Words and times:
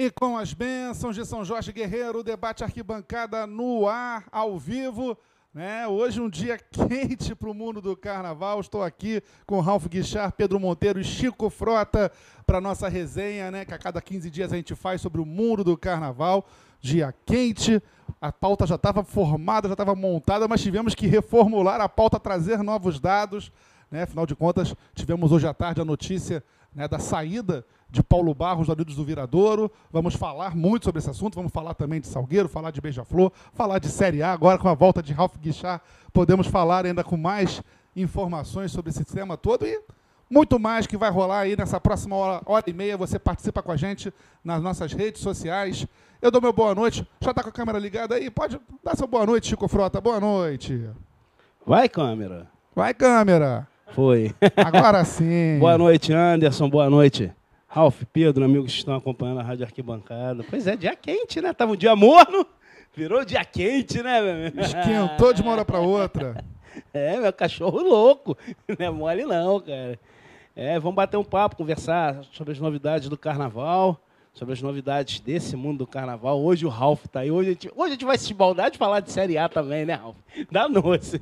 E 0.00 0.12
com 0.12 0.38
as 0.38 0.54
bênçãos 0.54 1.16
de 1.16 1.26
São 1.26 1.44
Jorge 1.44 1.72
Guerreiro, 1.72 2.20
o 2.20 2.22
debate 2.22 2.62
arquibancada 2.62 3.48
no 3.48 3.88
ar, 3.88 4.28
ao 4.30 4.56
vivo. 4.56 5.18
Né? 5.52 5.88
Hoje 5.88 6.20
um 6.20 6.30
dia 6.30 6.56
quente 6.70 7.34
para 7.34 7.50
o 7.50 7.52
mundo 7.52 7.80
do 7.80 7.96
carnaval. 7.96 8.60
Estou 8.60 8.80
aqui 8.80 9.20
com 9.44 9.58
Ralf 9.58 9.88
Guichard, 9.88 10.32
Pedro 10.36 10.60
Monteiro 10.60 11.00
e 11.00 11.04
Chico 11.04 11.50
Frota 11.50 12.12
para 12.46 12.60
nossa 12.60 12.88
resenha, 12.88 13.50
né? 13.50 13.64
que 13.64 13.74
a 13.74 13.78
cada 13.78 14.00
15 14.00 14.30
dias 14.30 14.52
a 14.52 14.56
gente 14.56 14.72
faz 14.76 15.00
sobre 15.00 15.20
o 15.20 15.26
mundo 15.26 15.64
do 15.64 15.76
carnaval. 15.76 16.46
Dia 16.80 17.12
quente, 17.26 17.82
a 18.20 18.30
pauta 18.30 18.68
já 18.68 18.76
estava 18.76 19.02
formada, 19.02 19.66
já 19.66 19.74
estava 19.74 19.96
montada, 19.96 20.46
mas 20.46 20.62
tivemos 20.62 20.94
que 20.94 21.08
reformular 21.08 21.80
a 21.80 21.88
pauta, 21.88 22.20
trazer 22.20 22.62
novos 22.62 23.00
dados. 23.00 23.50
Né? 23.90 24.04
Afinal 24.04 24.26
de 24.26 24.36
contas, 24.36 24.76
tivemos 24.94 25.32
hoje 25.32 25.48
à 25.48 25.52
tarde 25.52 25.80
a 25.80 25.84
notícia 25.84 26.44
né, 26.72 26.86
da 26.86 27.00
saída 27.00 27.66
de 27.90 28.02
Paulo 28.02 28.34
Barros, 28.34 28.68
Unidos 28.68 28.96
do 28.96 29.04
Viradouro. 29.04 29.70
Vamos 29.90 30.14
falar 30.14 30.54
muito 30.54 30.84
sobre 30.84 30.98
esse 30.98 31.10
assunto, 31.10 31.34
vamos 31.34 31.52
falar 31.52 31.74
também 31.74 32.00
de 32.00 32.06
Salgueiro, 32.06 32.48
falar 32.48 32.70
de 32.70 32.80
Beija-Flor, 32.80 33.32
falar 33.54 33.78
de 33.78 33.88
Série 33.88 34.22
A. 34.22 34.32
Agora, 34.32 34.58
com 34.58 34.68
a 34.68 34.74
volta 34.74 35.02
de 35.02 35.12
Ralf 35.12 35.36
Guichard, 35.38 35.82
podemos 36.12 36.46
falar 36.46 36.84
ainda 36.84 37.02
com 37.02 37.16
mais 37.16 37.62
informações 37.96 38.70
sobre 38.70 38.90
esse 38.90 39.04
tema 39.04 39.36
todo 39.36 39.66
e 39.66 39.80
muito 40.30 40.58
mais 40.58 40.86
que 40.86 40.96
vai 40.96 41.10
rolar 41.10 41.40
aí 41.40 41.56
nessa 41.56 41.80
próxima 41.80 42.14
hora, 42.14 42.42
hora 42.44 42.64
e 42.66 42.72
meia. 42.72 42.96
Você 42.96 43.18
participa 43.18 43.62
com 43.62 43.72
a 43.72 43.76
gente 43.76 44.12
nas 44.44 44.62
nossas 44.62 44.92
redes 44.92 45.22
sociais. 45.22 45.86
Eu 46.20 46.30
dou 46.30 46.42
meu 46.42 46.52
boa 46.52 46.74
noite. 46.74 47.06
Já 47.20 47.30
está 47.30 47.42
com 47.42 47.48
a 47.48 47.52
câmera 47.52 47.78
ligada 47.78 48.14
aí? 48.14 48.30
Pode 48.30 48.60
dar 48.84 48.96
seu 48.96 49.06
boa 49.06 49.24
noite, 49.24 49.48
Chico 49.48 49.66
Frota. 49.68 50.00
Boa 50.00 50.20
noite. 50.20 50.84
Vai, 51.64 51.88
câmera. 51.88 52.46
Vai, 52.74 52.92
câmera. 52.92 53.66
Foi. 53.94 54.34
Agora 54.56 55.02
sim. 55.06 55.58
boa 55.58 55.78
noite, 55.78 56.12
Anderson. 56.12 56.68
Boa 56.68 56.90
noite. 56.90 57.32
Ralf, 57.70 58.02
Pedro, 58.10 58.46
amigos 58.46 58.72
que 58.72 58.78
estão 58.78 58.94
acompanhando 58.94 59.40
a 59.40 59.42
Rádio 59.42 59.66
Arquibancada. 59.66 60.42
Pois 60.48 60.66
é, 60.66 60.74
dia 60.74 60.96
quente, 60.96 61.38
né? 61.42 61.52
Tava 61.52 61.72
um 61.72 61.76
dia 61.76 61.94
morno, 61.94 62.46
virou 62.96 63.22
dia 63.26 63.44
quente, 63.44 64.02
né? 64.02 64.50
Esquentou 64.56 65.34
de 65.34 65.42
uma 65.42 65.52
hora 65.52 65.64
para 65.64 65.78
outra. 65.78 66.44
É, 66.94 67.16
meu 67.18 67.32
cachorro 67.32 67.80
louco. 67.80 68.38
Não 68.78 68.86
é 68.86 68.88
mole 68.88 69.24
não, 69.24 69.58
cara. 69.58 69.98
É, 70.54 70.78
vamos 70.78 70.94
bater 70.94 71.16
um 71.16 71.24
papo, 71.24 71.56
conversar 71.56 72.20
sobre 72.30 72.52
as 72.52 72.60
novidades 72.60 73.08
do 73.08 73.18
carnaval, 73.18 74.00
sobre 74.32 74.52
as 74.52 74.62
novidades 74.62 75.18
desse 75.18 75.56
mundo 75.56 75.78
do 75.78 75.86
carnaval. 75.88 76.40
Hoje 76.40 76.64
o 76.64 76.68
Ralf 76.68 77.04
tá 77.06 77.20
aí. 77.20 77.32
Hoje 77.32 77.48
a 77.48 77.52
gente, 77.52 77.72
hoje 77.74 77.88
a 77.88 77.92
gente 77.94 78.04
vai 78.04 78.16
se 78.16 78.26
esbaldar 78.26 78.70
de 78.70 78.78
falar 78.78 79.00
de 79.00 79.10
Série 79.10 79.36
A 79.36 79.48
também, 79.48 79.84
né, 79.84 79.94
Ralf? 79.94 80.16
Da 80.52 80.68
noite. 80.68 81.20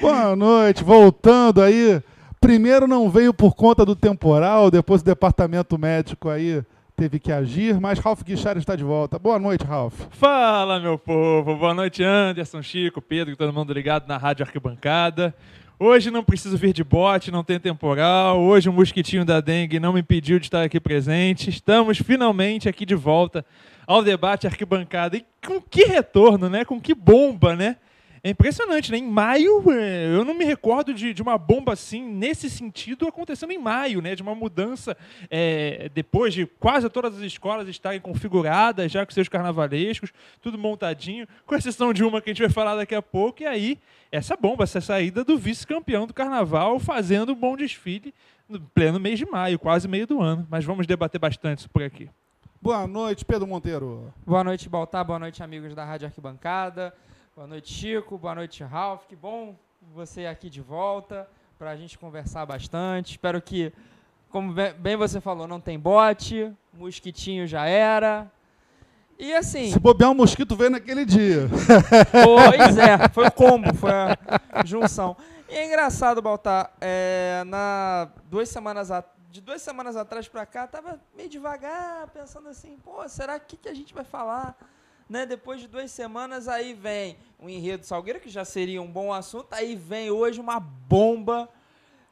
Boa 0.00 0.34
noite. 0.34 0.82
Voltando 0.82 1.62
aí 1.62 2.02
Primeiro 2.42 2.88
não 2.88 3.08
veio 3.08 3.32
por 3.32 3.54
conta 3.54 3.86
do 3.86 3.94
temporal, 3.94 4.68
depois 4.68 5.00
o 5.00 5.04
departamento 5.04 5.78
médico 5.78 6.28
aí 6.28 6.60
teve 6.96 7.20
que 7.20 7.30
agir, 7.30 7.80
mas 7.80 8.00
Ralf 8.00 8.24
Guichard 8.24 8.58
está 8.58 8.74
de 8.74 8.82
volta. 8.82 9.16
Boa 9.16 9.38
noite, 9.38 9.64
Ralf. 9.64 9.94
Fala, 10.10 10.80
meu 10.80 10.98
povo. 10.98 11.54
Boa 11.54 11.72
noite, 11.72 12.02
Anderson, 12.02 12.60
Chico, 12.60 13.00
Pedro, 13.00 13.36
todo 13.36 13.52
mundo 13.52 13.72
ligado 13.72 14.08
na 14.08 14.16
Rádio 14.16 14.44
Arquibancada. 14.44 15.32
Hoje 15.78 16.10
não 16.10 16.24
preciso 16.24 16.56
vir 16.56 16.72
de 16.72 16.82
bote, 16.82 17.30
não 17.30 17.44
tem 17.44 17.60
temporal. 17.60 18.40
Hoje 18.40 18.68
o 18.68 18.72
mosquitinho 18.72 19.24
da 19.24 19.40
dengue 19.40 19.78
não 19.78 19.92
me 19.92 20.00
impediu 20.00 20.40
de 20.40 20.46
estar 20.46 20.64
aqui 20.64 20.80
presente. 20.80 21.48
Estamos 21.48 21.98
finalmente 21.98 22.68
aqui 22.68 22.84
de 22.84 22.96
volta 22.96 23.46
ao 23.86 24.02
debate 24.02 24.48
arquibancada. 24.48 25.16
E 25.16 25.24
com 25.46 25.60
que 25.60 25.84
retorno, 25.84 26.50
né? 26.50 26.64
Com 26.64 26.80
que 26.80 26.92
bomba, 26.92 27.54
né? 27.54 27.76
É 28.24 28.30
impressionante, 28.30 28.92
né? 28.92 28.98
Em 28.98 29.08
maio, 29.08 29.64
é, 29.72 30.06
eu 30.06 30.24
não 30.24 30.32
me 30.32 30.44
recordo 30.44 30.94
de, 30.94 31.12
de 31.12 31.20
uma 31.20 31.36
bomba 31.36 31.72
assim, 31.72 32.00
nesse 32.04 32.48
sentido, 32.48 33.08
acontecendo 33.08 33.50
em 33.50 33.58
maio, 33.58 34.00
né? 34.00 34.14
De 34.14 34.22
uma 34.22 34.32
mudança 34.32 34.96
é, 35.28 35.90
depois 35.92 36.32
de 36.32 36.46
quase 36.46 36.88
todas 36.88 37.16
as 37.16 37.22
escolas 37.22 37.66
estarem 37.66 38.00
configuradas, 38.00 38.92
já 38.92 39.04
com 39.04 39.10
seus 39.10 39.28
carnavalescos, 39.28 40.12
tudo 40.40 40.56
montadinho, 40.56 41.26
com 41.44 41.56
exceção 41.56 41.92
de 41.92 42.04
uma 42.04 42.20
que 42.22 42.30
a 42.30 42.32
gente 42.32 42.42
vai 42.42 42.50
falar 42.50 42.76
daqui 42.76 42.94
a 42.94 43.02
pouco, 43.02 43.42
e 43.42 43.46
aí 43.46 43.76
essa 44.12 44.36
bomba, 44.36 44.62
essa 44.62 44.80
saída 44.80 45.24
do 45.24 45.36
vice-campeão 45.36 46.06
do 46.06 46.14
carnaval 46.14 46.78
fazendo 46.78 47.32
um 47.32 47.36
bom 47.36 47.56
desfile 47.56 48.14
no 48.48 48.60
pleno 48.60 49.00
mês 49.00 49.18
de 49.18 49.26
maio, 49.26 49.58
quase 49.58 49.88
meio 49.88 50.06
do 50.06 50.22
ano. 50.22 50.46
Mas 50.48 50.64
vamos 50.64 50.86
debater 50.86 51.20
bastante 51.20 51.58
isso 51.58 51.70
por 51.70 51.82
aqui. 51.82 52.08
Boa 52.60 52.86
noite, 52.86 53.24
Pedro 53.24 53.48
Monteiro. 53.48 54.14
Boa 54.24 54.44
noite, 54.44 54.68
Baltar. 54.68 55.04
Boa 55.04 55.18
noite, 55.18 55.42
amigos 55.42 55.74
da 55.74 55.84
Rádio 55.84 56.06
Arquibancada. 56.06 56.94
Boa 57.34 57.46
noite, 57.46 57.72
Chico. 57.72 58.18
Boa 58.18 58.34
noite, 58.34 58.62
Ralph. 58.62 59.06
Que 59.08 59.16
bom 59.16 59.56
você 59.94 60.26
aqui 60.26 60.50
de 60.50 60.60
volta 60.60 61.26
para 61.58 61.70
a 61.70 61.76
gente 61.76 61.98
conversar 61.98 62.44
bastante. 62.44 63.12
Espero 63.12 63.40
que, 63.40 63.72
como 64.28 64.52
bem 64.52 64.96
você 64.96 65.18
falou, 65.18 65.48
não 65.48 65.58
tem 65.58 65.78
bote, 65.78 66.52
mosquitinho 66.74 67.46
já 67.46 67.64
era. 67.64 68.30
E 69.18 69.32
assim. 69.32 69.72
Se 69.72 69.78
bobear 69.78 70.10
um 70.10 70.14
mosquito, 70.14 70.54
veio 70.54 70.68
naquele 70.68 71.06
dia. 71.06 71.48
Pois 72.12 72.76
é, 72.76 73.08
foi 73.08 73.26
o 73.26 73.32
combo, 73.32 73.74
foi 73.76 73.90
a 73.90 74.62
junção. 74.66 75.16
E 75.48 75.54
é 75.54 75.66
engraçado, 75.66 76.20
Baltar, 76.20 76.70
é, 76.82 77.44
na 77.46 78.10
duas 78.26 78.50
semanas 78.50 78.90
de 79.30 79.40
duas 79.40 79.62
semanas 79.62 79.96
atrás 79.96 80.28
para 80.28 80.44
cá, 80.44 80.66
tava 80.66 81.00
meio 81.16 81.30
devagar, 81.30 82.08
pensando 82.08 82.50
assim, 82.50 82.76
pô, 82.84 83.08
será 83.08 83.40
que, 83.40 83.56
que 83.56 83.70
a 83.70 83.74
gente 83.74 83.94
vai 83.94 84.04
falar? 84.04 84.54
Né? 85.12 85.26
Depois 85.26 85.60
de 85.60 85.68
duas 85.68 85.90
semanas, 85.90 86.48
aí 86.48 86.72
vem 86.72 87.18
o 87.38 87.46
enredo 87.46 87.84
Salgueiro, 87.84 88.18
que 88.18 88.30
já 88.30 88.46
seria 88.46 88.80
um 88.80 88.90
bom 88.90 89.12
assunto. 89.12 89.52
Aí 89.52 89.76
vem 89.76 90.10
hoje 90.10 90.40
uma 90.40 90.58
bomba, 90.58 91.50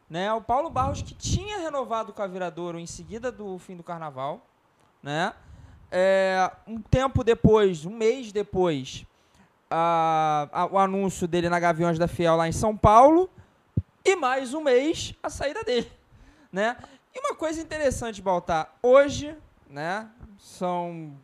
né? 0.08 0.30
O 0.34 0.42
Paulo 0.42 0.68
Barros, 0.68 1.00
que 1.00 1.14
tinha 1.14 1.60
renovado 1.60 2.12
com 2.12 2.20
a 2.20 2.26
Viradouro 2.26 2.78
em 2.78 2.86
seguida 2.86 3.32
do 3.32 3.58
fim 3.58 3.74
do 3.74 3.82
carnaval, 3.82 4.46
né? 5.02 5.32
É, 5.90 6.52
um 6.66 6.78
tempo 6.78 7.24
depois, 7.24 7.86
um 7.86 7.96
mês 7.96 8.32
depois, 8.32 9.06
a, 9.70 10.46
a, 10.52 10.66
o 10.66 10.76
anúncio 10.76 11.26
dele 11.26 11.48
na 11.48 11.58
Gaviões 11.58 11.98
da 11.98 12.06
Fiel 12.06 12.36
lá 12.36 12.48
em 12.48 12.52
São 12.52 12.76
Paulo. 12.76 13.30
E 14.04 14.14
mais 14.14 14.52
um 14.52 14.60
mês, 14.60 15.14
a 15.22 15.30
saída 15.30 15.64
dele, 15.64 15.90
né? 16.52 16.76
E 17.14 17.18
uma 17.18 17.34
coisa 17.34 17.62
interessante, 17.62 18.20
Baltar, 18.20 18.74
hoje, 18.82 19.34
né? 19.70 20.06
São 20.36 21.16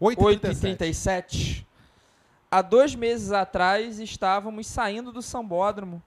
8h37. 0.00 1.64
Há 2.50 2.62
dois 2.62 2.94
meses 2.94 3.32
atrás 3.32 3.98
estávamos 3.98 4.66
saindo 4.66 5.10
do 5.12 5.20
Sambódromo, 5.20 6.02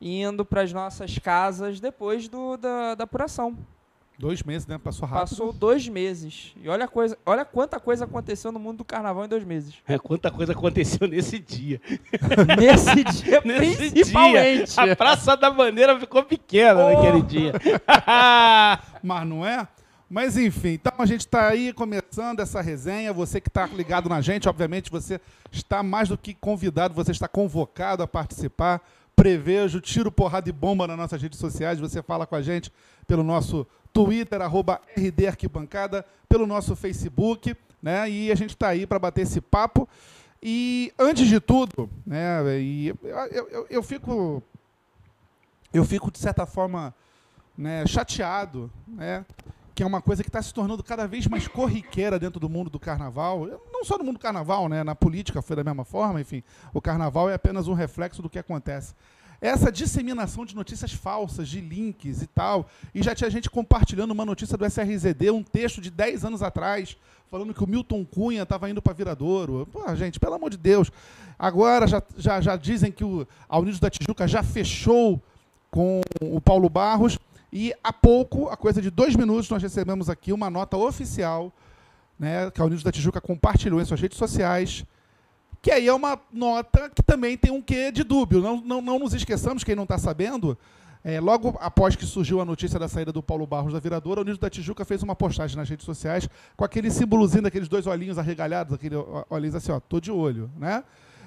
indo 0.00 0.44
para 0.44 0.62
as 0.62 0.72
nossas 0.72 1.18
casas 1.18 1.80
depois 1.80 2.28
do, 2.28 2.56
da, 2.56 2.94
da 2.94 3.04
apuração. 3.04 3.56
Dois 4.18 4.42
meses, 4.42 4.66
né? 4.66 4.78
Passou 4.78 5.06
rápido. 5.06 5.28
Passou 5.28 5.52
dois 5.52 5.88
meses. 5.88 6.52
E 6.60 6.68
olha, 6.68 6.88
coisa, 6.88 7.16
olha 7.24 7.44
quanta 7.44 7.78
coisa 7.78 8.04
aconteceu 8.04 8.50
no 8.50 8.58
mundo 8.58 8.78
do 8.78 8.84
carnaval 8.84 9.24
em 9.24 9.28
dois 9.28 9.44
meses. 9.44 9.76
É, 9.86 9.96
quanta 9.96 10.28
coisa 10.28 10.50
aconteceu 10.50 11.06
nesse 11.06 11.38
dia. 11.38 11.80
nesse 12.58 13.04
dia, 13.04 13.40
nesse 13.46 13.90
principalmente. 13.90 14.74
Dia, 14.74 14.92
a 14.92 14.96
Praça 14.96 15.36
da 15.36 15.48
Bandeira 15.50 15.98
ficou 16.00 16.24
pequena 16.24 16.84
oh. 16.84 16.92
naquele 16.94 17.22
dia. 17.22 17.52
Mas 19.00 19.24
não 19.24 19.46
é? 19.46 19.68
Mas 20.08 20.38
enfim, 20.38 20.70
então 20.70 20.92
a 20.98 21.04
gente 21.04 21.20
está 21.20 21.48
aí 21.48 21.72
começando 21.72 22.40
essa 22.40 22.62
resenha. 22.62 23.12
Você 23.12 23.40
que 23.40 23.48
está 23.48 23.66
ligado 23.66 24.08
na 24.08 24.20
gente, 24.22 24.48
obviamente 24.48 24.90
você 24.90 25.20
está 25.52 25.82
mais 25.82 26.08
do 26.08 26.16
que 26.16 26.32
convidado, 26.32 26.94
você 26.94 27.10
está 27.10 27.28
convocado 27.28 28.02
a 28.02 28.06
participar. 28.06 28.80
Prevejo, 29.14 29.80
tiro 29.80 30.10
porrada 30.10 30.48
e 30.48 30.52
bomba 30.52 30.86
nas 30.86 30.96
nossas 30.96 31.20
redes 31.20 31.38
sociais. 31.38 31.78
Você 31.78 32.02
fala 32.02 32.26
com 32.26 32.36
a 32.36 32.40
gente 32.40 32.72
pelo 33.06 33.22
nosso 33.22 33.66
Twitter, 33.92 34.40
arroba 34.40 34.80
RD 34.96 35.26
Arquibancada, 35.26 36.06
pelo 36.28 36.46
nosso 36.46 36.74
Facebook, 36.76 37.54
né? 37.82 38.08
E 38.08 38.32
a 38.32 38.34
gente 38.34 38.50
está 38.50 38.68
aí 38.68 38.86
para 38.86 38.98
bater 38.98 39.22
esse 39.22 39.40
papo. 39.40 39.88
E 40.42 40.92
antes 40.98 41.26
de 41.26 41.40
tudo, 41.40 41.90
né? 42.06 42.60
E 42.60 42.88
eu, 42.88 42.98
eu, 43.50 43.66
eu 43.68 43.82
fico, 43.82 44.42
eu 45.74 45.84
fico 45.84 46.10
de 46.10 46.18
certa 46.18 46.46
forma, 46.46 46.94
né, 47.56 47.84
chateado, 47.86 48.70
né? 48.86 49.26
Que 49.78 49.82
é 49.84 49.86
uma 49.86 50.02
coisa 50.02 50.24
que 50.24 50.28
está 50.28 50.42
se 50.42 50.52
tornando 50.52 50.82
cada 50.82 51.06
vez 51.06 51.28
mais 51.28 51.46
corriqueira 51.46 52.18
dentro 52.18 52.40
do 52.40 52.48
mundo 52.48 52.68
do 52.68 52.80
carnaval. 52.80 53.46
Não 53.72 53.84
só 53.84 53.96
no 53.96 54.02
mundo 54.02 54.16
do 54.16 54.20
carnaval, 54.20 54.68
né? 54.68 54.82
na 54.82 54.92
política 54.92 55.40
foi 55.40 55.54
da 55.54 55.62
mesma 55.62 55.84
forma, 55.84 56.20
enfim. 56.20 56.42
O 56.74 56.82
carnaval 56.82 57.30
é 57.30 57.34
apenas 57.34 57.68
um 57.68 57.74
reflexo 57.74 58.20
do 58.20 58.28
que 58.28 58.40
acontece. 58.40 58.92
Essa 59.40 59.70
disseminação 59.70 60.44
de 60.44 60.56
notícias 60.56 60.92
falsas, 60.92 61.48
de 61.48 61.60
links 61.60 62.22
e 62.22 62.26
tal. 62.26 62.68
E 62.92 63.04
já 63.04 63.14
tinha 63.14 63.30
gente 63.30 63.48
compartilhando 63.48 64.10
uma 64.10 64.24
notícia 64.24 64.58
do 64.58 64.66
SRZD, 64.66 65.30
um 65.30 65.44
texto 65.44 65.80
de 65.80 65.92
10 65.92 66.24
anos 66.24 66.42
atrás, 66.42 66.96
falando 67.30 67.54
que 67.54 67.62
o 67.62 67.68
Milton 67.68 68.04
Cunha 68.04 68.42
estava 68.42 68.68
indo 68.68 68.82
para 68.82 68.92
Viradouro. 68.92 69.64
Pô, 69.70 69.94
gente, 69.94 70.18
pelo 70.18 70.34
amor 70.34 70.50
de 70.50 70.56
Deus. 70.56 70.90
Agora 71.38 71.86
já, 71.86 72.02
já, 72.16 72.40
já 72.40 72.56
dizem 72.56 72.90
que 72.90 73.04
o, 73.04 73.24
a 73.48 73.56
Unidos 73.60 73.78
da 73.78 73.88
Tijuca 73.88 74.26
já 74.26 74.42
fechou 74.42 75.22
com 75.70 76.00
o 76.20 76.40
Paulo 76.40 76.68
Barros. 76.68 77.16
E 77.52 77.74
há 77.82 77.92
pouco, 77.92 78.48
a 78.48 78.56
coisa 78.56 78.82
de 78.82 78.90
dois 78.90 79.16
minutos, 79.16 79.48
nós 79.48 79.62
recebemos 79.62 80.10
aqui 80.10 80.32
uma 80.32 80.50
nota 80.50 80.76
oficial, 80.76 81.52
né, 82.18 82.50
que 82.50 82.60
a 82.60 82.64
Unidos 82.64 82.84
da 82.84 82.92
Tijuca 82.92 83.20
compartilhou 83.20 83.80
em 83.80 83.84
suas 83.84 84.00
redes 84.00 84.18
sociais, 84.18 84.84
que 85.62 85.70
aí 85.70 85.88
é 85.88 85.92
uma 85.92 86.20
nota 86.32 86.90
que 86.90 87.02
também 87.02 87.36
tem 87.36 87.50
um 87.50 87.62
quê 87.62 87.90
de 87.90 88.04
dúbio. 88.04 88.40
Não, 88.40 88.60
não, 88.60 88.80
não 88.80 88.98
nos 88.98 89.14
esqueçamos, 89.14 89.64
quem 89.64 89.74
não 89.74 89.84
está 89.84 89.98
sabendo, 89.98 90.56
É, 91.04 91.20
logo 91.20 91.56
após 91.60 91.94
que 91.94 92.04
surgiu 92.04 92.40
a 92.40 92.44
notícia 92.44 92.76
da 92.78 92.88
saída 92.88 93.12
do 93.12 93.22
Paulo 93.22 93.46
Barros 93.46 93.72
da 93.72 93.78
Viradora, 93.78 94.20
o 94.20 94.22
Unidos 94.22 94.38
da 94.38 94.50
Tijuca 94.50 94.84
fez 94.84 95.00
uma 95.00 95.14
postagem 95.14 95.56
nas 95.56 95.68
redes 95.68 95.86
sociais 95.86 96.28
com 96.56 96.64
aquele 96.64 96.90
símbolozinho 96.90 97.42
daqueles 97.42 97.68
dois 97.68 97.86
olhinhos 97.86 98.18
arregalhados, 98.18 98.74
aquele 98.74 98.96
olhinhos 99.30 99.54
assim, 99.54 99.70
ó, 99.70 99.78
tô 99.78 100.00
de 100.00 100.10
olho, 100.10 100.50
né? 100.58 100.82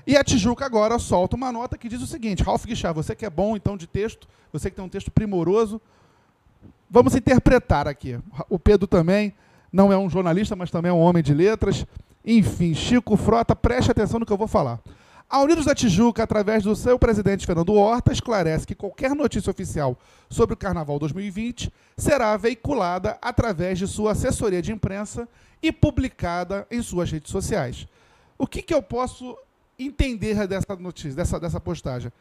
E 0.05 0.17
a 0.17 0.23
Tijuca 0.23 0.65
agora 0.65 0.99
solta 0.99 1.37
uma 1.37 1.51
nota 1.51 1.77
que 1.77 1.87
diz 1.87 2.01
o 2.01 2.05
seguinte: 2.05 2.43
Ralf 2.43 2.65
Guichard, 2.65 2.95
você 2.95 3.15
que 3.15 3.25
é 3.25 3.29
bom 3.29 3.55
então 3.55 3.77
de 3.77 3.87
texto, 3.87 4.27
você 4.51 4.69
que 4.69 4.75
tem 4.75 4.83
um 4.83 4.89
texto 4.89 5.09
primoroso, 5.09 5.79
vamos 6.91 7.15
interpretar 7.15 7.87
aqui. 7.87 8.19
O 8.49 8.59
Pedro 8.59 8.85
também 8.85 9.33
não 9.71 9.91
é 9.91 9.97
um 9.97 10.09
jornalista, 10.09 10.55
mas 10.55 10.69
também 10.69 10.89
é 10.89 10.93
um 10.93 10.99
homem 10.99 11.23
de 11.23 11.33
letras. 11.33 11.85
Enfim, 12.23 12.73
Chico 12.73 13.15
Frota, 13.15 13.55
preste 13.55 13.89
atenção 13.89 14.19
no 14.19 14.25
que 14.25 14.33
eu 14.33 14.37
vou 14.37 14.47
falar. 14.47 14.79
A 15.29 15.41
Unidos 15.41 15.63
da 15.63 15.73
Tijuca, 15.73 16.23
através 16.23 16.63
do 16.63 16.75
seu 16.75 16.99
presidente 16.99 17.45
Fernando 17.45 17.73
Horta, 17.73 18.11
esclarece 18.11 18.67
que 18.67 18.75
qualquer 18.75 19.15
notícia 19.15 19.49
oficial 19.49 19.97
sobre 20.29 20.53
o 20.53 20.57
Carnaval 20.57 20.99
2020 20.99 21.71
será 21.95 22.35
veiculada 22.35 23.17
através 23.21 23.79
de 23.79 23.87
sua 23.87 24.11
assessoria 24.11 24.61
de 24.61 24.73
imprensa 24.73 25.29
e 25.63 25.71
publicada 25.71 26.67
em 26.69 26.81
suas 26.81 27.09
redes 27.09 27.31
sociais. 27.31 27.87
O 28.37 28.45
que, 28.45 28.61
que 28.61 28.73
eu 28.73 28.83
posso 28.83 29.37
entender 29.79 30.45
dessa 30.47 30.75
notícia, 30.75 31.15
dessa, 31.15 31.39
dessa 31.39 31.61
postagem? 31.61 32.11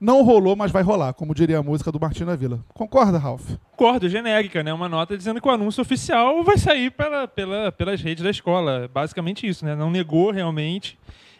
Não 0.00 0.22
rolou, 0.22 0.54
mas 0.54 0.70
vai 0.70 0.82
rolar, 0.82 1.12
como 1.12 1.34
diria 1.34 1.58
a 1.58 1.62
música 1.62 1.90
do 1.90 1.98
Martina 1.98 2.36
Vila. 2.36 2.64
Concorda, 2.72 3.18
Ralf? 3.18 3.56
Concordo, 3.72 4.08
genérica, 4.08 4.62
né? 4.62 4.72
Uma 4.72 4.88
nota 4.88 5.16
dizendo 5.16 5.40
que 5.40 5.48
o 5.48 5.50
anúncio 5.50 5.82
oficial 5.82 6.44
vai 6.44 6.56
sair 6.56 6.90
pela, 6.90 7.26
pela, 7.26 7.72
pelas 7.72 8.00
redes 8.00 8.22
da 8.22 8.30
escola. 8.30 8.88
Basicamente 8.92 9.46
isso, 9.46 9.64
né? 9.64 9.74
Não 9.74 9.90
negou 9.90 10.30
realmente. 10.30 10.96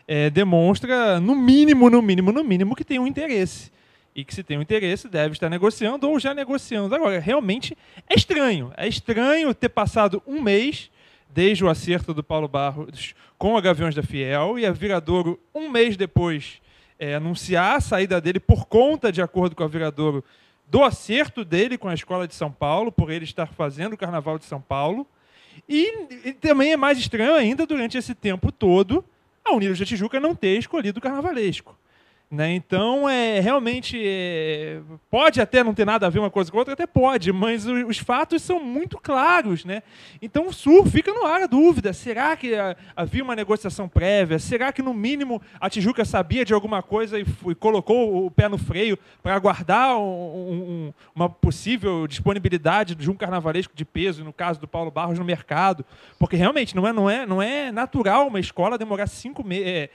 É, 0.09 0.29
demonstra, 0.29 1.21
no 1.21 1.37
mínimo, 1.37 1.89
no 1.89 2.03
mínimo, 2.03 2.33
no 2.33 2.43
mínimo, 2.43 2.75
que 2.75 2.85
tem 2.85 2.99
um 2.99 3.07
interesse. 3.07 3.71
E 4.15 4.25
que 4.25 4.35
se 4.35 4.43
tem 4.43 4.59
um 4.59 4.63
interesse, 4.63 5.09
deve 5.09 5.35
estar 5.35 5.49
negociando 5.49 6.09
ou 6.09 6.19
já 6.19 6.35
negociando. 6.35 6.93
Agora, 6.93 7.21
realmente 7.21 7.77
é 8.09 8.15
estranho. 8.17 8.73
É 8.77 8.89
estranho 8.89 9.55
ter 9.55 9.69
passado 9.69 10.21
um 10.27 10.41
mês 10.41 10.91
desde 11.33 11.65
o 11.65 11.69
acerto 11.69 12.13
do 12.13 12.25
Paulo 12.25 12.49
Barros 12.49 13.15
com 13.37 13.57
a 13.57 13.61
Gaviões 13.61 13.95
da 13.95 14.03
Fiel 14.03 14.59
e 14.59 14.67
a 14.67 14.73
Viradouro, 14.73 15.39
um 15.55 15.69
mês 15.69 15.97
depois, 15.97 16.61
é, 16.99 17.15
anunciar 17.15 17.77
a 17.77 17.81
saída 17.81 18.21
dele 18.21 18.41
por 18.41 18.67
conta, 18.67 19.13
de 19.13 19.23
acordo 19.23 19.55
com 19.55 19.63
a 19.63 19.69
Viradouro, 19.69 20.25
do 20.67 20.83
acerto 20.83 21.45
dele 21.45 21.79
com 21.79 21.89
a 21.89 21.95
Escola 21.95 22.29
de 22.29 22.35
São 22.35 22.51
Paulo, 22.51 22.93
por 22.93 23.11
ele 23.11 23.25
estar 23.25 23.47
fazendo 23.47 23.95
o 23.95 23.97
Carnaval 23.97 24.39
de 24.39 24.45
São 24.45 24.61
Paulo. 24.61 25.07
E, 25.69 26.29
e 26.29 26.33
também 26.33 26.73
é 26.73 26.77
mais 26.77 26.99
estranho 26.99 27.35
ainda, 27.35 27.67
durante 27.67 27.97
esse 27.97 28.15
tempo 28.15 28.53
todo, 28.53 29.05
a 29.45 29.53
Unidos 29.53 29.79
da 29.79 29.85
Tijuca 29.85 30.21
não 30.21 30.35
ter 30.35 30.59
escolhido 30.59 30.99
o 30.99 31.03
carnavalesco. 31.03 31.77
Né? 32.31 32.53
Então, 32.53 33.09
é, 33.09 33.41
realmente, 33.41 33.99
é, 34.05 34.83
pode 35.11 35.41
até 35.41 35.65
não 35.65 35.73
ter 35.73 35.87
nada 35.87 36.07
a 36.07 36.11
ver 36.11 36.19
uma 36.19 36.29
coisa 36.31 36.51
com 36.51 36.59
a 36.59 36.61
outra, 36.61 36.75
até 36.75 36.87
pode, 36.87 37.33
mas 37.33 37.67
o- 37.67 37.87
os 37.87 37.97
fatos 37.97 38.43
são 38.43 38.63
muito 38.63 38.99
claros. 38.99 39.65
Né? 39.65 39.83
Então, 40.21 40.47
o 40.47 40.53
Sul 40.53 40.85
fica 40.85 41.11
no 41.11 41.25
ar 41.25 41.41
a 41.41 41.47
dúvida. 41.47 41.91
Será 41.95 42.37
que 42.37 42.55
ah, 42.55 42.77
havia 42.95 43.25
uma 43.25 43.35
negociação 43.35 43.89
prévia? 43.89 44.39
Será 44.39 44.71
que, 44.73 44.83
no 44.83 44.93
mínimo, 44.93 45.41
a 45.59 45.71
Tijuca 45.71 46.05
sabia 46.05 46.45
de 46.45 46.53
alguma 46.53 46.83
coisa 46.83 47.19
e, 47.19 47.25
colocou 47.55 48.27
o 48.27 48.31
pé 48.31 48.47
no 48.47 48.59
freio 48.59 48.99
para 49.23 49.35
aguardar 49.35 49.97
um- 49.97 50.03
um- 50.03 50.93
uma 51.15 51.31
possível 51.31 52.07
disponibilidade 52.07 52.95
de 52.95 53.11
um 53.11 53.15
carnavalesco 53.15 53.75
de 53.75 53.87
peso, 53.87 54.23
no 54.23 54.35
caso 54.35 54.61
do 54.61 54.69
Paulo 54.69 54.91
Barros, 54.91 55.19
no 55.19 55.25
mercado? 55.25 55.83
Porque, 56.19 56.37
realmente, 56.37 56.77
não 56.77 56.87
é, 56.87 56.93
não 56.93 57.09
é, 57.09 57.25
não 57.25 57.41
é 57.41 57.73
natural 57.73 58.29
uma 58.29 58.39
escola 58.39 58.77
demorar 58.77 59.07
cinco 59.07 59.43
meses, 59.43 59.89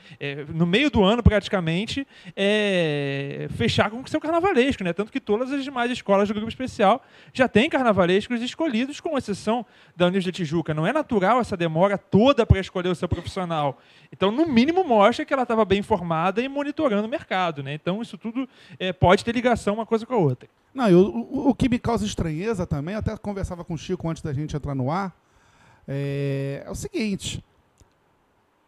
no 0.51 0.65
meio 0.65 0.89
do 0.89 1.03
ano, 1.03 1.21
praticamente, 1.21 2.07
é, 2.35 3.47
fechar 3.51 3.89
com 3.89 4.01
o 4.01 4.07
seu 4.07 4.19
carnavalesco, 4.19 4.83
né? 4.83 4.93
Tanto 4.93 5.11
que 5.11 5.19
todas 5.19 5.51
as 5.51 5.63
demais 5.63 5.91
escolas 5.91 6.27
do 6.27 6.33
grupo 6.33 6.49
especial 6.49 7.03
já 7.33 7.47
têm 7.47 7.69
carnavalescos 7.69 8.41
escolhidos, 8.41 8.99
com 8.99 9.17
exceção 9.17 9.65
da 9.95 10.05
Unidos 10.07 10.23
de 10.23 10.31
Tijuca. 10.31 10.73
Não 10.73 10.85
é 10.87 10.93
natural 10.93 11.39
essa 11.39 11.55
demora 11.57 11.97
toda 11.97 12.45
para 12.45 12.59
escolher 12.59 12.89
o 12.89 12.95
seu 12.95 13.07
profissional. 13.07 13.79
Então, 14.11 14.31
no 14.31 14.45
mínimo, 14.45 14.83
mostra 14.83 15.25
que 15.25 15.33
ela 15.33 15.43
estava 15.43 15.65
bem 15.65 15.79
informada 15.79 16.41
e 16.41 16.47
monitorando 16.47 17.07
o 17.07 17.09
mercado, 17.09 17.63
né? 17.63 17.73
Então, 17.73 18.01
isso 18.01 18.17
tudo 18.17 18.47
é, 18.79 18.93
pode 18.93 19.23
ter 19.25 19.33
ligação 19.33 19.73
uma 19.73 19.85
coisa 19.85 20.05
com 20.05 20.13
a 20.13 20.17
outra. 20.17 20.47
Não, 20.73 20.89
e 20.89 20.93
o, 20.95 21.49
o- 21.49 21.55
que 21.55 21.69
me 21.69 21.77
causa 21.77 22.05
estranheza 22.05 22.65
também, 22.65 22.93
eu 22.93 22.99
até 22.99 23.15
conversava 23.17 23.63
com 23.63 23.75
o 23.75 23.77
Chico 23.77 24.09
antes 24.09 24.23
da 24.23 24.33
gente 24.33 24.55
entrar 24.55 24.73
no 24.73 24.89
ar, 24.89 25.15
é, 25.87 26.63
é 26.65 26.69
o 26.71 26.75
seguinte. 26.75 27.43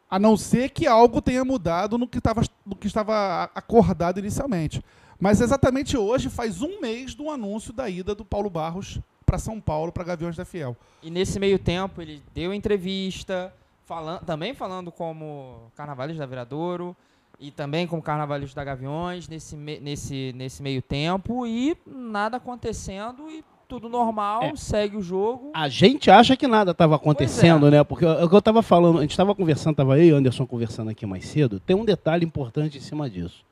A 0.10 0.20
não 0.20 0.38
ser 0.38 0.70
que 0.70 0.86
algo 0.88 1.22
tenha 1.22 1.44
mudado 1.44 1.98
no 1.98 2.08
que, 2.08 2.22
tava, 2.22 2.42
no 2.66 2.76
que 2.76 2.88
estava 2.88 3.50
acordado 3.56 4.20
inicialmente. 4.20 4.84
Mas 5.20 5.42
exatamente 5.42 5.98
hoje 5.98 6.30
faz 6.30 6.62
um 6.62 6.80
mês 6.82 7.16
do 7.16 7.30
anúncio 7.30 7.74
da 7.74 7.90
ida 7.90 8.14
do 8.14 8.24
Paulo 8.26 8.50
Barros 8.50 9.00
para 9.26 9.40
São 9.40 9.60
Paulo, 9.60 9.92
para 9.92 10.04
Gaviões 10.04 10.36
da 10.36 10.46
Fiel. 10.46 10.76
E 11.02 11.10
nesse 11.10 11.40
meio 11.40 11.58
tempo 11.58 12.02
ele 12.02 12.22
deu 12.34 12.54
entrevista, 12.54 13.52
falan- 13.86 14.20
também 14.20 14.54
falando 14.54 14.92
como 14.92 15.72
Carnavalesco 15.76 16.20
da 16.20 16.26
Viradouro 16.26 16.96
e 17.40 17.50
também 17.50 17.88
como 17.88 18.02
Carnavalesco 18.02 18.56
da 18.56 18.64
Gaviões 18.64 19.28
nesse, 19.28 19.56
nesse, 19.56 20.34
nesse 20.36 20.62
meio 20.62 20.82
tempo 20.82 21.48
e 21.48 21.76
nada 21.88 22.38
acontecendo 22.38 23.30
e 23.30 23.44
tudo 23.76 23.90
normal, 23.90 24.42
É. 24.44 24.56
segue 24.56 24.96
o 24.96 25.02
jogo. 25.02 25.52
A 25.54 25.68
gente 25.68 26.10
acha 26.10 26.38
que 26.38 26.48
nada 26.48 26.72
estava 26.72 26.96
acontecendo, 26.96 27.70
né? 27.70 27.84
Porque 27.84 28.06
é 28.06 28.24
o 28.24 28.30
que 28.30 28.36
eu 28.36 28.40
estava 28.40 28.62
falando, 28.62 29.00
a 29.00 29.02
gente 29.02 29.12
estava 29.12 29.36
conversando, 29.36 29.72
estava 29.74 29.96
aí, 29.96 30.12
Anderson 30.12 30.46
conversando 30.46 30.90
aqui 30.90 31.06
mais 31.06 31.26
cedo. 31.26 31.60
Tem 31.60 31.76
um 31.76 31.84
detalhe 31.84 32.24
importante 32.26 32.78
em 32.78 32.82
cima 32.82 33.10
disso. 33.10 33.44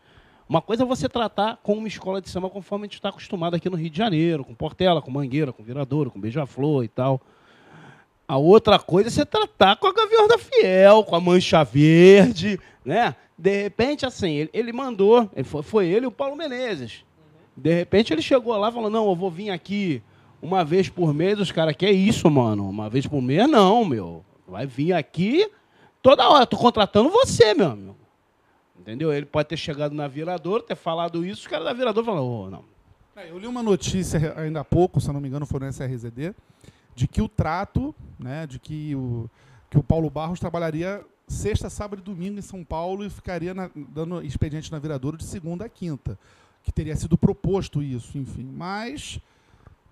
Uma 0.48 0.62
coisa 0.62 0.84
é 0.84 0.86
você 0.86 1.10
tratar 1.10 1.60
com 1.62 1.74
uma 1.74 1.88
escola 1.90 2.22
de 2.22 2.30
samba 2.30 2.50
conforme 2.50 2.84
a 2.84 2.88
gente 2.88 2.96
está 2.96 3.10
acostumado 3.10 3.56
aqui 3.56 3.70
no 3.70 3.76
Rio 3.76 3.90
de 3.90 3.98
Janeiro, 3.98 4.46
com 4.46 4.54
Portela, 4.54 5.02
com 5.02 5.12
Mangueira, 5.12 5.52
com 5.52 5.62
Viradouro, 5.62 6.10
com 6.10 6.20
Beija-Flor 6.22 6.86
e 6.86 6.88
tal. 6.88 7.20
A 8.26 8.38
outra 8.38 8.80
coisa 8.80 9.10
é 9.10 9.12
você 9.12 9.26
tratar 9.26 9.76
com 9.76 9.88
a 9.88 9.94
Gavião 9.94 10.28
da 10.28 10.38
Fiel, 10.38 11.04
com 11.04 11.16
a 11.16 11.20
Mancha 11.20 11.64
Verde, 11.66 12.58
né? 12.86 13.14
De 13.38 13.64
repente, 13.64 14.06
assim, 14.06 14.32
ele, 14.32 14.50
ele 14.54 14.72
mandou, 14.72 15.30
ele 15.36 15.44
foi, 15.44 15.62
foi 15.64 15.88
ele 15.88 16.06
e 16.06 16.08
o 16.08 16.12
Paulo 16.12 16.36
Menezes. 16.36 17.04
De 17.56 17.74
repente 17.74 18.14
ele 18.14 18.22
chegou 18.22 18.56
lá 18.58 18.70
e 18.70 18.72
falou, 18.72 18.90
não, 18.90 19.10
eu 19.10 19.16
vou 19.16 19.30
vir 19.30 19.50
aqui 19.50 20.02
uma 20.44 20.64
vez 20.64 20.90
por 20.90 21.14
mês. 21.14 21.40
Os 21.40 21.52
caras, 21.52 21.76
que 21.76 21.86
é 21.86 21.92
isso, 21.92 22.30
mano? 22.30 22.70
Uma 22.70 22.90
vez 22.90 23.08
por 23.08 23.22
mês, 23.22 23.50
não, 23.50 23.86
meu. 23.86 24.24
Vai 24.48 24.66
vir 24.68 24.94
aqui 24.94 25.50
toda 26.02 26.28
hora. 26.30 26.46
Tô 26.46 26.58
contratando 26.58 27.10
você, 27.10 27.54
meu 27.54 27.72
amigo. 27.72 27.96
Entendeu? 28.80 29.14
Ele 29.14 29.26
pode 29.26 29.48
ter 29.48 29.58
chegado 29.58 29.96
na 29.96 30.08
Viradouro, 30.08 30.62
ter 30.62 30.76
falado 30.76 31.26
isso, 31.26 31.42
os 31.42 31.48
caras 31.48 31.66
da 31.66 31.74
Viradouro 31.74 32.06
falaram, 32.06 32.28
ô, 32.28 32.50
não. 32.50 32.66
É, 33.16 33.30
Eu 33.30 33.38
li 33.40 33.48
uma 33.48 33.64
notícia 33.64 34.34
ainda 34.38 34.60
há 34.60 34.64
pouco, 34.66 35.00
se 35.00 35.12
não 35.12 35.22
me 35.22 35.28
engano, 35.30 35.46
foi 35.46 35.60
no 35.62 35.68
SRZD, 35.68 36.34
de 36.94 37.08
que 37.08 37.22
o 37.22 37.30
trato, 37.30 37.96
né, 38.20 38.46
de 38.46 38.60
que 38.60 38.94
o, 38.96 39.30
que 39.70 39.78
o 39.78 39.84
Paulo 39.84 40.10
Barros 40.10 40.40
trabalharia 40.40 41.02
sexta, 41.28 41.70
sábado 41.70 42.00
e 42.00 42.04
domingo 42.04 42.38
em 42.38 42.42
São 42.42 42.64
Paulo 42.64 43.06
e 43.06 43.10
ficaria 43.10 43.54
na- 43.54 43.70
dando 43.74 44.22
expediente 44.22 44.70
na 44.72 44.80
Viradouro 44.80 45.16
de 45.16 45.24
segunda 45.24 45.64
a 45.66 45.70
quinta. 45.70 46.20
Que 46.64 46.72
teria 46.72 46.96
sido 46.96 47.18
proposto 47.18 47.82
isso, 47.82 48.18
enfim. 48.18 48.44
Mas, 48.54 49.20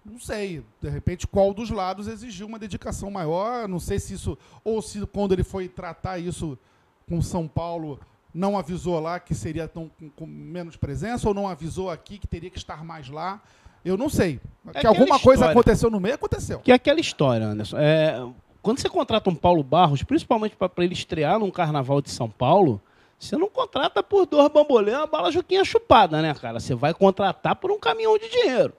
não 0.03 0.19
sei, 0.19 0.63
de 0.81 0.89
repente, 0.89 1.27
qual 1.27 1.53
dos 1.53 1.69
lados 1.69 2.07
exigiu 2.07 2.47
uma 2.47 2.57
dedicação 2.57 3.11
maior. 3.11 3.67
Não 3.67 3.79
sei 3.79 3.99
se 3.99 4.13
isso. 4.13 4.37
Ou 4.63 4.81
se 4.81 5.05
quando 5.07 5.33
ele 5.33 5.43
foi 5.43 5.67
tratar 5.67 6.17
isso 6.17 6.57
com 7.07 7.21
São 7.21 7.47
Paulo, 7.47 7.99
não 8.33 8.57
avisou 8.57 8.99
lá 8.99 9.19
que 9.19 9.35
seria 9.35 9.67
tão, 9.67 9.89
com, 9.99 10.09
com 10.09 10.25
menos 10.25 10.75
presença, 10.75 11.27
ou 11.27 11.33
não 11.33 11.47
avisou 11.47 11.89
aqui 11.89 12.17
que 12.17 12.27
teria 12.27 12.49
que 12.49 12.57
estar 12.57 12.83
mais 12.83 13.09
lá. 13.09 13.41
Eu 13.83 13.97
não 13.97 14.09
sei. 14.09 14.39
que 14.71 14.77
aquela 14.77 14.89
alguma 14.89 15.19
coisa 15.19 15.41
história. 15.41 15.51
aconteceu 15.51 15.89
no 15.89 15.99
meio, 15.99 16.15
aconteceu. 16.15 16.59
Que 16.59 16.71
é 16.71 16.75
aquela 16.75 16.99
história, 16.99 17.45
Anderson. 17.45 17.77
É, 17.77 18.23
quando 18.61 18.79
você 18.79 18.89
contrata 18.89 19.29
um 19.29 19.35
Paulo 19.35 19.63
Barros, 19.63 20.03
principalmente 20.03 20.55
para 20.55 20.71
ele 20.77 20.93
estrear 20.93 21.39
num 21.39 21.51
carnaval 21.51 22.01
de 22.01 22.11
São 22.11 22.29
Paulo, 22.29 22.81
você 23.19 23.35
não 23.37 23.49
contrata 23.49 24.01
por 24.01 24.25
dois 24.25 24.49
bambolê, 24.49 24.95
uma 24.95 25.07
bala 25.07 25.31
juquinha 25.31 25.63
chupada, 25.63 26.21
né, 26.21 26.33
cara? 26.33 26.59
Você 26.59 26.73
vai 26.73 26.93
contratar 26.93 27.55
por 27.55 27.71
um 27.71 27.79
caminhão 27.79 28.17
de 28.17 28.29
dinheiro. 28.29 28.73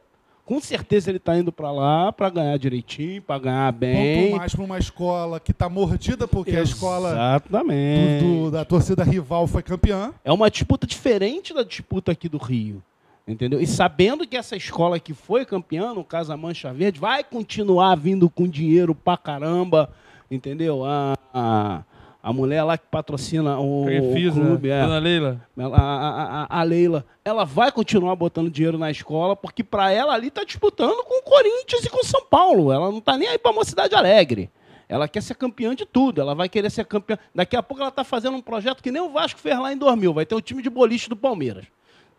Com 0.44 0.60
certeza 0.60 1.10
ele 1.10 1.18
está 1.18 1.38
indo 1.38 1.52
para 1.52 1.70
lá 1.70 2.12
para 2.12 2.28
ganhar 2.28 2.56
direitinho, 2.58 3.22
para 3.22 3.38
ganhar 3.38 3.72
bem. 3.72 4.30
Quanto 4.30 4.38
mais 4.40 4.54
para 4.54 4.64
uma 4.64 4.78
escola 4.78 5.38
que 5.40 5.52
está 5.52 5.68
mordida, 5.68 6.26
porque 6.26 6.56
a 6.56 6.62
escola 6.62 7.10
Exatamente. 7.10 8.24
do- 8.24 8.44
do- 8.44 8.50
da 8.50 8.64
torcida 8.64 9.04
rival 9.04 9.46
foi 9.46 9.62
campeã. 9.62 10.12
É 10.24 10.32
uma 10.32 10.50
disputa 10.50 10.86
diferente 10.86 11.54
da 11.54 11.62
disputa 11.62 12.12
aqui 12.12 12.28
do 12.28 12.38
Rio. 12.38 12.82
Entendeu? 13.26 13.60
E 13.60 13.66
sabendo 13.68 14.26
que 14.26 14.36
essa 14.36 14.56
escola 14.56 14.98
que 14.98 15.14
foi 15.14 15.44
campeã, 15.46 15.94
no 15.94 16.02
caso 16.02 16.32
a 16.32 16.36
Mancha 16.36 16.72
Verde, 16.72 16.98
vai 16.98 17.22
continuar 17.22 17.94
vindo 17.94 18.28
com 18.28 18.48
dinheiro 18.48 18.96
pra 18.96 19.16
caramba. 19.16 19.90
Entendeu? 20.28 20.84
A, 20.84 21.16
a, 21.32 21.82
a 22.22 22.32
mulher 22.32 22.62
lá 22.62 22.78
que 22.78 22.86
patrocina 22.90 23.58
o, 23.58 23.82
o 23.82 23.86
Crefisa, 23.86 24.40
clube, 24.40 24.70
é, 24.70 24.80
Dona 24.82 24.98
Leila. 24.98 25.40
ela- 25.58 25.76
a, 25.76 25.82
a, 25.82 26.42
a- 26.44 26.60
a 26.60 26.62
Leila, 26.62 27.04
ela 27.24 27.44
vai 27.44 27.72
continuar 27.72 28.14
botando 28.14 28.48
dinheiro 28.50 28.78
na 28.78 28.90
escola, 28.90 29.34
porque 29.34 29.64
para 29.64 29.90
ela 29.90 30.12
ali 30.14 30.30
tá 30.30 30.44
disputando 30.44 31.02
com 31.04 31.18
o 31.18 31.22
Corinthians 31.22 31.84
e 31.84 31.90
com 31.90 32.00
o 32.00 32.04
São 32.04 32.22
Paulo. 32.24 32.70
Ela 32.72 32.90
não 32.90 33.00
tá 33.00 33.16
nem 33.18 33.28
aí 33.28 33.38
para 33.38 33.52
Mocidade 33.52 33.94
Alegre. 33.94 34.50
Ela 34.88 35.08
quer 35.08 35.22
ser 35.22 35.34
campeã 35.34 35.74
de 35.74 35.86
tudo. 35.86 36.20
Ela 36.20 36.34
vai 36.34 36.48
querer 36.48 36.70
ser 36.70 36.84
campeã. 36.84 37.18
Daqui 37.34 37.56
a 37.56 37.62
pouco 37.62 37.82
ela 37.82 37.90
tá 37.90 38.04
fazendo 38.04 38.36
um 38.36 38.42
projeto 38.42 38.82
que 38.82 38.90
nem 38.92 39.00
o 39.00 39.08
Vasco 39.10 39.40
fez 39.40 39.58
lá 39.58 39.72
em 39.72 39.76
2000. 39.78 40.12
Vai 40.12 40.26
ter 40.26 40.34
o 40.34 40.40
time 40.40 40.62
de 40.62 40.68
boliche 40.68 41.08
do 41.08 41.16
Palmeiras. 41.16 41.64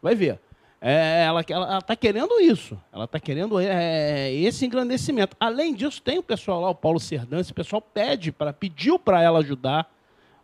Vai 0.02 0.16
ver. 0.16 0.40
É, 0.86 1.24
ela, 1.24 1.46
ela, 1.48 1.66
ela 1.66 1.82
tá 1.82 1.96
querendo 1.96 2.42
isso. 2.42 2.78
Ela 2.92 3.08
tá 3.08 3.18
querendo 3.18 3.58
é, 3.58 4.34
esse 4.34 4.66
engrandecimento. 4.66 5.34
Além 5.40 5.74
disso, 5.74 6.02
tem 6.02 6.20
o 6.20 6.24
pessoal 6.24 6.60
lá, 6.60 6.70
o 6.70 6.76
Paulo 6.76 7.00
Serdan, 7.00 7.40
esse 7.40 7.54
pessoal 7.54 7.82
pede 7.82 8.34
para 8.34 8.52
pediu 8.52 9.00
para 9.00 9.22
ela 9.22 9.40
ajudar 9.40 9.90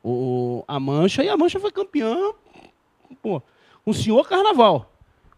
o, 0.01 0.63
a 0.65 0.79
Mancha 0.79 1.21
e 1.25 1.27
a 1.27 1.35
Mancha 1.35 1.59
foi 1.59 1.73
campeã. 1.73 2.15
Pô, 3.21 3.41
um 3.85 3.91
senhor 3.91 4.29
carnaval. 4.29 4.89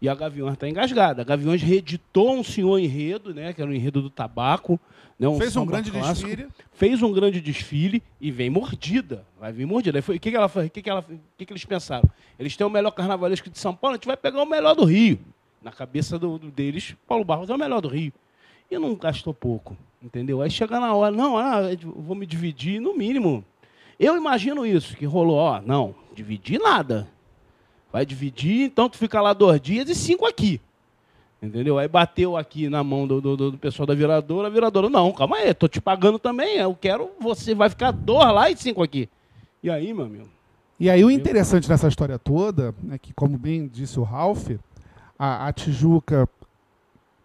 E 0.02 0.08
a 0.08 0.14
Gaviões 0.16 0.54
está 0.54 0.68
engasgada. 0.68 1.22
A 1.22 1.24
Gaviões 1.24 1.62
reeditou 1.62 2.34
um 2.34 2.42
senhor 2.42 2.76
enredo, 2.80 3.32
né, 3.32 3.52
que 3.52 3.62
era 3.62 3.70
o 3.70 3.74
enredo 3.74 4.02
do 4.02 4.10
tabaco. 4.10 4.78
Né, 5.16 5.28
um 5.28 5.38
Fez 5.38 5.54
um 5.56 5.64
grande 5.64 5.92
clássico. 5.92 6.28
desfile. 6.28 6.48
Fez 6.72 7.00
um 7.04 7.12
grande 7.12 7.40
desfile 7.40 8.02
e 8.20 8.28
vem 8.32 8.50
mordida. 8.50 9.24
Vai 9.38 9.52
vir 9.52 9.64
mordida. 9.64 10.00
O 10.00 10.02
que, 10.02 10.18
que, 10.18 10.36
ela, 10.36 10.48
que, 10.48 10.82
que, 10.82 10.90
ela, 10.90 11.04
que, 11.38 11.46
que 11.46 11.52
eles 11.52 11.64
pensaram? 11.64 12.10
Eles 12.36 12.56
têm 12.56 12.66
o 12.66 12.70
melhor 12.70 12.90
carnavalesco 12.90 13.48
de 13.48 13.56
São 13.60 13.72
Paulo, 13.76 13.94
a 13.94 13.96
gente 13.96 14.06
vai 14.08 14.16
pegar 14.16 14.42
o 14.42 14.46
melhor 14.46 14.74
do 14.74 14.84
Rio. 14.84 15.20
Na 15.62 15.70
cabeça 15.70 16.18
do, 16.18 16.36
do- 16.36 16.50
deles, 16.50 16.96
Paulo 17.06 17.24
Barros 17.24 17.48
é 17.48 17.54
o 17.54 17.58
melhor 17.58 17.80
do 17.80 17.86
Rio. 17.86 18.12
E 18.68 18.76
não 18.76 18.96
gastou 18.96 19.32
pouco, 19.32 19.76
entendeu? 20.02 20.42
Aí 20.42 20.50
chega 20.50 20.80
na 20.80 20.92
hora, 20.94 21.14
não, 21.14 21.38
ah, 21.38 21.60
vou 21.94 22.16
me 22.16 22.26
dividir 22.26 22.80
no 22.80 22.96
mínimo. 22.96 23.44
Eu 24.00 24.16
imagino 24.16 24.66
isso, 24.66 24.96
que 24.96 25.04
rolou, 25.06 25.36
ó, 25.36 25.60
não, 25.60 25.94
dividir 26.12 26.58
nada. 26.58 27.06
Vai 27.92 28.06
dividir, 28.06 28.62
então 28.64 28.88
tu 28.88 28.96
fica 28.96 29.20
lá 29.20 29.32
dois 29.32 29.60
dias 29.60 29.88
e 29.88 29.94
cinco 29.94 30.24
aqui. 30.26 30.60
Entendeu? 31.42 31.78
Aí 31.78 31.88
bateu 31.88 32.36
aqui 32.36 32.68
na 32.68 32.82
mão 32.84 33.06
do, 33.06 33.20
do- 33.20 33.36
do 33.50 33.58
pessoal 33.58 33.86
da 33.86 33.94
viradora, 33.94 34.46
a 34.46 34.50
viradora, 34.50 34.88
não, 34.88 35.12
calma 35.12 35.36
aí, 35.36 35.52
tô 35.52 35.66
te 35.68 35.80
pagando 35.80 36.18
também, 36.18 36.56
eu 36.58 36.74
quero, 36.74 37.10
você 37.20 37.54
vai 37.54 37.68
ficar 37.68 37.90
dois 37.90 38.32
lá 38.32 38.48
e 38.50 38.56
cinco 38.56 38.82
aqui. 38.82 39.08
E 39.62 39.68
aí, 39.68 39.92
meu 39.92 40.06
amigo? 40.06 40.28
E 40.78 40.88
aí 40.88 41.04
o 41.04 41.10
interessante 41.10 41.68
nessa 41.68 41.88
história 41.88 42.18
toda 42.18 42.74
é 42.90 42.98
que, 42.98 43.12
como 43.12 43.36
bem 43.36 43.68
disse 43.68 43.98
o 44.00 44.02
Ralph, 44.04 44.50
a, 45.18 45.48
a 45.48 45.52
Tijuca 45.52 46.28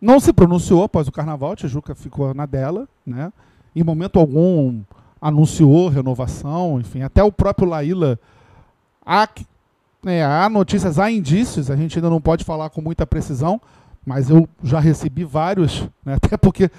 não 0.01 0.19
se 0.19 0.33
pronunciou 0.33 0.83
após 0.83 1.07
o 1.07 1.11
carnaval, 1.11 1.51
a 1.53 1.55
Tijuca 1.55 1.95
ficou 1.95 2.33
na 2.33 2.45
dela, 2.45 2.87
né? 3.05 3.31
Em 3.75 3.83
momento 3.83 4.19
algum 4.19 4.81
anunciou 5.21 5.89
renovação, 5.89 6.79
enfim, 6.79 7.01
até 7.01 7.23
o 7.23 7.31
próprio 7.31 7.67
Laíla 7.69 8.19
há, 9.05 9.27
né, 10.07 10.23
há 10.23 10.47
notícias, 10.47 10.97
há 10.97 11.11
indícios, 11.11 11.69
a 11.69 11.75
gente 11.75 11.97
ainda 11.97 12.09
não 12.09 12.21
pode 12.21 12.45
falar 12.45 12.69
com 12.69 12.79
muita 12.81 13.05
precisão, 13.05 13.59
mas 14.05 14.29
eu 14.29 14.47
já 14.63 14.79
recebi 14.79 15.25
vários, 15.25 15.81
né, 16.05 16.13
até 16.23 16.37
porque 16.37 16.71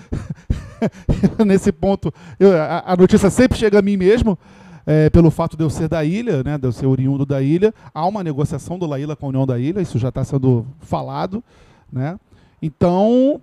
nesse 1.46 1.70
ponto 1.70 2.10
eu- 2.40 2.56
a, 2.56 2.84
a 2.86 2.96
notícia 2.96 3.28
sempre 3.28 3.58
chega 3.58 3.80
a 3.80 3.82
mim 3.82 3.98
mesmo, 3.98 4.38
é, 4.86 5.10
pelo 5.10 5.30
fato 5.30 5.58
de 5.58 5.62
eu 5.62 5.68
ser 5.68 5.88
da 5.90 6.02
ilha, 6.02 6.42
né, 6.42 6.56
de 6.56 6.66
eu 6.66 6.72
ser 6.72 6.86
oriundo 6.86 7.26
da 7.26 7.42
ilha, 7.42 7.74
há 7.92 8.06
uma 8.06 8.24
negociação 8.24 8.78
do 8.78 8.86
Laíla 8.86 9.14
com 9.14 9.26
a 9.26 9.28
União 9.28 9.46
da 9.46 9.58
Ilha, 9.58 9.82
isso 9.82 9.98
já 9.98 10.08
está 10.08 10.24
sendo 10.24 10.64
falado, 10.80 11.44
né? 11.92 12.18
Então, 12.62 13.38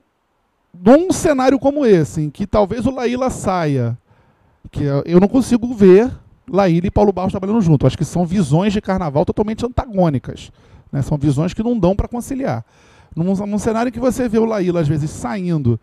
num 0.84 1.12
cenário 1.12 1.60
como 1.60 1.86
esse, 1.86 2.22
em 2.22 2.32
que 2.32 2.48
talvez 2.48 2.88
o 2.88 2.92
Laíla 2.92 3.30
saia, 3.30 3.96
que 4.72 4.84
eu 4.84 5.04
eu 5.06 5.20
não 5.20 5.28
consigo 5.28 5.72
ver 5.76 6.12
Laíla 6.50 6.88
e 6.88 6.92
Paulo 6.92 7.12
Barros 7.12 7.32
trabalhando 7.32 7.62
junto. 7.62 7.88
Acho 7.88 7.98
que 7.98 8.06
são 8.06 8.26
visões 8.26 8.74
de 8.74 8.82
carnaval 8.82 9.26
totalmente 9.26 9.66
antagônicas, 9.66 10.52
né? 10.92 11.02
São 11.02 11.18
visões 11.18 11.54
que 11.54 11.64
não 11.64 11.78
dão 11.78 11.96
para 11.96 12.08
conciliar. 12.08 12.66
Num, 13.16 13.34
num 13.34 13.60
cenário 13.60 13.92
que 13.92 14.00
você 14.00 14.28
vê 14.28 14.38
o 14.38 14.46
Laíla 14.46 14.82
às 14.82 14.88
vezes 14.88 15.10
saindo 15.10 15.80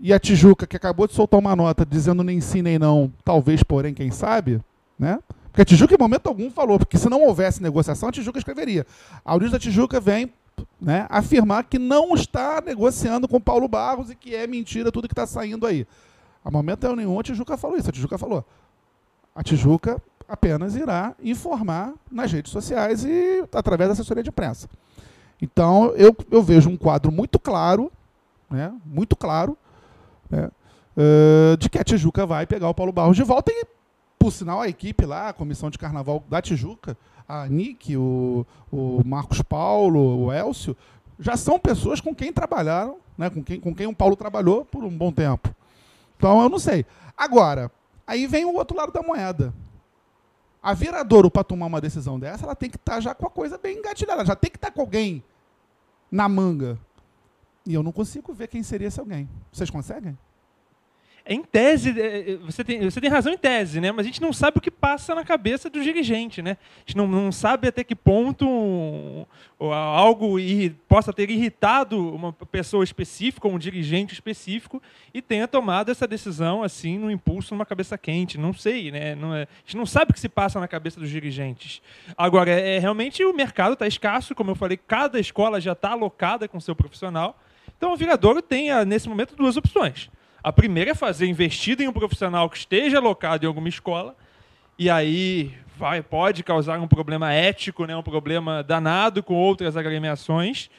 e 0.00 0.14
a 0.14 0.18
Tijuca, 0.18 0.66
que 0.66 0.76
acabou 0.76 1.06
de 1.06 1.12
soltar 1.12 1.38
uma 1.38 1.54
nota 1.54 1.84
dizendo 1.84 2.24
nem 2.24 2.40
sim 2.40 2.62
nem 2.62 2.78
não, 2.78 3.12
talvez, 3.22 3.62
porém, 3.62 3.92
quem 3.92 4.10
sabe, 4.10 4.60
né? 4.98 5.18
Porque 5.50 5.60
a 5.62 5.64
Tijuca, 5.64 5.94
em 5.94 5.98
momento 5.98 6.26
algum, 6.28 6.50
falou, 6.50 6.78
porque 6.78 6.96
se 6.96 7.08
não 7.08 7.22
houvesse 7.22 7.62
negociação, 7.62 8.08
a 8.08 8.12
Tijuca 8.12 8.38
escreveria. 8.38 8.86
A 9.24 9.32
Aurício 9.32 9.52
da 9.52 9.58
Tijuca 9.58 10.00
vem 10.00 10.32
né, 10.80 11.06
afirmar 11.10 11.64
que 11.64 11.78
não 11.78 12.14
está 12.14 12.62
negociando 12.64 13.28
com 13.28 13.40
Paulo 13.40 13.68
Barros 13.68 14.10
e 14.10 14.14
que 14.14 14.34
é 14.34 14.46
mentira 14.46 14.90
tudo 14.90 15.08
que 15.08 15.12
está 15.12 15.26
saindo 15.26 15.66
aí. 15.66 15.86
A 16.44 16.50
momento 16.50 16.94
nenhum, 16.96 17.18
a 17.18 17.22
Tijuca 17.22 17.56
falou 17.56 17.76
isso. 17.76 17.90
A 17.90 17.92
Tijuca 17.92 18.16
falou. 18.16 18.44
A 19.34 19.42
Tijuca 19.42 20.00
apenas 20.28 20.76
irá 20.76 21.14
informar 21.22 21.92
nas 22.10 22.30
redes 22.30 22.52
sociais 22.52 23.04
e 23.04 23.44
através 23.52 23.88
da 23.88 23.92
assessoria 23.94 24.22
de 24.22 24.28
imprensa. 24.28 24.68
Então, 25.42 25.86
eu, 25.96 26.14
eu 26.30 26.42
vejo 26.42 26.70
um 26.70 26.76
quadro 26.76 27.10
muito 27.10 27.38
claro, 27.38 27.90
né, 28.48 28.72
muito 28.84 29.16
claro, 29.16 29.56
né, 30.28 30.50
eh, 30.96 31.56
de 31.58 31.68
que 31.68 31.78
a 31.78 31.84
Tijuca 31.84 32.26
vai 32.26 32.46
pegar 32.46 32.68
o 32.68 32.74
Paulo 32.74 32.92
Barros 32.92 33.16
de 33.16 33.22
volta 33.22 33.50
e, 33.50 33.64
por 34.18 34.30
sinal, 34.30 34.60
a 34.60 34.68
equipe 34.68 35.04
lá, 35.06 35.28
a 35.28 35.32
comissão 35.32 35.70
de 35.70 35.78
carnaval 35.78 36.22
da 36.28 36.42
Tijuca, 36.42 36.96
a 37.26 37.46
Nick, 37.48 37.96
o, 37.96 38.46
o 38.70 39.02
Marcos 39.04 39.40
Paulo, 39.40 40.26
o 40.26 40.32
Elcio, 40.32 40.76
já 41.18 41.36
são 41.36 41.58
pessoas 41.58 42.00
com 42.00 42.14
quem 42.14 42.32
trabalharam, 42.32 42.98
né, 43.16 43.30
com, 43.30 43.42
quem, 43.42 43.58
com 43.58 43.74
quem 43.74 43.86
o 43.86 43.94
Paulo 43.94 44.14
trabalhou 44.14 44.64
por 44.64 44.84
um 44.84 44.96
bom 44.96 45.10
tempo. 45.10 45.54
Então, 46.16 46.42
eu 46.42 46.48
não 46.48 46.58
sei. 46.58 46.84
Agora, 47.16 47.70
aí 48.10 48.26
vem 48.26 48.44
o 48.44 48.54
outro 48.54 48.76
lado 48.76 48.90
da 48.90 49.02
moeda. 49.02 49.54
A 50.60 50.74
viradora, 50.74 51.30
para 51.30 51.44
tomar 51.44 51.66
uma 51.66 51.80
decisão 51.80 52.18
dessa, 52.18 52.44
ela 52.44 52.56
tem 52.56 52.68
que 52.68 52.76
estar 52.76 53.00
já 53.00 53.14
com 53.14 53.24
a 53.24 53.30
coisa 53.30 53.56
bem 53.56 53.78
engatilhada, 53.78 54.24
já 54.24 54.34
tem 54.34 54.50
que 54.50 54.56
estar 54.56 54.72
com 54.72 54.80
alguém 54.80 55.22
na 56.10 56.28
manga. 56.28 56.76
E 57.64 57.72
eu 57.72 57.84
não 57.84 57.92
consigo 57.92 58.32
ver 58.34 58.48
quem 58.48 58.64
seria 58.64 58.88
esse 58.88 58.98
alguém. 58.98 59.28
Vocês 59.52 59.70
conseguem? 59.70 60.18
Em 61.32 61.44
tese, 61.44 61.94
é, 62.00 62.32
é, 62.32 62.36
você 62.38 62.64
tem, 62.64 62.80
você 62.80 63.00
tem 63.00 63.08
razão 63.08 63.32
em 63.32 63.38
tese, 63.38 63.80
né? 63.80 63.92
Mas 63.92 64.04
a 64.04 64.08
gente 64.08 64.20
não 64.20 64.32
sabe 64.32 64.58
o 64.58 64.60
que 64.60 64.68
passa 64.70 65.14
na 65.14 65.24
cabeça 65.24 65.70
do 65.70 65.80
dirigente, 65.80 66.42
né? 66.42 66.56
A 66.78 66.80
gente 66.80 66.96
não, 66.96 67.06
não 67.06 67.30
sabe 67.30 67.68
até 67.68 67.84
que 67.84 67.94
ponto 67.94 69.24
algo 69.60 70.40
irri- 70.40 70.74
possa 70.88 71.12
ter 71.12 71.30
irritado 71.30 72.12
uma 72.12 72.32
pessoa 72.32 72.82
específica, 72.82 73.46
um 73.46 73.60
dirigente 73.60 74.12
específico, 74.12 74.82
e 75.14 75.22
tenha 75.22 75.46
tomado 75.46 75.92
essa 75.92 76.04
decisão 76.04 76.64
assim, 76.64 76.98
no 76.98 77.08
impulso, 77.08 77.54
numa 77.54 77.64
cabeça 77.64 77.96
quente. 77.96 78.36
Não 78.36 78.52
sei, 78.52 78.90
né? 78.90 79.14
Não 79.14 79.32
é- 79.32 79.42
a 79.42 79.46
gente 79.64 79.76
não 79.76 79.86
sabe 79.86 80.10
o 80.10 80.14
que 80.14 80.18
se 80.18 80.28
passa 80.28 80.58
na 80.58 80.66
cabeça 80.66 80.98
dos 80.98 81.10
dirigentes. 81.10 81.80
Agora, 82.16 82.50
é, 82.50 82.80
realmente 82.80 83.24
o 83.24 83.32
mercado 83.32 83.74
está 83.74 83.86
escasso, 83.86 84.34
como 84.34 84.50
eu 84.50 84.56
falei, 84.56 84.76
cada 84.76 85.20
escola 85.20 85.60
já 85.60 85.72
está 85.72 85.90
alocada 85.92 86.48
com 86.48 86.58
seu 86.58 86.74
profissional. 86.74 87.40
Então, 87.76 87.92
o 87.92 87.96
viradouro 87.96 88.42
tem, 88.42 88.72
ah, 88.72 88.84
nesse 88.84 89.08
momento, 89.08 89.36
duas 89.36 89.56
opções. 89.56 90.10
A 90.42 90.52
primeira 90.52 90.92
é 90.92 90.94
fazer 90.94 91.26
investido 91.26 91.82
em 91.82 91.88
um 91.88 91.92
profissional 91.92 92.48
que 92.48 92.56
esteja 92.56 92.98
alocado 92.98 93.44
em 93.44 93.48
alguma 93.48 93.68
escola, 93.68 94.16
e 94.78 94.88
aí 94.88 95.54
vai, 95.76 96.02
pode 96.02 96.42
causar 96.42 96.80
um 96.80 96.88
problema 96.88 97.32
ético, 97.32 97.84
né, 97.84 97.94
um 97.94 98.02
problema 98.02 98.62
danado 98.62 99.22
com 99.22 99.34
outras 99.34 99.76
agremiações. 99.76 100.70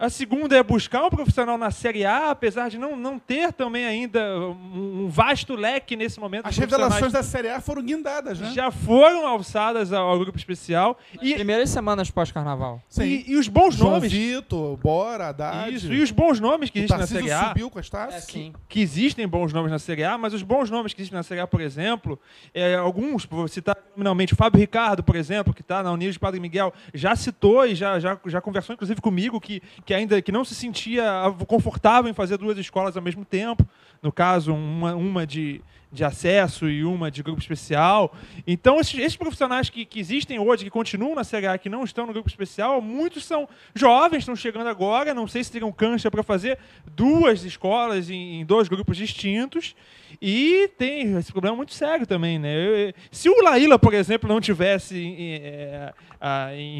A 0.00 0.08
segunda 0.08 0.56
é 0.56 0.62
buscar 0.62 1.04
um 1.04 1.10
profissional 1.10 1.58
na 1.58 1.70
Série 1.70 2.06
A, 2.06 2.30
apesar 2.30 2.70
de 2.70 2.78
não, 2.78 2.96
não 2.96 3.18
ter 3.18 3.52
também 3.52 3.84
ainda 3.84 4.34
um, 4.48 5.10
vasto 5.10 5.54
leque 5.54 5.94
nesse 5.94 6.18
momento. 6.18 6.46
As 6.46 6.56
revelações 6.56 7.12
da 7.12 7.22
Série 7.22 7.50
A 7.50 7.60
foram 7.60 7.82
guindadas, 7.82 8.40
né? 8.40 8.50
já 8.54 8.70
foram 8.70 9.26
alçadas 9.26 9.92
ao, 9.92 10.08
ao 10.08 10.18
grupo 10.18 10.38
especial. 10.38 10.98
E, 11.20 11.34
Primeiras 11.34 11.68
semanas 11.68 12.10
pós-carnaval. 12.10 12.82
e, 12.98 13.30
e 13.30 13.36
os 13.36 13.46
bons 13.46 13.74
João 13.74 13.90
nomes. 13.92 14.10
Vitor, 14.10 14.78
Bora, 14.78 15.28
Haddad. 15.28 15.74
Isso, 15.74 15.92
e 15.92 16.00
os 16.00 16.10
bons 16.10 16.40
nomes 16.40 16.70
que 16.70 16.78
existem 16.78 16.98
na 16.98 17.06
Série 17.06 17.30
A. 17.30 17.48
subiu 17.48 17.68
com 17.68 17.78
as 17.78 17.90
taças. 17.90 18.14
É, 18.14 18.20
sim. 18.20 18.54
que 18.70 18.80
existem 18.80 19.28
bons 19.28 19.52
nomes 19.52 19.70
na 19.70 19.78
Série 19.78 20.02
A, 20.02 20.16
mas 20.16 20.32
os 20.32 20.42
bons 20.42 20.70
nomes 20.70 20.94
que 20.94 21.02
existem 21.02 21.18
na 21.18 21.22
Série 21.22 21.42
A, 21.42 21.46
por 21.46 21.60
exemplo, 21.60 22.18
é, 22.54 22.74
alguns, 22.74 23.26
vou 23.26 23.46
citar 23.48 23.76
nominalmente, 23.94 24.32
o 24.32 24.36
Fábio 24.36 24.60
Ricardo, 24.60 25.02
por 25.02 25.14
exemplo, 25.14 25.52
que 25.52 25.60
está 25.60 25.82
na 25.82 25.92
União 25.92 26.10
de 26.10 26.18
Padre 26.18 26.40
Miguel, 26.40 26.72
já 26.94 27.14
citou 27.14 27.66
e 27.66 27.74
já, 27.74 28.00
já, 28.00 28.18
já 28.24 28.40
conversou, 28.40 28.72
inclusive, 28.72 28.98
comigo, 28.98 29.38
que, 29.38 29.60
que 29.90 29.94
ainda 29.94 30.22
que 30.22 30.30
não 30.30 30.44
se 30.44 30.54
sentia 30.54 31.04
confortável 31.48 32.08
em 32.08 32.14
fazer 32.14 32.38
duas 32.38 32.56
escolas 32.56 32.96
ao 32.96 33.02
mesmo 33.02 33.24
tempo. 33.24 33.66
No 34.00 34.12
caso, 34.12 34.54
uma, 34.54 34.94
uma 34.94 35.26
de, 35.26 35.60
de 35.92 36.04
acesso 36.04 36.68
e 36.68 36.84
uma 36.84 37.10
de 37.10 37.22
grupo 37.22 37.40
especial. 37.40 38.14
Então, 38.46 38.78
esses, 38.78 38.98
esses 38.98 39.16
profissionais 39.16 39.68
que, 39.68 39.84
que 39.84 39.98
existem 39.98 40.38
hoje, 40.38 40.64
que 40.64 40.70
continuam 40.70 41.14
na 41.16 41.24
Série 41.24 41.46
A, 41.46 41.58
que 41.58 41.68
não 41.68 41.82
estão 41.82 42.06
no 42.06 42.12
grupo 42.12 42.28
especial, 42.28 42.80
muitos 42.80 43.24
são 43.24 43.48
jovens, 43.74 44.20
estão 44.20 44.36
chegando 44.36 44.68
agora, 44.68 45.12
não 45.12 45.26
sei 45.26 45.42
se 45.42 45.50
teriam 45.50 45.72
cancha 45.72 46.10
para 46.10 46.22
fazer 46.22 46.58
duas 46.94 47.44
escolas 47.44 48.08
em, 48.08 48.40
em 48.40 48.44
dois 48.44 48.68
grupos 48.68 48.96
distintos. 48.96 49.74
E 50.20 50.68
tem 50.76 51.16
esse 51.16 51.30
problema 51.32 51.56
muito 51.56 51.72
sério 51.72 52.06
também, 52.06 52.38
né? 52.38 52.54
Eu- 52.88 52.94
se 53.10 53.28
o 53.28 53.42
Laíla, 53.42 53.78
por 53.78 53.94
exemplo, 53.94 54.28
não 54.28 54.40
tivesse 54.40 54.96
em, 54.98 55.34
é, 55.34 55.92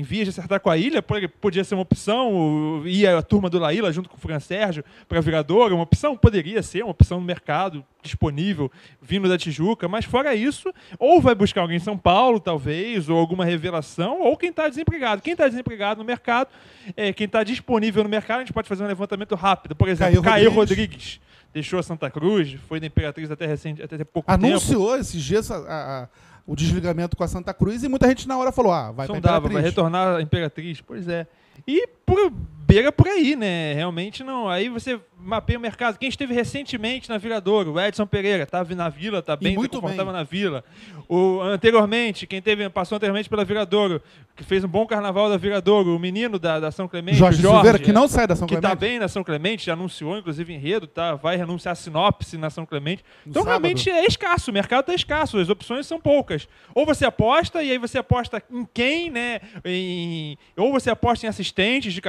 vias 0.02 0.25
de 0.25 0.31
acertar 0.31 0.61
com 0.61 0.69
a 0.71 0.76
ilha, 0.76 1.02
podia 1.40 1.64
ser 1.64 1.75
uma 1.75 1.83
opção, 1.83 2.83
ia 2.85 3.17
a 3.19 3.23
turma 3.23 3.49
do 3.49 3.59
Laíla 3.59 3.93
junto 3.93 4.09
com 4.09 4.17
o 4.17 4.21
Fran 4.21 4.40
Sérgio 4.40 4.85
para 5.09 5.21
virador, 5.21 5.73
uma 5.73 5.83
opção 5.85 6.17
poderia 6.17 6.62
ser, 6.62 6.83
uma 6.83 6.90
opção 6.90 7.21
no 7.21 7.26
mercado 7.26 7.85
disponível, 8.02 8.71
vindo 9.00 9.28
da 9.28 9.37
Tijuca, 9.38 9.88
mas 9.88 10.04
fora 10.04 10.35
isso, 10.35 10.73
ou 10.99 11.21
vai 11.21 11.35
buscar 11.35 11.61
alguém 11.62 11.76
em 11.76 11.80
São 11.80 11.97
Paulo, 11.99 12.40
talvez, 12.40 13.09
ou 13.09 13.19
alguma 13.19 13.45
revelação, 13.45 14.21
ou 14.23 14.37
quem 14.37 14.50
está 14.50 14.69
desempregado. 14.69 15.23
Quem 15.23 15.33
está 15.33 15.49
desempregado 15.49 15.99
no 16.00 16.04
mercado, 16.07 16.49
é, 16.97 17.12
quem 17.12 17.26
está 17.26 17.42
disponível 17.45 18.02
no 18.02 18.09
mercado, 18.09 18.38
a 18.38 18.40
gente 18.42 18.52
pode 18.52 18.69
fazer 18.69 18.83
um 18.85 18.87
levantamento 18.87 19.35
rápido. 19.35 19.75
Por 19.76 19.88
exemplo, 19.88 20.23
Caio 20.23 20.50
Rodrigues. 20.50 20.87
Rodrigues 20.87 21.21
deixou 21.52 21.78
a 21.78 21.83
Santa 21.83 22.11
Cruz, 22.11 22.54
foi 22.69 22.78
da 22.80 22.87
Imperatriz 22.87 23.30
até 23.30 23.45
recente, 23.47 23.83
até 23.83 24.02
pouco 24.04 24.30
tempo. 24.30 24.47
Anunciou 24.47 24.97
esses 24.97 25.23
dias 25.23 25.50
a- 25.50 25.57
a- 26.04 26.09
o 26.47 26.57
desligamento 26.57 27.16
com 27.16 27.23
a 27.25 27.28
Santa 27.28 27.52
Cruz 27.54 27.83
e 27.85 27.88
muita 27.88 28.09
gente 28.09 28.26
na 28.26 28.37
hora 28.38 28.50
falou: 28.52 28.73
ah, 28.73 28.90
vai 28.92 29.07
sondava, 29.07 29.49
vai 29.49 29.62
retornar 29.62 30.16
a 30.16 30.23
Imperatriz. 30.23 30.80
Pois 30.80 31.07
é. 31.09 31.26
E 31.66 31.87
por, 32.07 32.33
beira 32.71 32.93
por 32.93 33.09
aí, 33.09 33.35
né? 33.37 33.73
Realmente 33.75 34.23
não. 34.23 34.49
Aí 34.49 34.69
você 34.69 34.99
mapeia 35.19 35.59
o 35.59 35.62
mercado. 35.62 35.99
Quem 35.99 36.09
esteve 36.09 36.33
recentemente 36.33 37.09
na 37.09 37.19
Viradouro, 37.19 37.73
o 37.73 37.81
Edson 37.81 38.07
Pereira, 38.07 38.45
estava 38.45 38.75
na 38.75 38.89
Vila, 38.89 39.19
está 39.19 39.37
bem, 39.37 39.55
muito 39.55 39.73
tá 39.73 39.81
confortável 39.81 40.12
bem. 40.12 40.15
na 40.15 40.23
Vila. 40.23 40.65
O, 41.09 41.41
anteriormente, 41.43 42.27
quem 42.27 42.41
teve, 42.41 42.69
passou 42.71 42.97
anteriormente 42.97 43.29
pela 43.29 43.45
Viradouro, 43.45 44.00
que 44.37 44.45
fez 44.45 44.62
um 44.65 44.69
bom 44.69 44.87
carnaval 44.87 45.29
da 45.29 45.37
Viradouro, 45.37 45.95
o 45.95 45.99
menino 45.99 46.39
da, 46.39 46.61
da 46.61 46.71
São 46.71 46.87
Clemente, 46.89 47.19
Jorge, 47.19 47.43
Jorge 47.43 47.57
Silveira, 47.57 47.79
que 47.79 47.93
não 47.93 48.07
sai 48.09 48.27
da 48.27 48.37
São 48.37 48.47
que 48.47 48.55
está 48.55 48.69
Clemente. 48.77 48.81
bem 48.93 48.99
na 48.99 49.09
São 49.09 49.25
Clemente, 49.25 49.67
já 49.67 49.73
anunciou, 49.73 50.17
inclusive, 50.17 50.55
enredo, 50.55 50.87
tá? 50.87 51.17
vai 51.17 51.37
renunciar 51.37 51.73
a 51.73 51.75
sinopse 51.75 52.39
na 52.39 52.49
São 52.49 52.65
Clemente. 52.65 53.05
No 53.27 53.31
então, 53.31 53.43
sábado. 53.43 53.61
realmente, 53.62 53.91
é 53.91 54.07
escasso, 54.07 54.50
o 54.50 54.55
mercado 54.55 54.83
está 54.83 54.95
escasso, 54.95 55.39
as 55.39 55.49
opções 55.49 55.87
são 55.87 56.00
poucas. 56.00 56.49
Ou 56.75 56.87
você 56.87 57.05
aposta, 57.05 57.62
e 57.62 57.73
aí 57.73 57.79
você 57.79 57.99
aposta 57.99 58.43
em 58.50 58.67
quem, 58.73 59.11
né? 59.11 59.41
Em- 59.65 60.39
ou 60.57 60.71
você 60.73 60.91
aposta 60.91 61.27
em 61.27 61.29
assistentes 61.29 61.93
de 61.93 62.00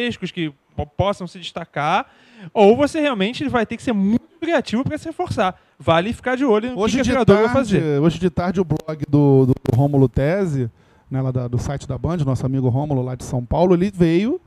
carnavalescos 0.00 0.30
que 0.30 0.52
po- 0.74 0.86
possam 0.86 1.26
se 1.26 1.38
destacar, 1.38 2.06
ou 2.54 2.76
você 2.76 3.00
realmente 3.00 3.46
vai 3.48 3.66
ter 3.66 3.76
que 3.76 3.82
ser 3.82 3.92
muito 3.92 4.20
criativo 4.40 4.82
para 4.82 4.96
se 4.96 5.06
reforçar. 5.06 5.60
Vale 5.78 6.12
ficar 6.12 6.36
de 6.36 6.44
olho 6.44 6.70
no 6.70 6.76
que 6.76 6.80
Hoje 6.82 6.94
que 6.96 7.00
a 7.00 7.04
de, 7.04 7.10
Viradouro 7.10 7.42
vai 7.42 7.52
tarde, 7.52 7.74
fazer. 7.74 8.00
hoje 8.00 8.18
de 8.18 8.30
tarde 8.30 8.60
o 8.60 8.64
blog 8.64 9.02
do, 9.08 9.46
do 9.46 9.54
Rômulo 9.74 10.08
Tese, 10.08 10.70
né, 11.10 11.20
lá 11.20 11.30
da- 11.30 11.48
do 11.48 11.58
site 11.58 11.86
da 11.86 11.98
Band, 11.98 12.18
nosso 12.18 12.44
amigo 12.46 12.68
Rômulo 12.68 13.02
lá 13.02 13.14
de 13.14 13.24
São 13.24 13.44
Paulo, 13.44 13.74
ele 13.74 13.90
veio 13.94 14.40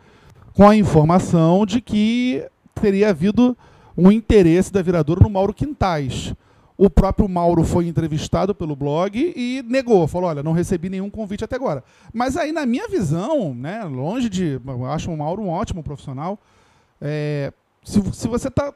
com 0.53 0.67
a 0.67 0.75
informação 0.75 1.65
de 1.65 1.81
que 1.81 2.45
teria 2.75 3.09
havido 3.09 3.57
um 3.97 4.11
interesse 4.11 4.71
da 4.71 4.81
Viradouro 4.81 5.21
no 5.23 5.29
Mauro 5.29 5.53
Quintais. 5.53 6.33
O 6.77 6.89
próprio 6.89 7.29
Mauro 7.29 7.63
foi 7.63 7.87
entrevistado 7.87 8.55
pelo 8.55 8.75
blog 8.75 9.33
e 9.35 9.63
negou, 9.67 10.07
falou, 10.07 10.29
olha, 10.29 10.41
não 10.41 10.53
recebi 10.53 10.89
nenhum 10.89 11.09
convite 11.09 11.43
até 11.43 11.55
agora. 11.55 11.83
Mas 12.11 12.35
aí, 12.35 12.51
na 12.51 12.65
minha 12.65 12.87
visão, 12.87 13.53
né, 13.53 13.83
longe 13.83 14.27
de... 14.29 14.59
Eu 14.65 14.85
acho 14.85 15.11
o 15.11 15.17
Mauro 15.17 15.41
um 15.41 15.49
ótimo 15.49 15.83
profissional. 15.83 16.39
é, 16.99 17.53
se, 17.83 18.01
se 18.13 18.27
você 18.27 18.47
está 18.47 18.73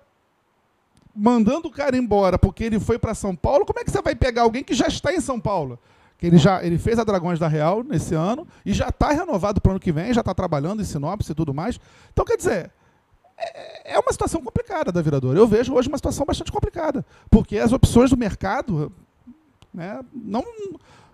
mandando 1.16 1.68
o 1.68 1.72
cara 1.72 1.98
embora 1.98 2.38
porque 2.38 2.64
ele 2.64 2.80
foi 2.80 3.00
para 3.00 3.16
São 3.16 3.36
Paulo, 3.36 3.66
como 3.66 3.80
é 3.80 3.84
que 3.84 3.90
você 3.90 4.02
vai 4.02 4.14
pegar 4.14 4.44
alguém 4.44 4.64
que 4.64 4.76
já 4.76 4.88
está 4.88 5.12
em 5.12 5.20
São 5.20 5.40
Paulo? 5.40 5.80
Que 6.18 6.28
ele 6.28 6.38
já 6.38 6.64
ele 6.64 6.78
fez 6.78 7.00
a 7.00 7.04
Dragões 7.04 7.40
da 7.40 7.48
Real 7.48 7.84
nesse 7.84 8.14
ano 8.14 8.48
e 8.66 8.74
já 8.74 8.90
está 8.90 9.12
renovado 9.12 9.60
para 9.60 9.70
o 9.70 9.72
ano 9.74 9.80
que 9.80 9.92
vem, 9.92 10.14
já 10.14 10.22
está 10.22 10.34
trabalhando 10.34 10.82
em 10.82 10.86
Sinopse 10.86 11.32
e 11.32 11.36
tudo 11.36 11.54
mais. 11.54 11.80
Então, 12.12 12.26
quer 12.26 12.38
dizer, 12.38 12.72
é 13.38 13.94
é 13.94 14.00
uma 14.00 14.12
situação 14.12 14.42
complicada 14.42 14.92
da 14.92 15.02
Viradouro. 15.02 15.38
Eu 15.40 15.48
vejo 15.48 15.74
hoje 15.74 15.88
uma 15.88 15.98
situação 15.98 16.26
bastante 16.26 16.52
complicada, 16.52 17.06
porque 17.30 17.58
as 17.58 17.72
opções 17.72 18.10
do 18.10 18.18
mercado 18.18 18.92
né, 19.74 20.00
não 20.14 20.44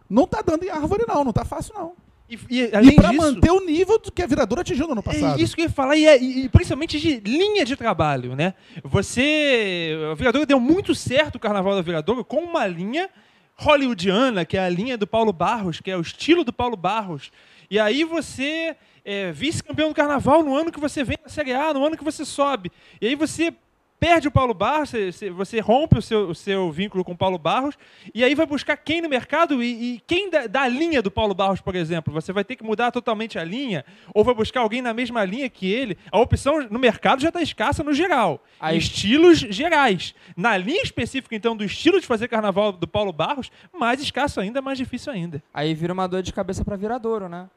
não 0.09 0.23
está 0.23 0.41
dando 0.41 0.63
em 0.63 0.69
árvore 0.69 1.05
não, 1.07 1.23
não 1.23 1.29
está 1.29 1.45
fácil 1.45 1.73
não. 1.75 1.93
E, 2.29 2.39
e, 2.49 2.61
e 2.63 2.95
para 2.95 3.13
manter 3.13 3.51
o 3.51 3.63
nível 3.65 3.99
do 3.99 4.11
que 4.11 4.23
a 4.23 4.27
Viradouro 4.27 4.61
atingiu 4.61 4.87
no 4.87 4.93
ano 4.93 5.03
passado. 5.03 5.39
É 5.39 5.43
isso 5.43 5.55
que 5.55 5.61
eu 5.61 5.65
ia 5.65 5.71
falar, 5.71 5.95
e, 5.95 6.05
é- 6.05 6.17
e 6.21 6.49
principalmente 6.49 6.99
de 6.99 7.19
linha 7.19 7.63
de 7.65 7.75
trabalho, 7.75 8.35
né? 8.35 8.53
Você. 8.83 9.95
A 10.11 10.15
Viradouro 10.15 10.47
deu 10.47 10.59
muito 10.59 10.95
certo 10.95 11.35
o 11.35 11.39
carnaval 11.39 11.75
da 11.75 11.81
Viradouro 11.81 12.23
com 12.23 12.37
uma 12.37 12.65
linha 12.65 13.09
hollywoodiana, 13.55 14.45
que 14.45 14.57
é 14.57 14.65
a 14.65 14.69
linha 14.69 14.97
do 14.97 15.05
Paulo 15.05 15.31
Barros, 15.31 15.79
que 15.79 15.91
é 15.91 15.97
o 15.97 16.01
estilo 16.01 16.43
do 16.43 16.51
Paulo 16.53 16.75
Barros. 16.75 17.31
E 17.69 17.79
aí 17.79 18.03
você 18.03 18.75
é 19.05 19.31
vice-campeão 19.31 19.89
do 19.89 19.95
carnaval 19.95 20.43
no 20.43 20.55
ano 20.55 20.71
que 20.71 20.79
você 20.79 21.03
vem 21.03 21.17
na 21.23 21.29
Série 21.29 21.53
A, 21.53 21.73
no 21.73 21.85
ano 21.85 21.97
que 21.97 22.03
você 22.03 22.23
sobe. 22.25 22.71
E 23.01 23.07
aí 23.07 23.15
você 23.15 23.53
perde 23.99 24.27
o 24.27 24.31
Paulo 24.31 24.53
Barros, 24.53 24.89
você, 24.89 25.29
você- 25.29 25.61
rompe 25.61 25.97
o 25.97 26.01
seu, 26.01 26.27
o 26.31 26.35
seu 26.35 26.69
vínculo 26.69 27.05
com 27.05 27.13
o 27.13 27.17
Paulo 27.17 27.37
Barros, 27.37 27.77
e 28.13 28.21
aí 28.21 28.35
vai 28.35 28.45
buscar 28.45 28.75
quem 28.75 29.01
no 29.01 29.07
mercado 29.07 29.63
e, 29.63 29.95
e 29.95 29.99
quem 30.05 30.29
da, 30.29 30.45
da 30.45 30.67
linha 30.67 31.01
do 31.01 31.09
Paulo 31.09 31.33
Barros, 31.33 31.61
por 31.61 31.73
exemplo. 31.73 32.13
Você 32.13 32.33
vai 32.33 32.43
ter 32.43 32.57
que 32.57 32.65
mudar 32.65 32.91
totalmente 32.91 33.39
a 33.39 33.45
linha, 33.45 33.85
ou 34.13 34.21
vai 34.21 34.33
buscar 34.35 34.59
alguém 34.59 34.81
na 34.81 34.93
mesma 34.93 35.23
linha 35.23 35.49
que 35.49 35.71
ele. 35.71 35.97
A 36.11 36.19
opção 36.19 36.67
no 36.69 36.77
mercado 36.79 37.21
já 37.21 37.29
está 37.29 37.41
escassa 37.41 37.81
no 37.81 37.93
geral. 37.93 38.43
Aí- 38.59 38.77
estilos 38.77 39.37
gerais. 39.39 40.13
Na 40.35 40.57
linha 40.57 40.83
específica, 40.83 41.33
então, 41.33 41.55
do 41.55 41.63
estilo 41.63 41.97
de 42.01 42.05
fazer 42.05 42.27
carnaval 42.27 42.73
do 42.73 42.87
Paulo 42.87 43.13
Barros, 43.13 43.49
mais 43.73 44.01
escasso 44.01 44.41
ainda, 44.41 44.61
mais 44.61 44.77
difícil 44.77 45.13
ainda. 45.13 45.41
Aí 45.53 45.73
vira 45.73 45.93
uma 45.93 46.07
dor 46.07 46.21
de 46.21 46.33
cabeça 46.33 46.65
para 46.65 46.75
Viradouro, 46.75 47.29
né? 47.29 47.47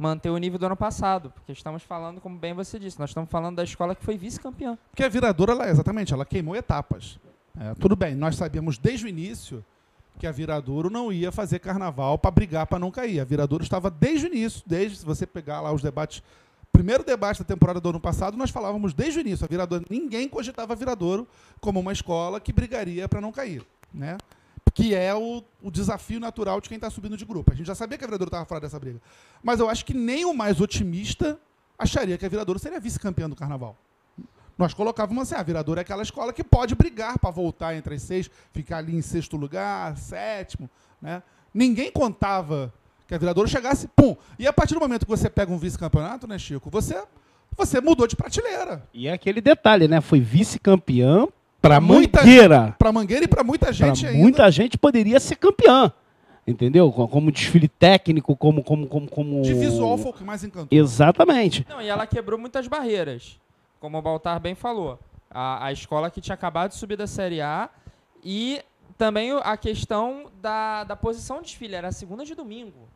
Manter 0.00 0.30
o 0.30 0.38
nível 0.38 0.58
do 0.58 0.64
ano 0.64 0.76
passado. 0.76 1.30
Porque 1.30 1.52
estamos 1.52 1.82
falando, 1.82 2.22
como 2.22 2.38
bem 2.38 2.54
você 2.54 2.78
disse, 2.78 2.98
nós 2.98 3.10
estamos 3.10 3.28
falando 3.28 3.56
da 3.56 3.64
escola 3.64 3.94
que 3.94 4.02
foi 4.02 4.16
vice-campeã. 4.16 4.78
Porque 4.90 5.04
a 5.04 5.08
Viradouro, 5.10 5.52
ela, 5.52 5.68
exatamente, 5.68 6.14
ela 6.14 6.24
queimou 6.24 6.56
etapas. 6.56 7.20
É, 7.60 7.74
tudo 7.74 7.94
bem, 7.94 8.14
nós 8.14 8.36
sabíamos 8.36 8.78
desde 8.78 9.04
o 9.04 9.08
início 9.08 9.62
que 10.18 10.26
a 10.26 10.32
Viradouro 10.32 10.88
não 10.88 11.12
ia 11.12 11.30
fazer 11.30 11.58
carnaval 11.58 12.18
para 12.18 12.30
brigar 12.30 12.66
para 12.66 12.78
não 12.78 12.90
cair. 12.90 13.20
A 13.20 13.24
Viradouro 13.24 13.62
estava 13.62 13.90
desde 13.90 14.26
o 14.26 14.28
início, 14.28 14.62
desde 14.66 14.96
se 14.96 15.04
você 15.04 15.26
pegar 15.26 15.60
lá 15.60 15.70
os 15.70 15.82
debates, 15.82 16.22
primeiro 16.72 17.04
debate 17.04 17.40
da 17.40 17.44
temporada 17.44 17.78
do 17.78 17.90
ano 17.90 18.00
passado, 18.00 18.38
nós 18.38 18.48
falávamos 18.48 18.94
desde 18.94 19.18
o 19.18 19.20
início, 19.20 19.44
a 19.44 19.48
Viradouro, 19.48 19.84
ninguém 19.90 20.30
cogitava 20.30 20.72
a 20.72 20.76
Viradouro 20.76 21.28
como 21.60 21.78
uma 21.78 21.92
escola 21.92 22.40
que 22.40 22.54
brigaria 22.54 23.06
para 23.06 23.20
não 23.20 23.30
cair, 23.30 23.62
né? 23.92 24.16
Que 24.72 24.94
é 24.94 25.14
o, 25.14 25.42
o 25.62 25.70
desafio 25.70 26.20
natural 26.20 26.60
de 26.60 26.68
quem 26.68 26.76
está 26.76 26.90
subindo 26.90 27.16
de 27.16 27.24
grupo. 27.24 27.52
A 27.52 27.54
gente 27.54 27.66
já 27.66 27.74
sabia 27.74 27.98
que 27.98 28.04
a 28.04 28.06
Viradouro 28.06 28.28
estava 28.28 28.44
fora 28.44 28.60
dessa 28.60 28.78
briga. 28.78 29.00
Mas 29.42 29.60
eu 29.60 29.68
acho 29.68 29.84
que 29.84 29.94
nem 29.94 30.24
o 30.24 30.32
mais 30.32 30.60
otimista 30.60 31.38
acharia 31.78 32.16
que 32.16 32.26
a 32.26 32.28
Viradouro 32.28 32.58
seria 32.58 32.78
vice-campeã 32.78 33.28
do 33.28 33.34
carnaval. 33.34 33.76
Nós 34.56 34.74
colocávamos 34.74 35.22
assim, 35.22 35.40
a 35.40 35.42
Viradouro 35.42 35.80
é 35.80 35.82
aquela 35.82 36.02
escola 36.02 36.34
que 36.34 36.44
pode 36.44 36.74
brigar 36.74 37.18
para 37.18 37.30
voltar 37.30 37.74
entre 37.74 37.94
as 37.94 38.02
seis, 38.02 38.30
ficar 38.52 38.76
ali 38.76 38.94
em 38.94 39.00
sexto 39.00 39.36
lugar, 39.36 39.96
sétimo, 39.96 40.68
né? 41.00 41.22
Ninguém 41.52 41.90
contava 41.90 42.72
que 43.08 43.14
a 43.14 43.18
Viradouro 43.18 43.48
chegasse, 43.48 43.88
pum. 43.88 44.14
E 44.38 44.46
a 44.46 44.52
partir 44.52 44.74
do 44.74 44.80
momento 44.80 45.06
que 45.06 45.10
você 45.10 45.30
pega 45.30 45.50
um 45.50 45.58
vice-campeonato, 45.58 46.28
né, 46.28 46.38
Chico, 46.38 46.68
você, 46.70 47.02
você 47.56 47.80
mudou 47.80 48.06
de 48.06 48.14
prateleira. 48.14 48.86
E 48.92 49.08
é 49.08 49.12
aquele 49.12 49.40
detalhe, 49.40 49.88
né? 49.88 50.00
Foi 50.00 50.20
vice-campeã 50.20 51.26
para 51.60 51.80
Muita- 51.80 52.20
Mangueira. 52.20 52.74
Para 52.78 52.92
Mangueira 52.92 53.24
e 53.24 53.28
para 53.28 53.44
muita 53.44 53.66
Pra 53.66 53.72
gente 53.72 54.06
ainda. 54.06 54.18
muita 54.18 54.50
gente 54.50 54.78
poderia 54.78 55.18
ser 55.20 55.36
campeã. 55.36 55.92
Entendeu? 56.46 56.90
Co- 56.90 57.06
Como 57.06 57.30
desfile 57.30 57.68
técnico, 57.68 58.34
como. 58.34 58.64
como, 58.64 58.86
como, 58.86 59.08
como... 59.08 59.42
De 59.42 59.54
visual 59.54 59.96
foi 59.98 60.10
o 60.10 60.14
que 60.14 60.24
mais 60.24 60.42
encantou. 60.42 60.66
Exatamente. 60.76 61.66
Não, 61.68 61.80
e 61.82 61.88
ela 61.88 62.06
quebrou 62.06 62.38
muitas 62.38 62.66
barreiras. 62.66 63.38
Como 63.78 63.98
o 63.98 64.02
Baltar 64.02 64.40
bem 64.40 64.54
falou. 64.54 64.98
A, 65.30 65.66
a 65.66 65.72
escola 65.72 66.10
que 66.10 66.20
tinha 66.20 66.34
acabado 66.34 66.70
de 66.70 66.76
subir 66.76 66.96
da 66.96 67.06
Série 67.06 67.40
A 67.40 67.68
e 68.24 68.60
também 68.98 69.30
a 69.42 69.56
questão 69.56 70.24
da, 70.42 70.82
da 70.84 70.96
posição 70.96 71.36
de 71.36 71.44
desfile. 71.44 71.74
Era 71.74 71.88
a 71.88 71.92
segunda 71.92 72.24
de 72.24 72.34
domingo. 72.34 72.88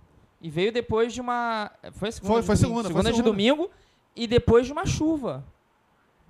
E 0.43 0.51
veio 0.51 0.73
depois 0.73 1.13
de 1.13 1.21
uma. 1.21 1.71
Foi 1.93 2.09
a 2.09 2.13
segunda 2.13 2.33
Foi- 2.33 2.41
de 2.41 2.47
foi 2.47 2.57
domingo? 2.57 2.57
segunda, 2.57 2.83
foi 2.83 2.89
Segunda 2.89 3.11
de 3.11 3.17
segunda. 3.17 3.31
domingo 3.31 3.71
e 4.17 4.27
depois 4.27 4.67
de 4.67 4.73
uma 4.73 4.85
chuva. 4.87 5.45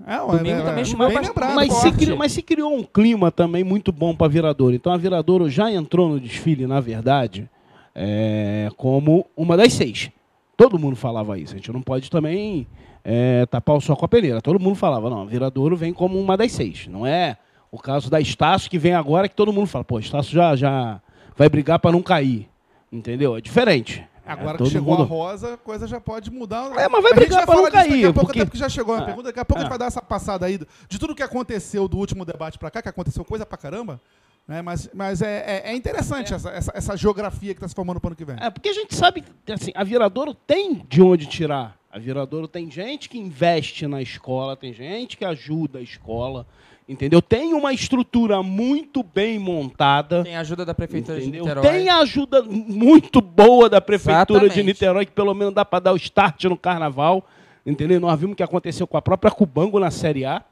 É, 0.07 0.19
Domingo 0.19 0.63
também 0.63 0.75
bem 0.75 0.85
choveu 0.85 1.07
bastante. 1.07 1.29
lembrado. 1.29 1.55
Mas 1.55 1.73
se, 1.75 1.93
criou, 1.93 2.19
mas 2.19 2.33
se 2.33 2.43
criou 2.43 2.75
um 2.75 2.83
clima 2.83 3.31
também 3.31 3.63
muito 3.63 3.93
bom 3.93 4.15
para 4.15 4.27
a 4.27 4.31
Viradouro. 4.31 4.75
Então 4.75 4.93
a 4.93 4.97
Viradouro 4.97 5.49
já 5.49 5.71
entrou 5.71 6.09
no 6.09 6.21
desfile, 6.21 6.67
na 6.67 6.81
verdade, 6.81 7.49
é, 7.95 8.69
como 8.77 9.27
uma 9.37 9.57
das 9.57 9.73
seis. 9.73 10.11
Todo 10.57 10.79
mundo 10.79 10.97
falava 10.97 11.39
isso. 11.39 11.55
A 11.55 11.57
gente 11.57 11.73
não 11.73 11.81
pode 11.81 12.11
também 12.11 12.67
é, 13.05 13.47
tapar 13.47 13.77
o 13.77 13.81
sol 13.81 13.97
com 13.97 14.05
a 14.05 14.09
peneira. 14.09 14.41
Todo 14.41 14.59
mundo 14.59 14.75
falava, 14.75 15.09
não, 15.09 15.23
a 15.23 15.25
Viradouro 15.25 15.77
vem 15.77 15.93
como 15.93 16.19
uma 16.19 16.37
das 16.37 16.53
seis. 16.53 16.87
Não 16.89 17.07
é 17.07 17.37
o 17.71 17.79
caso 17.79 18.11
da 18.11 18.21
Estácio 18.21 18.71
que 18.71 18.79
vem 18.79 18.95
agora 18.95 19.29
que 19.29 19.35
todo 19.35 19.53
mundo 19.53 19.67
fala, 19.67 19.85
pô, 19.85 19.99
Estácio 19.99 20.33
já, 20.33 20.55
já 20.57 21.01
vai 21.37 21.49
brigar 21.49 21.79
para 21.79 21.93
não 21.93 22.03
cair. 22.03 22.49
Entendeu? 22.93 23.37
É 23.37 23.41
diferente. 23.41 24.05
Agora 24.27 24.57
É, 24.57 24.65
que 24.65 24.71
chegou 24.71 24.97
mundo- 24.97 25.03
a 25.03 25.07
Rosa, 25.07 25.55
a 25.55 25.57
coisa 25.57 25.87
já 25.87 26.01
pode 26.01 26.31
mudar. 26.31 26.71
É, 26.79 26.89
mas 26.89 27.03
vai 27.03 27.13
A 27.13 27.15
gente 27.17 27.27
brigar 27.27 27.47
falar 27.47 27.57
não 27.57 27.65
disso 27.65 27.77
Daqui 27.77 27.89
cair, 27.91 28.05
a 28.07 28.13
pouco, 28.13 28.27
porque- 28.27 28.39
até 28.41 28.47
porque 28.47 28.59
já 28.59 28.69
chegou 28.69 28.95
a 28.95 28.99
Ah. 28.99 29.03
pergunta. 29.03 29.29
Daqui 29.29 29.41
a 29.41 29.45
pouco 29.45 29.59
a 29.59 29.63
gente 29.63 29.69
Ah. 29.69 29.71
vai 29.71 29.79
dar 29.79 29.87
essa 29.87 30.01
passada 30.03 30.47
aí 30.47 30.59
de 30.89 30.99
tudo 30.99 31.15
que 31.15 31.23
aconteceu 31.23 31.87
do 31.87 31.99
último 31.99 32.25
debate 32.25 32.59
pra 32.59 32.71
cá, 32.71 32.81
que 32.81 32.89
aconteceu 32.89 33.25
coisa 33.25 33.45
pra 33.45 33.59
caramba. 33.59 34.01
Né? 34.47 34.61
Mas, 34.63 34.91
mas 34.93 35.23
é, 35.23 35.63
é- 35.67 35.71
é 35.73 35.75
interessante 35.77 36.33
Essa, 36.35 36.51
essa, 36.51 36.73
essa 36.75 36.97
geografia 36.97 37.55
que 37.55 37.59
está 37.59 37.69
se 37.69 37.75
formando 37.75 37.99
para 38.01 38.09
o 38.09 38.11
ano 38.11 38.17
que 38.17 38.25
vem. 38.27 38.37
É, 38.41 38.51
porque 38.51 38.69
a 38.69 38.75
gente 38.75 38.95
sabe, 38.95 39.25
assim, 39.51 39.73
a 39.75 39.83
Viradouro 39.85 40.35
tem 40.35 40.85
de 40.89 41.01
onde 41.03 41.27
tirar. 41.27 41.77
A 41.91 41.99
Viradouro 41.99 42.47
tem 42.49 42.71
gente 42.71 43.09
que 43.09 43.17
investe 43.19 43.87
na 43.87 44.03
escola, 44.03 44.57
tem 44.57 44.73
gente 44.75 45.17
que 45.17 45.25
ajuda 45.25 45.79
a 45.79 45.83
escola, 45.83 46.47
entendeu? 46.89 47.23
Tem 47.23 47.55
uma 47.55 47.73
estrutura 47.73 48.43
muito 48.43 49.03
bem 49.03 49.39
montada. 49.39 50.23
Tem 50.23 50.37
ajuda 50.37 50.65
da 50.65 50.75
Prefeitura 50.75 51.19
de 51.19 51.25
Entendeu? 51.29 51.45
Niterói. 51.45 51.63
Tem 51.71 51.89
ajuda 51.89 52.43
muito 52.43 53.21
boa 53.21 53.69
da 53.69 53.81
Prefeitura 53.81 54.41
de 54.41 54.47
Exatamente. 54.47 54.67
Niterói, 54.67 55.07
que 55.07 55.13
pelo 55.13 55.35
menos 55.35 55.55
dá 55.55 55.65
para 55.65 55.79
dar 55.81 55.93
o 55.93 55.97
start 55.97 56.45
no 56.45 56.57
carnaval. 56.57 57.27
Entendeu? 57.67 57.99
Nós 58.01 58.19
vimos 58.21 58.35
o 58.35 58.37
que 58.37 58.43
aconteceu 58.43 58.87
com 58.87 58.97
a 58.97 59.03
própria 59.03 59.31
Cubango 59.31 59.79
na 59.81 59.91
Série 59.91 60.25
A. 60.25 60.43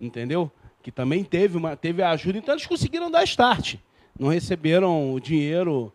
Entendeu? 0.00 0.50
Que 0.82 0.90
também 0.90 1.22
teve, 1.22 1.56
uma, 1.56 1.76
teve 1.76 2.02
a 2.02 2.10
ajuda. 2.10 2.38
Então 2.38 2.54
eles 2.54 2.66
conseguiram 2.66 3.10
dar 3.10 3.22
start. 3.24 3.76
Não 4.18 4.28
receberam 4.28 5.12
o 5.12 5.20
dinheiro 5.20 5.92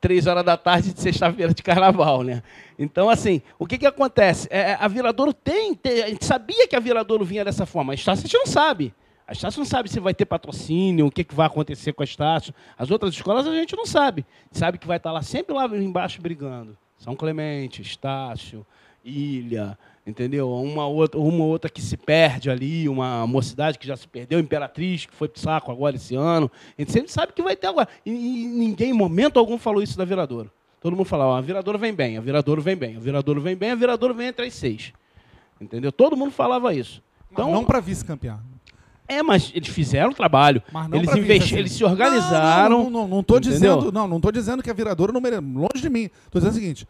três 0.00 0.26
horas 0.26 0.44
da 0.44 0.56
tarde 0.56 0.92
de 0.92 1.00
sexta-feira 1.00 1.52
de 1.52 1.62
carnaval, 1.62 2.22
né? 2.22 2.42
Então, 2.78 3.08
assim, 3.10 3.42
o 3.58 3.66
que, 3.66 3.78
que 3.78 3.86
acontece? 3.86 4.46
É, 4.50 4.76
a 4.78 4.86
Viradouro 4.86 5.32
tem, 5.32 5.74
tem- 5.74 6.02
A 6.02 6.08
gente 6.08 6.24
sabia 6.24 6.68
que 6.68 6.76
a 6.76 6.80
Viradouro 6.80 7.24
vinha 7.24 7.44
dessa 7.44 7.66
forma. 7.66 7.92
A 7.92 7.94
Estácio 7.94 8.24
a 8.24 8.26
gente 8.28 8.38
não 8.38 8.46
sabe. 8.46 8.94
A 9.26 9.32
Estácio 9.32 9.58
não 9.58 9.66
sabe 9.66 9.90
se 9.90 9.98
vai 9.98 10.14
ter 10.14 10.24
patrocínio, 10.24 11.06
o 11.06 11.10
que, 11.10 11.24
que 11.24 11.34
vai 11.34 11.46
acontecer 11.46 11.92
com 11.92 12.02
a 12.02 12.04
Estácio. 12.04 12.54
As 12.78 12.90
outras 12.90 13.12
escolas 13.12 13.46
a 13.46 13.54
gente 13.54 13.74
não 13.74 13.86
sabe. 13.86 14.24
Sabe 14.52 14.78
que 14.78 14.86
vai 14.86 14.98
estar 14.98 15.12
lá 15.12 15.22
sempre 15.22 15.54
lá 15.54 15.66
embaixo 15.66 16.22
brigando. 16.22 16.76
São 16.96 17.16
Clemente, 17.16 17.82
Estácio 17.82 18.64
ilha, 19.06 19.78
entendeu? 20.06 20.50
Uma 20.52 20.86
outra, 20.86 21.18
uma 21.20 21.44
outra 21.44 21.70
que 21.70 21.80
se 21.80 21.96
perde 21.96 22.50
ali, 22.50 22.88
uma 22.88 23.26
mocidade 23.26 23.78
que 23.78 23.86
já 23.86 23.96
se 23.96 24.08
perdeu, 24.08 24.40
Imperatriz, 24.40 25.06
que 25.06 25.14
foi 25.14 25.28
pro 25.28 25.40
saco 25.40 25.70
agora 25.70 25.96
esse 25.96 26.16
ano. 26.16 26.50
A 26.76 26.82
gente 26.82 26.92
sempre 26.92 27.12
sabe 27.12 27.32
que 27.32 27.42
vai 27.42 27.54
ter 27.54 27.68
agora. 27.68 27.88
E, 28.04 28.10
e 28.10 28.46
ninguém, 28.46 28.90
em 28.90 28.94
momento 28.94 29.38
algum, 29.38 29.56
falou 29.56 29.82
isso 29.82 29.96
da 29.96 30.04
Viradouro. 30.04 30.50
Todo 30.80 30.96
mundo 30.96 31.06
falava, 31.06 31.38
a 31.38 31.40
Viradouro 31.40 31.78
vem 31.78 31.94
bem, 31.94 32.18
a 32.18 32.20
Viradouro 32.20 32.60
vem 32.60 32.76
bem, 32.76 32.96
a 32.96 33.00
Viradouro 33.00 33.40
vem 33.40 33.56
bem, 33.56 33.70
a 33.70 33.74
Viradouro 33.74 34.14
vem 34.14 34.28
entre 34.28 34.46
as 34.46 34.54
seis. 34.54 34.92
Entendeu? 35.60 35.90
Todo 35.90 36.16
mundo 36.16 36.32
falava 36.32 36.74
isso. 36.74 37.02
Então, 37.30 37.50
não 37.50 37.64
para 37.64 37.80
vice-campeão. 37.80 38.40
É, 39.08 39.22
mas 39.22 39.52
eles 39.54 39.68
fizeram 39.68 40.10
o 40.10 40.14
trabalho. 40.14 40.62
eles 40.92 41.14
investiram, 41.14 41.38
assim. 41.38 41.56
eles 41.56 41.72
se 41.72 41.84
organizaram. 41.84 42.84
Não, 42.84 42.90
não, 42.90 43.08
não, 43.08 43.24
não 43.28 43.40
dizendo, 43.40 43.92
não, 43.92 44.08
não 44.08 44.20
tô 44.20 44.32
dizendo 44.32 44.62
que 44.62 44.70
a 44.70 44.74
Viradouro 44.74 45.12
não 45.12 45.20
merece. 45.20 45.42
Longe 45.42 45.80
de 45.80 45.88
mim. 45.90 46.10
Tô 46.30 46.38
dizendo 46.38 46.52
o 46.52 46.54
seguinte: 46.54 46.88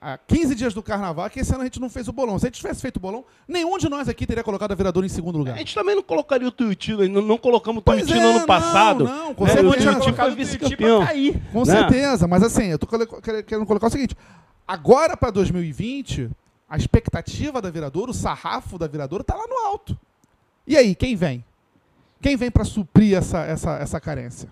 há 0.00 0.18
15 0.18 0.54
dias 0.54 0.74
do 0.74 0.82
carnaval, 0.82 1.28
que 1.28 1.40
esse 1.40 1.52
ano 1.52 1.62
a 1.62 1.64
gente 1.64 1.80
não 1.80 1.90
fez 1.90 2.08
o 2.08 2.12
bolão. 2.12 2.38
Se 2.38 2.46
a 2.46 2.48
gente 2.48 2.56
tivesse 2.56 2.80
feito 2.80 2.96
o 2.96 3.00
bolão, 3.00 3.24
nenhum 3.46 3.76
de 3.78 3.88
nós 3.88 4.08
aqui 4.08 4.26
teria 4.26 4.42
colocado 4.42 4.72
a 4.72 4.74
Vereadora 4.74 5.04
em 5.04 5.08
segundo 5.08 5.38
lugar. 5.38 5.54
A 5.54 5.58
gente 5.58 5.74
também 5.74 5.94
não 5.94 6.02
colocaria 6.02 6.46
o 6.48 6.50
Tuiuti, 6.50 6.92
não, 7.08 7.22
não 7.22 7.38
colocamos 7.38 7.80
o 7.80 7.82
Tuiuti 7.82 8.12
é, 8.12 8.20
no 8.20 8.28
ano 8.36 8.46
passado. 8.46 9.04
Não, 9.04 9.26
não 9.26 9.34
com 9.34 9.44
né? 9.44 9.52
certeza. 9.52 9.90
O 9.90 10.00
Tuiuti 10.00 10.12
foi 10.12 10.34
vice-campeão. 10.34 11.06
Com 11.52 11.64
né? 11.64 11.64
certeza, 11.64 12.26
mas 12.26 12.42
assim, 12.42 12.66
eu 12.66 12.78
tô 12.78 12.86
querendo 12.86 13.66
colocar 13.66 13.86
o 13.86 13.90
seguinte, 13.90 14.16
agora 14.66 15.16
para 15.16 15.30
2020, 15.30 16.30
a 16.68 16.76
expectativa 16.76 17.60
da 17.60 17.70
Viradouro, 17.70 18.10
o 18.10 18.14
sarrafo 18.14 18.78
da 18.78 18.86
Viradouro 18.86 19.24
tá 19.24 19.34
lá 19.34 19.46
no 19.46 19.66
alto. 19.66 19.98
E 20.66 20.76
aí, 20.76 20.94
quem 20.94 21.16
vem? 21.16 21.44
Quem 22.20 22.36
vem 22.36 22.50
para 22.50 22.64
suprir 22.64 23.16
essa, 23.16 23.40
essa, 23.44 23.76
essa 23.78 24.00
carência? 24.00 24.50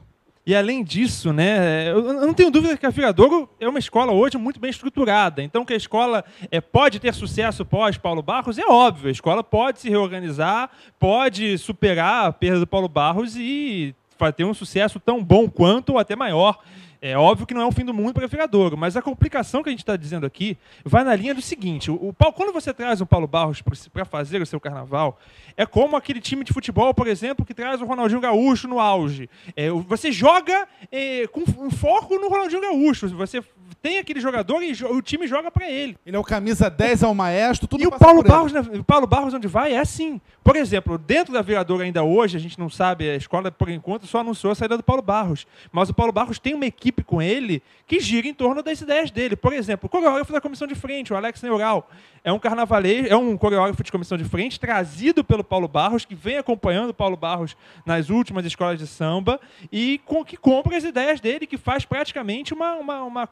E 0.48 0.56
além 0.56 0.82
disso, 0.82 1.30
né, 1.30 1.90
eu 1.90 2.02
não 2.02 2.32
tenho 2.32 2.50
dúvida 2.50 2.74
que 2.74 2.86
a 2.86 2.88
Viradouro 2.88 3.50
é 3.60 3.68
uma 3.68 3.78
escola 3.78 4.12
hoje 4.12 4.38
muito 4.38 4.58
bem 4.58 4.70
estruturada. 4.70 5.42
Então, 5.42 5.62
que 5.62 5.74
a 5.74 5.76
escola 5.76 6.24
é, 6.50 6.58
pode 6.58 6.98
ter 6.98 7.12
sucesso 7.12 7.66
pós 7.66 7.98
Paulo 7.98 8.22
Barros 8.22 8.56
é 8.56 8.64
óbvio. 8.66 9.08
A 9.08 9.12
escola 9.12 9.44
pode 9.44 9.80
se 9.80 9.90
reorganizar, 9.90 10.70
pode 10.98 11.58
superar 11.58 12.28
a 12.28 12.32
perda 12.32 12.60
do 12.60 12.66
Paulo 12.66 12.88
Barros 12.88 13.36
e 13.36 13.94
ter 14.34 14.44
um 14.44 14.54
sucesso 14.54 14.98
tão 14.98 15.22
bom 15.22 15.50
quanto 15.50 15.90
ou 15.90 15.98
até 15.98 16.16
maior. 16.16 16.58
É 17.00 17.16
óbvio 17.16 17.46
que 17.46 17.54
não 17.54 17.62
é 17.62 17.66
o 17.66 17.72
fim 17.72 17.84
do 17.84 17.94
mundo 17.94 18.14
para 18.14 18.24
o 18.24 18.28
Viradouro, 18.28 18.76
mas 18.76 18.96
a 18.96 19.02
complicação 19.02 19.62
que 19.62 19.68
a 19.68 19.72
gente 19.72 19.80
está 19.80 19.96
dizendo 19.96 20.26
aqui 20.26 20.58
vai 20.84 21.04
na 21.04 21.14
linha 21.14 21.34
do 21.34 21.40
seguinte: 21.40 21.90
o, 21.90 21.94
o, 21.94 22.32
quando 22.32 22.52
você 22.52 22.74
traz 22.74 23.00
um 23.00 23.06
Paulo 23.06 23.26
Barros 23.26 23.62
para 23.92 24.04
fazer 24.04 24.42
o 24.42 24.46
seu 24.46 24.58
carnaval, 24.58 25.18
é 25.56 25.64
como 25.64 25.96
aquele 25.96 26.20
time 26.20 26.42
de 26.42 26.52
futebol, 26.52 26.92
por 26.92 27.06
exemplo, 27.06 27.44
que 27.44 27.54
traz 27.54 27.80
o 27.80 27.84
Ronaldinho 27.84 28.20
Gaúcho 28.20 28.66
no 28.66 28.80
auge. 28.80 29.30
É, 29.54 29.70
você 29.70 30.10
joga 30.10 30.66
é, 30.90 31.26
com 31.28 31.44
um 31.58 31.70
foco 31.70 32.16
no 32.18 32.28
Ronaldinho 32.28 32.62
Gaúcho. 32.62 33.08
Você 33.10 33.42
tem 33.80 33.98
aquele 33.98 34.20
jogador 34.20 34.62
e 34.62 34.72
o 34.84 35.00
time 35.00 35.26
joga 35.26 35.50
para 35.50 35.70
ele. 35.70 35.96
Ele 36.04 36.16
é 36.16 36.18
o 36.18 36.24
camisa 36.24 36.68
10, 36.68 37.02
é 37.02 37.06
o 37.06 37.14
maestro, 37.14 37.68
tudo 37.68 37.82
E 37.82 37.86
o 37.86 37.90
Paulo 37.90 38.22
Barros, 38.22 38.52
o 38.52 38.84
Paulo 38.84 39.06
Barros, 39.06 39.34
onde 39.34 39.46
vai, 39.46 39.72
é 39.72 39.78
assim. 39.78 40.20
Por 40.42 40.56
exemplo, 40.56 40.98
dentro 40.98 41.32
da 41.32 41.42
Viradouro 41.42 41.82
ainda 41.82 42.02
hoje, 42.02 42.36
a 42.36 42.40
gente 42.40 42.58
não 42.58 42.68
sabe, 42.68 43.08
a 43.08 43.16
escola, 43.16 43.50
por 43.50 43.68
enquanto, 43.68 44.06
só 44.06 44.20
anunciou 44.20 44.52
a 44.52 44.54
saída 44.54 44.76
do 44.76 44.82
Paulo 44.82 45.02
Barros. 45.02 45.46
Mas 45.70 45.88
o 45.88 45.94
Paulo 45.94 46.12
Barros 46.12 46.38
tem 46.38 46.54
uma 46.54 46.66
equipe 46.66 47.02
com 47.02 47.22
ele 47.22 47.62
que 47.86 48.00
gira 48.00 48.26
em 48.26 48.34
torno 48.34 48.62
das 48.62 48.80
ideias 48.80 49.10
dele. 49.10 49.36
Por 49.36 49.52
exemplo, 49.52 49.86
o 49.86 49.88
coreógrafo 49.88 50.32
da 50.32 50.40
comissão 50.40 50.66
de 50.66 50.74
frente, 50.74 51.12
o 51.12 51.16
Alex 51.16 51.42
Neural, 51.42 51.88
é 52.24 52.32
um 52.32 52.38
carnavaleiro, 52.38 53.08
é 53.08 53.16
um 53.16 53.36
coreógrafo 53.36 53.82
de 53.82 53.92
comissão 53.92 54.18
de 54.18 54.24
frente, 54.24 54.58
trazido 54.58 55.24
pelo 55.24 55.44
Paulo 55.44 55.68
Barros, 55.68 56.04
que 56.04 56.14
vem 56.14 56.36
acompanhando 56.36 56.90
o 56.90 56.94
Paulo 56.94 57.16
Barros 57.16 57.56
nas 57.86 58.10
últimas 58.10 58.44
escolas 58.44 58.78
de 58.78 58.86
samba 58.86 59.40
e 59.72 60.00
com, 60.04 60.24
que 60.24 60.36
compra 60.36 60.76
as 60.76 60.84
ideias 60.84 61.20
dele, 61.20 61.46
que 61.46 61.56
faz 61.56 61.84
praticamente 61.84 62.52
uma, 62.52 62.74
uma, 62.74 63.02
uma 63.02 63.26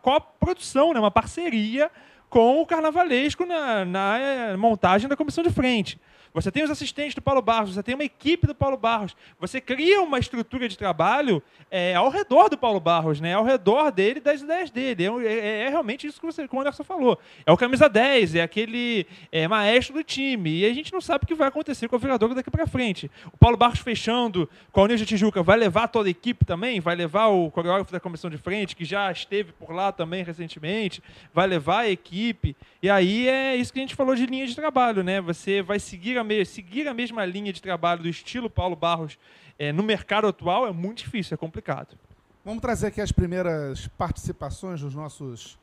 coprodução, 0.47 0.95
né, 0.95 1.01
uma 1.01 1.11
parceria 1.11 1.91
com 2.37 2.61
o 2.61 2.67
carnavalesco 2.67 3.47
na, 3.47 3.83
na 3.87 4.19
eh, 4.19 4.57
montagem 4.59 5.09
da 5.09 5.17
comissão 5.17 5.43
de 5.43 5.49
frente. 5.49 5.99
Você 6.37 6.53
tem 6.53 6.63
os 6.63 6.71
assistentes 6.71 7.15
do 7.15 7.23
Paulo 7.23 7.41
Barros, 7.41 7.73
você 7.73 7.83
tem 7.83 7.95
uma 7.95 8.05
equipe 8.05 8.47
do 8.47 8.55
Paulo 8.55 8.77
Barros. 8.77 9.17
Você 9.41 9.59
cria 9.59 10.03
uma 10.03 10.19
estrutura 10.19 10.69
de 10.69 10.77
trabalho 10.77 11.43
é, 11.71 11.95
ao 11.95 12.11
redor 12.11 12.51
do 12.51 12.59
Paulo 12.59 12.79
Barros, 12.79 13.23
né? 13.23 13.33
ao 13.33 13.43
redor 13.43 13.91
dele 13.91 14.21
das 14.21 14.43
ideias 14.43 14.71
dele. 14.71 15.07
É, 15.27 15.33
é, 15.33 15.59
é 15.63 15.69
realmente 15.71 16.07
isso 16.07 16.21
que, 16.21 16.27
você, 16.27 16.47
como 16.47 16.61
o 16.61 16.63
Anderson 16.63 16.85
falou. 16.85 17.19
É 17.47 17.51
o 17.51 17.57
camisa 17.57 17.89
10, 17.89 18.35
é 18.35 18.43
aquele 18.43 19.07
é, 19.33 19.49
maestro 19.49 19.95
do 19.95 20.05
time. 20.05 20.59
E 20.59 20.67
a 20.67 20.75
gente 20.75 20.93
não 20.93 21.01
sabe 21.01 21.25
o 21.25 21.27
que 21.27 21.35
vai 21.35 21.49
acontecer 21.49 21.89
com 21.89 21.97
o 21.97 21.99
Viradouro 21.99 22.35
daqui 22.35 22.51
para 22.51 22.67
frente. 22.67 23.11
O 23.33 23.39
Paulo 23.39 23.57
Barros 23.57 23.79
fechando 23.79 24.47
com 24.71 24.83
a 24.83 24.85
União 24.85 24.99
de 24.99 25.07
Tijuca 25.07 25.43
vai 25.43 25.57
levar 25.57 25.89
toda 25.89 26.07
a 26.07 26.11
equipe 26.11 26.45
também? 26.45 26.81
Vai 26.81 26.97
levar 26.97 27.29
o 27.29 27.51
coreógrafo 27.51 27.91
da 27.91 27.99
comissão 27.99 28.29
de 28.29 28.37
frente, 28.37 28.77
que 28.77 28.85
já 28.85 29.11
esteve 29.11 29.53
por 29.53 29.73
lá 29.73 29.91
também 29.91 30.23
recentemente? 30.23 31.03
Vai 31.33 31.47
levar 31.47 31.79
a 31.79 31.89
equipe? 31.89 32.26
E 32.83 32.91
aí 32.91 33.29
é 33.29 33.57
isso 33.57 33.73
que 33.73 33.79
a 33.79 33.83
gente 33.83 33.95
falou 33.95 34.15
de 34.15 34.27
linha 34.27 34.47
de 34.47 34.55
trabalho, 34.55 35.03
né? 35.03 35.21
Você 35.21 35.63
vai 35.63 35.79
seguir 35.79 36.19
a 36.19 36.45
seguir 36.45 36.89
a 36.89 36.95
mesma 36.95 37.25
linha 37.25 37.53
de 37.53 37.61
trabalho 37.61 38.03
do 38.03 38.09
estilo 38.09 38.49
Paulo 38.49 38.77
Barros 38.77 39.19
é, 39.59 39.73
no 39.73 39.83
mercado 39.83 40.27
atual 40.27 40.67
é 40.67 40.73
muito 40.73 40.99
difícil, 40.99 41.35
é 41.35 41.39
complicado. 41.39 41.97
Vamos 42.45 42.61
trazer 42.61 42.89
aqui 42.89 43.01
as 43.01 43.11
primeiras 43.11 43.89
participações 43.99 44.81
dos 44.81 44.95
nossos 44.95 45.59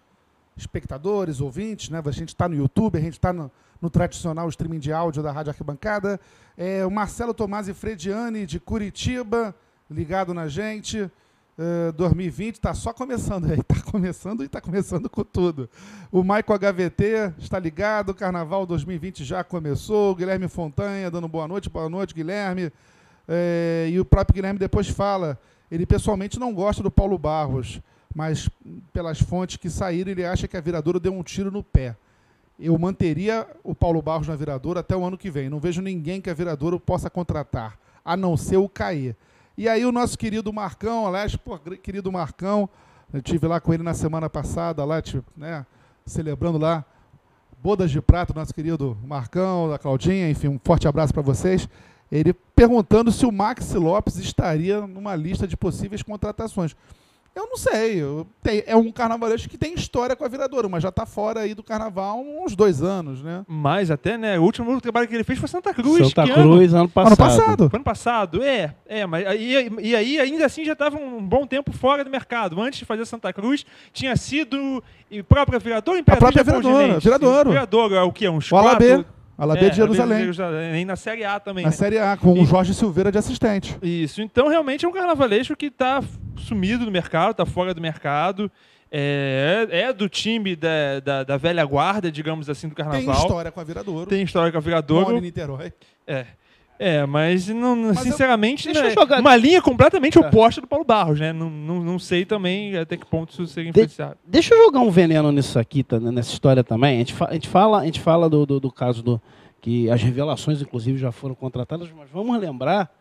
espectadores, 0.58 1.40
ouvintes, 1.40 1.90
né? 1.90 2.02
A 2.04 2.12
gente 2.12 2.30
está 2.30 2.48
no 2.48 2.56
YouTube, 2.56 2.98
a 2.98 3.02
gente 3.02 3.14
está 3.14 3.32
no, 3.32 3.52
no, 3.82 3.90
tradicional 3.90 4.50
streaming 4.50 4.80
de 4.80 4.92
áudio 4.92 5.24
da 5.24 5.32
Rádio 5.32 5.52
Arquibancada. 5.52 6.20
É, 6.58 6.86
o 6.86 6.92
Marcelo 6.92 7.34
Tomás 7.34 7.68
e 7.68 7.74
Frediane, 7.74 8.46
de 8.46 8.60
Curitiba, 8.60 9.56
ligado 9.90 10.34
na 10.34 10.48
gente. 10.48 11.10
2020 11.96 12.56
está 12.56 12.74
só 12.74 12.92
começando, 12.92 13.52
está 13.52 13.82
começando 13.92 14.42
e 14.42 14.48
está 14.48 14.60
começando 14.60 15.10
com 15.10 15.24
tudo. 15.24 15.70
O 16.12 16.24
Maico 16.24 16.54
HVT 16.54 17.34
está 17.38 17.60
ligado, 17.60 18.10
o 18.10 18.16
Carnaval 18.16 18.66
2020 18.66 19.24
já 19.24 19.44
começou, 19.44 20.12
o 20.12 20.16
Guilherme 20.16 20.48
Fontanha 20.48 21.12
dando 21.12 21.28
boa 21.28 21.48
noite, 21.48 21.70
boa 21.70 21.88
noite, 21.88 22.14
Guilherme. 22.14 22.72
É, 23.28 23.88
e 23.92 24.00
o 24.00 24.06
próprio 24.06 24.36
Guilherme 24.36 24.60
depois 24.60 24.88
fala, 24.88 25.40
ele 25.70 25.86
pessoalmente 25.86 26.40
não 26.40 26.54
gosta 26.54 26.82
do 26.82 26.90
Paulo 26.90 27.18
Barros, 27.18 27.80
mas 28.16 28.50
pelas 28.92 29.20
fontes 29.20 29.58
que 29.58 29.70
saíram, 29.70 30.12
ele 30.12 30.26
acha 30.26 30.48
que 30.48 30.58
a 30.58 30.62
Viradouro 30.62 31.00
deu 31.00 31.14
um 31.14 31.24
tiro 31.24 31.52
no 31.52 31.64
pé. 31.64 31.96
Eu 32.60 32.78
manteria 32.78 33.48
o 33.64 33.74
Paulo 33.74 34.02
Barros 34.02 34.28
na 34.28 34.36
Viradouro 34.36 34.80
até 34.80 34.96
o 34.96 35.04
ano 35.04 35.18
que 35.18 35.30
vem. 35.30 35.50
Não 35.50 35.60
vejo 35.60 35.82
ninguém 35.82 36.22
que 36.22 36.30
a 36.30 36.34
Viradouro 36.34 36.80
possa 36.80 37.10
contratar, 37.10 37.78
a 38.06 38.16
não 38.16 38.38
ser 38.38 38.58
o 38.58 38.70
Caê. 38.70 39.16
E 39.58 39.70
aí 39.70 39.86
o 39.86 39.92
nosso 39.92 40.18
querido 40.18 40.52
Marcão, 40.52 41.06
aliás, 41.08 41.36
pô, 41.36 41.58
querido 41.60 42.12
Marcão, 42.12 42.68
eu 43.14 43.22
tive 43.22 43.48
lá 43.48 43.60
com 43.60 43.74
ele 43.74 43.84
na 43.84 43.94
semana 43.94 44.30
passada, 44.30 44.84
lá, 44.84 45.02
tipo, 45.02 45.24
né, 45.38 45.66
celebrando 46.06 46.58
lá 46.58 46.84
bodas 47.62 47.92
de 47.92 48.02
prata, 48.02 48.34
nosso 48.34 48.54
querido 48.54 48.98
Marcão, 49.06 49.70
da 49.70 49.78
Claudinha, 49.78 50.30
enfim, 50.30 50.50
um 50.50 50.60
forte 50.62 50.88
abraço 50.88 51.14
para 51.14 51.22
vocês. 51.22 51.70
Ele 52.12 52.34
perguntando 52.34 53.12
se 53.12 53.26
o 53.26 53.32
Maxi 53.32 53.78
Lopes 53.78 54.18
estaria 54.18 54.86
numa 54.86 55.16
lista 55.16 55.48
de 55.48 55.56
possíveis 55.56 56.04
contratações. 56.04 56.76
Eu 57.36 57.48
não 57.48 57.58
sei. 57.58 58.02
Eu, 58.02 58.28
tem, 58.44 58.64
é 58.68 58.76
um 58.76 58.92
carnavalesco 58.92 59.50
que 59.50 59.58
tem 59.58 59.74
história 59.74 60.16
com 60.16 60.24
a 60.24 60.28
Viradouro, 60.28 60.70
mas 60.70 60.84
já 60.84 60.90
está 60.90 61.06
fora 61.06 61.42
aí 61.42 61.56
do 61.56 61.64
carnaval 61.64 62.24
uns 62.24 62.56
dois 62.56 62.84
anos, 62.84 63.24
né? 63.24 63.44
Mais 63.48 63.90
até, 63.90 64.18
né? 64.18 64.38
O 64.38 64.44
último 64.44 64.80
trabalho 64.80 65.08
que 65.08 65.16
ele 65.16 65.24
fez 65.24 65.40
foi 65.40 65.50
Santa 65.50 65.74
Cruz. 65.74 66.10
Santa 66.10 66.32
Cruz, 66.32 66.74
ano? 66.74 66.82
ano 66.82 66.90
passado. 66.90 67.08
Ano 67.08 67.18
passado. 67.18 67.72
Ano 67.74 67.84
passado, 67.84 68.44
é. 68.44 68.76
é 68.86 69.06
mas, 69.08 69.26
e, 69.40 69.72
e 69.82 69.96
aí, 69.96 70.20
ainda 70.20 70.46
assim, 70.46 70.64
já 70.64 70.74
estava 70.74 70.98
um 70.98 71.26
bom 71.26 71.48
tempo 71.48 71.72
fora 71.72 72.04
do 72.04 72.10
mercado. 72.10 72.62
Antes 72.62 72.80
de 72.80 72.86
fazer 72.86 73.06
Santa 73.06 73.34
Cruz, 73.34 73.66
tinha 73.92 74.16
sido 74.16 74.84
e 75.10 75.24
própria 75.24 75.58
Viradouro, 75.58 76.00
A 76.06 76.16
própria 76.16 76.44
Viradouro. 76.44 77.00
Viradouro. 77.00 77.50
Viradouro 77.50 77.96
é 77.96 78.04
o 78.04 78.12
que? 78.12 78.30
Uns 78.30 78.48
o 78.48 78.50
quatro... 78.50 78.70
Alabê 78.70 79.06
é, 79.38 79.70
de 79.70 79.76
Jerusalém. 79.76 80.18
de 80.18 80.24
Jerusalém. 80.24 80.86
na 80.86 80.96
Série 80.96 81.24
A 81.24 81.40
também. 81.40 81.64
Na 81.64 81.72
né? 81.72 81.76
Série 81.76 81.98
A, 81.98 82.16
com 82.16 82.38
e, 82.38 82.42
o 82.42 82.46
Jorge 82.46 82.74
Silveira 82.74 83.12
de 83.12 83.18
assistente. 83.18 83.78
Isso. 83.82 84.22
Então, 84.22 84.48
realmente, 84.48 84.86
é 84.86 84.88
um 84.88 84.92
carnavalesco 84.92 85.56
que 85.56 85.68
está 85.68 86.02
sumido 86.38 86.86
do 86.86 86.92
mercado, 86.92 87.32
está 87.32 87.46
fora 87.46 87.74
do 87.74 87.82
mercado. 87.82 88.52
É, 88.96 89.68
é, 89.72 89.94
do 89.94 90.08
time 90.08 90.56
da, 90.56 91.00
da, 91.04 91.24
da, 91.24 91.36
velha 91.36 91.66
guarda, 91.66 92.12
digamos 92.12 92.48
assim, 92.48 92.68
do 92.68 92.76
carnaval. 92.76 93.16
Tem 93.16 93.24
história 93.24 93.52
com 93.52 93.60
a 93.60 93.64
Viradouro. 93.64 94.06
Tem 94.08 94.22
história 94.22 94.52
com 94.52 94.58
a 94.60 94.62
Viradouro. 94.62 95.06
Mora 95.06 95.18
em 95.18 95.22
Niterói. 95.22 95.74
É. 96.06 96.28
É, 96.80 97.06
mas, 97.06 97.48
não, 97.48 97.76
mas 97.76 98.00
sinceramente, 98.00 98.68
eu, 98.68 98.74
né, 98.74 98.94
uma 99.20 99.36
linha 99.36 99.62
completamente 99.62 100.18
é. 100.18 100.22
oposta 100.22 100.60
do 100.60 100.68
Paulo 100.68 100.84
Barros, 100.84 101.20
né? 101.20 101.32
Não, 101.32 101.50
não, 101.50 101.82
não 101.82 102.00
sei 102.00 102.26
também 102.26 102.76
até 102.76 102.98
que 102.98 103.06
ponto 103.06 103.32
isso 103.32 103.48
seria 103.48 103.70
influenciado. 103.70 104.16
De, 104.16 104.32
deixa 104.32 104.54
eu 104.54 104.66
jogar 104.66 104.80
um 104.80 104.90
veneno 104.90 105.32
nisso 105.32 105.58
aqui, 105.60 105.84
tá, 105.84 106.00
nessa 106.00 106.32
história 106.32 106.64
também. 106.64 106.96
A 106.96 107.00
gente, 107.00 107.14
fa, 107.14 107.28
a 107.30 107.34
gente 107.34 107.48
fala, 107.48 107.80
a 107.80 107.86
gente 107.86 108.00
fala 108.00 108.30
do, 108.30 108.46
do, 108.46 108.60
do 108.60 108.72
caso 108.72 109.04
do, 109.04 109.22
que 109.62 109.90
as 109.90 110.02
revelações, 110.02 110.62
inclusive, 110.62 110.98
já 110.98 111.12
foram 111.12 111.36
contratadas, 111.36 111.90
mas 111.96 112.10
vamos 112.10 112.38
lembrar 112.40 112.94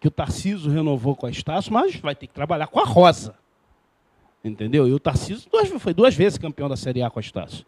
que 0.00 0.08
o 0.08 0.10
Tarciso 0.10 0.70
renovou 0.70 1.14
com 1.14 1.26
a 1.26 1.30
Estácio, 1.30 1.72
mas 1.72 1.96
vai 1.96 2.14
ter 2.14 2.26
que 2.26 2.34
trabalhar 2.34 2.66
com 2.66 2.80
a 2.80 2.84
Rosa. 2.84 3.34
Entendeu? 4.42 4.88
E 4.88 4.92
o 4.92 4.98
Tarciso 4.98 5.48
duas, 5.50 5.68
foi 5.80 5.92
duas 5.92 6.14
vezes 6.14 6.38
campeão 6.38 6.68
da 6.68 6.76
Série 6.76 7.02
A 7.02 7.10
com 7.10 7.18
a 7.18 7.22
Estácio 7.22 7.64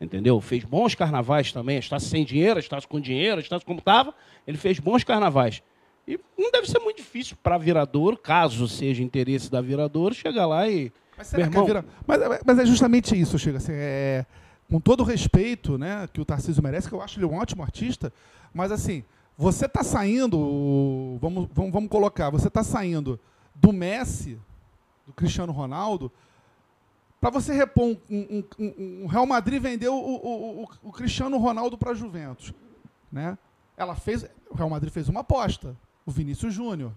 entendeu? 0.00 0.40
Fez 0.40 0.64
bons 0.64 0.94
carnavais 0.94 1.52
também, 1.52 1.78
está 1.78 1.98
sem 1.98 2.24
dinheiro, 2.24 2.58
está 2.58 2.80
com 2.82 3.00
dinheiro, 3.00 3.40
está 3.40 3.58
como 3.60 3.78
estava, 3.78 4.14
ele 4.46 4.58
fez 4.58 4.78
bons 4.78 5.04
carnavais. 5.04 5.62
E 6.06 6.18
não 6.38 6.50
deve 6.50 6.66
ser 6.66 6.78
muito 6.78 6.96
difícil 6.96 7.36
para 7.42 7.56
a 7.56 7.58
Viradouro, 7.58 8.16
caso 8.16 8.66
seja 8.66 9.02
interesse 9.02 9.50
da 9.50 9.60
Viradouro, 9.60 10.14
chegar 10.14 10.46
lá 10.46 10.68
e. 10.68 10.92
Mas, 11.16 11.32
irmão... 11.34 11.66
Vira... 11.66 11.84
mas, 12.06 12.20
mas, 12.46 12.58
é 12.60 12.64
justamente 12.66 13.18
isso, 13.18 13.38
chega 13.38 13.58
assim, 13.58 13.72
é... 13.74 14.24
com 14.70 14.80
todo 14.80 15.00
o 15.00 15.04
respeito 15.04 15.76
né, 15.76 16.08
que 16.12 16.20
o 16.20 16.24
Tarcísio 16.24 16.62
merece, 16.62 16.88
que 16.88 16.94
eu 16.94 17.02
acho 17.02 17.18
ele 17.18 17.26
um 17.26 17.34
ótimo 17.34 17.62
artista, 17.62 18.12
mas 18.54 18.70
assim, 18.70 19.04
você 19.36 19.66
está 19.66 19.82
saindo, 19.82 21.18
vamos, 21.20 21.48
vamos, 21.52 21.72
vamos 21.72 21.90
colocar, 21.90 22.30
você 22.30 22.48
está 22.48 22.62
saindo 22.62 23.20
do 23.54 23.72
Messi, 23.72 24.38
do 25.06 25.12
Cristiano 25.12 25.52
Ronaldo, 25.52 26.10
para 27.20 27.30
você 27.30 27.52
repor 27.52 27.84
um, 27.84 27.96
um, 28.10 28.44
um, 28.58 29.02
um, 29.02 29.06
Real 29.06 29.26
Madrid 29.26 29.60
vendeu 29.60 29.94
o, 29.94 30.16
o, 30.16 30.62
o, 30.62 30.68
o 30.84 30.92
Cristiano 30.92 31.36
Ronaldo 31.36 31.76
para 31.76 31.90
a 31.90 31.94
Juventus. 31.94 32.54
Né? 33.10 33.36
Ela 33.76 33.94
fez, 33.94 34.24
o 34.50 34.54
Real 34.54 34.70
Madrid 34.70 34.92
fez 34.92 35.08
uma 35.08 35.20
aposta, 35.20 35.76
o 36.06 36.10
Vinícius 36.10 36.54
Júnior. 36.54 36.92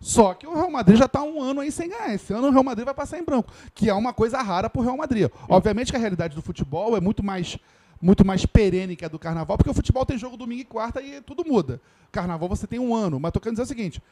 Só 0.00 0.34
que 0.34 0.46
o 0.46 0.54
Real 0.54 0.70
Madrid 0.70 0.98
já 0.98 1.06
está 1.06 1.22
um 1.22 1.40
ano 1.40 1.60
aí 1.60 1.72
sem 1.72 1.88
ganhar. 1.88 2.12
Esse 2.14 2.32
ano 2.32 2.48
o 2.48 2.50
Real 2.50 2.64
Madrid 2.64 2.84
vai 2.84 2.94
passar 2.94 3.18
em 3.18 3.24
branco, 3.24 3.50
que 3.74 3.88
é 3.88 3.94
uma 3.94 4.12
coisa 4.12 4.40
rara 4.42 4.68
para 4.68 4.80
o 4.80 4.84
Real 4.84 4.96
Madrid. 4.96 5.30
Obviamente 5.48 5.90
que 5.90 5.96
a 5.96 6.00
realidade 6.00 6.34
do 6.34 6.42
futebol 6.42 6.96
é 6.96 7.00
muito 7.00 7.22
mais 7.22 7.58
muito 8.02 8.22
mais 8.22 8.44
perene 8.44 8.96
que 8.96 9.04
a 9.04 9.08
do 9.08 9.18
carnaval, 9.18 9.56
porque 9.56 9.70
o 9.70 9.74
futebol 9.74 10.04
tem 10.04 10.18
jogo 10.18 10.36
domingo 10.36 10.60
e 10.60 10.64
quarta 10.64 11.00
e 11.00 11.22
tudo 11.22 11.42
muda. 11.42 11.80
Carnaval 12.12 12.50
você 12.50 12.66
tem 12.66 12.78
um 12.78 12.94
ano. 12.94 13.18
Mas 13.18 13.30
estou 13.30 13.40
querendo 13.40 13.56
dizer 13.56 13.62
o 13.62 13.66
seguinte: 13.66 14.02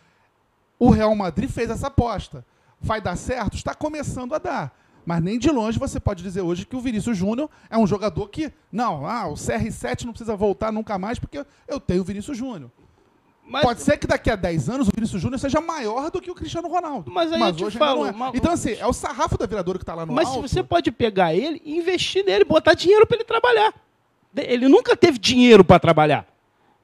o 0.79 0.89
Real 0.89 1.15
Madrid 1.15 1.51
fez 1.51 1.69
essa 1.69 1.89
aposta. 1.89 2.45
Vai 2.81 3.01
dar 3.01 3.17
certo? 3.17 3.55
Está 3.55 3.75
começando 3.75 4.35
a 4.35 4.39
dar. 4.39 4.75
Mas 5.05 5.23
nem 5.23 5.39
de 5.39 5.51
longe 5.51 5.79
você 5.79 5.99
pode 5.99 6.23
dizer 6.23 6.43
hoje 6.43 6.65
que 6.65 6.77
o 6.77 6.81
Vinícius 6.81 7.17
Júnior 7.17 7.51
é 7.69 7.77
um 7.77 7.87
jogador 7.87 8.29
que, 8.29 8.53
não, 8.71 9.07
ah, 9.07 9.29
o 9.29 9.35
CR7 9.35 10.05
não 10.05 10.13
precisa 10.13 10.37
voltar 10.37 10.73
nunca 10.73 10.99
mais 10.99 11.19
porque 11.19 11.45
eu 11.67 11.81
tenho 11.81 12.03
o 12.03 12.05
Vinícius 12.05 12.37
Júnior. 12.37 12.71
Mas, 13.45 13.63
Pode 13.63 13.83
ser 13.83 13.99
que 13.99 14.07
daqui 14.07 14.31
a 14.31 14.37
10 14.37 14.69
anos 14.69 14.89
o 14.89 14.93
Vinícius 14.95 15.21
Júnior 15.21 15.39
seja 15.39 15.61
maior 15.61 16.11
do 16.11 16.21
que 16.21 16.31
o 16.31 16.35
Cristiano 16.35 16.69
Ronaldo. 16.69 17.11
Mas 17.11 17.33
aí 17.33 17.41
mas 17.41 17.61
eu 17.61 17.71
te 17.71 17.77
falo, 17.77 18.07
é. 18.07 18.15
Então, 18.35 18.53
assim, 18.53 18.73
é 18.75 18.87
o 18.87 18.93
sarrafo 18.93 19.37
da 19.37 19.47
viradora 19.47 19.79
que 19.79 19.83
está 19.83 19.95
lá 19.95 20.07
no 20.07 20.13
mas 20.13 20.29
alto. 20.29 20.43
Mas 20.43 20.51
você 20.51 20.63
pode 20.63 20.93
pegar 20.93 21.35
ele 21.35 21.61
e 21.65 21.77
investir 21.77 22.25
nele, 22.25 22.45
botar 22.45 22.75
dinheiro 22.75 23.07
para 23.07 23.17
ele 23.17 23.25
trabalhar. 23.25 23.75
Ele 24.37 24.69
nunca 24.69 24.97
teve 24.97 25.19
dinheiro 25.19 25.65
para 25.65 25.81
trabalhar. 25.81 26.27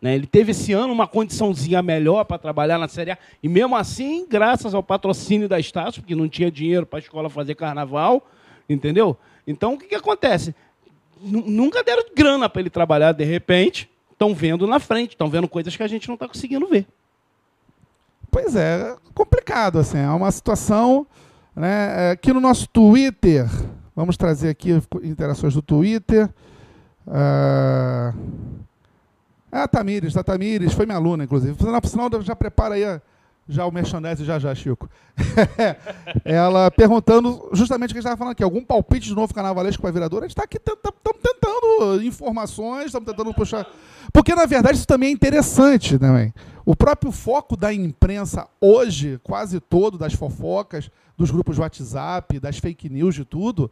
Né? 0.01 0.15
Ele 0.15 0.27
teve 0.27 0.53
esse 0.53 0.73
ano 0.73 0.93
uma 0.93 1.07
condiçãozinha 1.07 1.83
melhor 1.83 2.25
para 2.25 2.39
trabalhar 2.39 2.79
na 2.79 2.89
Série 2.89 3.11
A. 3.11 3.19
E 3.43 3.49
mesmo 3.49 3.77
assim, 3.77 4.27
graças 4.29 4.75
ao 4.75 4.83
patrocínio 4.83 5.49
da 5.49 5.59
Estácio, 5.59 6.03
porque 6.03 6.15
não 6.15 6.29
tinha 6.29 6.51
dinheiro 6.51 6.87
para 6.87 6.99
a 6.99 7.03
escola 7.03 7.29
fazer 7.29 7.55
carnaval, 7.55 8.27
entendeu? 8.69 9.17
Então, 9.47 9.75
o 9.75 9.79
que, 9.79 9.87
que 9.87 9.95
acontece? 9.95 10.55
N 11.23 11.43
nunca 11.47 11.83
deram 11.83 12.05
grana 12.15 12.49
para 12.49 12.61
ele 12.61 12.71
trabalhar 12.71 13.13
de 13.13 13.25
repente 13.25 13.91
estão 14.13 14.35
vendo 14.35 14.67
na 14.67 14.81
frente, 14.81 15.11
estão 15.11 15.31
vendo 15.31 15.49
coisas 15.49 15.77
que 15.77 15.83
a 15.83 15.87
gente 15.87 16.09
não 16.09 16.15
está 16.15 16.27
conseguindo 16.27 16.67
ver. 16.67 16.87
Pois 18.31 18.57
é, 18.57 18.97
complicado, 19.15 19.79
assim, 19.79 19.99
é 19.99 20.11
uma 20.11 20.31
situação 20.31 21.07
né, 21.55 22.11
aqui 22.11 22.33
no 22.33 22.41
nosso 22.41 22.69
Twitter, 22.69 23.47
vamos 23.95 24.17
trazer 24.17 24.51
aqui 24.51 24.71
interações 25.03 25.55
do 25.55 25.63
Twitter. 25.63 26.29
Ah, 29.51 29.67
Tamires, 29.67 30.17
a 30.17 30.23
Tamires, 30.23 30.73
foi 30.73 30.87
minha 30.87 30.99
aluna, 30.99 31.25
inclusive. 31.25 31.55
Por 31.55 31.89
sinal, 31.89 32.11
já 32.23 32.37
prepara 32.37 32.75
aí 32.75 32.85
a, 32.85 33.01
já 33.49 33.65
o 33.65 33.73
merchandising, 33.73 34.25
já 34.25 34.39
já, 34.39 34.55
Chico. 34.55 34.89
ela 36.25 36.71
perguntando 36.71 37.49
justamente 37.53 37.91
o 37.91 37.95
que 37.95 37.99
a 37.99 38.01
gente 38.01 38.07
estava 38.07 38.17
falando 38.17 38.33
aqui, 38.33 38.45
algum 38.45 38.63
palpite 38.63 39.09
de 39.09 39.15
novo 39.15 39.33
carnavalesco 39.33 39.81
para 39.81 39.91
viradora? 39.91 40.27
A 40.27 40.29
gente 40.29 40.39
está 40.39 40.45
aqui 40.45 40.59
estamos 40.59 41.23
tentando 41.23 42.03
informações, 42.03 42.87
estamos 42.87 43.09
tentando 43.09 43.33
puxar. 43.33 43.67
Porque, 44.13 44.35
na 44.35 44.45
verdade, 44.45 44.77
isso 44.77 44.87
também 44.87 45.09
é 45.09 45.13
interessante 45.13 45.99
também. 45.99 46.33
O 46.65 46.77
próprio 46.77 47.11
foco 47.11 47.57
da 47.57 47.73
imprensa 47.73 48.47
hoje, 48.61 49.19
quase 49.23 49.59
todo, 49.61 49.97
das 49.97 50.13
fofocas, 50.13 50.91
dos 51.17 51.31
grupos 51.31 51.57
de 51.57 51.63
WhatsApp, 51.63 52.39
das 52.39 52.59
fake 52.59 52.91
news, 52.91 53.15
de 53.15 53.25
tudo, 53.25 53.71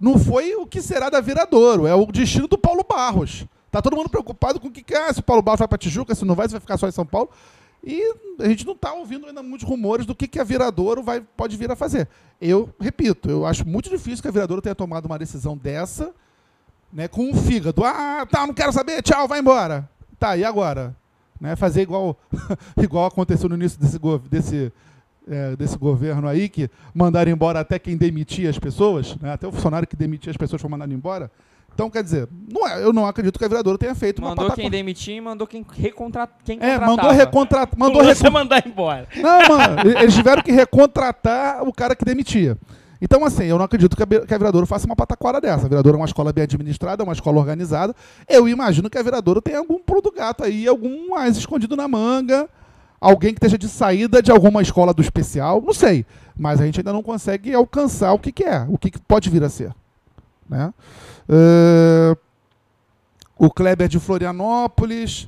não 0.00 0.18
foi 0.18 0.54
o 0.54 0.66
que 0.66 0.80
será 0.80 1.10
da 1.10 1.20
Viradouro, 1.20 1.86
é 1.86 1.94
o 1.94 2.06
destino 2.06 2.46
do 2.46 2.56
Paulo 2.56 2.84
Barros. 2.88 3.46
Tá 3.72 3.80
todo 3.80 3.96
mundo 3.96 4.10
preocupado 4.10 4.60
com 4.60 4.68
o 4.68 4.70
que, 4.70 4.82
que 4.82 4.94
é, 4.94 5.10
se 5.10 5.20
o 5.20 5.22
Paulo 5.22 5.40
Barros 5.40 5.60
vai 5.60 5.66
para 5.66 5.78
Tijuca, 5.78 6.14
se 6.14 6.26
não 6.26 6.34
vai, 6.34 6.46
se 6.46 6.52
vai 6.52 6.60
ficar 6.60 6.76
só 6.76 6.86
em 6.86 6.92
São 6.92 7.06
Paulo. 7.06 7.30
E 7.82 8.14
a 8.38 8.46
gente 8.46 8.66
não 8.66 8.74
está 8.74 8.92
ouvindo 8.92 9.26
ainda 9.26 9.42
muitos 9.42 9.66
rumores 9.66 10.04
do 10.04 10.14
que, 10.14 10.28
que 10.28 10.38
a 10.38 10.44
Viradouro 10.44 11.02
vai, 11.02 11.22
pode 11.22 11.56
vir 11.56 11.70
a 11.70 11.74
fazer. 11.74 12.06
Eu 12.38 12.68
repito, 12.78 13.30
eu 13.30 13.46
acho 13.46 13.66
muito 13.66 13.88
difícil 13.88 14.20
que 14.20 14.28
a 14.28 14.30
Viradouro 14.30 14.60
tenha 14.60 14.74
tomado 14.74 15.06
uma 15.06 15.18
decisão 15.18 15.56
dessa, 15.56 16.12
né, 16.92 17.08
com 17.08 17.30
um 17.30 17.34
fígado. 17.34 17.82
Ah, 17.82 18.26
tá, 18.30 18.46
não 18.46 18.52
quero 18.52 18.74
saber, 18.74 19.02
tchau, 19.02 19.26
vai 19.26 19.40
embora. 19.40 19.88
Tá, 20.18 20.36
e 20.36 20.44
agora? 20.44 20.94
Né, 21.40 21.56
fazer 21.56 21.80
igual, 21.80 22.20
igual 22.76 23.06
aconteceu 23.06 23.48
no 23.48 23.54
início 23.54 23.80
desse, 23.80 23.98
desse, 24.28 24.72
é, 25.26 25.56
desse 25.56 25.78
governo 25.78 26.28
aí, 26.28 26.46
que 26.50 26.70
mandaram 26.94 27.32
embora 27.32 27.60
até 27.60 27.78
quem 27.78 27.96
demitia 27.96 28.50
as 28.50 28.58
pessoas, 28.58 29.16
né, 29.16 29.32
até 29.32 29.48
o 29.48 29.50
funcionário 29.50 29.88
que 29.88 29.96
demitia 29.96 30.30
as 30.30 30.36
pessoas 30.36 30.60
foi 30.60 30.70
mandado 30.70 30.92
embora. 30.92 31.30
Então, 31.74 31.88
quer 31.88 32.02
dizer, 32.02 32.28
não 32.52 32.68
é, 32.68 32.82
eu 32.82 32.92
não 32.92 33.06
acredito 33.06 33.38
que 33.38 33.44
a 33.44 33.48
vereadora 33.48 33.78
tenha 33.78 33.94
feito 33.94 34.20
mandou 34.20 34.36
uma 34.36 34.42
Mandou 34.42 34.56
quem 34.56 34.70
demitir 34.70 35.16
e 35.16 35.20
mandou 35.20 35.46
quem, 35.46 35.64
recontrat, 35.72 36.30
quem 36.44 36.58
É, 36.60 36.78
mandou 36.78 37.10
recontratar. 37.10 37.78
Mandou 37.78 38.04
você 38.04 38.22
recont... 38.22 38.30
mandar 38.30 38.66
embora. 38.66 39.08
Não, 39.16 39.48
mano, 39.48 39.90
eles 39.98 40.14
tiveram 40.14 40.42
que 40.42 40.52
recontratar 40.52 41.62
o 41.62 41.72
cara 41.72 41.96
que 41.96 42.04
demitia. 42.04 42.58
Então, 43.00 43.24
assim, 43.24 43.44
eu 43.44 43.58
não 43.58 43.64
acredito 43.64 43.96
que 43.96 44.02
a, 44.02 44.06
que 44.06 44.32
a 44.32 44.38
vereadora 44.38 44.64
faça 44.64 44.86
uma 44.86 44.94
pataquara 44.94 45.40
dessa. 45.40 45.66
A 45.66 45.68
vereadora 45.68 45.96
é 45.96 45.98
uma 45.98 46.06
escola 46.06 46.32
bem 46.32 46.44
administrada, 46.44 47.02
é 47.02 47.04
uma 47.04 47.12
escola 47.12 47.38
organizada. 47.38 47.96
Eu 48.28 48.48
imagino 48.48 48.88
que 48.88 48.96
a 48.96 49.02
vereadora 49.02 49.42
tem 49.42 49.56
algum 49.56 49.80
pulo 49.80 50.00
do 50.00 50.12
gato 50.12 50.44
aí, 50.44 50.68
algum 50.68 51.08
mais 51.10 51.36
escondido 51.36 51.74
na 51.74 51.88
manga, 51.88 52.48
alguém 53.00 53.34
que 53.34 53.38
esteja 53.38 53.58
de 53.58 53.68
saída 53.68 54.22
de 54.22 54.30
alguma 54.30 54.62
escola 54.62 54.94
do 54.94 55.02
especial, 55.02 55.60
não 55.60 55.72
sei. 55.74 56.06
Mas 56.38 56.60
a 56.60 56.64
gente 56.64 56.78
ainda 56.78 56.92
não 56.92 57.02
consegue 57.02 57.52
alcançar 57.52 58.12
o 58.12 58.18
que, 58.20 58.30
que 58.30 58.44
é, 58.44 58.64
o 58.68 58.78
que, 58.78 58.90
que 58.90 59.00
pode 59.00 59.28
vir 59.28 59.42
a 59.42 59.48
ser. 59.48 59.74
Né? 60.52 60.72
Uh, 61.28 62.16
o 63.38 63.50
Kleber 63.50 63.88
de 63.88 63.98
Florianópolis 63.98 65.26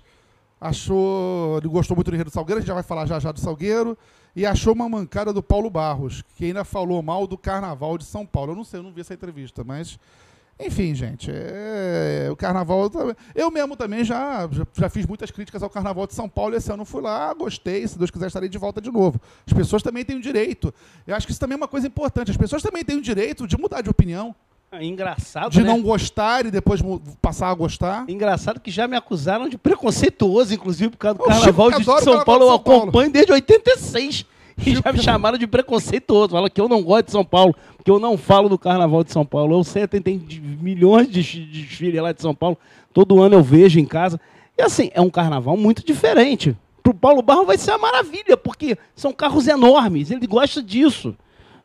achou. 0.60 1.58
Ele 1.58 1.68
gostou 1.68 1.96
muito 1.96 2.10
do 2.10 2.14
Enredo 2.14 2.30
do 2.30 2.34
Salgueiro, 2.34 2.58
a 2.58 2.60
gente 2.60 2.68
já 2.68 2.74
vai 2.74 2.82
falar 2.82 3.06
já 3.06 3.18
já 3.18 3.32
do 3.32 3.40
Salgueiro. 3.40 3.96
E 4.36 4.44
achou 4.44 4.74
uma 4.74 4.88
mancada 4.88 5.32
do 5.32 5.42
Paulo 5.42 5.70
Barros, 5.70 6.22
que 6.36 6.46
ainda 6.46 6.64
falou 6.64 7.00
mal 7.00 7.26
do 7.26 7.38
Carnaval 7.38 7.96
de 7.96 8.04
São 8.04 8.26
Paulo. 8.26 8.52
Eu 8.52 8.56
não 8.56 8.64
sei, 8.64 8.80
eu 8.80 8.82
não 8.82 8.92
vi 8.92 9.00
essa 9.00 9.14
entrevista, 9.14 9.64
mas. 9.64 9.98
Enfim, 10.58 10.94
gente, 10.94 11.32
é, 11.32 12.28
o 12.30 12.36
carnaval. 12.36 12.88
Eu 13.34 13.50
mesmo 13.50 13.76
também 13.76 14.04
já, 14.04 14.48
já, 14.72 14.88
fiz 14.88 15.04
muitas 15.04 15.32
críticas 15.32 15.64
ao 15.64 15.70
carnaval 15.70 16.06
de 16.06 16.14
São 16.14 16.28
Paulo. 16.28 16.54
Esse 16.54 16.70
ano 16.72 16.84
fui 16.84 17.02
lá, 17.02 17.34
gostei. 17.34 17.86
Se 17.88 17.98
Deus 17.98 18.10
quiser, 18.10 18.28
estarei 18.28 18.48
de 18.48 18.58
volta 18.58 18.80
de 18.80 18.90
novo. 18.90 19.20
As 19.44 19.52
pessoas 19.52 19.82
também 19.82 20.04
têm 20.04 20.16
o 20.16 20.20
direito. 20.20 20.72
Eu 21.06 21.16
acho 21.16 21.26
que 21.26 21.32
isso 21.32 21.40
também 21.40 21.54
é 21.54 21.56
uma 21.56 21.66
coisa 21.66 21.88
importante. 21.88 22.30
As 22.30 22.36
pessoas 22.36 22.62
também 22.62 22.84
têm 22.84 22.96
o 22.96 23.02
direito 23.02 23.48
de 23.48 23.56
mudar 23.56 23.80
de 23.80 23.90
opinião. 23.90 24.34
Engraçado, 24.82 25.52
De 25.52 25.62
né? 25.62 25.66
não 25.66 25.82
gostar 25.82 26.46
e 26.46 26.50
depois 26.50 26.80
passar 27.20 27.50
a 27.50 27.54
gostar. 27.54 28.04
Engraçado 28.08 28.60
que 28.60 28.70
já 28.70 28.88
me 28.88 28.96
acusaram 28.96 29.48
de 29.48 29.58
preconceituoso, 29.58 30.54
inclusive 30.54 30.90
por 30.90 30.98
causa 30.98 31.18
do 31.18 31.24
Carnaval 31.24 31.70
de 31.72 31.84
São, 31.84 31.98
São 32.00 32.24
Paulo. 32.24 32.44
Eu 32.44 32.52
acompanho 32.52 33.10
desde 33.10 33.32
86. 33.32 34.26
E 34.64 34.76
já 34.76 34.92
me 34.92 35.02
chamaram 35.02 35.36
de 35.36 35.46
preconceituoso. 35.46 36.30
Fala 36.30 36.48
que 36.48 36.60
eu 36.60 36.68
não 36.68 36.82
gosto 36.82 37.06
de 37.06 37.12
São 37.12 37.24
Paulo, 37.24 37.54
que 37.84 37.90
eu 37.90 37.98
não 37.98 38.16
falo 38.16 38.48
do 38.48 38.58
Carnaval 38.58 39.02
de 39.02 39.12
São 39.12 39.26
Paulo. 39.26 39.58
Eu 39.58 39.64
sei, 39.64 39.86
tem, 39.86 40.00
tem 40.00 40.18
milhões 40.60 41.08
de 41.08 41.22
desfiles 41.22 42.00
lá 42.00 42.12
de 42.12 42.22
São 42.22 42.34
Paulo. 42.34 42.56
Todo 42.92 43.20
ano 43.20 43.34
eu 43.34 43.42
vejo 43.42 43.80
em 43.80 43.84
casa. 43.84 44.20
E 44.56 44.62
assim, 44.62 44.90
é 44.94 45.00
um 45.00 45.10
carnaval 45.10 45.56
muito 45.56 45.84
diferente. 45.84 46.56
Para 46.82 46.92
o 46.92 46.94
Paulo 46.94 47.22
Barro 47.22 47.44
vai 47.44 47.58
ser 47.58 47.72
uma 47.72 47.78
maravilha, 47.78 48.36
porque 48.36 48.78
são 48.94 49.12
carros 49.12 49.48
enormes. 49.48 50.10
Ele 50.10 50.26
gosta 50.26 50.62
disso. 50.62 51.16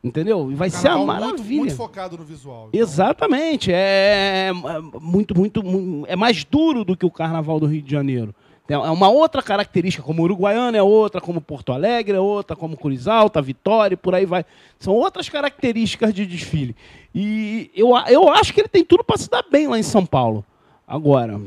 Entendeu? 0.01 0.49
E 0.49 0.55
vai 0.55 0.69
ser 0.69 0.91
uma 0.91 1.05
maravilha. 1.05 1.35
Muito, 1.35 1.59
muito 1.59 1.75
focado 1.75 2.17
no 2.17 2.23
visual. 2.23 2.69
Então. 2.69 2.81
Exatamente. 2.81 3.71
É, 3.71 4.49
é 4.49 4.99
muito, 5.01 5.37
muito, 5.37 5.61
é 6.07 6.15
mais 6.15 6.45
duro 6.45 6.85
do 6.85 6.95
que 6.95 7.05
o 7.05 7.11
Carnaval 7.11 7.59
do 7.59 7.65
Rio 7.65 7.81
de 7.81 7.91
Janeiro. 7.91 8.33
É 8.69 8.77
uma 8.77 9.09
outra 9.09 9.41
característica, 9.41 10.03
como 10.03 10.21
Uruguaiana 10.21 10.77
é 10.77 10.83
outra, 10.83 11.19
como 11.19 11.41
Porto 11.41 11.73
Alegre 11.73 12.15
é 12.15 12.19
outra, 12.19 12.55
como 12.55 12.77
Cruz 12.77 13.07
Alta, 13.07 13.41
Vitória, 13.41 13.95
e 13.95 13.97
por 13.97 14.13
aí 14.13 14.27
vai. 14.27 14.45
São 14.77 14.93
outras 14.93 15.27
características 15.27 16.13
de 16.13 16.23
desfile. 16.23 16.75
E 17.13 17.71
eu, 17.75 17.89
eu 18.07 18.29
acho 18.29 18.53
que 18.53 18.61
ele 18.61 18.67
tem 18.67 18.85
tudo 18.85 19.03
para 19.03 19.17
se 19.17 19.27
dar 19.27 19.43
bem 19.51 19.67
lá 19.67 19.79
em 19.79 19.83
São 19.83 20.05
Paulo. 20.05 20.45
Agora, 20.87 21.41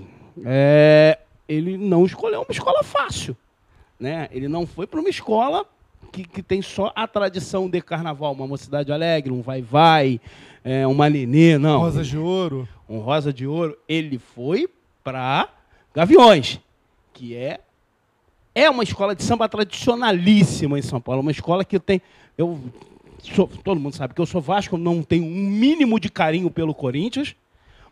é, 0.44 1.16
ele 1.48 1.78
não 1.78 2.04
escolheu 2.04 2.40
uma 2.40 2.50
escola 2.50 2.82
fácil. 2.82 3.36
Né? 4.00 4.28
Ele 4.32 4.48
não 4.48 4.66
foi 4.66 4.88
para 4.88 4.98
uma 4.98 5.08
escola 5.08 5.64
que, 6.12 6.24
que 6.24 6.42
tem 6.42 6.60
só 6.60 6.92
a 6.94 7.08
tradição 7.08 7.68
de 7.68 7.80
carnaval, 7.80 8.32
uma 8.32 8.46
mocidade 8.46 8.92
alegre, 8.92 9.32
um 9.32 9.40
vai-vai, 9.40 10.20
é, 10.62 10.86
uma 10.86 11.08
nenê, 11.08 11.56
não. 11.56 11.80
Rosa 11.80 12.04
de 12.04 12.18
ouro. 12.18 12.68
Um 12.88 12.98
rosa 12.98 13.32
de 13.32 13.46
ouro. 13.46 13.76
Ele 13.88 14.18
foi 14.18 14.68
para 15.02 15.48
Gaviões, 15.94 16.60
que 17.12 17.34
é 17.34 17.60
é 18.54 18.68
uma 18.68 18.82
escola 18.82 19.16
de 19.16 19.22
samba 19.22 19.48
tradicionalíssima 19.48 20.78
em 20.78 20.82
São 20.82 21.00
Paulo, 21.00 21.22
uma 21.22 21.30
escola 21.30 21.64
que 21.64 21.80
tem 21.80 22.02
eu 22.36 22.60
sou, 23.22 23.46
todo 23.46 23.80
mundo 23.80 23.96
sabe 23.96 24.14
que 24.14 24.20
eu 24.20 24.26
sou 24.26 24.40
Vasco, 24.40 24.76
não 24.76 25.02
tenho 25.02 25.24
um 25.24 25.30
mínimo 25.48 25.98
de 25.98 26.10
carinho 26.10 26.50
pelo 26.50 26.74
Corinthians, 26.74 27.34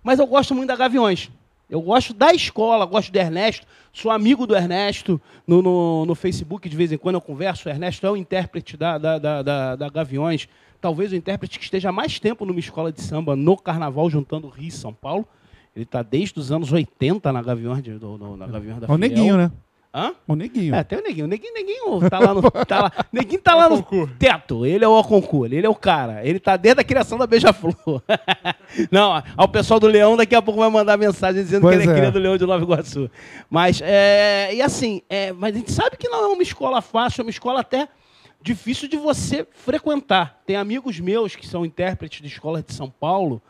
mas 0.03 0.19
eu 0.19 0.27
gosto 0.27 0.55
muito 0.55 0.69
da 0.69 0.77
Gaviões. 0.77 1.31
Eu 1.71 1.81
gosto 1.81 2.13
da 2.13 2.35
escola, 2.35 2.85
gosto 2.85 3.13
do 3.13 3.17
Ernesto, 3.17 3.67
sou 3.93 4.11
amigo 4.11 4.47
do 4.47 4.57
Ernesto 4.57 5.21
no, 5.47 5.63
no, 5.63 6.05
no 6.05 6.15
Facebook, 6.17 6.69
de 6.69 6.77
vez 6.77 6.91
em 6.91 6.99
quando 6.99 7.15
eu 7.15 7.21
converso. 7.21 7.69
O 7.69 7.71
Ernesto 7.71 8.05
é 8.05 8.11
o 8.11 8.17
intérprete 8.17 8.77
da, 8.77 8.99
da, 8.99 9.19
da, 9.19 9.43
da, 9.43 9.77
da 9.77 9.89
Gaviões, 9.89 10.49
talvez 10.81 11.13
o 11.13 11.17
intérprete 11.17 11.59
que 11.59 11.65
esteja 11.65 11.93
mais 11.93 12.19
tempo 12.19 12.45
numa 12.45 12.59
escola 12.59 12.91
de 12.91 13.01
samba 13.01 13.37
no 13.37 13.57
carnaval, 13.57 14.11
juntando 14.11 14.49
Rio 14.49 14.69
e 14.69 14.73
São 14.73 14.93
Paulo. 14.93 15.27
Ele 15.75 15.85
está 15.85 16.03
desde 16.03 16.39
os 16.41 16.51
anos 16.51 16.73
80 16.73 17.33
na 17.33 17.41
Gaviões, 17.41 17.83
do, 17.83 18.19
no, 18.19 18.37
na 18.37 18.49
Gaviões 18.49 18.81
da 18.81 18.87
É 18.87 18.91
o 18.91 18.97
Fiel. 18.97 18.99
Neguinho, 18.99 19.37
né? 19.37 19.53
Hã? 19.93 20.15
O 20.27 20.37
Neguinho. 20.37 20.73
É, 20.73 20.85
tem 20.85 20.99
o 20.99 21.03
Neguinho. 21.03 21.25
O 21.25 21.29
Neguinho, 21.29 21.53
Neguinho 21.53 22.09
tá 22.09 22.21
lá 22.21 22.33
no, 22.33 22.43
tá 22.43 22.83
lá, 22.83 22.93
Neguinho 23.13 23.41
tá 23.41 23.55
lá 23.57 23.69
no 23.69 23.83
teto. 24.07 24.65
Ele 24.65 24.85
é 24.85 24.89
o 24.89 25.03
concurso, 25.03 25.53
ele 25.53 25.67
é 25.67 25.69
o 25.69 25.75
cara. 25.75 26.25
Ele 26.25 26.39
tá 26.39 26.57
dentro 26.57 26.77
da 26.77 26.85
criação 26.85 27.19
da 27.19 27.27
Beija-Flor. 27.27 27.75
Não, 28.91 29.21
ao 29.37 29.49
pessoal 29.49 29.81
do 29.81 29.89
Leão 29.89 30.17
daqui 30.17 30.35
a 30.35 30.41
pouco 30.41 30.61
vai 30.61 30.71
mandar 30.71 30.97
mensagem 30.97 31.43
dizendo 31.43 31.63
Pois 31.63 31.77
que 31.77 31.83
ele 31.83 31.91
é, 31.91 31.93
é. 31.93 31.97
cria 31.97 32.11
do 32.13 32.21
Leão 32.21 32.37
de 32.37 32.47
Nova 32.47 32.63
Iguaçu. 32.63 33.11
Mas, 33.49 33.81
é, 33.83 34.55
e 34.55 34.63
assim, 34.63 35.03
é, 35.09 35.33
mas 35.33 35.55
a 35.55 35.59
gente 35.59 35.73
sabe 35.73 35.97
que 35.97 36.09
não 36.09 36.25
é 36.25 36.29
uma 36.29 36.43
escola 36.43 36.81
fácil, 36.81 37.23
é 37.23 37.25
uma 37.25 37.31
escola 37.31 37.61
até 37.61 37.89
difícil 38.41 38.89
de 38.89 38.97
você 38.97 39.45
frequentar. 39.51 40.41
Tem 40.47 40.55
amigos 40.55 41.01
meus 41.01 41.35
que 41.35 41.47
são 41.47 41.67
intérpretes 41.67 42.21
de 42.21 42.29
escolas 42.29 42.63
de 42.65 42.73
São 42.73 42.89
Paulo 42.89 43.43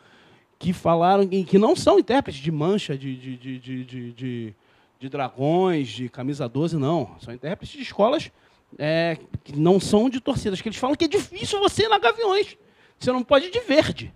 que 0.57 0.73
falaram 0.73 1.27
que, 1.27 1.43
que 1.43 1.57
não 1.57 1.75
são 1.75 1.99
intérpretes 1.99 2.41
de 2.41 2.51
mancha, 2.51 2.97
de, 2.97 3.15
de, 3.15 3.37
de, 3.37 3.83
de, 3.83 4.55
de, 5.01 5.09
dragões, 5.09 5.87
de 5.89 6.07
camisa 6.07 6.47
12, 6.47 6.77
não. 6.77 7.15
São 7.19 7.33
intérpretes 7.33 7.75
de 7.75 7.81
escolas 7.81 8.31
é, 8.77 9.17
que 9.43 9.57
não 9.57 9.79
são 9.79 10.07
de 10.07 10.21
torcidas, 10.21 10.61
que 10.61 10.69
eles 10.69 10.77
falam 10.77 10.95
que 10.95 11.05
é 11.05 11.07
difícil 11.07 11.59
você 11.59 11.85
ir 11.85 11.89
na 11.89 11.97
Gaviões. 11.97 12.55
Você 12.99 13.11
não 13.11 13.23
pode 13.23 13.47
ir 13.47 13.51
de 13.51 13.59
verde. 13.61 14.13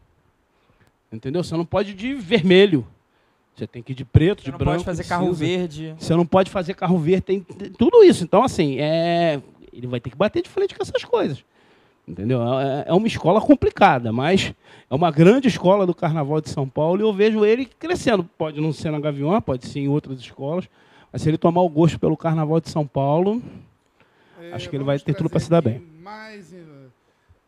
Entendeu? 1.11 1.43
Você 1.43 1.57
não 1.57 1.65
pode 1.65 1.91
ir 1.91 1.95
de 1.95 2.13
vermelho. 2.13 2.85
Você 3.55 3.65
tem 3.65 3.81
que 3.81 3.93
ir 3.93 3.95
de 3.95 4.05
preto, 4.05 4.41
Você 4.41 4.45
de 4.45 4.51
não 4.51 4.59
branco. 4.59 4.73
pode 4.73 4.85
fazer 4.85 5.05
carro 5.05 5.27
cinza. 5.27 5.39
verde. 5.39 5.95
Você 5.97 6.15
não 6.15 6.25
pode 6.25 6.51
fazer 6.51 6.75
carro 6.75 6.99
verde, 6.99 7.21
tem, 7.21 7.39
tem 7.41 7.71
tudo 7.71 8.03
isso. 8.03 8.23
Então, 8.23 8.43
assim, 8.43 8.77
é, 8.79 9.41
ele 9.73 9.87
vai 9.87 9.99
ter 9.99 10.11
que 10.11 10.15
bater 10.15 10.43
de 10.43 10.49
frente 10.49 10.75
com 10.75 10.83
essas 10.83 11.03
coisas. 11.03 11.43
Entendeu? 12.07 12.41
É, 12.59 12.85
é 12.87 12.93
uma 12.93 13.07
escola 13.07 13.41
complicada, 13.41 14.11
mas 14.11 14.53
é 14.89 14.93
uma 14.93 15.11
grande 15.11 15.47
escola 15.47 15.85
do 15.87 15.95
Carnaval 15.95 16.39
de 16.39 16.49
São 16.49 16.69
Paulo 16.69 17.01
e 17.01 17.03
eu 17.03 17.11
vejo 17.13 17.43
ele 17.43 17.65
crescendo. 17.65 18.23
Pode 18.23 18.61
não 18.61 18.71
ser 18.71 18.91
na 18.91 18.99
Gavião, 18.99 19.41
pode 19.41 19.67
ser 19.67 19.79
em 19.79 19.87
outras 19.87 20.19
escolas, 20.19 20.69
mas 21.11 21.21
se 21.21 21.29
ele 21.29 21.37
tomar 21.37 21.61
o 21.61 21.69
gosto 21.69 21.99
pelo 21.99 22.15
Carnaval 22.15 22.59
de 22.59 22.69
São 22.69 22.85
Paulo, 22.85 23.41
Acho 24.53 24.69
que 24.69 24.75
ele 24.75 24.83
vai 24.83 24.99
ter 24.99 25.13
tudo 25.13 25.29
trazer 25.29 25.45
se 25.45 25.51
dar 25.51 25.61
bem. 25.61 25.79
Mais, 26.01 26.53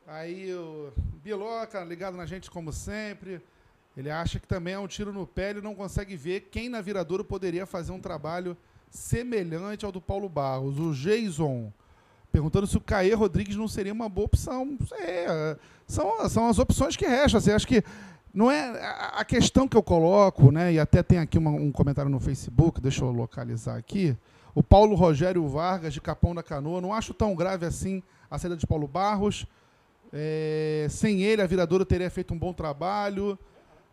aí 0.08 0.54
o 0.54 0.91
Biloca, 1.24 1.84
ligado 1.84 2.17
na 2.17 2.26
gente 2.26 2.50
como 2.50 2.72
sempre. 2.72 3.41
Ele 3.96 4.12
acha 4.12 4.39
que 4.39 4.48
também 4.48 4.74
é 4.76 4.80
um 4.80 4.88
tiro 4.88 5.12
no 5.12 5.26
pé, 5.26 5.50
ele 5.52 5.62
não 5.62 5.74
consegue 5.74 6.15
ver 6.15 6.50
quem 6.52 6.70
na 6.70 6.82
Viradouro 6.82 7.24
poderia 7.24 7.65
fazer 7.65 7.91
um 7.91 8.00
trabalho 8.00 8.56
semelhante 8.91 9.86
ao 9.86 9.91
do 9.91 10.00
Paulo 10.00 10.30
Barros. 10.30 10.80
O 10.80 10.93
Jason 10.93 11.72
perguntando 12.38 12.67
se 12.67 12.78
o 12.78 12.82
Caê 12.82 13.15
Rodrigues 13.15 13.56
não 13.56 13.67
seria 13.67 13.91
uma 13.91 14.08
boa 14.08 14.26
opção. 14.26 14.78
Eh, 15.00 15.58
são, 15.88 16.30
são 16.30 16.47
as 16.47 16.60
opções 16.60 16.95
que 16.95 17.08
restam. 17.08 17.39
Assim, 17.39 17.50
acho 17.50 17.67
que 17.67 17.84
não 18.32 18.52
é 18.52 18.80
a, 19.15 19.26
questão 19.26 19.67
que 19.67 19.76
eu 19.76 19.82
coloco, 19.82 20.52
né? 20.52 20.73
E 20.73 20.80
até 20.80 21.02
tem 21.02 21.17
aqui 21.17 21.39
uma- 21.39 21.50
um 21.50 21.71
comentário 21.71 22.12
no 22.12 22.19
Facebook, 22.19 22.80
deixa 22.80 23.04
eu 23.04 23.12
localizar 23.12 23.76
aqui. 23.76 24.15
O 24.54 24.62
Paulo 24.62 24.95
Rogério 24.95 25.47
Vargas, 25.47 25.95
de 25.95 26.00
Capão 26.00 26.36
da 26.36 26.43
Canoa, 26.43 26.80
não 26.80 26.93
acho 26.93 27.12
tão 27.12 27.34
grave 27.34 27.65
assim 27.65 28.04
a 28.30 28.38
saída 28.38 28.56
de 28.56 28.67
Paulo 28.67 28.88
Barros. 28.88 29.47
É, 30.13 30.86
sem 30.91 31.23
ele, 31.23 31.41
a 31.41 31.47
Viradouro 31.47 31.86
teria 31.86 32.10
feito 32.12 32.36
um 32.36 32.38
bom 32.38 32.54
trabalho. 32.54 33.38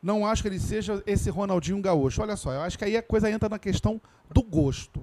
Não 0.02 0.26
acho 0.26 0.42
que 0.42 0.48
ele 0.48 0.60
seja 0.60 1.02
esse 1.06 1.30
Ronaldinho 1.30 1.80
Gaúcho. 1.80 2.20
Olha 2.20 2.36
só, 2.36 2.52
eu 2.52 2.60
acho 2.60 2.78
que 2.78 2.84
aí 2.84 2.94
a 2.94 3.02
coisa 3.02 3.30
entra 3.30 3.48
na 3.48 3.58
questão 3.58 3.98
do 4.30 4.42
gosto. 4.42 5.00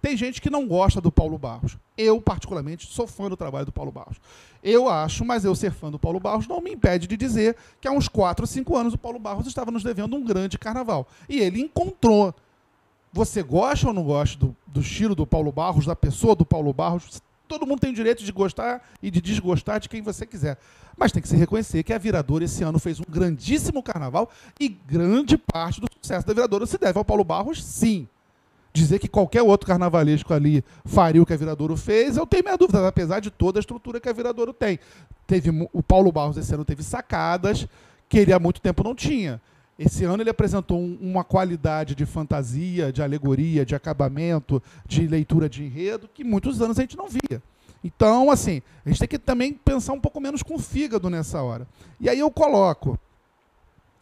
Tem 0.00 0.16
gente 0.16 0.40
que 0.40 0.48
não 0.48 0.66
gosta 0.66 1.00
do 1.00 1.12
Paulo 1.12 1.36
Barros. 1.36 1.76
Eu, 1.96 2.20
particularmente, 2.20 2.86
sou 2.86 3.06
fã 3.06 3.28
do 3.28 3.36
trabalho 3.36 3.66
do 3.66 3.72
Paulo 3.72 3.92
Barros. 3.92 4.16
Eu 4.62 4.88
acho, 4.88 5.24
mas 5.24 5.44
eu 5.44 5.54
ser 5.54 5.72
fã 5.72 5.90
do 5.90 5.98
Paulo 5.98 6.18
Barros 6.18 6.46
não 6.46 6.60
me 6.60 6.72
impede 6.72 7.06
de 7.06 7.16
dizer 7.16 7.56
que 7.80 7.86
há 7.86 7.90
uns 7.90 8.08
4 8.08 8.42
ou 8.42 8.46
5 8.46 8.76
anos 8.76 8.94
o 8.94 8.98
Paulo 8.98 9.18
Barros 9.18 9.46
estava 9.46 9.70
nos 9.70 9.82
devendo 9.82 10.16
um 10.16 10.24
grande 10.24 10.58
carnaval. 10.58 11.06
E 11.28 11.38
ele 11.38 11.60
encontrou. 11.60 12.34
Você 13.12 13.42
gosta 13.42 13.88
ou 13.88 13.92
não 13.92 14.04
gosta 14.04 14.38
do, 14.38 14.56
do 14.66 14.80
estilo 14.80 15.14
do 15.14 15.26
Paulo 15.26 15.52
Barros, 15.52 15.84
da 15.84 15.96
pessoa 15.96 16.34
do 16.34 16.46
Paulo 16.46 16.72
Barros? 16.72 17.20
Todo 17.46 17.66
mundo 17.66 17.80
tem 17.80 17.90
o 17.90 17.94
direito 17.94 18.22
de 18.22 18.30
gostar 18.30 18.88
e 19.02 19.10
de 19.10 19.20
desgostar 19.20 19.80
de 19.80 19.88
quem 19.88 20.00
você 20.00 20.24
quiser. 20.24 20.56
Mas 20.96 21.10
tem 21.10 21.20
que 21.20 21.28
se 21.28 21.36
reconhecer 21.36 21.82
que 21.82 21.92
a 21.92 21.98
Viradora 21.98 22.44
esse 22.44 22.62
ano 22.62 22.78
fez 22.78 23.00
um 23.00 23.04
grandíssimo 23.08 23.82
carnaval 23.82 24.30
e 24.58 24.68
grande 24.68 25.36
parte 25.36 25.80
do 25.80 25.88
sucesso 26.00 26.26
da 26.26 26.32
Viradora 26.32 26.64
se 26.64 26.78
deve 26.78 26.98
ao 26.98 27.04
Paulo 27.04 27.24
Barros, 27.24 27.62
sim. 27.64 28.08
Dizer 28.72 29.00
que 29.00 29.08
qualquer 29.08 29.42
outro 29.42 29.66
carnavalesco 29.66 30.32
ali 30.32 30.64
faria 30.84 31.20
o 31.20 31.26
que 31.26 31.32
a 31.32 31.36
Viradouro 31.36 31.76
fez, 31.76 32.16
eu 32.16 32.24
tenho 32.26 32.44
minha 32.44 32.56
dúvida, 32.56 32.86
apesar 32.86 33.18
de 33.20 33.30
toda 33.30 33.58
a 33.58 33.60
estrutura 33.60 33.98
que 33.98 34.08
a 34.08 34.12
Viradouro 34.12 34.52
tem. 34.52 34.78
Teve, 35.26 35.50
o 35.72 35.82
Paulo 35.82 36.12
Barros 36.12 36.36
esse 36.36 36.54
ano 36.54 36.64
teve 36.64 36.82
sacadas 36.82 37.66
que 38.08 38.18
ele 38.18 38.32
há 38.32 38.38
muito 38.38 38.60
tempo 38.60 38.84
não 38.84 38.94
tinha. 38.94 39.40
Esse 39.76 40.04
ano 40.04 40.22
ele 40.22 40.30
apresentou 40.30 40.78
um- 40.78 40.98
uma 41.00 41.24
qualidade 41.24 41.94
de 41.94 42.04
fantasia, 42.06 42.92
de 42.92 43.02
alegoria, 43.02 43.64
de 43.64 43.74
acabamento, 43.74 44.62
de 44.86 45.06
leitura 45.06 45.48
de 45.48 45.64
enredo, 45.64 46.08
que 46.12 46.22
muitos 46.22 46.60
anos 46.60 46.78
a 46.78 46.82
gente 46.82 46.96
não 46.96 47.08
via. 47.08 47.42
Então, 47.82 48.30
assim, 48.30 48.60
a 48.84 48.88
gente 48.90 48.98
tem 48.98 49.08
que 49.08 49.18
também 49.18 49.54
pensar 49.54 49.94
um 49.94 50.00
pouco 50.00 50.20
menos 50.20 50.42
com 50.42 50.54
o 50.54 50.58
fígado 50.58 51.08
nessa 51.08 51.42
hora. 51.42 51.66
E 51.98 52.08
aí 52.08 52.18
eu 52.18 52.30
coloco. 52.30 52.98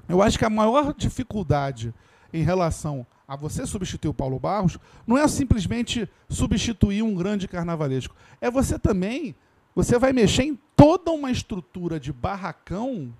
Eu 0.09 0.21
acho 0.21 0.39
que 0.39 0.45
a 0.45 0.51
maior 0.51 0.93
dificuldade 0.95 1.95
em 2.33 2.43
relação 2.43 3.07
a 3.29 3.37
você 3.37 3.67
substituir 3.67 4.09
o 4.09 4.14
Paulo 4.14 4.38
Barros 4.38 4.79
não 5.07 5.19
é 5.19 5.29
simplesmente 5.29 6.09
substituir 6.31 7.03
um 7.03 7.14
grande 7.14 7.47
carnavalesco. 7.47 8.17
É 8.41 8.51
você 8.51 8.79
também. 8.79 9.35
Você 9.75 9.99
vai 9.99 10.14
mexer 10.14 10.45
em 10.45 10.59
toda 10.75 11.11
uma 11.11 11.31
estrutura 11.31 12.01
de 12.01 12.11
barracão. 12.11 13.12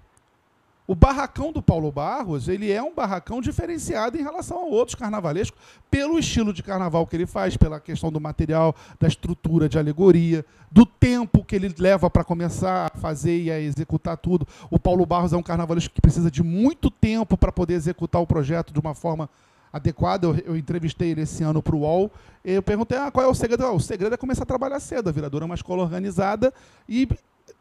O 0.87 0.95
barracão 0.95 1.53
do 1.53 1.61
Paulo 1.61 1.93
Barros, 1.93 2.49
ele 2.49 2.73
é 2.73 2.83
um 2.83 2.95
barracão 2.95 3.43
diferenciado 3.43 4.17
em 4.17 4.23
relação 4.23 4.57
a 4.57 4.65
outros 4.65 4.95
carnavalescos, 4.95 5.61
pelo 5.91 6.19
estilo 6.19 6.55
de 6.55 6.63
carnaval 6.63 7.07
que 7.07 7.15
ele 7.15 7.27
faz, 7.27 7.59
pela 7.59 7.79
questão 7.79 8.11
do 8.11 8.19
material, 8.19 8.75
da 8.99 9.07
estrutura 9.07 9.69
de 9.69 9.79
alegoria, 9.79 10.43
do 10.73 10.87
tempo 10.87 11.45
que 11.45 11.55
ele 11.55 11.75
leva 11.79 12.09
para 12.09 12.25
começar 12.25 12.87
a 12.87 12.99
fazer 12.99 13.39
e 13.39 13.51
a 13.51 13.61
executar 13.61 14.17
tudo. 14.17 14.49
O 14.71 14.79
Paulo 14.79 15.05
Barros 15.05 15.35
é 15.35 15.37
um 15.37 15.43
carnavalesco 15.43 15.95
que 15.95 16.01
precisa 16.01 16.31
de 16.31 16.43
muito 16.43 16.91
tempo 16.91 17.37
para 17.37 17.53
poder 17.53 17.75
executar 17.75 18.23
o 18.23 18.27
projeto 18.27 18.73
de 18.73 18.81
uma 18.81 18.95
forma 18.95 19.29
adequada. 19.73 20.27
Eu, 20.27 20.37
eu 20.39 20.57
entrevistei 20.57 21.11
ele 21.11 21.23
esse 21.23 21.43
ano 21.43 21.63
para 21.63 21.75
o 21.75 21.81
UOL. 21.81 22.11
Eu 22.45 22.63
perguntei 22.63 22.99
ah, 22.99 23.11
qual 23.11 23.25
é 23.25 23.29
o 23.29 23.35
segredo. 23.35 23.65
Ah, 23.65 23.73
o 23.73 23.81
segredo 23.81 24.15
é 24.15 24.17
começar 24.17 24.43
a 24.43 24.47
trabalhar 24.47 24.81
cedo. 24.81 25.09
A 25.09 25.13
Viradora 25.13 25.45
é 25.45 25.47
uma 25.47 25.55
escola 25.55 25.83
organizada 25.83 26.53
e 26.89 27.09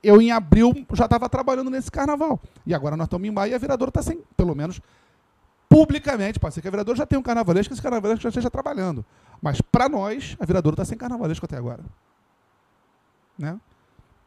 eu, 0.04 0.22
em 0.22 0.32
abril, 0.32 0.74
já 0.94 1.06
estava 1.06 1.28
trabalhando 1.30 1.70
nesse 1.70 1.92
carnaval. 1.92 2.40
E 2.66 2.74
agora 2.74 2.96
nós 2.96 3.08
estamos 3.08 3.28
em 3.28 3.32
maio 3.32 3.52
e 3.52 3.56
a 3.56 3.58
Viradora 3.58 3.90
está 3.90 4.02
sem, 4.02 4.22
pelo 4.36 4.56
menos 4.56 4.82
publicamente, 5.70 6.40
pode 6.40 6.54
ser 6.54 6.62
que 6.62 6.68
a 6.68 6.72
Viradora 6.72 6.98
já 6.98 7.06
tenha 7.06 7.20
um 7.20 7.24
carnavalesco 7.24 7.74
e 7.74 7.76
esse 7.76 7.82
carnavalesco 7.82 8.24
já 8.24 8.30
esteja 8.30 8.50
trabalhando. 8.50 9.06
Mas, 9.42 9.62
para 9.62 9.90
nós, 9.90 10.36
a 10.40 10.46
Viradora 10.46 10.74
está 10.74 10.86
sem 10.86 10.98
carnavalesco 10.98 11.46
até 11.46 11.58
agora. 11.58 11.84
Né? 13.38 13.60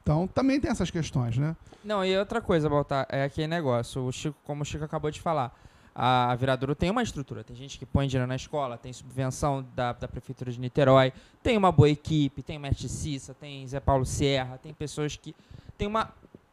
Então, 0.02 0.26
também 0.26 0.60
tem 0.60 0.70
essas 0.70 0.90
questões, 0.90 1.36
né? 1.36 1.56
Não, 1.84 2.04
e 2.04 2.16
outra 2.16 2.40
coisa, 2.40 2.68
Baltar, 2.68 3.06
é 3.08 3.24
aquele 3.24 3.48
negócio. 3.48 4.02
O 4.02 4.12
Chico, 4.12 4.36
como 4.44 4.62
o 4.62 4.64
Chico 4.64 4.84
acabou 4.84 5.10
de 5.10 5.20
falar, 5.20 5.54
a 5.94 6.34
Viradouro 6.34 6.74
tem 6.74 6.90
uma 6.90 7.02
estrutura. 7.02 7.42
Tem 7.44 7.56
gente 7.56 7.78
que 7.78 7.86
põe 7.86 8.06
dinheiro 8.06 8.26
na 8.26 8.36
escola, 8.36 8.78
tem 8.78 8.92
subvenção 8.92 9.66
da, 9.74 9.92
da 9.92 10.08
Prefeitura 10.08 10.50
de 10.50 10.60
Niterói, 10.60 11.12
tem 11.42 11.56
uma 11.56 11.72
boa 11.72 11.88
equipe, 11.88 12.42
tem 12.42 12.58
Mestre 12.58 12.88
Cissa, 12.88 13.34
tem 13.34 13.66
Zé 13.66 13.80
Paulo 13.80 14.06
Serra, 14.06 14.58
tem 14.58 14.72
pessoas 14.72 15.16
que. 15.16 15.34
Tem 15.76 15.88
uma, 15.88 16.12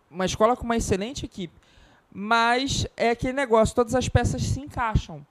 uma 0.10 0.26
escola 0.26 0.56
com 0.56 0.63
uma 0.63 0.78
excelente 0.78 1.26
equipe. 1.26 1.54
Mas 2.12 2.88
é 2.95 3.12
aquele 3.12 3.34
negócio, 3.34 3.76
todas 3.76 3.93
as 3.93 4.10
peças 4.10 4.41
se 4.41 4.60
encaixam. 4.60 5.26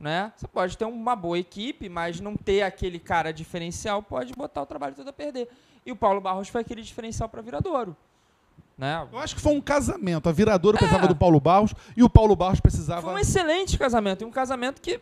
Né? 0.00 0.32
Você 0.36 0.48
pode 0.48 0.76
ter 0.76 0.84
uma 0.84 1.14
boa 1.14 1.38
equipe, 1.38 1.88
mas 1.88 2.20
não 2.20 2.36
ter 2.36 2.62
aquele 2.62 2.98
cara 2.98 3.32
diferencial, 3.32 4.02
pode 4.02 4.32
botar 4.34 4.62
o 4.62 4.66
trabalho 4.66 4.94
todo 4.94 5.08
a 5.08 5.12
perder. 5.12 5.48
E 5.86 5.92
o 5.92 5.96
Paulo 5.96 6.20
Barros 6.20 6.48
foi 6.48 6.62
aquele 6.62 6.82
diferencial 6.82 7.28
para 7.28 7.40
Viradouro. 7.40 7.96
Né? 8.76 9.06
Eu 9.12 9.18
acho 9.18 9.34
que 9.36 9.40
foi 9.40 9.52
um 9.54 9.60
casamento. 9.60 10.28
A 10.28 10.32
Viradora 10.32 10.76
É. 10.76 10.78
precisava 10.78 11.06
do 11.06 11.14
Paulo 11.14 11.38
Barros 11.40 11.72
e 11.96 12.02
o 12.02 12.10
Paulo 12.10 12.34
Barros 12.34 12.60
precisava. 12.60 13.02
Foi 13.02 13.14
um 13.14 13.18
excelente 13.18 13.78
casamento. 13.78 14.22
E 14.22 14.24
um 14.24 14.30
casamento 14.30 14.80
que 14.80 15.00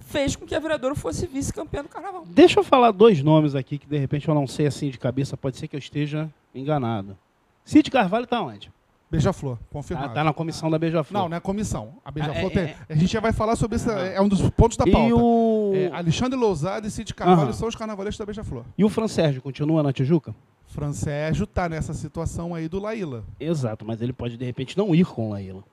fez 0.00 0.34
com 0.36 0.44
que 0.46 0.54
a 0.54 0.58
Viradouro 0.58 0.94
fosse 0.96 1.26
vice-campeã 1.26 1.82
do 1.82 1.88
carnaval. 1.88 2.24
deixa 2.26 2.58
eu 2.58 2.64
falar 2.64 2.90
dois 2.90 3.22
nomes 3.22 3.54
aqui 3.54 3.78
que 3.78 3.86
de 3.86 3.96
repente 3.96 4.26
eu 4.28 4.34
não 4.34 4.46
sei 4.46 4.66
assim 4.66 4.90
de 4.90 4.98
cabeça, 4.98 5.36
pode 5.36 5.56
ser 5.56 5.68
que 5.68 5.76
eu 5.76 5.78
esteja 5.78 6.28
enganado. 6.54 7.16
Cid 7.64 7.90
Carvalho 7.90 8.24
está 8.24 8.40
onde? 8.42 8.72
Beija-Flor, 9.10 9.58
confirmado. 9.70 10.14
tá 10.14 10.22
na 10.22 10.32
comissão 10.32 10.70
da 10.70 10.78
Beija-Flor. 10.78 11.22
Não, 11.22 11.28
não 11.28 11.36
é 11.36 11.40
comissão. 11.40 11.94
A 12.04 12.10
Beija-Flor 12.12 12.52
Ah, 12.54 12.60
é- 12.60 12.66
tem. 12.66 12.76
A 12.88 12.94
gente 12.94 13.12
já 13.12 13.20
vai 13.20 13.32
falar 13.32 13.56
sobre 13.56 13.76
isso. 13.76 13.90
É 13.90 14.20
um 14.20 14.28
dos 14.28 14.40
pontos 14.50 14.76
da 14.76 14.84
E 14.86 14.92
pauta. 14.92 15.14
o... 15.16 15.72
É, 15.74 15.88
Alexandre 15.92 16.38
Lousada 16.38 16.86
e 16.86 16.90
Cid 16.90 17.12
Carvalho 17.14 17.52
são 17.52 17.66
os 17.66 17.74
carnavalescos 17.74 18.18
da 18.18 18.24
Beija-Flor. 18.26 18.64
e 18.78 18.84
o 18.84 18.88
Fran 18.88 19.08
Sérgio 19.08 19.42
continua 19.42 19.82
na 19.82 19.92
Tijuca? 19.92 20.34
Fran 20.66 20.92
Sérgio 20.92 21.46
tá 21.48 21.68
nessa 21.68 21.92
situação 21.92 22.54
aí 22.54 22.68
do 22.68 22.78
Laíla. 22.78 23.24
Exato, 23.40 23.84
mas 23.84 24.00
ele 24.00 24.12
pode 24.12 24.36
de 24.36 24.44
repente 24.44 24.78
não 24.78 24.94
ir 24.94 25.04
com 25.04 25.30
Laíla. 25.30 25.64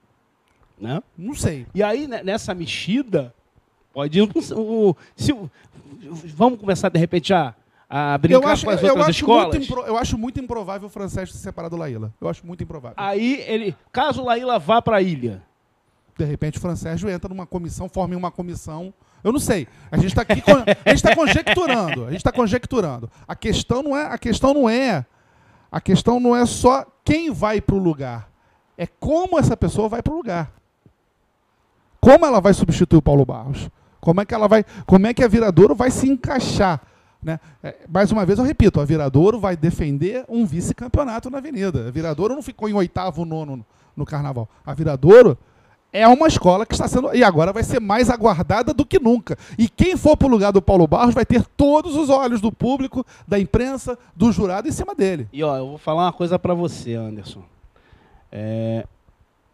Né? 0.80 1.02
Não 1.16 1.36
sei. 1.36 1.68
E 1.76 1.84
aí, 1.84 2.08
né, 2.08 2.24
nessa 2.24 2.54
mexida, 2.56 3.34
Pode 3.94 4.20
ir. 4.20 4.30
O, 4.56 4.96
se, 5.16 5.34
vamos 6.36 6.60
começar, 6.60 6.90
de 6.90 7.00
repente, 7.00 7.34
a, 7.34 7.56
a 7.90 8.18
brincar 8.18 8.42
Eu 8.42 8.48
acho, 8.48 8.66
com 8.66 8.72
as 8.72 8.82
eu, 8.82 8.90
outras 8.90 9.10
acho 9.10 9.20
escolas? 9.20 9.48
muito 9.56 9.64
impro- 9.72 9.86
eu 9.86 9.98
acho 9.98 10.18
muito 10.18 10.40
improvável 10.40 10.88
o 10.88 10.90
Francesco 10.92 11.36
se 11.36 11.42
separar 11.42 11.70
do 11.70 11.78
Laíla. 11.78 12.14
Eu 12.20 12.28
acho 12.30 12.46
muito 12.46 12.64
improvável. 12.64 12.96
Aí, 12.98 13.44
ele, 13.48 13.76
caso 13.92 14.22
o 14.22 14.26
Laíla 14.26 14.60
vá 14.60 14.82
para 14.82 14.98
a 14.98 15.02
ilha, 15.02 15.42
De 16.18 16.26
repente 16.26 16.58
o 16.58 16.62
Francesco 16.62 17.08
entra 17.08 17.30
numa 17.30 17.46
comissão, 17.46 17.88
forma 17.88 18.16
uma 18.18 18.32
comissão. 18.32 18.94
Eu 19.24 19.32
não 19.32 19.40
sei. 19.40 19.68
A 19.92 19.98
gente 19.98 20.08
está 20.08 20.24
aqui 20.24 20.42
con- 20.42 20.64
a 20.86 20.90
gente 20.90 20.96
está 20.96 21.16
conjecturando. 21.16 22.06
A 22.06 22.10
gente 22.10 22.18
está 22.18 22.32
conjecturando. 22.32 23.10
A 23.28 23.36
questão 23.36 23.84
não 23.84 23.96
é 23.96 24.04
a 24.06 24.18
questão 24.18 24.54
não 24.54 24.68
é 24.70 25.06
a 25.72 25.80
questão 25.82 26.20
não 26.20 26.36
é 26.36 26.46
só 26.46 26.86
quem 27.06 27.32
vai 27.32 27.62
para 27.62 27.76
o 27.76 27.80
lugar. 27.80 28.30
É 28.78 28.88
como 28.88 29.38
essa 29.40 29.56
pessoa 29.56 29.88
vai 29.90 30.02
para 30.02 30.14
o 30.14 30.18
lugar. 30.18 30.52
Como 32.02 32.26
ela 32.26 32.40
vai 32.40 32.54
substituir 32.54 32.98
o 32.98 33.02
Paulo 33.02 33.26
Barros? 33.26 33.70
Como 34.00 34.22
é 34.22 34.26
que 34.26 34.34
ela 34.34 34.48
vai? 34.48 34.64
Como 34.86 35.06
é 35.08 35.14
que 35.14 35.24
a 35.24 35.28
Viradouro 35.28 35.76
vai 35.76 35.92
se 35.92 36.08
encaixar? 36.10 36.82
Né? 37.22 37.40
É, 37.64 37.76
mais 37.90 38.12
uma 38.12 38.26
vez 38.26 38.38
eu 38.40 38.46
repito, 38.46 38.80
a 38.80 38.86
Viradouro 38.86 39.40
vai 39.40 39.58
defender 39.58 40.24
um 40.30 40.46
vice-campeonato 40.46 41.30
na 41.30 41.40
Avenida. 41.40 41.88
A 41.88 41.92
Viradouro 41.92 42.36
não 42.36 42.42
ficou 42.44 42.70
em 42.70 42.74
oitavo, 42.74 43.26
nono 43.26 43.66
no, 43.96 44.06
Carnaval. 44.06 44.48
A 44.66 44.74
Viradouro 44.74 45.38
é 45.92 46.08
uma 46.08 46.28
escola 46.28 46.66
que 46.66 46.74
está 46.74 46.88
sendo. 46.88 47.14
E 47.16 47.24
agora 47.24 47.52
vai 47.52 47.64
ser 47.64 47.80
mais 47.80 48.10
aguardada 48.10 48.74
do 48.74 48.86
que 48.86 49.00
nunca. 49.00 49.36
E 49.58 49.68
quem 49.68 49.98
for 49.98 50.16
para 50.16 50.28
o 50.28 50.30
lugar 50.30 50.52
do 50.54 50.62
Paulo 50.62 50.86
Barros 50.86 51.16
vai 51.16 51.26
ter 51.26 51.44
todos 51.58 51.96
os 51.96 52.10
olhos 52.10 52.40
do 52.40 52.52
público, 52.52 53.04
da 53.28 53.40
imprensa, 53.40 53.98
do 54.16 54.32
jurado 54.32 54.68
em 54.68 54.72
cima 54.72 54.94
dele. 54.94 55.28
E 55.34 55.44
ó, 55.44 55.58
eu 55.58 55.68
vou 55.70 55.78
falar 55.80 56.06
uma 56.06 56.14
coisa 56.14 56.38
pra 56.38 56.54
você, 56.54 56.94
Anderson. 56.94 57.42
É, 58.32 58.86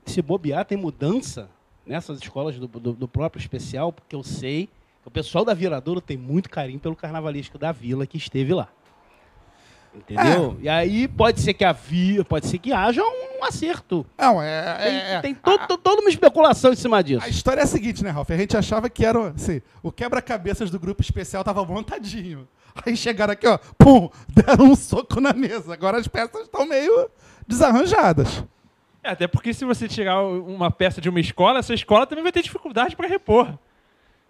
se 0.06 0.22
bobear, 0.22 0.66
tem 0.66 0.78
mudança 0.78 1.48
nessas 1.86 2.20
escolas 2.20 2.58
do, 2.58 2.68
do- 2.68 2.94
do 2.94 3.08
próprio 3.08 3.40
especial, 3.40 3.94
porque 3.94 4.16
eu 4.16 4.24
sei 4.24 4.68
o 5.06 5.12
pessoal 5.12 5.44
da 5.46 5.54
Viradouro 5.54 6.00
tem 6.02 6.18
muito 6.18 6.50
carinho 6.50 6.80
pelo 6.80 6.96
carnavalesco 6.96 7.58
da 7.58 7.72
vila 7.72 8.06
que 8.08 8.18
esteve 8.18 8.54
lá. 8.54 8.68
Entendeu? 9.96 10.58
E 10.60 10.68
aí 10.68 11.08
pode 11.08 11.40
ser 11.40 11.54
que 11.54 11.64
havia, 11.64 12.26
pode 12.26 12.48
ser 12.48 12.58
que 12.58 12.74
haja 12.74 13.04
um 13.04 13.44
acerto. 13.44 14.04
Não, 14.18 14.42
é. 14.42 14.74
Tem, 14.78 14.96
é- 14.96 15.14
é- 15.14 15.22
tem 15.22 15.36
to- 15.36 15.68
to- 15.68 15.78
toda 15.78 16.02
uma 16.02 16.10
especulação 16.10 16.74
em 16.74 16.76
cima 16.76 17.04
disso. 17.04 17.24
A 17.24 17.30
história 17.30 17.62
é 17.62 17.64
a 17.64 17.68
seguinte, 17.68 18.04
né, 18.04 18.10
Ralf? 18.10 18.32
A 18.32 18.38
gente 18.38 18.58
achava 18.58 18.90
que 18.90 19.06
era 19.06 19.30
assim, 19.30 19.62
o 19.84 19.92
quebra-cabeças 19.92 20.72
do 20.72 20.80
grupo 20.80 21.02
especial 21.02 21.44
tava 21.44 21.64
montadinho. 21.64 22.48
Aí 22.84 22.98
chegaram 22.98 23.34
aqui, 23.34 23.46
ó, 23.46 23.60
pum, 23.78 24.10
deram 24.28 24.66
um 24.72 24.76
soco 24.76 25.22
na 25.22 25.32
mesa. 25.32 25.72
Agora 25.74 26.00
as 26.00 26.08
peças 26.08 26.42
estão 26.42 26.66
meio 26.66 27.08
desarranjadas. 27.48 28.44
É, 29.04 29.12
até 29.12 29.28
porque 29.28 29.54
se 29.54 29.64
você 29.64 29.88
tirar 29.88 30.24
uma 30.24 30.72
peça 30.72 31.00
de 31.00 31.08
uma 31.08 31.20
escola, 31.20 31.60
essa 31.60 31.74
escola 31.74 32.08
também 32.08 32.24
vai 32.24 32.32
ter 32.32 32.42
dificuldade 32.42 32.96
para 32.96 33.08
repor. 33.08 33.54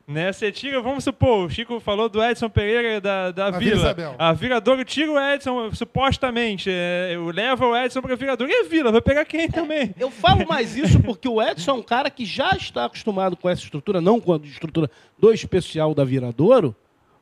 Né? 0.06 0.34
Você 0.34 0.52
tira, 0.52 0.82
vamos 0.82 1.06
supor, 1.06 1.46
o 1.46 1.50
Chico 1.50 1.80
falou 1.80 2.10
do 2.10 2.22
Edson 2.22 2.50
Pereira 2.50 3.00
da, 3.00 3.32
da 3.32 3.52
Vila. 3.52 3.78
Isabel. 3.78 4.16
A 4.18 4.34
Viradouro 4.34 4.84
tira 4.84 5.12
o 5.12 5.18
Edson, 5.18 5.74
supostamente, 5.74 6.70
é, 6.70 7.16
leva 7.34 7.66
o 7.66 7.76
Edson 7.76 8.02
para 8.02 8.14
a 8.14 8.18
Viradouro. 8.18 8.52
E 8.52 8.56
a 8.56 8.64
Vila 8.68 8.92
vai 8.92 9.02
pegar 9.02 9.24
quem 9.24 9.50
também? 9.50 9.96
Eu 9.98 10.12
falo 10.12 10.46
mais 10.46 10.76
isso 10.76 11.02
porque 11.02 11.28
o 11.28 11.42
Edson 11.42 11.72
é 11.72 11.74
um 11.76 11.82
cara 11.82 12.10
que 12.10 12.26
já 12.26 12.52
está 12.52 12.86
acostumado 12.86 13.38
com 13.38 13.50
essa 13.50 13.64
estrutura, 13.64 14.02
não 14.02 14.20
com 14.20 14.34
a 14.34 14.38
estrutura 14.38 14.92
do 15.18 15.32
especial 15.32 15.96
da 15.96 16.04
Viradouro, 16.04 16.76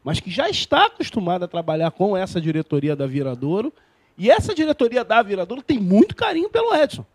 mas 0.04 0.20
que 0.20 0.32
já 0.32 0.50
está 0.50 0.88
acostumado 0.88 1.44
a 1.44 1.48
trabalhar 1.48 1.92
com 1.92 2.18
essa 2.18 2.42
diretoria 2.42 2.96
da 2.96 3.06
Viradouro. 3.06 3.72
E 4.18 4.30
essa 4.30 4.56
diretoria 4.56 5.04
da 5.04 5.22
Viradouro 5.22 5.62
tem 5.62 5.80
muito 5.80 6.16
carinho 6.16 6.50
pelo 6.50 6.76
Edson. 6.76 7.06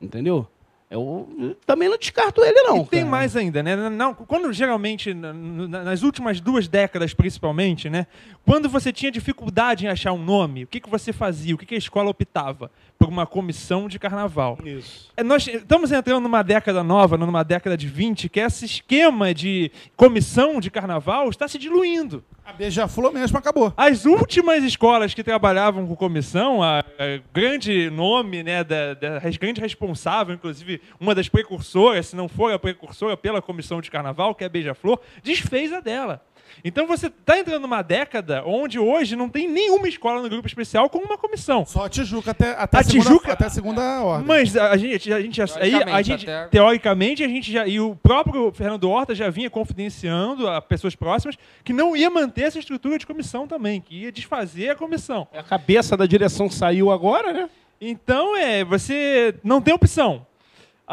Entendeu? 0.00 0.46
Eu, 0.92 1.56
também 1.64 1.88
não 1.88 1.96
descarto 1.96 2.42
ele, 2.44 2.60
não. 2.62 2.82
e 2.82 2.86
tem 2.86 3.00
cara. 3.00 3.10
mais 3.10 3.34
ainda, 3.34 3.62
né? 3.62 3.74
Não, 3.88 4.12
quando 4.14 4.52
geralmente, 4.52 5.14
na- 5.14 5.32
na- 5.32 5.82
nas 5.84 6.02
últimas 6.02 6.38
duas 6.38 6.68
décadas 6.68 7.14
principalmente, 7.14 7.88
né? 7.88 8.06
Quando 8.44 8.68
você 8.68 8.92
tinha 8.92 9.10
dificuldade 9.10 9.86
em 9.86 9.88
achar 9.88 10.12
um 10.12 10.22
nome, 10.22 10.64
o 10.64 10.66
que, 10.66 10.80
que 10.80 10.90
você 10.90 11.12
fazia? 11.12 11.54
O 11.54 11.58
que, 11.58 11.64
que 11.64 11.74
a 11.74 11.78
escola 11.78 12.10
optava? 12.10 12.70
Por 12.98 13.08
uma 13.08 13.26
comissão 13.26 13.88
de 13.88 13.98
carnaval. 13.98 14.58
Isso. 14.64 15.10
É, 15.16 15.22
Nós 15.22 15.46
estamos 15.46 15.92
entrando 15.92 16.22
numa 16.22 16.42
década 16.42 16.82
nova, 16.82 17.16
numa 17.16 17.42
década 17.42 17.76
de 17.76 17.86
20, 17.88 18.28
que 18.28 18.40
esse 18.40 18.64
esquema 18.64 19.32
de 19.32 19.70
comissão 19.96 20.60
de 20.60 20.70
carnaval 20.70 21.28
está 21.28 21.46
se 21.46 21.58
diluindo. 21.58 22.24
A 22.44 22.52
Beija-Flor 22.52 23.12
mesmo 23.12 23.38
acabou. 23.38 23.72
As 23.76 24.04
últimas 24.04 24.64
escolas 24.64 25.14
que 25.14 25.22
trabalhavam 25.22 25.86
com 25.86 25.94
comissão, 25.94 26.62
a, 26.62 26.80
a 26.80 27.20
grande 27.32 27.88
nome, 27.90 28.42
né, 28.42 28.64
da, 28.64 28.94
da 28.94 29.20
grande 29.40 29.60
responsável, 29.60 30.34
inclusive 30.34 30.80
uma 30.98 31.14
das 31.14 31.28
precursoras, 31.28 32.08
se 32.08 32.16
não 32.16 32.28
for 32.28 32.52
a 32.52 32.58
precursora 32.58 33.16
pela 33.16 33.40
comissão 33.40 33.80
de 33.80 33.90
carnaval, 33.90 34.34
que 34.34 34.42
é 34.42 34.46
a 34.48 34.50
Beija-Flor, 34.50 34.98
desfez 35.22 35.72
a 35.72 35.78
dela. 35.80 36.20
Então 36.64 36.86
você 36.86 37.06
está 37.08 37.38
entrando 37.38 37.62
numa 37.62 37.82
década 37.82 38.42
onde 38.46 38.78
hoje 38.78 39.16
não 39.16 39.28
tem 39.28 39.48
nenhuma 39.48 39.88
escola 39.88 40.22
no 40.22 40.28
grupo 40.28 40.46
especial 40.46 40.88
com 40.88 40.98
uma 40.98 41.18
comissão. 41.18 41.64
Só 41.66 41.84
a 41.84 41.88
Tijuca 41.88 42.30
até, 42.32 42.50
até, 42.52 42.78
A 42.78 42.82
segunda, 42.82 43.04
Tijuca- 43.04 43.32
até 43.32 43.46
a 43.46 43.50
segunda 43.50 44.02
ordem. 44.02 44.26
Mas 44.26 44.56
a 44.56 44.76
gente, 44.76 45.12
a 45.12 45.20
gente, 45.20 45.36
já- 45.36 45.44
aí, 45.56 45.74
a 45.74 45.78
Teoricamente, 45.78 46.04
gente 46.08 46.30
até- 46.30 46.48
teoricamente, 46.48 47.24
a 47.24 47.28
gente 47.28 47.52
já. 47.52 47.66
E 47.66 47.80
o 47.80 47.94
próprio 47.96 48.52
Fernando 48.52 48.88
Horta 48.90 49.14
já 49.14 49.28
vinha 49.30 49.50
confidenciando 49.50 50.48
a 50.48 50.60
pessoas 50.60 50.94
próximas 50.94 51.36
que 51.64 51.72
não 51.72 51.96
ia 51.96 52.08
manter 52.10 52.42
essa 52.42 52.58
estrutura 52.58 52.98
de 52.98 53.06
comissão 53.06 53.46
também, 53.46 53.80
que 53.80 54.02
ia 54.02 54.12
desfazer 54.12 54.70
a 54.70 54.74
comissão. 54.74 55.26
A 55.34 55.42
cabeça 55.42 55.96
da 55.96 56.06
direção 56.06 56.48
saiu 56.50 56.90
agora, 56.90 57.32
né? 57.32 57.48
Então, 57.80 58.36
é, 58.36 58.64
você 58.64 59.34
não 59.42 59.60
tem 59.60 59.74
opção. 59.74 60.24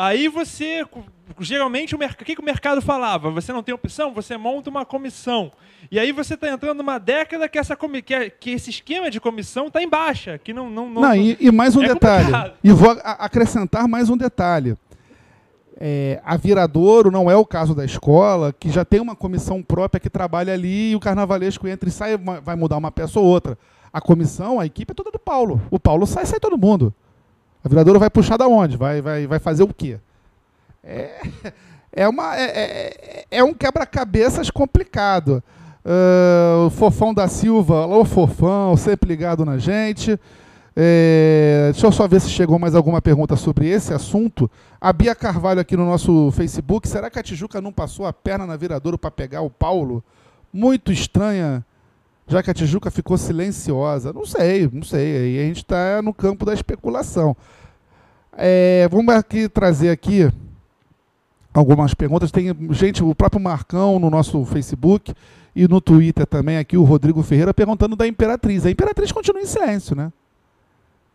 Aí 0.02 0.30
você, 0.30 0.86
geralmente, 1.41 1.93
o, 1.93 2.00
merc- 2.00 2.22
o 2.22 2.24
que, 2.24 2.36
que 2.36 2.41
o 2.41 2.45
mercado 2.45 2.82
falava? 2.82 3.30
Você 3.32 3.52
não 3.52 3.62
tem 3.62 3.76
opção, 3.76 4.14
você 4.14 4.38
monta 4.38 4.70
uma 4.70 4.86
comissão. 4.86 5.52
E 5.91 6.00
aí 6.00 6.14
você 6.14 6.36
está 6.36 6.50
entrando 6.50 6.78
numa 6.78 6.97
década 6.97 7.50
que, 7.50 7.60
essa 7.60 7.76
comi- 7.76 8.02
que, 8.02 8.14
é- 8.14 8.30
que 8.30 8.52
esse 8.52 8.70
esquema 8.70 9.10
de 9.12 9.20
comissão 9.20 9.68
está 9.68 9.84
em 9.84 9.89
baixa, 9.89 10.38
que 10.38 10.54
não... 10.54 10.70
não, 10.70 10.89
não, 10.89 11.02
Não, 11.02 11.16
e, 11.16 11.36
e 11.39 11.52
mais 11.52 11.76
um 11.76 11.84
É 11.84 11.89
detalhe. 11.89 12.26
complicado. 12.26 12.54
E 12.64 12.72
vou 12.72 12.91
acrescentar 13.04 13.88
mais 13.89 14.10
um 14.10 14.16
detalhe. 14.16 14.78
É, 15.82 16.22
a 16.26 16.36
Viradouro 16.38 17.10
não 17.12 17.30
é 17.32 17.36
o 17.36 17.45
caso 17.45 17.74
da 17.76 17.84
escola, 17.86 18.54
que 18.58 18.70
já 18.70 18.84
tem 18.86 19.00
uma 19.00 19.16
comissão 19.16 19.62
própria 19.64 20.00
que 20.00 20.10
trabalha 20.10 20.54
ali 20.54 20.91
e 20.91 20.95
o 20.95 21.00
carnavalesco 21.00 21.68
entra 21.68 21.88
e 21.88 21.91
sai, 21.91 22.18
vai 22.18 22.56
mudar 22.56 22.78
uma 22.78 22.91
peça 22.91 23.20
ou 23.20 23.26
outra. 23.26 23.58
A 23.91 24.00
comissão, 24.02 24.60
a 24.60 24.66
equipe 24.66 24.91
é 24.91 24.95
toda 24.95 25.10
do 25.12 25.20
Paulo. 25.20 25.62
O 25.72 25.80
Paulo 25.80 26.06
sai, 26.06 26.26
sai 26.26 26.39
todo 26.39 26.58
mundo. 26.58 26.93
A 27.64 27.70
Viradouro 27.70 27.99
vai 27.99 28.10
puxar 28.10 28.38
da 28.38 28.47
onde? 28.47 28.78
Vai, 28.78 29.01
vai, 29.01 29.28
vai 29.28 29.39
fazer 29.39 29.64
o 29.64 29.74
quê? 29.74 29.99
É, 30.84 31.22
é, 31.91 32.07
uma, 32.07 32.38
é, 32.38 32.43
é, 32.43 33.26
é 33.32 33.43
um 33.43 33.53
quebra-cabeças 33.53 34.49
complicado. 34.49 35.43
Ah, 35.86 36.66
o 36.68 36.70
Fofão 36.70 37.14
da 37.14 37.28
Silva, 37.28 37.84
alô 37.84 38.05
Fofão, 38.05 38.78
sempre 38.78 39.07
ligado 39.07 39.43
na 39.43 39.57
gente. 39.57 40.20
É, 40.76 41.72
deixa 41.72 41.88
eu 41.88 41.91
só 41.91 42.07
ver 42.07 42.22
se 42.22 42.30
chegou 42.30 42.60
mais 42.60 42.76
alguma 42.76 43.01
pergunta 43.01 43.36
sobre 43.36 43.68
esse 43.68 43.93
assunto. 43.93 44.49
A 44.80 44.93
Bia 44.93 45.16
Carvalho 45.16 45.60
aqui 45.60 45.76
no 45.76 45.86
nosso 45.86 46.32
Facebook. 46.32 46.88
Será 46.88 47.10
que 47.10 47.20
a 47.20 47.24
Tijuca 47.24 47.60
não 47.60 47.72
passou 47.72 48.05
a 48.05 48.14
perna 48.14 48.45
na 48.45 48.55
viradouro 48.55 48.97
para 48.97 49.12
pegar 49.12 49.41
o 49.41 49.49
Paulo? 49.49 50.03
Muito 50.53 50.91
estranha, 50.91 51.66
já 52.30 52.43
que 52.43 52.51
a 52.51 52.53
Tijuca 52.53 52.91
ficou 52.91 53.17
silenciosa. 53.17 54.13
Não 54.13 54.25
sei, 54.25 54.69
não 54.71 54.84
sei. 54.84 55.17
Aí 55.17 55.39
a 55.39 55.43
gente 55.43 55.57
está 55.57 56.01
no 56.01 56.13
campo 56.13 56.45
da 56.45 56.53
especulação. 56.53 57.36
É, 58.38 58.88
vamos 58.89 59.13
aqui 59.13 59.49
trazer 59.49 59.89
aqui 59.89 60.32
algumas 61.53 61.93
perguntas. 61.93 62.32
Tem 62.32 62.55
gente, 62.71 63.03
o 63.03 63.15
próprio 63.15 63.41
Marcão 63.41 63.99
no 63.99 64.09
nosso 64.09 64.45
Facebook 64.45 65.13
e 65.55 65.67
no 65.67 65.82
Twitter 65.82 66.25
também, 66.25 66.57
aqui 66.57 66.77
o 66.77 66.84
Rodrigo 66.84 67.23
Ferreira 67.23 67.53
perguntando 67.53 67.95
da 67.95 68.07
Imperatriz. 68.07 68.65
A 68.65 68.71
Imperatriz 68.71 69.11
continua 69.11 69.41
em 69.41 69.45
silêncio, 69.45 69.95
né? 69.95 70.13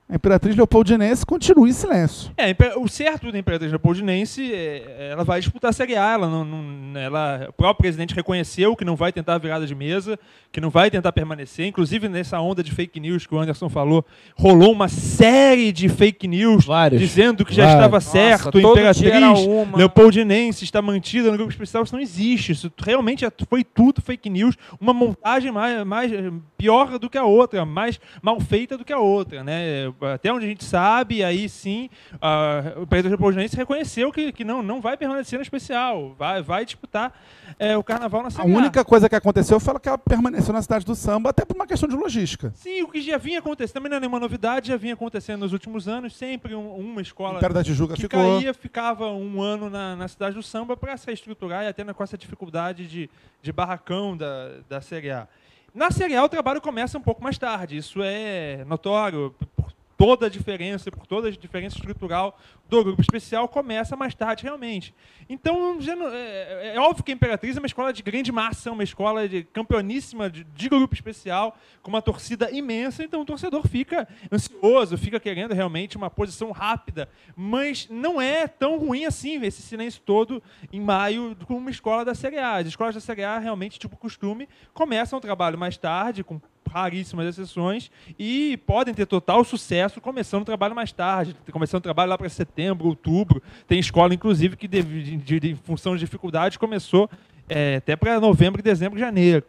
A 0.07 0.17
Imperatriz 0.17 0.55
Leopoldinense 0.55 1.25
continua 1.25 1.67
em 1.67 1.73
silêncio. 1.73 2.31
É, 2.37 2.55
o 2.77 2.87
certo 2.87 3.33
da 3.33 3.39
Imperatriz 3.39 3.71
Leopoldinense, 3.73 4.53
é, 4.53 5.09
ela 5.13 5.25
vai 5.25 5.41
disputar 5.41 5.71
a 5.71 5.73
Série 5.73 5.97
A. 5.97 6.13
Ela 6.13 6.29
não, 6.29 6.45
não- 6.45 7.01
ela, 7.01 7.47
o 7.49 7.53
próprio 7.55 7.83
presidente 7.85 8.15
reconheceu 8.15 8.77
que 8.77 8.85
não 8.85 8.97
vai 8.97 9.13
tentar 9.13 9.35
a 9.35 9.39
virada 9.39 9.67
de 9.67 9.75
mesa, 9.75 10.19
que 10.53 10.61
não 10.61 10.69
vai 10.69 10.91
tentar 10.91 11.11
permanecer. 11.13 11.67
Inclusive, 11.67 12.07
nessa 12.09 12.39
onda 12.39 12.63
de 12.63 12.71
fake 12.71 13.01
news 13.01 13.27
que 13.27 13.35
o 13.35 13.39
Anderson 13.39 13.71
falou, 13.71 14.05
rolou 14.37 14.73
uma 14.73 14.89
série 14.89 15.73
de 15.73 15.89
fake 15.89 16.29
news 16.29 16.67
Vários. 16.67 17.01
dizendo 17.01 17.43
que 17.43 17.55
já 17.55 17.63
Vários. 17.65 17.79
estava 17.81 17.97
Nossa, 17.97 18.11
certo, 18.11 18.59
a 18.59 18.61
Imperatriz. 18.61 19.47
Leopoldinense 19.75 20.65
está 20.65 20.83
mantida 20.83 21.31
no 21.31 21.37
grupo 21.39 21.51
especial. 21.51 21.83
Isso 21.83 21.95
não 21.95 22.03
existe. 22.03 22.53
Isso 22.53 22.71
realmente 22.79 23.25
é- 23.25 23.33
foi 23.49 23.65
tudo 23.65 24.03
fake 24.03 24.29
news. 24.29 24.55
Uma 24.79 24.93
montagem 24.93 25.51
mais, 25.51 25.83
mais 25.87 26.13
pior 26.59 26.99
do 26.99 27.09
que 27.09 27.17
a 27.19 27.25
outra, 27.25 27.65
mais 27.65 27.99
mal 28.23 28.39
feita 28.39 28.77
do 28.77 28.85
que 28.85 28.93
a 28.93 28.99
outra. 28.99 29.43
Né? 29.43 29.93
Até 30.13 30.33
onde 30.33 30.45
a 30.47 30.49
gente 30.49 30.65
sabe, 30.65 31.23
aí 31.23 31.49
sim, 31.49 31.89
uh, 32.15 32.83
o 32.83 32.87
Período 32.87 33.09
Leopoldinense 33.09 33.57
reconheceu 33.57 34.11
que, 34.13 34.33
que 34.33 34.45
não, 34.45 34.63
não 34.63 34.81
vai 34.81 34.97
permanecer 34.97 35.39
no 35.39 35.43
especial, 35.43 36.15
vai, 36.19 36.43
vai 36.43 36.65
disputar 36.65 37.13
é, 37.59 37.77
o 37.77 37.83
carnaval 37.85 38.23
na 38.23 38.29
A 38.29 38.31
Série 38.31 38.53
A. 38.53 38.57
única 38.57 38.85
coisa 38.85 39.09
que 39.09 39.15
aconteceu 39.15 39.61
foi 39.61 39.79
que 39.79 39.89
ela 39.89 39.99
permaneceu 39.99 40.53
na 40.53 40.63
cidade 40.63 40.85
do 40.85 40.95
samba, 40.95 41.31
até 41.31 41.45
por 41.45 41.55
uma 41.57 41.67
questão 41.67 41.89
de 41.89 41.95
logística. 41.97 42.53
Sim, 42.55 42.83
o 42.83 42.89
que 42.89 43.01
já 43.01 43.19
vinha 43.19 43.39
acontecendo, 43.39 43.75
também 43.75 43.91
não 43.91 43.97
é 43.97 44.01
nenhuma 44.01 44.21
novidade, 44.21 44.69
já 44.69 44.77
vinha 44.77 44.95
acontecendo 44.95 45.41
nos 45.41 45.53
últimos 45.53 45.87
anos, 45.89 46.17
sempre 46.17 46.55
um- 46.55 46.75
uma 46.77 47.01
escola 47.03 47.39
Império 47.39 47.55
da 47.55 47.63
Tijuca 47.65 47.95
que 47.95 48.03
ficou. 48.03 48.39
caía, 48.39 48.53
ficava 48.55 49.11
um 49.11 49.41
ano 49.41 49.69
na, 49.71 49.95
na 49.97 50.09
cidade 50.09 50.35
do 50.35 50.43
samba 50.43 50.77
para 50.77 50.97
se 50.97 51.07
reestruturar 51.07 51.65
e 51.65 51.69
até 51.69 51.85
com 51.85 52.03
essa 52.03 52.17
dificuldade 52.19 52.87
de, 52.87 53.11
de 53.43 53.53
barracão 53.53 54.17
da, 54.17 54.51
da 54.69 54.81
Série 54.81 55.11
A. 55.11 55.29
Na 55.75 55.91
Série 55.91 56.15
A 56.17 56.25
o 56.25 56.29
trabalho 56.29 56.61
começa 56.61 56.97
um 56.97 57.01
pouco 57.01 57.23
mais 57.23 57.37
tarde, 57.37 57.77
isso 57.77 58.01
é 58.03 58.65
notório 58.67 59.35
por 59.57 59.73
toda 59.97 60.27
a 60.27 60.29
diferença, 60.29 60.91
por 60.91 61.07
toda 61.07 61.29
a 61.29 61.31
diferença 61.31 61.77
estrutural 61.77 62.39
do 62.69 62.83
grupo 62.83 63.01
especial, 63.01 63.47
começa 63.49 63.95
mais 63.97 64.15
tarde 64.15 64.43
realmente. 64.43 64.95
Então, 65.29 65.79
não- 65.79 66.09
é, 66.13 66.75
é 66.75 66.81
óbvio 66.81 67.05
que 67.05 67.13
a 67.13 67.15
Imperatriz 67.15 67.57
é 67.57 67.61
uma 67.61 67.67
escola 67.67 67.93
de 67.93 68.03
grande 68.03 68.33
massa, 68.33 68.73
uma 68.73 68.83
escola 68.83 69.29
de 69.29 69.45
campeoníssima 69.45 70.29
de, 70.29 70.45
de 70.45 70.69
grupo 70.69 70.95
especial, 70.95 71.57
com 71.83 71.91
uma 71.91 72.03
torcida 72.03 72.51
imensa, 72.51 73.05
então 73.05 73.21
o 73.21 73.25
torcedor 73.25 73.67
fica 73.69 74.09
ansioso, 74.33 74.99
fica 74.99 75.21
querendo 75.21 75.53
realmente 75.53 75.97
uma 75.97 76.11
posição 76.11 76.51
rápida, 76.51 77.09
mas 77.37 77.87
não 77.91 78.21
é 78.21 78.47
tão 78.49 78.79
ruim 78.79 79.05
assim 79.05 79.41
esse 79.45 79.63
silêncio 79.63 80.03
todo 80.05 80.43
em 80.73 80.81
maio 80.81 81.37
com 81.47 81.57
uma 81.57 81.71
escola 81.71 82.05
da 82.05 82.15
Série 82.15 82.39
A. 82.39 82.57
As 82.57 82.67
escolas 82.67 82.95
da 82.95 83.01
Série 83.01 83.25
A 83.25 83.39
realmente, 83.39 83.79
tipo 83.79 83.97
costume, 83.97 84.49
começam 84.73 85.19
o 85.19 85.23
trabalho 85.23 85.59
mais 85.59 85.77
tarde, 85.77 86.25
com 86.25 86.41
raríssimas 86.69 87.27
exceções, 87.27 87.91
e 88.19 88.57
podem 88.67 88.93
ter 88.95 89.07
total 89.07 89.45
sucesso 89.45 90.01
começando 90.01 90.43
o 90.43 90.45
trabalho 90.45 90.75
mais 90.75 90.93
tarde, 90.93 91.37
começando 91.53 91.81
o 91.81 91.83
trabalho 91.83 92.11
lá 92.11 92.19
para 92.19 92.29
setembro, 92.29 92.87
outubro. 92.89 93.43
Tem 93.67 93.79
escola, 93.79 94.15
inclusive, 94.15 94.57
que, 94.57 94.67
de, 94.69 94.83
de- 94.83 95.41
de- 95.41 95.51
em 95.51 95.55
função 95.57 95.95
de 95.95 96.01
dificuldades, 96.01 96.57
começou 96.57 97.09
é, 97.49 97.77
até 97.77 97.95
para 97.97 98.19
novembro, 98.21 98.63
dezembro, 98.63 98.99
janeiro. 98.99 99.45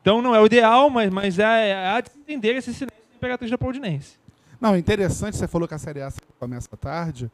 Então 0.00 0.22
não 0.22 0.34
é 0.34 0.40
o 0.40 0.46
ideal, 0.46 0.88
mas, 0.88 1.10
mas 1.10 1.38
é, 1.38 1.70
é 1.70 1.74
a 1.88 2.00
de 2.00 2.10
entender 2.16 2.54
esse 2.56 2.72
silêncio 2.72 2.96
da 3.10 3.16
Imperatriz 3.16 3.50
Leopoldinense. 3.50 4.18
Não, 4.60 4.76
interessante, 4.76 5.36
você 5.36 5.48
falou 5.48 5.66
que 5.66 5.74
a 5.74 5.78
Série 5.78 6.00
A 6.02 6.12
começa 6.38 6.68
tarde. 6.76 7.30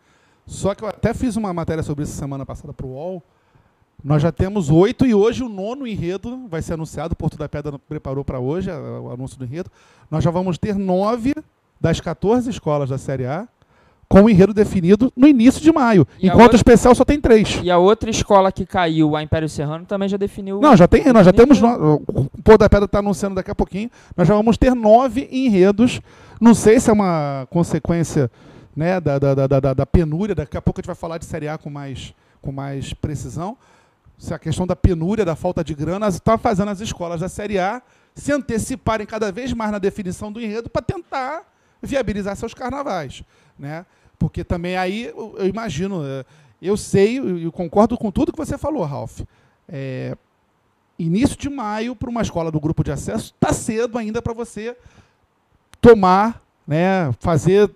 Só 0.47 0.74
que 0.74 0.82
eu 0.84 0.89
até 0.89 1.12
fiz 1.12 1.37
uma 1.37 1.53
matéria 1.53 1.82
sobre 1.82 2.05
isso 2.05 2.12
semana 2.12 2.47
passada 2.47 2.72
para 2.72 2.87
o 2.87 2.91
UOL. 2.91 3.22
Nós 4.05 4.23
já 4.23 4.31
temos 4.31 4.71
oito 4.71 5.05
e 5.07 5.15
hoje 5.15 5.43
o 5.43 5.49
nono 5.49 5.87
enredo 5.87 6.47
vai 6.49 6.63
ser 6.63 6.75
anunciado. 6.75 7.13
O 7.13 7.17
Porto 7.17 7.37
da 7.37 7.49
Pedra 7.49 7.79
preparou 7.89 8.25
para 8.25 8.39
hoje 8.39 8.71
o 8.71 9.11
anúncio 9.11 9.39
do 9.39 9.45
enredo. 9.45 9.71
Nós 10.11 10.23
já 10.23 10.31
vamos 10.31 10.59
ter 10.59 10.77
nove 10.77 11.35
das 11.81 12.01
14 12.01 12.49
escolas 12.51 12.91
da 12.91 12.99
Série 12.99 13.27
A 13.27 13.49
com 14.09 14.23
o 14.23 14.31
enredo 14.31 14.55
definido 14.55 15.13
no 15.17 15.27
início 15.27 15.61
de 15.61 15.73
maio. 15.73 16.07
E 16.21 16.27
enquanto 16.29 16.43
outra- 16.43 16.55
o 16.55 16.61
especial 16.61 16.95
só 16.95 17.05
tem 17.05 17.21
três. 17.21 17.59
E 17.65 17.69
a 17.71 17.79
outra 17.79 18.09
escola 18.09 18.53
que 18.53 18.65
caiu, 18.65 19.17
a 19.17 19.23
Império 19.23 19.49
Serrano, 19.49 19.85
também 19.85 20.09
já 20.09 20.17
definiu. 20.17 20.61
Não, 20.61 20.77
já 20.77 20.87
tem, 20.87 21.13
nós 21.13 21.27
já 21.27 21.33
temos. 21.33 21.61
no- 21.61 21.95
O 22.07 22.31
Porto 22.45 22.61
da 22.61 22.69
Pedra 22.71 22.85
está 22.85 23.01
anunciando 23.01 23.35
daqui 23.35 23.51
a 23.51 23.55
pouquinho. 23.55 23.91
Nós 24.17 24.29
já 24.29 24.35
vamos 24.35 24.57
ter 24.57 24.73
nove 24.77 25.29
enredos. 25.33 26.01
Não 26.41 26.55
sei 26.55 26.79
se 26.79 26.89
é 26.89 26.93
uma 26.93 27.49
consequência 27.51 28.31
né, 28.77 29.01
da, 29.01 29.19
da, 29.19 29.35
da, 29.35 29.47
da, 29.59 29.75
da 29.75 29.87
penúria. 29.87 30.35
Daqui 30.37 30.57
a 30.57 30.63
pouco 30.63 30.79
a 30.79 30.81
gente 30.83 30.87
vai 30.87 30.95
falar 30.95 31.19
de 31.19 31.25
Série 31.25 31.49
A 31.49 31.59
com 31.59 31.69
mais, 31.69 32.15
com 32.41 32.53
mais 32.53 32.93
precisão. 32.95 33.57
A 34.31 34.39
questão 34.39 34.67
da 34.67 34.75
penúria, 34.75 35.25
da 35.25 35.37
falta 35.37 35.62
de 35.62 35.75
grana, 35.75 36.09
está 36.09 36.39
fazendo 36.39 36.71
as 36.71 36.81
escolas 36.81 37.21
da 37.21 37.29
Série 37.29 37.59
A 37.59 37.83
se 38.14 38.33
anteciparem 38.33 39.07
cada 39.07 39.31
vez 39.31 39.53
mais 39.53 39.71
na 39.71 39.79
definição 39.79 40.33
do 40.33 40.41
enredo 40.41 40.71
para 40.71 40.83
tentar 40.83 41.43
viabilizar 41.83 42.35
seus 42.35 42.55
carnavais. 42.55 43.23
Né? 43.59 43.85
Porque 44.19 44.43
também 44.43 44.77
aí, 44.77 45.12
eu, 45.14 45.47
imagino, 45.47 46.03
eh, 46.05 46.25
eu 46.61 46.77
sei, 46.77 47.19
eu 47.19 47.53
concordo 47.53 47.99
com 47.99 48.11
tudo 48.11 48.33
que 48.33 48.39
você 48.39 48.57
falou, 48.57 48.85
Ralph. 48.85 49.21
É, 49.69 50.17
início 50.99 51.37
de 51.37 51.51
maio 51.51 51.95
para 51.95 52.09
uma 52.09 52.23
escola 52.23 52.51
do 52.51 52.61
grupo 52.61 52.83
de 52.83 52.91
acesso 52.91 53.35
está 53.35 53.53
cedo 53.53 53.99
ainda 53.99 54.23
para 54.23 54.33
você 54.33 54.77
tomar, 55.81 56.43
né, 56.67 57.12
fazer, 57.21 57.71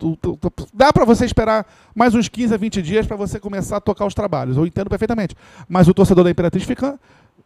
dá 0.74 0.92
para 0.92 1.04
você 1.04 1.24
esperar 1.24 1.66
mais 1.94 2.14
uns 2.14 2.28
15 2.28 2.54
a 2.54 2.56
20 2.56 2.82
dias 2.82 3.06
para 3.06 3.16
você 3.16 3.38
começar 3.38 3.76
a 3.76 3.80
tocar 3.80 4.04
os 4.04 4.14
trabalhos. 4.14 4.56
Eu 4.56 4.66
entendo 4.66 4.90
perfeitamente. 4.90 5.36
Mas 5.68 5.86
o 5.86 5.94
torcedor 5.94 6.24
da 6.24 6.30
Imperatriz 6.30 6.64
fica 6.64 6.98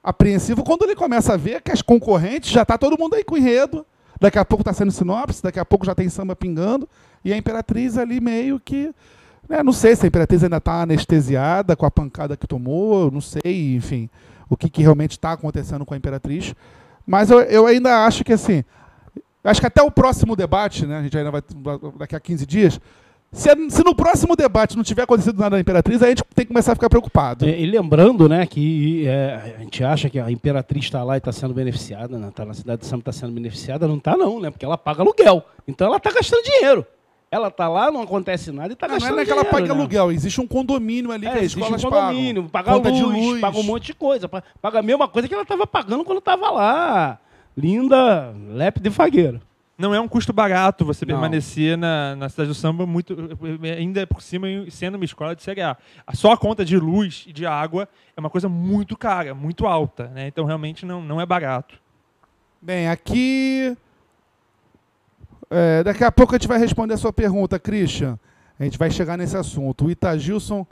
apreensivo 0.02 0.62
quando 0.64 0.84
ele 0.84 0.94
começa 0.94 1.34
a 1.34 1.36
ver 1.36 1.60
que 1.60 1.70
as 1.70 1.82
concorrentes 1.82 2.50
já 2.50 2.64
tá 2.64 2.78
todo 2.78 2.98
mundo 2.98 3.14
aí 3.14 3.24
com 3.24 3.36
enredo. 3.36 3.84
Daqui 4.20 4.38
a 4.38 4.44
pouco 4.44 4.62
está 4.62 4.72
sendo 4.72 4.92
sinopse, 4.92 5.42
daqui 5.42 5.58
a 5.58 5.64
pouco 5.64 5.84
já 5.84 5.94
tem 5.94 6.08
samba 6.08 6.36
pingando 6.36 6.88
e 7.24 7.32
a 7.32 7.36
Imperatriz 7.36 7.98
ali 7.98 8.20
meio 8.20 8.60
que 8.60 8.94
né, 9.48 9.62
não 9.62 9.72
sei 9.72 9.94
se 9.94 10.04
a 10.04 10.08
Imperatriz 10.08 10.42
ainda 10.42 10.56
está 10.56 10.82
anestesiada 10.82 11.76
com 11.76 11.84
a 11.84 11.90
pancada 11.90 12.36
que 12.36 12.46
tomou, 12.46 13.10
não 13.10 13.20
sei, 13.20 13.74
enfim, 13.74 14.08
o 14.48 14.56
que, 14.56 14.70
que 14.70 14.82
realmente 14.82 15.12
está 15.12 15.32
acontecendo 15.32 15.84
com 15.84 15.94
a 15.94 15.96
Imperatriz. 15.96 16.54
Mas 17.06 17.30
eu, 17.30 17.40
eu 17.40 17.66
ainda 17.66 18.06
acho 18.06 18.24
que 18.24 18.32
assim, 18.32 18.64
acho 19.44 19.60
que 19.60 19.66
até 19.66 19.82
o 19.82 19.90
próximo 19.90 20.34
debate, 20.34 20.86
né, 20.86 20.98
a 20.98 21.02
gente 21.02 21.16
ainda 21.16 21.30
vai 21.30 21.42
daqui 21.98 22.16
a 22.16 22.20
15 22.20 22.46
dias, 22.46 22.80
se, 23.32 23.48
se 23.68 23.82
no 23.84 23.94
próximo 23.96 24.36
debate 24.36 24.76
não 24.76 24.84
tiver 24.84 25.02
acontecido 25.02 25.36
nada 25.40 25.56
na 25.56 25.60
Imperatriz, 25.60 26.00
aí 26.02 26.06
a 26.06 26.10
gente 26.10 26.22
tem 26.34 26.44
que 26.44 26.48
começar 26.52 26.70
a 26.72 26.74
ficar 26.76 26.88
preocupado. 26.88 27.48
E, 27.48 27.62
e 27.62 27.66
lembrando, 27.66 28.28
né, 28.28 28.46
que 28.46 29.06
é, 29.08 29.54
a 29.56 29.60
gente 29.60 29.82
acha 29.82 30.08
que 30.08 30.20
a 30.20 30.30
Imperatriz 30.30 30.84
está 30.84 31.02
lá 31.02 31.16
e 31.16 31.18
está 31.18 31.32
sendo 31.32 31.52
beneficiada, 31.52 32.16
né? 32.16 32.28
Está 32.28 32.44
na 32.44 32.54
cidade 32.54 32.82
de 32.82 32.86
Samba 32.86 33.00
está 33.00 33.12
sendo 33.12 33.32
beneficiada, 33.32 33.88
não 33.88 33.96
está 33.96 34.16
não, 34.16 34.38
né? 34.38 34.50
Porque 34.52 34.64
ela 34.64 34.78
paga 34.78 35.02
aluguel. 35.02 35.42
Então 35.66 35.88
ela 35.88 35.96
está 35.96 36.12
gastando 36.12 36.44
dinheiro. 36.44 36.86
Ela 37.28 37.48
está 37.48 37.66
lá, 37.66 37.90
não 37.90 38.02
acontece 38.02 38.52
nada 38.52 38.68
e 38.68 38.74
está 38.74 38.86
Não, 38.86 38.94
não 38.94 39.00
gastando 39.00 39.18
é 39.20 39.24
que 39.24 39.30
ela 39.32 39.40
dinheiro. 39.42 39.58
paga 39.62 39.74
né? 39.74 39.80
aluguel, 39.80 40.12
existe 40.12 40.40
um 40.40 40.46
condomínio 40.46 41.10
ali 41.10 41.22
que 41.26 41.32
É, 41.32 41.32
as 41.32 41.38
existe 41.42 41.58
um 41.60 41.74
escolas 41.74 41.82
condomínio, 41.82 42.44
pagam. 42.48 42.80
paga 42.80 42.90
luz, 43.00 43.00
luz. 43.26 43.40
paga 43.40 43.58
um 43.58 43.62
monte 43.64 43.86
de 43.86 43.94
coisa. 43.94 44.28
pa- 44.28 44.44
Paga 44.62 44.78
a 44.78 44.82
mesma 44.82 45.08
coisa 45.08 45.26
que 45.26 45.34
ela 45.34 45.42
estava 45.42 45.66
pagando 45.66 46.04
quando 46.04 46.18
estava 46.18 46.48
lá. 46.52 47.18
Linda, 47.56 48.34
lépido 48.48 48.88
e 48.88 48.90
fagueiro. 48.90 49.40
Não 49.76 49.92
é 49.94 50.00
um 50.00 50.06
custo 50.06 50.32
barato 50.32 50.84
você 50.84 51.04
Não. 51.04 51.14
permanecer 51.14 51.76
na, 51.76 52.14
na 52.14 52.28
cidade 52.28 52.48
do 52.48 52.54
samba, 52.54 52.86
muito, 52.86 53.16
ainda 53.76 54.06
por 54.06 54.22
cima 54.22 54.46
sendo 54.70 54.94
uma 54.94 55.04
escola 55.04 55.34
de 55.34 55.42
Série 55.42 55.62
A. 55.62 55.76
A- 56.06 56.14
Só 56.14 56.32
a 56.32 56.36
conta 56.36 56.64
de 56.64 56.76
luz 56.78 57.24
e 57.26 57.32
de 57.32 57.44
água 57.44 57.88
é 58.16 58.20
uma 58.20 58.30
coisa 58.30 58.48
muito 58.48 58.96
cara, 58.96 59.34
muito 59.34 59.66
alta. 59.66 60.06
Né? 60.08 60.28
Então 60.28 60.44
realmente 60.44 60.86
não, 60.86 61.02
não 61.02 61.20
é 61.20 61.26
barato. 61.26 61.76
Bem, 62.62 62.88
aqui. 62.88 63.76
É, 65.50 65.82
daqui 65.82 66.02
a 66.04 66.10
pouco 66.12 66.34
a 66.34 66.38
gente 66.38 66.48
vai 66.48 66.58
responder 66.58 66.94
a 66.94 66.96
sua 66.98 67.12
pergunta, 67.12 67.58
Christian. 67.58 68.18
A 68.58 68.64
gente 68.64 68.78
vai 68.78 68.90
chegar 68.90 69.16
nesse 69.18 69.36
assunto. 69.36 69.86
O 69.86 69.90
Itagilson 69.90 70.64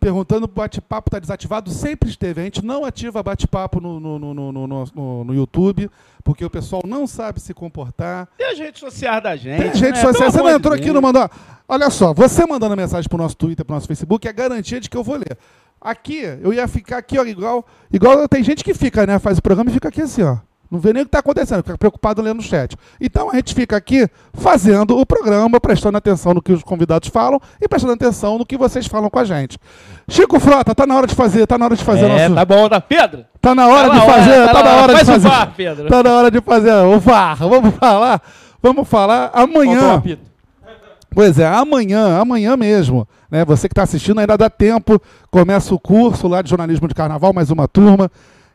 perguntando: 0.00 0.46
o 0.46 0.48
bate-papo 0.48 1.08
está 1.08 1.18
desativado? 1.18 1.70
Sempre 1.70 2.08
esteve. 2.08 2.40
A 2.40 2.44
gente 2.44 2.64
não 2.64 2.84
ativa 2.84 3.22
bate-papo 3.22 3.80
no, 3.80 4.00
no, 4.00 4.18
no, 4.18 4.52
no, 4.52 5.24
no, 5.24 5.34
YouTube, 5.34 5.90
porque 6.24 6.44
o 6.44 6.50
pessoal 6.50 6.82
não 6.86 7.06
sabe 7.06 7.38
se 7.38 7.52
comportar. 7.52 8.26
Tem 8.36 8.48
as 8.48 8.58
redes 8.58 8.80
sociais 8.80 9.22
da 9.22 9.36
gente. 9.36 9.58
Tem 9.58 9.80
redes 9.80 10.02
né? 10.02 10.08
sociais. 10.08 10.32
Pelo 10.32 10.32
Você 10.32 10.38
não 10.38 10.48
de 10.48 10.56
entrou 10.56 10.74
aqui 10.74 10.84
Deus. 10.84 10.94
não 10.94 11.02
mandou. 11.02 11.30
Olha 11.68 11.90
só, 11.90 12.12
você 12.12 12.44
mandando 12.46 12.76
mensagem 12.76 13.08
pro 13.08 13.18
nosso 13.18 13.36
Twitter, 13.36 13.64
pro 13.64 13.74
nosso 13.74 13.86
Facebook, 13.86 14.26
é 14.26 14.32
garantia 14.32 14.80
de 14.80 14.88
que 14.88 14.96
eu 14.96 15.04
vou 15.04 15.16
ler. 15.16 15.38
Aqui, 15.80 16.22
eu 16.42 16.52
ia 16.52 16.66
ficar 16.66 16.98
aqui, 16.98 17.18
ó, 17.18 17.24
igual. 17.24 17.64
Igual 17.92 18.28
tem 18.28 18.42
gente 18.42 18.64
que 18.64 18.74
fica, 18.74 19.06
né? 19.06 19.18
Faz 19.18 19.38
o 19.38 19.42
programa 19.42 19.70
e 19.70 19.74
fica 19.74 19.88
aqui 19.88 20.02
assim, 20.02 20.22
ó. 20.22 20.38
Não 20.70 20.78
vê 20.78 20.92
nem 20.92 21.02
o 21.02 21.04
que 21.04 21.08
está 21.08 21.18
acontecendo, 21.18 21.64
fica 21.64 21.76
preocupado 21.76 22.22
lendo 22.22 22.38
o 22.38 22.42
chat. 22.42 22.76
Então 23.00 23.28
a 23.30 23.34
gente 23.34 23.54
fica 23.54 23.76
aqui 23.76 24.08
fazendo 24.32 24.96
o 24.96 25.04
programa, 25.04 25.58
prestando 25.58 25.98
atenção 25.98 26.32
no 26.32 26.40
que 26.40 26.52
os 26.52 26.62
convidados 26.62 27.08
falam 27.08 27.40
e 27.60 27.66
prestando 27.66 27.94
atenção 27.94 28.38
no 28.38 28.46
que 28.46 28.56
vocês 28.56 28.86
falam 28.86 29.10
com 29.10 29.18
a 29.18 29.24
gente. 29.24 29.58
Chico 30.08 30.38
Frota, 30.38 30.72
tá 30.72 30.86
na 30.86 30.94
hora 30.96 31.08
de 31.08 31.14
fazer, 31.16 31.44
tá 31.46 31.58
na 31.58 31.64
hora 31.64 31.74
de 31.74 31.82
fazer 31.82 32.04
É, 32.04 32.22
nosso. 32.28 32.34
tá 32.36 32.44
bom, 32.44 32.68
tá? 32.68 32.80
Pedro? 32.80 33.24
Tá 33.40 33.52
na 33.54 33.66
hora 33.66 33.88
Tá 33.88 33.94
de 33.94 34.00
hora, 34.00 34.12
fazer, 34.12 34.46
tá 34.46 34.52
tá 34.52 34.62
na 34.62 34.70
hora. 34.70 34.82
hora 34.82 34.94
de 34.94 35.04
fazer. 35.04 35.28
VAR, 35.28 35.54
Pedro. 35.56 35.88
Tá 35.88 36.02
na 36.04 36.10
hora 36.12 36.30
de 36.30 36.40
fazer 36.40 36.72
o 36.72 37.00
VAR. 37.00 37.36
Vamos 37.36 37.74
falar, 37.74 38.22
vamos 38.62 38.88
falar 38.88 39.30
amanhã. 39.34 40.00
Pois 41.12 41.38
é, 41.40 41.46
amanhã, 41.48 42.18
amanhã 42.20 42.56
mesmo. 42.56 43.08
Né? 43.28 43.44
Você 43.44 43.68
que 43.68 43.72
está 43.72 43.82
assistindo 43.82 44.20
ainda 44.20 44.36
dá 44.38 44.48
tempo. 44.48 45.02
Começa 45.30 45.74
o 45.74 45.78
curso 45.80 46.28
lá 46.28 46.40
de 46.42 46.48
jornalismo 46.50 46.86
de 46.86 46.94
carnaval, 46.94 47.32
mais 47.32 47.50
uma 47.50 47.66
turma, 47.66 48.08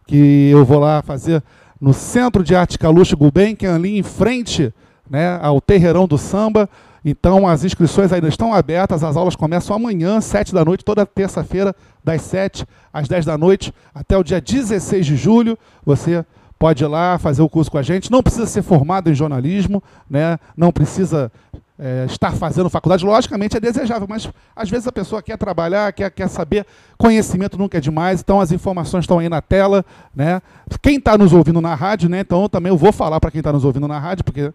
que 0.07 0.49
eu 0.51 0.63
vou 0.63 0.79
lá 0.79 1.01
fazer 1.01 1.43
no 1.85 1.93
Centro 1.93 2.43
de 2.43 2.55
Arte 2.55 2.79
Caluxo 2.79 3.15
Gulbenkian, 3.15 3.75
ali 3.75 3.95
em 3.95 4.01
frente 4.01 4.73
né, 5.07 5.37
ao 5.39 5.61
Terreirão 5.61 6.07
do 6.07 6.17
Samba. 6.17 6.67
Então 7.05 7.47
as 7.47 7.63
inscrições 7.63 8.11
ainda 8.11 8.27
estão 8.27 8.55
abertas, 8.55 9.03
as 9.03 9.15
aulas 9.15 9.35
começam 9.35 9.75
amanhã, 9.75 10.19
7 10.19 10.51
da 10.51 10.65
noite, 10.65 10.83
toda 10.83 11.05
terça-feira, 11.05 11.75
das 12.03 12.23
7 12.23 12.65
às 12.91 13.07
10 13.07 13.25
da 13.25 13.37
noite, 13.37 13.71
até 13.93 14.17
o 14.17 14.23
dia 14.23 14.41
16 14.41 15.05
de 15.05 15.15
julho. 15.15 15.55
Você 15.85 16.25
pode 16.57 16.83
ir 16.83 16.87
lá 16.87 17.19
fazer 17.19 17.43
o 17.43 17.49
curso 17.49 17.69
com 17.69 17.77
a 17.77 17.83
gente. 17.83 18.11
Não 18.11 18.23
precisa 18.23 18.47
ser 18.47 18.63
formado 18.63 19.11
em 19.11 19.13
jornalismo, 19.13 19.83
né? 20.09 20.39
não 20.57 20.71
precisa 20.71 21.31
é, 21.77 22.05
estar 22.09 22.31
fazendo 22.33 22.69
faculdade. 22.69 23.05
Logicamente 23.05 23.57
é 23.57 23.59
desejável, 23.59 24.07
mas 24.09 24.29
às 24.55 24.69
vezes 24.69 24.87
a 24.87 24.91
pessoa 24.91 25.21
quer 25.21 25.37
trabalhar, 25.37 25.91
quer, 25.93 26.09
quer 26.09 26.27
saber. 26.27 26.65
Conhecimento 26.97 27.57
nunca 27.57 27.77
é 27.77 27.81
demais, 27.81 28.21
então 28.21 28.39
as 28.39 28.51
informações 28.51 29.03
estão 29.03 29.19
aí 29.19 29.29
na 29.29 29.41
tela. 29.41 29.85
Né? 30.15 30.41
Quem 30.81 30.97
está 30.97 31.17
nos 31.17 31.33
ouvindo 31.33 31.61
na 31.61 31.75
rádio, 31.75 32.09
né? 32.09 32.19
então 32.19 32.47
também 32.49 32.71
eu 32.71 32.77
vou 32.77 32.91
falar 32.91 33.19
para 33.19 33.31
quem 33.31 33.39
está 33.39 33.51
nos 33.51 33.65
ouvindo 33.65 33.87
na 33.87 33.99
rádio, 33.99 34.23
porque 34.23 34.53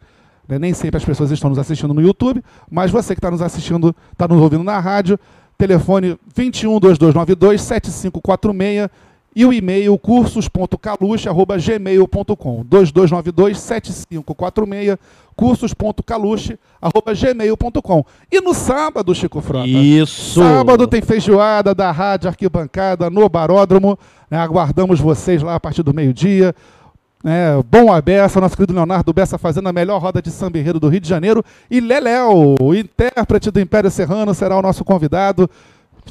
né? 0.51 0.59
Nem 0.59 0.75
sempre 0.75 0.97
as 0.97 1.05
pessoas 1.05 1.31
estão 1.31 1.49
nos 1.49 1.59
assistindo 1.61 1.95
no 1.95 2.03
YouTube, 2.03 2.43
mas 2.69 2.91
você 2.91 3.15
que 3.15 3.21
está 3.21 3.31
nos 3.31 3.41
assistindo, 3.41 3.95
está 4.13 4.27
nos 4.27 4.43
ouvindo 4.43 4.65
na 4.65 4.81
rádio, 4.81 5.19
telefone 5.57 6.19
21 6.35 6.81
2292 6.81 7.63
7546 7.63 8.91
e 9.35 9.45
o 9.45 9.53
e-mail 9.53 9.99
cursos.caluche.gmail.com 9.99 12.65
2292 12.65 13.59
7546 13.59 14.97
cursos.caluche.gmail.com 15.37 18.05
E 18.31 18.41
no 18.43 18.53
sábado, 18.53 19.15
Chico 19.15 19.41
Frota? 19.41 19.67
Isso. 19.67 20.39
Sábado 20.41 20.87
tem 20.87 21.01
feijoada 21.01 21.75
da 21.75 21.91
Rádio 21.91 22.29
Arquibancada 22.29 23.09
no 23.09 23.27
Baródromo. 23.29 23.99
né? 24.31 24.39
aguardamos 24.39 25.01
vocês 25.01 25.43
lá 25.43 25.55
a 25.55 25.61
partir 25.61 25.83
do 25.83 25.95
meio-dia. 25.95 26.55
né? 27.25 27.53
bom 27.71 27.91
a 27.91 28.03
nosso 28.41 28.57
querido 28.57 28.75
Leonardo 28.75 29.11
Bessa 29.13 29.39
fazendo 29.39 29.69
a 29.69 29.73
melhor 29.73 30.03
roda 30.03 30.21
de 30.21 30.31
samba 30.31 30.59
enredo 30.59 30.79
do 30.79 30.89
Rio 30.89 31.01
de 31.01 31.09
Janeiro. 31.09 31.43
E 31.71 31.81
Leléo, 31.81 32.57
o 32.61 32.75
intérprete 32.75 33.51
do 33.51 33.61
Império 33.61 33.91
Serrano, 33.91 34.35
será 34.35 34.59
o 34.59 34.63
nosso 34.63 34.85
convidado. 34.85 35.49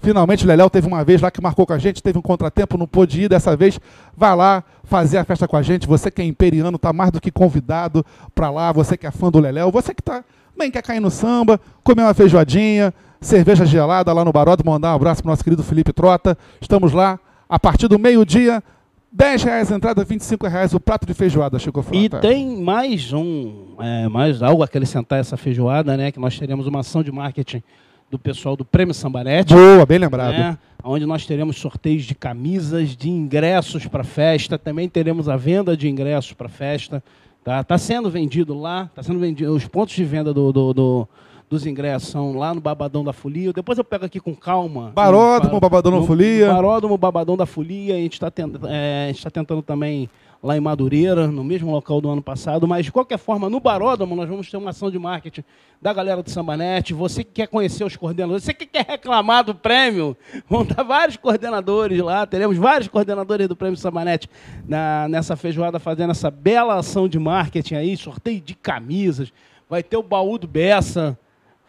Finalmente 0.01 0.45
o 0.45 0.47
Leléo 0.47 0.69
teve 0.69 0.87
uma 0.87 1.03
vez 1.03 1.21
lá 1.21 1.31
que 1.31 1.41
marcou 1.41 1.65
com 1.65 1.73
a 1.73 1.77
gente, 1.77 2.01
teve 2.01 2.17
um 2.17 2.21
contratempo, 2.21 2.77
não 2.77 2.87
pôde 2.87 3.23
ir 3.23 3.29
dessa 3.29 3.55
vez. 3.55 3.79
Vai 4.15 4.35
lá 4.35 4.63
fazer 4.83 5.17
a 5.17 5.23
festa 5.23 5.47
com 5.47 5.57
a 5.57 5.61
gente. 5.61 5.87
Você 5.87 6.09
que 6.11 6.21
é 6.21 6.25
imperiano, 6.25 6.75
está 6.75 6.93
mais 6.93 7.11
do 7.11 7.19
que 7.19 7.31
convidado 7.31 8.05
para 8.33 8.49
lá. 8.49 8.71
Você 8.71 8.97
que 8.97 9.07
é 9.07 9.11
fã 9.11 9.29
do 9.29 9.39
Leléo, 9.39 9.71
você 9.71 9.93
que 9.93 10.01
tá, 10.01 10.23
também 10.53 10.71
quer 10.71 10.81
cair 10.81 10.99
no 10.99 11.09
samba, 11.09 11.59
comer 11.83 12.03
uma 12.03 12.13
feijoadinha, 12.13 12.93
cerveja 13.21 13.65
gelada 13.65 14.11
lá 14.13 14.23
no 14.23 14.31
Baródromo, 14.31 14.71
mandar 14.71 14.91
um 14.91 14.95
abraço 14.95 15.21
para 15.21 15.31
nosso 15.31 15.43
querido 15.43 15.63
Felipe 15.63 15.93
Trota. 15.93 16.37
Estamos 16.61 16.93
lá 16.93 17.19
a 17.47 17.59
partir 17.59 17.87
do 17.87 17.97
meio-dia. 17.97 18.63
10 19.11 19.43
reais 19.43 19.71
a 19.71 19.75
entrada, 19.75 20.03
25 20.03 20.45
reais 20.47 20.73
o 20.75 20.79
prato 20.79 21.07
de 21.07 21.15
feijoada, 21.15 21.57
Chico 21.57 21.81
Frota. 21.81 21.97
E 21.97 22.09
tem 22.21 22.61
mais 22.61 23.11
um, 23.11 23.75
é, 23.79 24.07
mais 24.07 24.43
algo 24.43 24.61
a 24.61 24.65
acrescentar 24.65 25.19
essa 25.19 25.35
feijoada, 25.35 25.97
né? 25.97 26.11
Que 26.11 26.19
nós 26.19 26.37
teremos 26.37 26.67
uma 26.67 26.81
ação 26.81 27.01
de 27.01 27.11
marketing 27.11 27.63
do 28.09 28.17
pessoal 28.17 28.55
do 28.55 28.65
Prêmio 28.65 28.93
Sambarete. 28.93 29.53
Boa, 29.53 29.85
bem 29.85 29.97
lembrado. 29.99 30.33
né? 30.33 30.57
Onde 30.83 31.05
nós 31.05 31.25
teremos 31.25 31.57
sorteios 31.59 32.03
de 32.05 32.15
camisas, 32.15 32.95
de 32.95 33.09
ingressos 33.09 33.85
para 33.85 34.03
festa. 34.03 34.57
Também 34.57 34.87
teremos 34.89 35.27
a 35.29 35.35
venda 35.35 35.75
de 35.75 35.87
ingressos 35.89 36.33
para 36.33 36.47
festa. 36.49 37.03
Tá, 37.43 37.63
tá 37.63 37.77
sendo 37.77 38.09
vendido 38.09 38.57
lá, 38.57 38.89
tá 38.95 39.03
sendo 39.03 39.19
vendido. 39.19 39.53
Os 39.53 39.67
pontos 39.67 39.95
de 39.95 40.03
venda 40.03 40.33
do, 40.33 40.51
do- 40.51 40.73
do- 40.73 41.07
dos 41.49 41.65
ingressos 41.65 42.09
são 42.09 42.37
lá 42.37 42.53
no 42.53 42.61
Babadão 42.61 43.03
da 43.03 43.11
Folia. 43.11 43.51
Depois 43.51 43.77
eu 43.77 43.83
pego 43.83 44.05
aqui 44.05 44.19
com 44.19 44.35
calma. 44.35 44.91
Baródromo, 44.93 45.55
No- 45.55 45.59
Babadão 45.59 45.99
da 45.99 46.05
Folia. 46.05 46.47
no 46.47 46.53
Baródromo, 46.53 46.97
Babadão 46.97 47.35
da 47.37 47.45
Folia. 47.45 47.95
A 47.95 47.97
gente 47.97 48.13
está 48.13 48.29
tá 48.31 49.31
tentando 49.31 49.61
também 49.61 50.09
lá 50.41 50.55
em 50.55 50.59
Madureira, 50.59 51.27
no 51.27 51.43
mesmo 51.43 51.71
local 51.71 51.99
do 51.99 52.09
ano 52.09 52.21
passado. 52.21 52.67
Mas, 52.67 52.85
de 52.85 52.91
qualquer 52.91 53.17
forma, 53.17 53.49
no 53.49 53.59
Baródromo 53.59 54.15
nós 54.15 54.27
vamos 54.27 54.49
ter 54.49 54.57
uma 54.57 54.69
ação 54.69 54.89
de 54.89 54.97
marketing 54.97 55.43
da 55.81 55.93
galera 55.93 56.23
do 56.23 56.29
Sambanete. 56.29 56.93
Você 56.93 57.23
que 57.23 57.31
quer 57.31 57.47
conhecer 57.47 57.83
os 57.83 57.95
coordenadores, 57.95 58.43
você 58.43 58.53
que 58.53 58.65
quer 58.65 58.85
reclamar 58.85 59.43
do 59.43 59.53
prêmio, 59.53 60.15
vão 60.47 60.63
estar 60.63 60.83
vários 60.83 61.17
coordenadores 61.17 61.99
lá. 61.99 62.25
Teremos 62.25 62.57
vários 62.57 62.87
coordenadores 62.87 63.47
do 63.47 63.55
Prêmio 63.55 63.77
Sambanete 63.77 64.29
na, 64.67 65.07
nessa 65.09 65.35
feijoada 65.35 65.79
fazendo 65.79 66.11
essa 66.11 66.31
bela 66.31 66.75
ação 66.75 67.07
de 67.07 67.19
marketing 67.19 67.75
aí, 67.75 67.97
sorteio 67.97 68.39
de 68.39 68.55
camisas. 68.55 69.31
Vai 69.69 69.83
ter 69.83 69.97
o 69.97 70.03
baú 70.03 70.37
do 70.37 70.47
Bessa. 70.47 71.17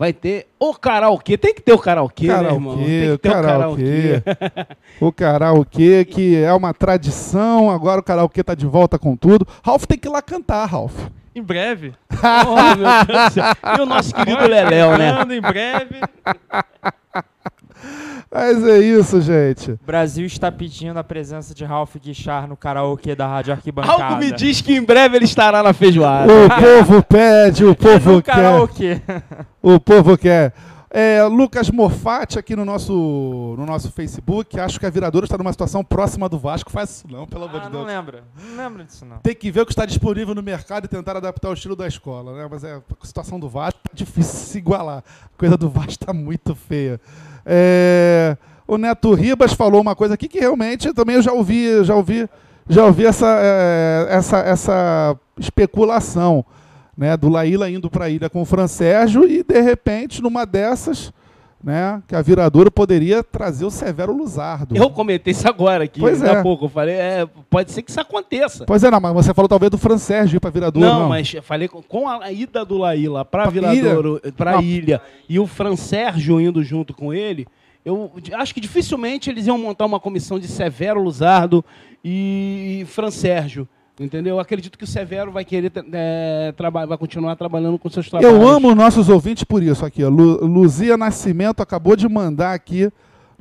Vai 0.01 0.15
ter 0.15 0.47
o 0.59 0.73
karaokê. 0.73 1.37
Tem 1.37 1.53
que 1.53 1.61
ter 1.61 1.75
o 1.75 1.79
karaokê, 1.79 2.29
né, 2.29 2.55
irmão? 2.55 2.75
Tem 2.79 2.87
Karaokê, 2.87 3.11
que 3.11 3.19
ter 3.19 3.29
o 3.29 3.33
karaokê. 3.43 4.23
O 4.99 5.13
karaokê, 5.13 6.05
que 6.07 6.37
é 6.43 6.51
uma 6.55 6.73
tradição, 6.73 7.71
agora 7.71 8.01
o 8.01 8.03
karaokê 8.03 8.43
tá 8.43 8.55
de 8.55 8.65
volta 8.65 8.99
com 8.99 9.15
tudo. 9.15 9.47
Ralph 9.63 9.85
tem 9.85 9.99
que 9.99 10.09
ir 10.09 10.11
lá 10.11 10.23
cantar, 10.23 10.65
Ralph. 10.65 10.99
Em 11.35 11.43
breve. 11.43 11.93
Oh, 12.23 12.77
meu 12.77 13.05
Deus 13.07 13.25
do 13.29 13.33
céu. 13.35 13.45
E 13.77 13.81
o 13.83 13.87
nosso 13.87 14.15
querido 14.15 14.47
Leléo, 14.47 14.97
né? 14.97 15.23
Em 15.37 15.41
breve. 15.43 16.01
Mas 18.33 18.65
é 18.65 18.79
isso, 18.79 19.21
gente. 19.21 19.73
O 19.73 19.81
Brasil 19.85 20.25
está 20.25 20.53
pedindo 20.53 20.97
a 20.99 21.03
presença 21.03 21.53
de 21.53 21.65
Ralph 21.65 21.97
Guichard 21.97 22.49
no 22.49 22.57
karaokê 22.57 23.17
da 23.17 23.27
Rádio 23.27 23.53
Arquibancada. 23.53 24.05
Algo 24.05 24.19
me 24.21 24.31
diz 24.31 24.61
que 24.61 24.73
em 24.77 24.83
breve 24.85 25.17
ele 25.17 25.25
estará 25.25 25.63
na 25.65 25.73
feijoada. 25.73 26.33
O 26.33 26.47
povo 26.87 27.03
pede, 27.03 27.65
o 27.65 27.71
É 27.73 27.75
povo 27.75 28.13
no 28.13 28.23
quer. 28.23 28.35
karaokê. 28.35 29.03
O 29.61 29.81
povo 29.81 30.17
quer. 30.17 30.55
É, 30.93 31.23
Lucas 31.25 31.71
Morfatti 31.71 32.37
aqui 32.39 32.55
no 32.57 32.65
nosso, 32.65 32.93
no 33.59 33.65
nosso 33.67 33.91
Facebook. 33.93 34.59
Acho 34.61 34.79
que 34.79 34.87
a 34.87 34.91
Viradora 34.91 35.25
está 35.25 35.37
numa 35.39 35.53
situação 35.53 35.83
próxima 35.85 36.29
do 36.29 36.39
Vasco. 36.39 36.71
Faz 36.71 36.91
isso 36.91 37.07
não, 37.11 37.27
pelo 37.27 37.45
amor 37.45 37.61
Ah, 37.63 37.65
de 37.67 37.73
não 37.73 37.85
Deus. 37.85 37.87
lembra. 37.87 38.25
Não 38.41 38.57
lembro 38.65 38.85
disso, 38.85 39.05
não. 39.05 39.19
Tem 39.19 39.35
que 39.35 39.51
ver 39.53 39.61
o 39.63 39.67
que 39.67 39.73
está 39.73 39.87
disponível 39.87 40.35
no 40.37 40.43
mercado 40.43 40.85
e 40.85 40.89
tentar 40.89 41.17
adaptar 41.17 41.49
o 41.51 41.55
estilo 41.55 41.75
da 41.77 41.87
escola, 41.87 42.37
né? 42.37 42.49
Mas 42.51 42.63
é, 42.65 42.75
a 42.75 43.07
situação 43.07 43.39
do 43.41 43.49
Vasco 43.49 43.79
é 43.93 43.97
difícil 43.97 44.35
se 44.47 44.59
igualar. 44.59 45.03
A 45.33 45.39
coisa 45.39 45.57
do 45.57 45.69
Vasco 45.69 45.91
está 45.93 46.13
muito 46.13 46.55
feia. 46.57 47.01
É, 47.53 48.37
o 48.65 48.79
Neto 48.79 49.13
Ribas 49.13 49.53
falou 49.53 49.81
uma 49.81 49.97
coisa 49.97 50.15
aqui 50.15 50.29
que 50.29 50.39
realmente 50.39 50.95
também 50.95 51.17
eu 51.17 51.23
já 51.23 51.33
ouvi, 51.33 51.83
já 51.83 51.97
ouvi, 51.97 52.29
já 52.69 52.85
ouvi 52.87 53.05
essa, 53.05 53.27
é, 53.27 54.07
essa, 54.09 54.39
essa 54.39 55.17
especulação, 55.37 56.45
né? 56.97 57.17
Do 57.17 57.29
Laíla 57.29 57.69
indo 57.69 57.91
para 57.91 58.05
a 58.05 58.09
ilha 58.09 58.31
com 58.31 58.41
o 58.41 58.45
Fran 58.45 58.69
Sérgio 58.69 59.29
e 59.29 59.43
de 59.43 59.61
repente 59.61 60.23
numa 60.23 60.47
dessas, 60.47 61.13
né? 61.63 62.03
Que 62.09 62.15
a 62.15 62.23
viradora 62.23 62.71
poderia 62.71 63.23
trazer 63.23 63.65
o 63.65 63.71
Severo 63.71 64.13
Luzardo. 64.17 64.77
Eu 64.77 64.91
comentei 64.91 65.33
isso 65.33 65.47
agora 65.47 65.85
aqui, 65.85 66.01
Pois 66.01 66.23
há 66.23 66.39
é. 66.39 66.43
pouco. 66.43 66.65
Eu 66.65 66.69
falei, 66.69 66.95
é, 66.95 67.27
pode 67.49 67.71
ser 67.73 67.83
que 67.83 67.91
isso 67.91 68.01
aconteça. 68.01 68.65
Pois 68.65 68.83
é, 68.83 68.91
não, 68.91 69.01
mas 69.01 69.13
você 69.13 69.35
falou 69.35 69.49
talvez 69.49 69.71
do 69.71 69.79
Fran 69.79 69.99
Sérgio 69.99 70.37
ir 70.39 70.41
para 70.41 70.51
viradora. 70.51 70.87
Não, 70.87 71.09
mas 71.09 71.33
eu 71.35 71.43
falei 71.43 71.69
com, 71.69 71.83
com 71.83 72.09
a 72.09 72.33
ida 72.33 72.65
do 72.65 72.79
Laíla 72.79 73.25
para 73.25 73.43
Pra 73.43 73.51
Viradouro, 73.51 74.21
para 74.37 74.53
Não. 74.53 74.63
ilha 74.63 75.01
e 75.29 75.39
o 75.39 75.47
Fran 75.47 75.77
Sérgio 75.77 76.41
indo 76.41 76.63
junto 76.63 76.95
com 76.95 77.13
ele, 77.13 77.47
eu 77.85 78.11
acho 78.35 78.55
que 78.55 78.61
dificilmente 78.61 79.31
eles 79.31 79.47
iam 79.47 79.59
montar 79.59 79.87
uma 79.87 80.01
comissão 80.01 80.39
de 80.39 80.47
Severo 80.49 81.03
Luzardo 81.03 81.65
e 82.05 82.85
Fran 82.89 83.11
Sérgio. 83.11 83.69
Entendeu? 84.01 84.37
Eu 84.37 84.41
acredito 84.41 84.79
que 84.79 84.85
o 84.85 84.87
Severo 84.87 85.31
vai 85.31 85.45
querer 85.45 85.71
é, 85.93 86.55
vai 86.89 86.97
continuar 86.97 87.37
trabalhando 87.37 87.79
com 87.79 87.91
seus 87.91 88.09
trabalhos. 88.09 88.35
Eu 88.35 88.49
amo 88.49 88.75
nossos 88.75 89.11
ouvintes 89.11 89.45
por 89.45 89.63
isso 89.63 89.85
aqui. 89.85 90.03
ó. 90.03 90.09
Lu- 90.09 90.43
Luzia 90.47 90.97
Nascimento 90.97 91.61
acabou 91.61 91.95
de 91.95 92.09
mandar 92.09 92.55
aqui 92.55 92.91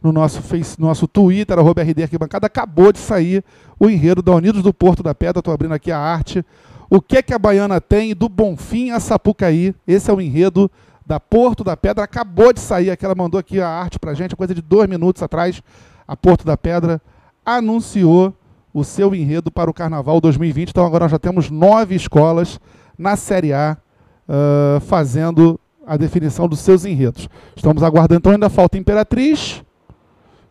no 0.03 0.11
nosso, 0.11 0.41
face, 0.41 0.79
nosso 0.79 1.07
Twitter, 1.07 1.57
arroba 1.57 1.81
RD 1.81 2.03
Arquibancada, 2.03 2.47
acabou 2.47 2.91
de 2.91 2.99
sair 2.99 3.41
o 3.79 3.89
enredo 3.89 4.21
da 4.21 4.33
Unidos 4.33 4.61
do 4.61 4.73
Porto 4.73 5.01
da 5.01 5.15
Pedra. 5.15 5.39
Estou 5.39 5.53
abrindo 5.53 5.73
aqui 5.73 5.93
a 5.93 5.97
arte. 5.97 6.45
O 6.89 6.99
que 7.01 7.17
é 7.17 7.21
que 7.21 7.33
a 7.33 7.39
Baiana 7.39 7.79
tem 7.79 8.13
do 8.13 8.27
Bonfim 8.27 8.91
a 8.91 8.99
Sapucaí? 8.99 9.73
Esse 9.87 10.11
é 10.11 10.13
o 10.13 10.19
enredo 10.19 10.69
da 11.05 11.21
Porto 11.21 11.63
da 11.63 11.77
Pedra. 11.77 12.03
Acabou 12.03 12.51
de 12.51 12.59
sair 12.59 12.91
aqui, 12.91 13.05
ela 13.05 13.15
mandou 13.15 13.39
aqui 13.39 13.61
a 13.61 13.67
arte 13.69 13.97
pra 13.97 14.13
gente, 14.13 14.35
coisa 14.35 14.53
de 14.53 14.61
dois 14.61 14.89
minutos 14.89 15.23
atrás. 15.23 15.61
A 16.05 16.17
Porto 16.17 16.43
da 16.45 16.57
Pedra 16.57 16.99
anunciou 17.45 18.33
o 18.79 18.83
seu 18.83 19.13
enredo 19.13 19.51
para 19.51 19.69
o 19.69 19.73
Carnaval 19.73 20.19
2020. 20.21 20.69
Então 20.69 20.85
agora 20.85 21.05
nós 21.05 21.11
já 21.11 21.19
temos 21.19 21.49
nove 21.49 21.95
escolas 21.95 22.59
na 22.97 23.15
Série 23.15 23.53
A 23.53 23.77
ah, 24.29 24.79
fazendo 24.81 25.59
a 25.85 25.97
definição 25.97 26.47
dos 26.47 26.59
seus 26.59 26.85
enredos. 26.85 27.27
Estamos 27.55 27.81
aguardando, 27.81 28.19
então 28.19 28.31
ainda 28.31 28.47
falta 28.47 28.77
Imperatriz. 28.77 29.63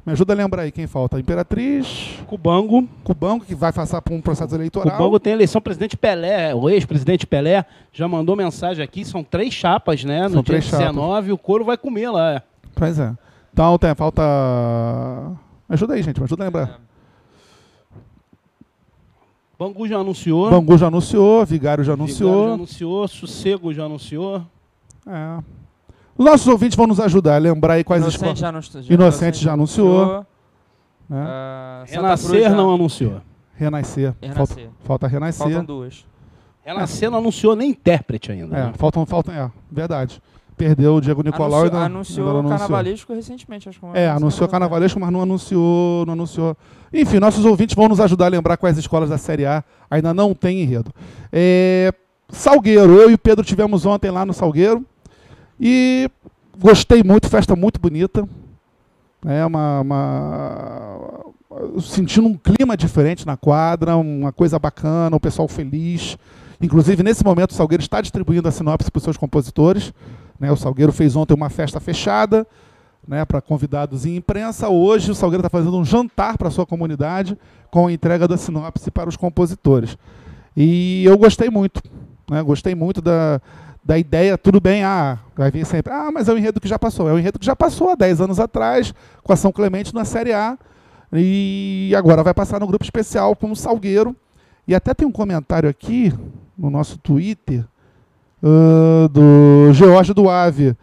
Me 0.04 0.12
ajuda 0.12 0.32
a 0.32 0.36
lembrar 0.36 0.62
aí 0.62 0.72
quem 0.72 0.86
falta. 0.86 1.20
Imperatriz, 1.20 2.18
Cubango. 2.26 2.88
Cubango, 3.04 3.44
que 3.44 3.54
vai 3.54 3.72
passar 3.72 4.00
por 4.00 4.14
um 4.14 4.20
processo 4.20 4.54
eleitoral. 4.54 4.96
Cubango 4.96 5.20
tem 5.20 5.34
eleição. 5.34 5.58
O 5.58 5.62
presidente 5.62 5.96
Pelé, 5.96 6.54
o 6.54 6.68
ex-presidente 6.68 7.26
Pelé, 7.26 7.64
já 7.92 8.08
mandou 8.08 8.34
mensagem 8.34 8.82
aqui. 8.82 9.04
São 9.04 9.22
três 9.22 9.52
chapas, 9.52 10.02
né? 10.04 10.22
No 10.22 10.30
São 10.30 10.42
dia 10.42 10.44
três 10.44 10.64
chapas. 10.64 10.86
19, 10.86 11.32
o 11.32 11.38
couro 11.38 11.64
vai 11.64 11.76
comer 11.76 12.10
lá. 12.10 12.42
Pois 12.74 12.98
é. 12.98 13.14
Então 13.52 13.78
tem, 13.78 13.94
falta. 13.94 14.22
Me 15.68 15.74
ajuda 15.74 15.94
aí, 15.94 16.02
gente, 16.02 16.18
me 16.18 16.24
ajuda 16.24 16.42
a 16.42 16.46
lembrar. 16.46 16.80
Bangu 19.58 19.88
já 19.88 19.98
anunciou. 19.98 20.50
Bangu 20.50 20.78
já 20.78 20.86
anunciou, 20.86 21.44
Vigário 21.44 21.82
já 21.82 21.92
Vigário 21.94 22.04
anunciou. 22.12 22.48
já 22.48 22.54
anunciou. 22.54 23.08
Sossego 23.08 23.74
já 23.74 23.84
anunciou. 23.84 24.42
É. 25.06 25.38
Os 26.16 26.24
nossos 26.24 26.46
ouvintes 26.46 26.76
vão 26.76 26.86
nos 26.86 27.00
ajudar 27.00 27.36
a 27.36 27.38
lembrar 27.38 27.74
aí 27.74 27.84
quais 27.84 28.02
Inocente 28.02 28.16
escolas. 28.20 28.38
já, 28.38 28.48
anunci- 28.48 28.92
Inocente 28.92 29.38
já 29.42 29.52
anunciou. 29.52 30.06
Né? 31.08 31.16
Ah, 31.26 31.84
Santa 31.86 32.00
Renascer 32.02 32.42
já- 32.42 32.50
não 32.50 32.74
anunciou. 32.74 33.20
Renascer. 33.56 34.12
Falta, 34.12 34.26
Renascer. 34.54 34.70
falta 34.84 35.06
Renascer. 35.08 35.46
Faltam 35.46 35.64
duas. 35.64 36.04
Renascer 36.64 37.10
não 37.10 37.18
anunciou 37.18 37.56
nem 37.56 37.70
intérprete 37.70 38.30
ainda. 38.30 38.56
É, 38.56 38.64
né? 38.66 38.72
faltam, 38.76 39.04
faltam, 39.06 39.34
é, 39.34 39.50
verdade. 39.70 40.20
Perdeu 40.58 40.96
o 40.96 41.00
Diego 41.00 41.22
Nicolau 41.22 41.60
Anunciou, 41.60 41.66
e 41.68 41.70
não, 41.72 41.80
anunciou 41.86 42.26
não 42.26 42.34
o 42.34 42.38
anunciou. 42.40 42.58
carnavalesco 42.58 43.14
recentemente, 43.14 43.68
acho 43.68 43.78
que 43.80 43.86
É, 43.94 44.08
anunciou 44.10 44.48
carnavalesco, 44.48 44.98
mas 45.00 45.10
não 45.10 45.22
anunciou, 45.22 46.04
não 46.04 46.12
anunciou. 46.14 46.56
Enfim, 46.92 47.18
nossos 47.18 47.44
ouvintes 47.44 47.74
vão 47.76 47.88
nos 47.88 48.00
ajudar 48.00 48.26
a 48.26 48.28
lembrar 48.28 48.56
quais 48.56 48.76
escolas 48.76 49.08
da 49.08 49.16
Série 49.18 49.46
A 49.46 49.62
ainda 49.90 50.12
não 50.12 50.34
tem 50.34 50.60
enredo. 50.60 50.92
É, 51.32 51.92
Salgueiro, 52.28 52.92
eu 53.00 53.10
e 53.10 53.14
o 53.14 53.18
Pedro 53.18 53.44
tivemos 53.44 53.86
ontem 53.86 54.10
lá 54.10 54.26
no 54.26 54.34
Salgueiro 54.34 54.84
e 55.60 56.10
gostei 56.58 57.02
muito, 57.02 57.28
festa 57.28 57.54
muito 57.56 57.80
bonita. 57.80 58.28
É 59.26 59.44
uma, 59.46 59.80
uma- 59.80 61.24
sentindo 61.80 62.28
um 62.28 62.34
clima 62.36 62.76
diferente 62.76 63.26
na 63.26 63.36
quadra, 63.36 63.96
uma 63.96 64.32
coisa 64.32 64.58
bacana, 64.58 65.16
o 65.16 65.20
pessoal 65.20 65.48
feliz. 65.48 66.16
Inclusive, 66.60 67.02
nesse 67.02 67.24
momento, 67.24 67.52
o 67.52 67.54
Salgueiro 67.54 67.82
está 67.82 68.00
distribuindo 68.00 68.48
a 68.48 68.50
sinopse 68.50 68.90
para 68.90 68.98
os 68.98 69.04
seus 69.04 69.16
compositores. 69.16 69.92
Né? 70.38 70.50
O 70.52 70.56
Salgueiro 70.56 70.92
fez 70.92 71.16
ontem 71.16 71.34
uma 71.34 71.50
festa 71.50 71.80
fechada 71.80 72.46
né, 73.06 73.24
para 73.24 73.40
convidados 73.40 74.04
e 74.04 74.14
imprensa. 74.14 74.68
Hoje, 74.68 75.10
o 75.10 75.14
Salgueiro 75.14 75.40
está 75.40 75.48
fazendo 75.48 75.78
um 75.78 75.84
jantar 75.84 76.36
para 76.36 76.48
a 76.48 76.50
sua 76.50 76.66
comunidade 76.66 77.38
com 77.70 77.86
a 77.86 77.92
entrega 77.92 78.28
da 78.28 78.36
sinopse 78.36 78.90
para 78.90 79.08
os 79.08 79.16
compositores. 79.16 79.96
E 80.54 81.04
eu 81.04 81.16
gostei 81.16 81.48
muito. 81.48 81.82
Né? 82.30 82.42
Gostei 82.42 82.74
muito 82.74 83.00
da, 83.00 83.40
da 83.82 83.98
ideia. 83.98 84.36
Tudo 84.36 84.60
bem, 84.60 84.84
ah, 84.84 85.18
vai 85.34 85.50
vir 85.50 85.64
sempre. 85.64 85.92
Ah, 85.92 86.10
mas 86.12 86.28
é 86.28 86.32
um 86.32 86.36
enredo 86.36 86.60
que 86.60 86.68
já 86.68 86.78
passou. 86.78 87.08
É 87.08 87.12
um 87.12 87.18
enredo 87.18 87.38
que 87.38 87.46
já 87.46 87.56
passou 87.56 87.90
há 87.90 87.94
10 87.94 88.20
anos 88.20 88.38
atrás, 88.38 88.92
com 89.22 89.32
a 89.32 89.36
São 89.36 89.50
Clemente 89.50 89.94
na 89.94 90.04
Série 90.04 90.34
A. 90.34 90.58
E 91.12 91.94
agora 91.96 92.22
vai 92.22 92.34
passar 92.34 92.60
no 92.60 92.66
grupo 92.66 92.84
especial 92.84 93.34
com 93.34 93.50
o 93.50 93.56
Salgueiro. 93.56 94.14
E 94.66 94.74
até 94.74 94.92
tem 94.92 95.08
um 95.08 95.12
comentário 95.12 95.68
aqui 95.68 96.12
no 96.56 96.68
nosso 96.68 96.98
Twitter 96.98 97.64
uh, 98.42 99.08
do 99.08 99.72
George 99.72 100.12
do 100.12 100.28
Ave. 100.28 100.76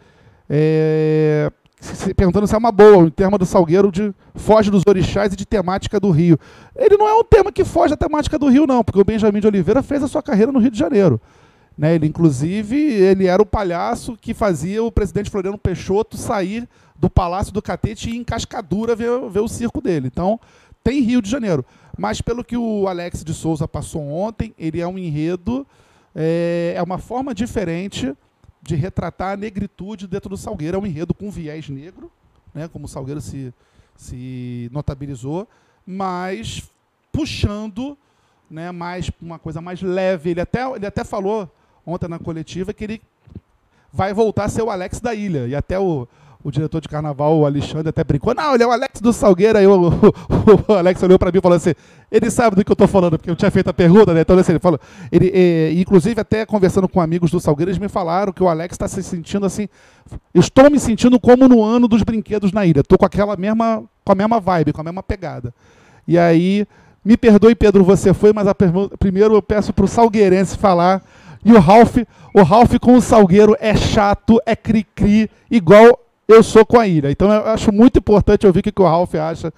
É, 0.48 1.50
se 1.80 2.14
perguntando 2.14 2.46
se 2.46 2.54
é 2.54 2.58
uma 2.58 2.72
boa, 2.72 3.04
o 3.04 3.10
tema 3.10 3.36
do 3.38 3.44
Salgueiro 3.44 3.90
de 3.90 4.14
foge 4.34 4.70
dos 4.70 4.82
orixás 4.86 5.32
e 5.32 5.36
de 5.36 5.46
temática 5.46 6.00
do 6.00 6.10
Rio. 6.10 6.38
Ele 6.74 6.96
não 6.96 7.08
é 7.08 7.14
um 7.14 7.24
tema 7.24 7.52
que 7.52 7.64
foge 7.64 7.90
da 7.90 7.96
temática 7.96 8.38
do 8.38 8.48
Rio, 8.48 8.66
não, 8.66 8.82
porque 8.82 9.00
o 9.00 9.04
Benjamin 9.04 9.40
de 9.40 9.46
Oliveira 9.46 9.82
fez 9.82 10.02
a 10.02 10.08
sua 10.08 10.22
carreira 10.22 10.52
no 10.52 10.58
Rio 10.58 10.70
de 10.70 10.78
Janeiro. 10.78 11.20
Né? 11.76 11.94
Ele, 11.94 12.06
inclusive, 12.06 12.76
ele 12.76 13.26
era 13.26 13.42
o 13.42 13.46
palhaço 13.46 14.16
que 14.20 14.32
fazia 14.32 14.82
o 14.82 14.90
presidente 14.90 15.30
Floriano 15.30 15.58
Peixoto 15.58 16.16
sair 16.16 16.66
do 16.98 17.10
Palácio 17.10 17.52
do 17.52 17.60
Catete 17.60 18.08
e 18.08 18.14
ir 18.14 18.16
em 18.16 18.24
Cascadura 18.24 18.96
ver, 18.96 19.28
ver 19.28 19.40
o 19.40 19.48
circo 19.48 19.80
dele. 19.82 20.06
Então, 20.06 20.40
tem 20.82 21.02
Rio 21.02 21.20
de 21.20 21.30
Janeiro. 21.30 21.64
Mas 21.98 22.20
pelo 22.20 22.44
que 22.44 22.56
o 22.56 22.86
Alex 22.88 23.22
de 23.22 23.34
Souza 23.34 23.68
passou 23.68 24.08
ontem, 24.08 24.54
ele 24.58 24.80
é 24.80 24.86
um 24.86 24.98
enredo, 24.98 25.66
é, 26.16 26.72
é 26.74 26.82
uma 26.82 26.96
forma 26.96 27.34
diferente 27.34 28.16
de 28.62 28.74
retratar 28.74 29.34
a 29.34 29.36
negritude 29.36 30.06
dentro 30.06 30.30
do 30.30 30.36
Salgueiro. 30.36 30.78
É 30.78 30.80
um 30.80 30.86
enredo 30.86 31.12
com 31.12 31.30
viés 31.30 31.68
negro, 31.68 32.10
né, 32.54 32.66
como 32.68 32.86
o 32.86 32.88
Salgueiro 32.88 33.20
se, 33.20 33.52
se 33.94 34.70
notabilizou, 34.72 35.46
mas 35.86 36.68
puxando 37.12 37.96
né, 38.50 38.72
mais 38.72 39.10
uma 39.20 39.38
coisa 39.38 39.60
mais 39.60 39.82
leve. 39.82 40.30
Ele 40.30 40.40
até, 40.40 40.64
ele 40.74 40.86
até 40.86 41.04
falou 41.04 41.50
ontem 41.84 42.08
na 42.08 42.18
coletiva 42.18 42.72
que 42.72 42.84
ele 42.84 43.02
vai 43.92 44.14
voltar 44.14 44.44
a 44.44 44.48
ser 44.48 44.62
o 44.62 44.70
Alex 44.70 45.00
da 45.00 45.14
ilha. 45.14 45.46
E 45.46 45.54
até 45.54 45.78
o, 45.78 46.08
o 46.46 46.50
diretor 46.52 46.80
de 46.80 46.88
carnaval, 46.88 47.36
o 47.36 47.44
Alexandre, 47.44 47.88
até 47.88 48.04
brincou: 48.04 48.32
não, 48.32 48.54
ele 48.54 48.62
é 48.62 48.66
o 48.66 48.70
Alex 48.70 49.00
do 49.00 49.12
Salgueiro. 49.12 49.58
Aí 49.58 49.66
o, 49.66 49.88
o, 49.88 49.92
o 50.70 50.72
Alex 50.72 51.02
olhou 51.02 51.18
para 51.18 51.32
mim 51.32 51.38
e 51.38 51.40
falou 51.40 51.56
assim: 51.56 51.74
ele 52.08 52.30
sabe 52.30 52.54
do 52.54 52.64
que 52.64 52.70
eu 52.70 52.74
estou 52.74 52.86
falando, 52.86 53.18
porque 53.18 53.28
eu 53.28 53.34
tinha 53.34 53.50
feito 53.50 53.68
a 53.68 53.74
pergunta, 53.74 54.14
né? 54.14 54.20
Então, 54.20 54.38
assim, 54.38 54.52
ele 54.52 54.60
falou. 54.60 54.78
Ele, 55.10 55.28
e, 55.34 55.80
inclusive, 55.80 56.20
até 56.20 56.46
conversando 56.46 56.88
com 56.88 57.00
amigos 57.00 57.32
do 57.32 57.40
Salgueiro, 57.40 57.70
eles 57.70 57.80
me 57.80 57.88
falaram 57.88 58.32
que 58.32 58.44
o 58.44 58.48
Alex 58.48 58.74
está 58.74 58.86
se 58.86 59.02
sentindo 59.02 59.44
assim. 59.44 59.68
Estou 60.32 60.70
me 60.70 60.78
sentindo 60.78 61.18
como 61.18 61.48
no 61.48 61.64
ano 61.64 61.88
dos 61.88 62.04
brinquedos 62.04 62.52
na 62.52 62.64
ilha. 62.64 62.78
Estou 62.78 62.96
com 62.96 63.04
aquela 63.04 63.36
mesma, 63.36 63.82
com 64.04 64.12
a 64.12 64.14
mesma 64.14 64.38
vibe, 64.38 64.72
com 64.72 64.80
a 64.82 64.84
mesma 64.84 65.02
pegada. 65.02 65.52
E 66.06 66.16
aí, 66.16 66.64
me 67.04 67.16
perdoe, 67.16 67.56
Pedro, 67.56 67.82
você 67.82 68.14
foi, 68.14 68.32
mas 68.32 68.46
primeiro 69.00 69.34
eu 69.34 69.42
peço 69.42 69.72
para 69.72 69.84
o 69.84 69.88
Salgueirense 69.88 70.56
falar. 70.56 71.02
E 71.44 71.52
o 71.52 71.58
Ralph, 71.58 71.96
o 72.32 72.42
Ralph 72.44 72.76
com 72.80 72.96
o 72.96 73.02
Salgueiro 73.02 73.56
é 73.58 73.74
chato, 73.74 74.40
é 74.46 74.54
cri-cri, 74.54 75.28
igual 75.50 76.05
eu 76.28 76.42
sou 76.42 76.64
com 76.64 76.78
a 76.78 76.86
ilha. 76.86 77.10
Então 77.10 77.32
eu 77.32 77.46
acho 77.46 77.72
muito 77.72 77.98
importante 77.98 78.46
ouvir 78.46 78.60
o 78.60 78.62
que, 78.62 78.72
o 78.76 78.84
Ralph 78.84 79.14
acha. 79.14 79.52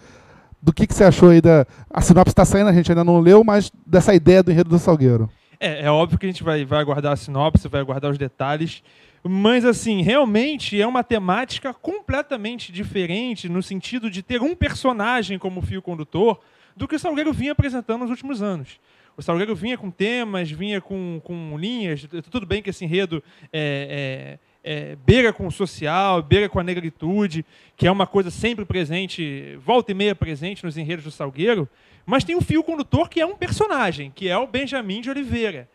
Do 0.60 0.72
que, 0.72 0.86
que 0.86 0.94
você 0.94 1.04
achou 1.04 1.30
aí 1.30 1.40
da. 1.40 1.64
A 1.88 2.00
sinopse 2.00 2.32
está 2.32 2.44
saindo, 2.44 2.68
a 2.68 2.72
gente 2.72 2.90
ainda 2.90 3.04
não 3.04 3.20
leu, 3.20 3.44
mas 3.44 3.70
dessa 3.86 4.12
ideia 4.12 4.42
do 4.42 4.50
enredo 4.50 4.70
do 4.70 4.78
Salgueiro. 4.78 5.30
É, 5.60 5.84
é 5.84 5.90
óbvio 5.90 6.18
que 6.18 6.26
a 6.26 6.28
gente 6.28 6.42
vai, 6.42 6.64
vai 6.64 6.80
aguardar 6.80 7.12
a 7.12 7.16
sinopse, 7.16 7.68
vai 7.68 7.80
aguardar 7.80 8.10
os 8.10 8.18
detalhes. 8.18 8.82
Mas, 9.22 9.64
assim, 9.64 10.02
realmente 10.02 10.80
é 10.80 10.86
uma 10.86 11.02
temática 11.02 11.74
completamente 11.74 12.72
diferente 12.72 13.48
no 13.48 13.62
sentido 13.62 14.10
de 14.10 14.22
ter 14.22 14.40
um 14.40 14.54
personagem 14.54 15.38
como 15.38 15.62
fio 15.62 15.82
condutor 15.82 16.40
do 16.76 16.86
que 16.86 16.96
o 16.96 16.98
Salgueiro 16.98 17.32
vinha 17.32 17.52
apresentando 17.52 18.02
nos 18.02 18.10
últimos 18.10 18.42
anos. 18.42 18.80
O 19.16 19.22
Salgueiro 19.22 19.54
vinha 19.54 19.76
com 19.76 19.90
temas, 19.90 20.50
vinha 20.50 20.80
com, 20.80 21.20
com 21.24 21.58
linhas. 21.58 22.06
Tudo 22.30 22.46
bem 22.46 22.62
que 22.62 22.70
esse 22.70 22.84
enredo 22.84 23.22
é, 23.52 24.38
é 24.40 24.47
é, 24.70 24.96
beira 24.96 25.32
com 25.32 25.46
o 25.46 25.50
social, 25.50 26.22
beira 26.22 26.46
com 26.46 26.60
a 26.60 26.62
negritude, 26.62 27.42
que 27.74 27.86
é 27.86 27.90
uma 27.90 28.06
coisa 28.06 28.30
sempre 28.30 28.66
presente, 28.66 29.56
volta 29.64 29.92
e 29.92 29.94
meia 29.94 30.14
presente 30.14 30.62
nos 30.62 30.76
enredos 30.76 31.04
do 31.06 31.10
Salgueiro, 31.10 31.66
mas 32.04 32.22
tem 32.22 32.36
um 32.36 32.42
fio 32.42 32.62
condutor 32.62 33.08
que 33.08 33.18
é 33.18 33.24
um 33.24 33.34
personagem, 33.34 34.12
que 34.14 34.28
é 34.28 34.36
o 34.36 34.46
Benjamin 34.46 35.00
de 35.00 35.08
Oliveira. 35.08 35.70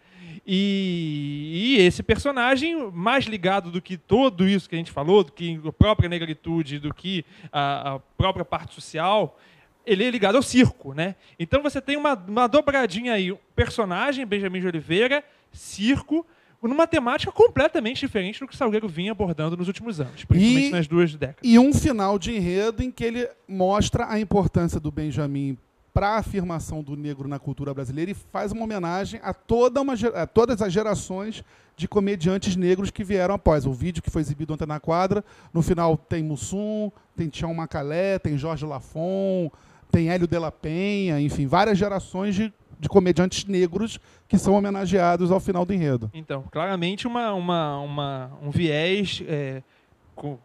E, 0.45 1.77
e, 1.79 1.81
esse 1.81 2.03
personagem, 2.03 2.91
mais 2.91 3.25
ligado 3.25 3.71
do 3.71 3.81
que 3.81 3.97
tudo 3.97 4.47
isso 4.47 4.69
que 4.69 4.75
a 4.75 4.77
gente 4.77 4.91
falou, 4.91 5.23
do 5.23 5.31
que 5.31 5.59
a 5.65 5.71
própria 5.71 6.07
negritude, 6.07 6.77
do 6.77 6.93
que 6.93 7.25
a, 7.51 7.95
a 7.95 7.99
própria 7.99 8.45
parte 8.45 8.75
social, 8.75 9.39
ele 9.87 10.03
é 10.03 10.11
ligado 10.11 10.35
ao 10.35 10.43
circo, 10.43 10.93
né? 10.93 11.15
Então 11.39 11.63
você 11.63 11.81
tem 11.81 11.97
uma, 11.97 12.13
uma 12.13 12.45
dobradinha 12.45 13.13
aí, 13.13 13.35
personagem, 13.55 14.23
Benjamin 14.23 14.59
de 14.59 14.67
Oliveira, 14.67 15.23
circo, 15.51 16.23
numa 16.68 16.88
temática 16.88 17.32
completamente 17.32 17.99
diferente 17.99 18.39
do 18.39 18.47
que 18.47 18.53
o 18.53 18.57
Salgueiro 18.57 18.88
vinha 18.88 19.11
abordando 19.11 19.57
nos 19.57 19.68
últimos 19.68 19.99
anos, 19.99 20.24
principalmente 20.24 20.68
e, 20.68 20.72
nas 20.72 20.88
duas 20.88 21.14
décadas. 21.14 21.41
E 21.43 21.59
um 21.59 21.74
final 21.74 22.18
de 22.18 22.36
enredo 22.36 22.82
em 22.82 22.89
que 22.89 23.03
ele 23.03 23.28
mostra 23.47 24.07
a 24.09 24.20
importância 24.20 24.80
do 24.80 24.91
Benjamin 24.91 25.57
para 25.93 26.09
a 26.09 26.18
afirmação 26.18 26.82
do 26.82 26.95
negro 26.95 27.28
na 27.28 27.38
cultura 27.38 27.74
brasileira 27.74 28.11
e 28.11 28.16
faz 28.16 28.51
uma 28.51 28.64
homenagem 28.64 29.20
a, 29.24 29.34
toda 29.34 29.80
uma, 29.80 29.93
a 30.16 30.26
todas 30.26 30.61
as 30.61 30.74
gerações 30.74 31.43
de 31.76 31.88
comediantes 31.88 32.55
negros 32.55 32.89
que 32.89 33.03
vieram 33.03 33.36
após. 33.36 33.66
O 33.66 33.74
vídeo 33.74 34.01
que 34.01 34.09
foi 34.09 34.22
exibido 34.22 34.53
ontem 34.53 34.66
na 34.66 34.80
quadra, 34.80 35.24
no 35.53 35.61
final 35.61 35.95
tem 35.95 36.24
Mussum, 36.24 36.91
tem 37.16 37.30
Tião 37.30 37.53
Macalé, 37.53 38.18
tem 38.18 38.38
Jorge 38.38 38.66
Lafon, 38.66 39.51
tem 39.91 40.09
Hélio 40.09 40.28
de 40.28 40.39
la 40.39 40.51
Penha, 40.51 41.22
enfim, 41.22 41.45
várias 41.45 41.78
gerações 41.78 42.34
de 42.34 42.51
de 42.84 42.89
comediantes 42.89 43.45
negros 43.45 43.99
que 44.27 44.38
são 44.38 44.53
homenageados 44.53 45.31
ao 45.31 45.39
final 45.39 45.65
do 45.65 45.73
enredo. 45.73 46.11
Então, 46.13 46.43
claramente 46.51 47.07
uma, 47.07 47.34
uma, 47.34 47.79
uma 47.79 48.31
um 48.41 48.51
viés 48.51 49.23
é, 49.27 49.63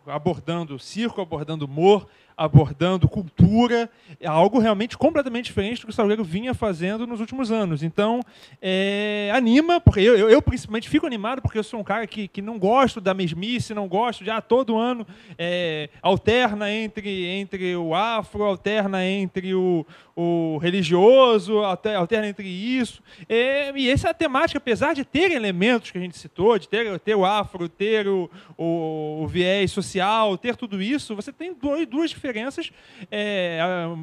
abordando 0.07 0.79
circo, 0.79 1.21
abordando 1.21 1.67
humor, 1.67 2.07
abordando 2.39 3.09
cultura, 3.09 3.91
é 4.21 4.29
algo 4.29 4.61
realmente 4.61 4.97
completamente 4.97 5.47
diferente 5.47 5.81
do 5.81 5.89
que 5.89 5.93
o 5.93 5.95
Salgueiro 5.95 6.23
vinha 6.23 6.55
fazendo 6.55 7.05
nos 7.05 7.19
últimos 7.19 7.51
anos. 7.51 7.83
Então, 7.83 8.21
é, 8.63 9.29
anima, 9.35 9.81
porque 9.81 10.01
eu, 10.01 10.17
eu, 10.17 10.31
eu, 10.31 10.41
principalmente 10.41 10.89
fico 10.89 11.05
animado, 11.05 11.43
porque 11.43 11.59
eu 11.59 11.65
sou 11.65 11.81
um 11.81 11.85
cara 11.85 12.07
que, 12.07 12.29
que 12.29 12.41
não 12.41 12.57
gosto 12.57 13.01
da 13.01 13.13
mesmice, 13.13 13.75
não 13.75 13.89
gosto 13.89 14.23
de, 14.23 14.31
ah, 14.31 14.41
todo 14.41 14.79
ano 14.79 15.05
é, 15.37 15.91
alterna 16.01 16.73
entre, 16.73 17.27
entre 17.27 17.75
o 17.75 17.93
afro, 17.93 18.45
alterna 18.45 19.05
entre 19.05 19.53
o, 19.53 19.85
o 20.21 20.59
religioso, 20.59 21.61
alterna 21.61 22.27
entre 22.27 22.49
isso. 22.49 23.01
É, 23.29 23.71
e 23.79 23.89
essa 23.89 24.09
é 24.09 24.11
a 24.11 24.15
temática, 24.15 24.59
apesar 24.59 24.93
de 24.93 25.05
ter 25.05 25.31
elementos 25.31 25.93
que 25.93 25.99
a 25.99 26.01
gente 26.01 26.19
citou, 26.19 26.59
de 26.59 26.69
ter, 26.69 26.99
ter 26.99 27.15
o 27.15 27.25
afro, 27.25 27.69
ter 27.69 28.09
o, 28.09 28.29
o, 28.57 29.21
o 29.23 29.29
viés 29.29 29.71
social, 29.71 30.37
ter 30.37 30.57
tudo 30.57 30.83
isso, 30.83 31.15
você 31.15 31.33
tem 31.33 31.55
dois, 31.55 31.87
duas 31.87 32.11
diferenças 32.11 32.73
é, 33.13 33.61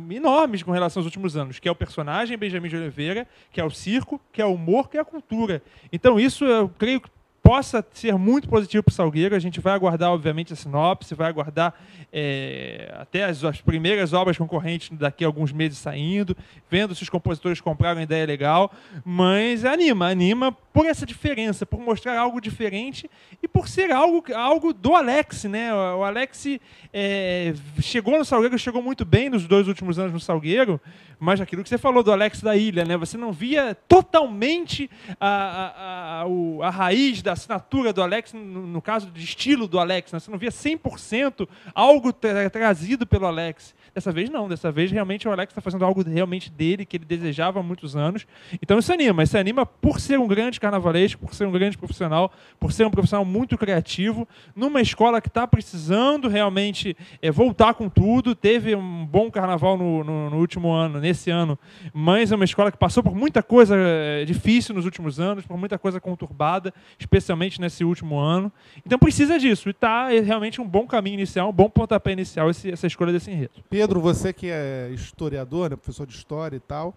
enormes 0.09 0.63
com 0.63 0.71
relação 0.71 1.01
aos 1.01 1.05
últimos 1.05 1.35
anos, 1.35 1.59
que 1.59 1.67
é 1.67 1.71
o 1.71 1.75
personagem 1.75 2.37
Benjamin 2.37 2.69
de 2.69 2.77
Oliveira, 2.77 3.27
que 3.51 3.59
é 3.59 3.65
o 3.65 3.69
circo, 3.69 4.21
que 4.31 4.41
é 4.41 4.45
o 4.45 4.53
humor, 4.53 4.89
que 4.89 4.97
é 4.97 5.01
a 5.01 5.05
cultura. 5.05 5.61
Então 5.91 6.17
isso 6.17 6.45
eu 6.45 6.69
creio 6.69 7.01
que 7.01 7.09
possa 7.45 7.85
ser 7.93 8.17
muito 8.17 8.49
positivo 8.49 8.81
para 8.81 8.91
o 8.91 8.93
Salgueiro. 8.93 9.35
A 9.35 9.39
gente 9.39 9.59
vai 9.59 9.73
aguardar, 9.73 10.11
obviamente, 10.11 10.51
a 10.51 10.55
sinopse, 10.55 11.13
vai 11.13 11.29
aguardar 11.29 11.75
é, 12.11 12.91
até 12.97 13.23
as, 13.23 13.43
as, 13.43 13.61
primeiras 13.61 14.13
obras 14.13 14.35
concorrentes 14.35 14.89
daqui 14.97 15.23
a 15.23 15.27
alguns 15.27 15.51
meses 15.51 15.77
saindo, 15.77 16.35
vendo 16.71 16.95
se 16.95 17.03
os 17.03 17.09
compositores 17.09 17.61
compraram 17.61 17.97
uma 17.97 18.03
ideia 18.03 18.25
legal. 18.25 18.73
Mas 19.05 19.63
anima, 19.63 20.07
anima 20.07 20.51
por 20.51 20.87
essa 20.87 21.05
diferença, 21.05 21.67
por 21.67 21.79
mostrar 21.79 22.17
algo 22.17 22.41
diferente 22.41 23.07
e 23.43 23.47
por 23.47 23.67
ser 23.69 23.91
algo, 23.91 24.23
algo 24.33 24.73
do 24.73 24.95
Alex. 24.95 25.43
Né? 25.43 25.71
O 25.71 26.03
Alex 26.03 26.47
é, 26.91 27.53
chegou 27.79 28.17
no 28.17 28.25
Salgueiro, 28.25 28.57
chegou 28.57 28.81
muito 28.81 29.05
bem 29.05 29.29
nos 29.29 29.45
dois 29.45 29.67
últimos 29.67 29.99
anos 29.99 30.13
no 30.13 30.19
Salgueiro, 30.19 30.81
mas 31.19 31.41
aquilo 31.41 31.63
que 31.63 31.69
você 31.69 31.77
falou 31.77 32.03
do 32.03 32.11
Alex 32.11 32.41
da 32.41 32.55
Ilha, 32.55 32.85
né? 32.85 32.97
você 32.97 33.17
não 33.17 33.31
via 33.31 33.75
totalmente 33.87 34.89
a, 35.19 35.27
a, 35.27 36.23
a, 36.23 36.67
a 36.67 36.69
raiz 36.69 37.21
da 37.21 37.33
assinatura 37.33 37.91
do 37.93 38.01
Alex, 38.01 38.33
no, 38.33 38.67
no 38.67 38.81
caso 38.81 39.09
de 39.11 39.23
estilo 39.23 39.67
do 39.67 39.79
Alex, 39.79 40.11
né? 40.11 40.19
você 40.19 40.31
não 40.31 40.37
via 40.37 40.51
100% 40.51 41.47
algo 41.73 42.11
tra 42.11 42.49
trazido 42.49 43.05
pelo 43.05 43.25
Alex. 43.25 43.73
Dessa 43.95 44.11
vez 44.11 44.29
não, 44.29 44.49
dessa 44.49 44.69
vez 44.73 44.91
realmente 44.91 45.25
o 45.25 45.31
Alex 45.31 45.51
está 45.51 45.61
fazendo 45.61 45.85
algo 45.85 46.03
realmente 46.03 46.51
dele, 46.51 46.85
que 46.85 46.97
ele 46.97 47.05
desejava 47.05 47.61
há 47.61 47.63
muitos 47.63 47.95
anos. 47.95 48.27
Então 48.61 48.77
isso 48.77 48.91
anima, 48.91 49.23
isso 49.23 49.37
anima 49.37 49.65
por 49.65 50.01
ser 50.01 50.19
um 50.19 50.27
grande 50.27 50.59
carnavalesco, 50.59 51.21
por 51.25 51.33
ser 51.33 51.45
um 51.47 51.51
grande 51.51 51.77
profissional, 51.77 52.29
por 52.59 52.73
ser 52.73 52.85
um 52.85 52.91
profissional 52.91 53.23
muito 53.23 53.57
criativo, 53.57 54.27
numa 54.53 54.81
escola 54.81 55.21
que 55.21 55.29
está 55.29 55.47
precisando 55.47 56.27
realmente 56.27 56.97
é, 57.21 57.31
voltar 57.31 57.73
com 57.73 57.87
tudo. 57.87 58.35
Teve 58.35 58.75
um 58.75 59.05
bom 59.05 59.31
carnaval 59.31 59.77
no, 59.77 60.03
no, 60.03 60.29
no 60.29 60.37
último 60.39 60.71
ano, 60.73 60.99
nesse 60.99 61.31
ano. 61.31 61.57
Mães 61.93 62.33
é 62.33 62.35
uma 62.35 62.43
escola 62.43 62.73
que 62.73 62.77
passou 62.77 63.01
por 63.01 63.15
muita 63.15 63.41
coisa 63.41 63.75
eh, 63.77 64.25
difícil 64.25 64.75
nos 64.75 64.83
últimos 64.83 65.21
anos, 65.21 65.45
por 65.45 65.57
muita 65.57 65.77
coisa 65.79 66.01
conturbada, 66.01 66.73
especialmente 66.99 67.61
nesse 67.61 67.85
último 67.85 68.19
ano. 68.19 68.51
Então 68.85 68.99
precisa 68.99 69.39
disso. 69.39 69.69
E 69.69 69.71
está 69.71 70.09
realmente 70.09 70.59
um 70.59 70.67
bom 70.67 70.85
caminho 70.85 71.13
inicial, 71.13 71.49
um 71.49 71.53
bom 71.53 71.69
pontapé 71.69 72.11
inicial 72.11 72.49
esse- 72.49 72.69
essa 72.71 72.87
escolha 72.87 73.13
desse 73.13 73.31
enredo. 73.31 73.63
Pedro, 73.69 73.84
você 73.93 74.33
que 74.33 74.47
é 74.49 74.89
historiador, 74.93 75.69
né, 75.69 75.75
professor 75.75 76.05
de 76.05 76.13
história 76.13 76.57
e 76.57 76.59
tal, 76.59 76.95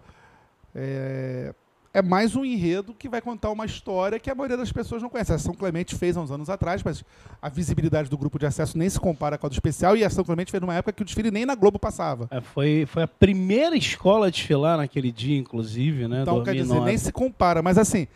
é, 0.75 1.53
é 1.93 2.01
mais 2.01 2.35
um 2.35 2.45
enredo 2.45 2.93
que 2.93 3.09
vai 3.09 3.19
contar 3.19 3.49
uma 3.49 3.65
história 3.65 4.19
que 4.19 4.29
a 4.29 4.35
maioria 4.35 4.57
das 4.57 4.71
pessoas 4.71 5.01
não 5.01 5.09
conhece. 5.09 5.33
A 5.33 5.39
São 5.39 5.53
Clemente 5.53 5.95
fez 5.95 6.15
há 6.15 6.21
uns 6.21 6.31
anos 6.31 6.49
atrás, 6.49 6.83
mas 6.83 7.03
a 7.41 7.49
visibilidade 7.49 8.09
do 8.09 8.17
grupo 8.17 8.37
de 8.37 8.45
acesso 8.45 8.77
nem 8.77 8.89
se 8.89 8.99
compara 8.99 9.37
com 9.37 9.47
a 9.47 9.49
do 9.49 9.53
especial, 9.53 9.97
e 9.97 10.03
a 10.03 10.09
São 10.09 10.23
Clemente 10.23 10.51
fez 10.51 10.61
numa 10.61 10.75
época 10.75 10.93
que 10.93 11.01
o 11.01 11.05
desfile 11.05 11.31
nem 11.31 11.45
na 11.45 11.55
Globo 11.55 11.79
passava. 11.79 12.27
É, 12.29 12.41
foi, 12.41 12.85
foi 12.87 13.03
a 13.03 13.07
primeira 13.07 13.75
escola 13.75 14.27
a 14.27 14.29
desfilar 14.29 14.77
naquele 14.77 15.11
dia, 15.11 15.37
inclusive, 15.37 16.07
né? 16.07 16.21
Então, 16.21 16.43
quer 16.43 16.51
dizer, 16.51 16.67
2009. 16.67 16.85
nem 16.85 16.97
se 16.97 17.11
compara. 17.11 17.61
Mas 17.61 17.77
assim, 17.77 18.07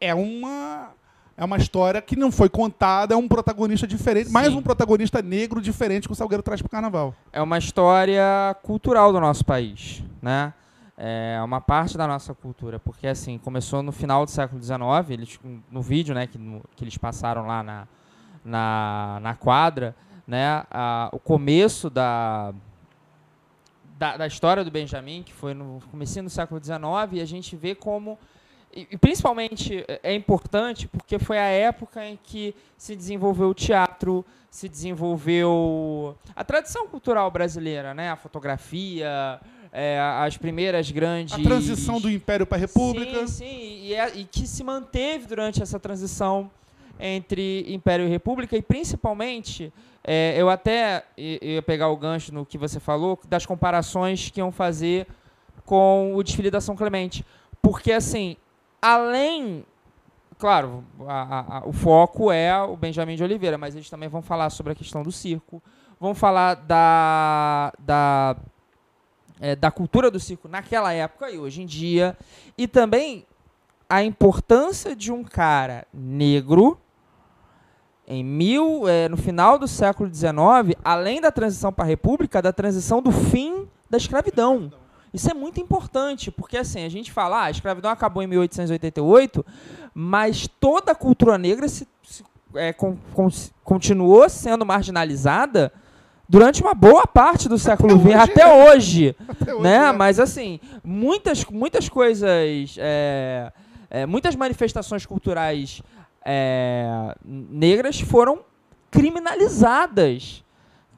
é 0.00 0.14
uma. 0.14 0.90
É 1.36 1.44
uma 1.44 1.56
história 1.56 2.00
que 2.02 2.14
não 2.14 2.30
foi 2.30 2.48
contada, 2.48 3.14
é 3.14 3.16
um 3.16 3.26
protagonista 3.26 3.86
diferente, 3.86 4.30
mais 4.30 4.48
Sim. 4.48 4.56
um 4.58 4.62
protagonista 4.62 5.22
negro 5.22 5.60
diferente 5.60 6.06
que 6.06 6.12
o 6.12 6.16
Salgueiro 6.16 6.42
traz 6.42 6.60
pro 6.60 6.70
carnaval. 6.70 7.14
é 7.32 7.40
uma 7.40 7.56
história 7.58 8.22
cultural 8.62 9.12
do 9.12 9.20
nosso 9.20 9.44
país, 9.44 10.02
né? 10.20 10.52
É 10.96 11.40
uma 11.42 11.60
parte 11.60 11.96
da 11.96 12.06
nossa 12.06 12.34
cultura, 12.34 12.78
porque 12.78 13.06
assim, 13.06 13.38
começou 13.38 13.82
no 13.82 13.90
final 13.90 14.24
do 14.24 14.30
século 14.30 14.62
XIX, 14.62 14.78
eles, 15.10 15.40
no 15.70 15.80
vídeo, 15.80 16.14
né, 16.14 16.26
que, 16.26 16.36
no- 16.38 16.62
que 16.76 16.84
eles 16.84 16.96
passaram 16.98 17.46
lá 17.46 17.62
na, 17.62 17.88
na, 18.44 19.18
na 19.20 19.34
quadra, 19.34 19.96
né, 20.26 20.62
a- 20.70 21.08
o 21.10 21.18
começo 21.18 21.88
da, 21.90 22.52
da, 23.98 24.16
da 24.18 24.26
história 24.26 24.62
do 24.64 24.70
Benjamin, 24.70 25.22
que 25.22 25.32
foi 25.32 25.54
no 25.54 25.80
comecinho 25.90 26.24
do 26.26 26.30
século 26.30 26.62
XIX, 26.62 26.80
e 27.12 27.20
a 27.20 27.24
gente 27.26 27.56
vê 27.56 27.74
como 27.74 28.18
e, 28.74 28.88
e 28.90 28.96
principalmente 28.98 29.84
é 29.88 30.00
é 30.02 30.14
importante 30.14 30.88
porque 30.88 31.18
foi 31.18 31.38
a 31.38 31.46
época 31.46 32.04
em 32.04 32.18
que 32.22 32.54
se 32.76 32.94
desenvolveu 32.96 33.48
o 33.50 33.54
teatro, 33.54 34.24
se 34.50 34.68
desenvolveu 34.68 36.16
a 36.34 36.44
tradição 36.44 36.86
cultural 36.88 37.30
brasileira, 37.30 37.94
né? 37.94 38.10
A 38.10 38.16
fotografia, 38.16 39.40
é, 39.72 39.98
as 40.00 40.36
primeiras 40.36 40.90
grandes. 40.90 41.34
A 41.34 41.38
transição 41.42 42.00
do 42.00 42.10
Império 42.10 42.46
para 42.46 42.58
a 42.58 42.60
República. 42.60 43.26
Sim, 43.26 43.44
sim, 43.46 43.80
e, 43.84 43.94
é- 43.94 44.12
e 44.16 44.24
que 44.24 44.46
se 44.46 44.62
manteve 44.62 45.26
durante 45.26 45.62
essa 45.62 45.78
transição 45.80 46.50
entre 47.00 47.64
Império 47.72 48.06
e 48.06 48.08
República, 48.08 48.56
e 48.56 48.62
principalmente, 48.62 49.72
é, 50.04 50.34
eu 50.36 50.48
até 50.50 51.04
ia 51.16 51.62
pegar 51.62 51.88
o 51.88 51.96
gancho 51.96 52.32
no 52.32 52.44
que 52.44 52.58
você 52.58 52.78
falou, 52.78 53.18
das 53.26 53.46
comparações 53.46 54.28
que 54.30 54.40
iam 54.40 54.52
fazer 54.52 55.06
com 55.64 56.14
o 56.14 56.22
desfile 56.22 56.50
da 56.50 56.60
São 56.60 56.76
Clemente. 56.76 57.24
Porque, 57.60 57.92
assim, 57.92 58.36
além. 58.82 59.64
Claro, 60.38 60.82
a- 61.06 61.58
a- 61.58 61.62
o 61.64 61.72
foco 61.72 62.32
é 62.32 62.60
o 62.62 62.76
Benjamin 62.76 63.14
de 63.14 63.22
Oliveira, 63.22 63.56
mas 63.56 63.76
eles 63.76 63.88
também 63.88 64.08
vão 64.08 64.20
falar 64.20 64.50
sobre 64.50 64.72
a 64.72 64.74
questão 64.74 65.02
do 65.04 65.12
circo, 65.12 65.62
vão 66.00 66.16
falar 66.16 66.54
da, 66.56 67.72
da, 67.78 68.36
é, 69.40 69.54
da 69.54 69.70
cultura 69.70 70.10
do 70.10 70.18
circo 70.18 70.48
naquela 70.48 70.92
época 70.92 71.30
e 71.30 71.38
hoje 71.38 71.62
em 71.62 71.66
dia, 71.66 72.18
e 72.58 72.66
também 72.66 73.24
a 73.88 74.02
importância 74.02 74.96
de 74.96 75.12
um 75.12 75.22
cara 75.22 75.86
negro 75.94 76.76
em 78.04 78.24
mil, 78.24 78.88
é, 78.88 79.08
no 79.08 79.16
final 79.16 79.58
do 79.60 79.68
século 79.68 80.12
XIX, 80.12 80.76
além 80.84 81.20
da 81.20 81.30
transição 81.30 81.72
para 81.72 81.84
a 81.84 81.86
República, 81.86 82.42
da 82.42 82.52
transição 82.52 83.00
do 83.00 83.12
fim 83.12 83.68
da 83.88 83.96
escravidão. 83.96 84.72
Isso 85.12 85.30
é 85.30 85.34
muito 85.34 85.60
importante, 85.60 86.30
porque 86.30 86.56
assim, 86.56 86.84
a 86.84 86.88
gente 86.88 87.12
fala, 87.12 87.40
ah, 87.40 87.44
a 87.44 87.50
escravidão 87.50 87.90
acabou 87.90 88.22
em 88.22 88.26
1888, 88.26 89.44
mas 89.94 90.48
toda 90.58 90.92
a 90.92 90.94
cultura 90.94 91.36
negra 91.36 91.68
se, 91.68 91.86
se- 92.02 92.24
é, 92.54 92.72
con- 92.72 92.96
con- 93.14 93.28
continuou 93.62 94.28
sendo 94.28 94.64
marginalizada 94.64 95.70
durante 96.28 96.62
uma 96.62 96.72
boa 96.72 97.06
parte 97.06 97.46
do 97.48 97.58
século 97.58 97.94
XX, 97.98 98.06
hoje 98.06 98.14
até 98.16 98.42
é. 98.42 98.46
hoje 98.74 99.16
Até 99.28 99.54
hoje, 99.54 99.62
né? 99.62 99.76
é. 99.88 99.92
Mas 99.92 100.18
assim, 100.18 100.58
muitas, 100.82 101.44
muitas 101.44 101.90
coisas, 101.90 102.74
é, 102.78 103.52
é, 103.90 104.06
muitas 104.06 104.34
manifestações 104.34 105.04
culturais 105.04 105.82
é, 106.24 107.14
negras 107.24 108.00
foram 108.00 108.40
criminalizadas. 108.90 110.42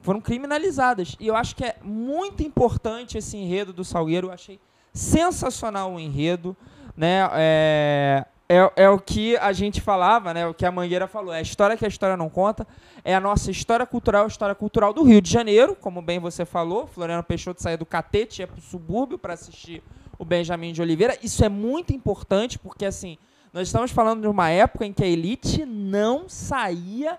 Foram 0.05 0.21
criminalizadas. 0.21 1.15
E 1.19 1.25
eu 1.25 1.35
acho 1.35 1.55
que 1.55 1.65
é 1.65 1.77
muito 1.81 2.43
importante 2.43 3.17
esse 3.17 3.35
enredo 3.35 3.73
do 3.73 3.83
Salgueiro. 3.83 4.27
Eu 4.27 4.31
achei 4.31 4.59
sensacional 4.93 5.91
o 5.91 5.99
enredo. 5.99 6.55
Né? 6.95 7.27
É, 7.33 8.25
é, 8.47 8.71
é 8.75 8.89
o 8.89 8.99
que 8.99 9.35
a 9.37 9.51
gente 9.51 9.81
falava, 9.81 10.31
né? 10.31 10.45
o 10.45 10.53
que 10.53 10.63
a 10.63 10.71
Mangueira 10.71 11.07
falou. 11.07 11.33
É 11.33 11.39
a 11.39 11.41
história 11.41 11.75
que 11.75 11.83
a 11.83 11.87
história 11.87 12.15
não 12.15 12.29
conta. 12.29 12.67
É 13.03 13.15
a 13.15 13.19
nossa 13.19 13.49
história 13.49 13.83
cultural, 13.83 14.25
a 14.25 14.27
história 14.27 14.53
cultural 14.53 14.93
do 14.93 15.01
Rio 15.01 15.19
de 15.19 15.31
Janeiro, 15.31 15.75
como 15.75 16.03
bem 16.03 16.19
você 16.19 16.45
falou. 16.45 16.85
Floriano 16.85 17.23
Peixoto 17.23 17.63
saía 17.63 17.77
do 17.77 17.85
Catete, 17.85 18.43
ia 18.43 18.47
para 18.47 18.59
o 18.59 18.61
subúrbio 18.61 19.17
para 19.17 19.33
assistir 19.33 19.81
o 20.19 20.23
Benjamin 20.23 20.71
de 20.71 20.83
Oliveira. 20.83 21.17
Isso 21.23 21.43
é 21.43 21.49
muito 21.49 21.93
importante, 21.93 22.59
porque 22.59 22.85
assim, 22.85 23.17
nós 23.51 23.67
estamos 23.67 23.89
falando 23.89 24.21
de 24.21 24.27
uma 24.27 24.51
época 24.51 24.85
em 24.85 24.93
que 24.93 25.03
a 25.03 25.07
elite 25.07 25.65
não 25.65 26.29
saía 26.29 27.17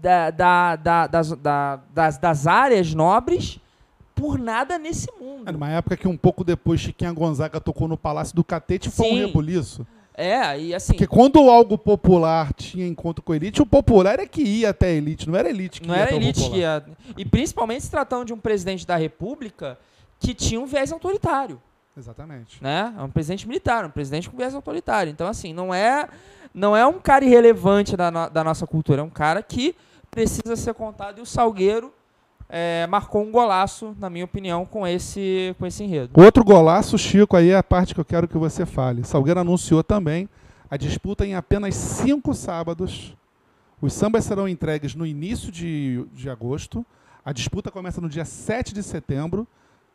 da, 0.00 0.30
da- 0.30 0.76
da- 0.76 1.06
das, 1.06 1.32
da- 1.32 1.80
das, 1.92 2.18
das 2.18 2.46
áreas 2.46 2.94
nobres 2.94 3.58
por 4.14 4.38
nada 4.38 4.78
nesse 4.78 5.08
mundo. 5.20 5.44
Era 5.48 5.56
uma 5.56 5.70
época 5.70 5.96
que 5.96 6.06
um 6.08 6.16
pouco 6.16 6.44
depois 6.44 6.80
Chiquinha 6.80 7.12
Gonzaga 7.12 7.60
tocou 7.60 7.88
no 7.88 7.96
Palácio 7.96 8.34
do 8.36 8.44
Catete 8.44 8.90
foi 8.90 9.12
um 9.12 9.16
rebuliço. 9.26 9.86
É, 10.14 10.60
e 10.60 10.74
assim, 10.74 10.92
Porque 10.92 11.06
quando 11.06 11.38
algo 11.48 11.78
popular 11.78 12.52
tinha 12.52 12.86
encontro 12.86 13.22
com 13.22 13.32
a 13.32 13.36
elite, 13.36 13.62
o 13.62 13.66
popular 13.66 14.18
é 14.18 14.26
que 14.26 14.42
ia 14.42 14.68
até 14.68 14.88
a 14.88 14.92
elite, 14.92 15.26
não 15.26 15.34
era 15.38 15.48
a 15.48 15.50
elite 15.50 15.80
que 15.80 15.88
não 15.88 15.94
ia 15.94 16.00
era 16.02 16.10
até 16.10 16.18
o 16.18 16.22
elite 16.22 16.50
que 16.50 16.56
ia. 16.58 16.84
E 17.16 17.24
principalmente 17.24 17.84
se 17.84 17.90
tratando 17.90 18.26
de 18.26 18.32
um 18.34 18.38
presidente 18.38 18.86
da 18.86 18.96
República 18.96 19.78
que 20.18 20.34
tinha 20.34 20.60
um 20.60 20.66
viés 20.66 20.92
autoritário. 20.92 21.58
Exatamente. 21.96 22.62
né? 22.62 22.92
É 22.98 23.02
um 23.02 23.10
presidente 23.10 23.48
militar, 23.48 23.84
um 23.86 23.90
presidente 23.90 24.28
com 24.28 24.36
viés 24.36 24.54
autoritário. 24.54 25.10
Então, 25.10 25.26
assim, 25.26 25.54
não 25.54 25.72
é, 25.72 26.06
não 26.52 26.76
é 26.76 26.84
um 26.86 26.98
cara 27.00 27.24
irrelevante 27.24 27.96
da, 27.96 28.10
no- 28.10 28.28
da 28.28 28.44
nossa 28.44 28.66
cultura, 28.66 29.00
é 29.00 29.04
um 29.04 29.08
cara 29.10 29.42
que 29.42 29.74
precisa 30.10 30.56
ser 30.56 30.74
contado. 30.74 31.18
E 31.18 31.20
o 31.22 31.26
Salgueiro 31.26 31.92
é, 32.48 32.86
marcou 32.88 33.22
um 33.22 33.30
golaço, 33.30 33.94
na 33.98 34.10
minha 34.10 34.24
opinião, 34.24 34.66
com 34.66 34.86
esse, 34.86 35.54
com 35.58 35.66
esse 35.66 35.84
enredo. 35.84 36.20
Outro 36.20 36.44
golaço, 36.44 36.98
Chico, 36.98 37.36
aí 37.36 37.50
é 37.50 37.56
a 37.56 37.62
parte 37.62 37.94
que 37.94 38.00
eu 38.00 38.04
quero 38.04 38.26
que 38.26 38.36
você 38.36 38.66
fale. 38.66 39.04
Salgueiro 39.04 39.40
anunciou 39.40 39.84
também 39.84 40.28
a 40.68 40.76
disputa 40.76 41.24
em 41.24 41.34
apenas 41.34 41.74
cinco 41.74 42.34
sábados. 42.34 43.16
Os 43.80 43.92
sambas 43.92 44.24
serão 44.24 44.48
entregues 44.48 44.94
no 44.94 45.06
início 45.06 45.50
de, 45.50 46.04
de 46.12 46.28
agosto. 46.28 46.84
A 47.24 47.32
disputa 47.32 47.70
começa 47.70 48.00
no 48.00 48.08
dia 48.08 48.24
7 48.24 48.74
de 48.74 48.82
setembro. 48.82 49.46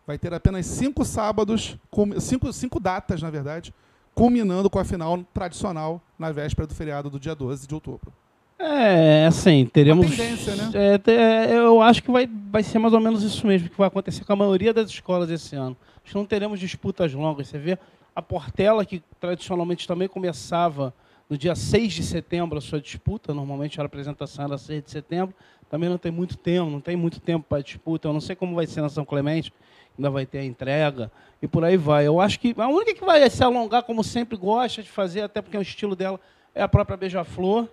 Vai 0.08 0.18
ter 0.18 0.34
apenas 0.34 0.66
cinco 0.66 1.04
sábados, 1.04 1.78
cinco, 2.20 2.54
cinco 2.54 2.80
datas, 2.80 3.22
na 3.22 3.30
verdade, 3.30 3.74
culminando 4.14 4.70
com 4.70 4.80
a 4.80 4.86
final 4.86 5.24
tradicional 5.34 6.00
na 6.18 6.32
véspera 6.32 6.68
do 6.68 6.76
feriado 6.76 7.10
do 7.10 7.20
dia 7.20 7.36
12 7.36 7.68
de 7.68 7.74
outubro. 7.74 8.14
É, 8.58 9.26
assim, 9.26 9.66
teremos. 9.66 10.06
Uma 10.06 10.16
tendência, 10.16 10.56
né? 10.56 10.72
É, 10.74 11.12
é, 11.12 11.58
eu 11.58 11.82
acho 11.82 12.02
que 12.02 12.10
vai, 12.10 12.28
vai 12.50 12.64
ser 12.64 12.80
mais 12.80 12.94
ou 12.94 13.00
menos 13.00 13.22
isso 13.22 13.46
mesmo 13.46 13.70
que 13.70 13.78
vai 13.78 13.88
acontecer 13.88 14.24
com 14.24 14.34
a 14.34 14.36
maioria 14.36 14.74
das 14.74 14.90
escolas 14.90 15.30
esse 15.30 15.56
ano. 15.56 15.76
Acho 16.04 16.14
que 16.14 16.18
não 16.18 16.26
teremos 16.26 16.60
disputas 16.60 17.14
longas. 17.14 17.48
Você 17.48 17.58
vê 17.58 17.78
a 18.16 18.22
Portela, 18.22 18.86
que 18.86 19.04
tradicionalmente 19.20 19.88
também 19.88 20.08
começava 20.08 20.94
no 21.30 21.38
dia 21.38 21.56
6 21.56 21.94
de 21.94 22.04
setembro 22.04 22.58
a 22.58 22.62
sua 22.62 22.80
disputa, 22.80 23.34
normalmente 23.34 23.82
a 23.82 23.84
apresentação 23.84 24.46
era 24.46 24.58
6 24.58 24.84
de 24.84 24.92
setembro, 24.92 25.36
também 25.70 25.90
não 25.90 25.98
tem 25.98 26.12
muito 26.12 26.38
tempo, 26.38 26.70
não 26.70 26.80
tem 26.80 26.96
muito 26.96 27.20
tempo 27.20 27.46
para 27.50 27.62
disputa. 27.62 28.08
Eu 28.08 28.14
não 28.14 28.22
sei 28.22 28.36
como 28.36 28.56
vai 28.56 28.68
ser 28.68 28.82
na 28.82 28.90
São 28.90 29.04
Clemente, 29.04 29.52
ainda 29.98 30.10
vai 30.10 30.26
ter 30.26 30.40
a 30.40 30.46
entrega 30.46 31.12
e 31.42 31.48
por 31.48 31.64
aí 31.66 31.76
vai. 31.76 32.08
Eu 32.08 32.22
acho 32.22 32.40
que 32.40 32.54
a 32.58 32.68
única 32.68 32.94
que 32.94 33.04
vai 33.04 33.28
se 33.30 33.44
alongar, 33.44 33.84
como 33.84 34.04
sempre 34.04 34.38
gosta 34.38 34.82
de 34.82 34.90
fazer, 34.90 35.22
até 35.22 35.42
porque 35.42 35.58
é 35.58 35.60
o 35.60 35.64
estilo 35.64 35.96
dela, 35.96 36.20
é 36.54 36.62
a 36.62 36.68
própria 36.68 36.96
Beija-Flor. 36.96 37.68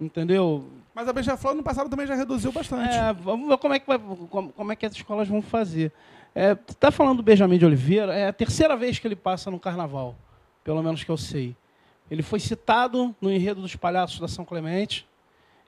Entendeu? 0.00 0.64
Mas 0.94 1.06
a 1.08 1.12
Beija-Flor 1.12 1.54
no 1.54 1.62
passado 1.62 1.90
também 1.90 2.06
já 2.06 2.14
reduziu 2.14 2.50
bastante. 2.50 2.94
É, 2.96 3.12
vamos 3.12 3.48
ver 3.48 3.58
como 3.58 3.74
é 3.74 3.78
que, 3.78 3.86
vai, 3.86 3.98
como, 3.98 4.50
como 4.52 4.72
é 4.72 4.76
que 4.76 4.86
as 4.86 4.92
escolas 4.94 5.28
vão 5.28 5.42
fazer. 5.42 5.92
É, 6.34 6.54
tá 6.54 6.90
falando 6.90 7.18
do 7.18 7.22
Benjamin 7.22 7.58
de 7.58 7.66
Oliveira, 7.66 8.14
é 8.14 8.28
a 8.28 8.32
terceira 8.32 8.76
vez 8.76 8.98
que 8.98 9.06
ele 9.06 9.16
passa 9.16 9.50
no 9.50 9.58
carnaval, 9.60 10.14
pelo 10.64 10.82
menos 10.82 11.04
que 11.04 11.10
eu 11.10 11.16
sei. 11.16 11.54
Ele 12.10 12.22
foi 12.22 12.40
citado 12.40 13.14
no 13.20 13.30
enredo 13.30 13.60
dos 13.60 13.76
palhaços 13.76 14.18
da 14.18 14.26
São 14.28 14.44
Clemente. 14.44 15.06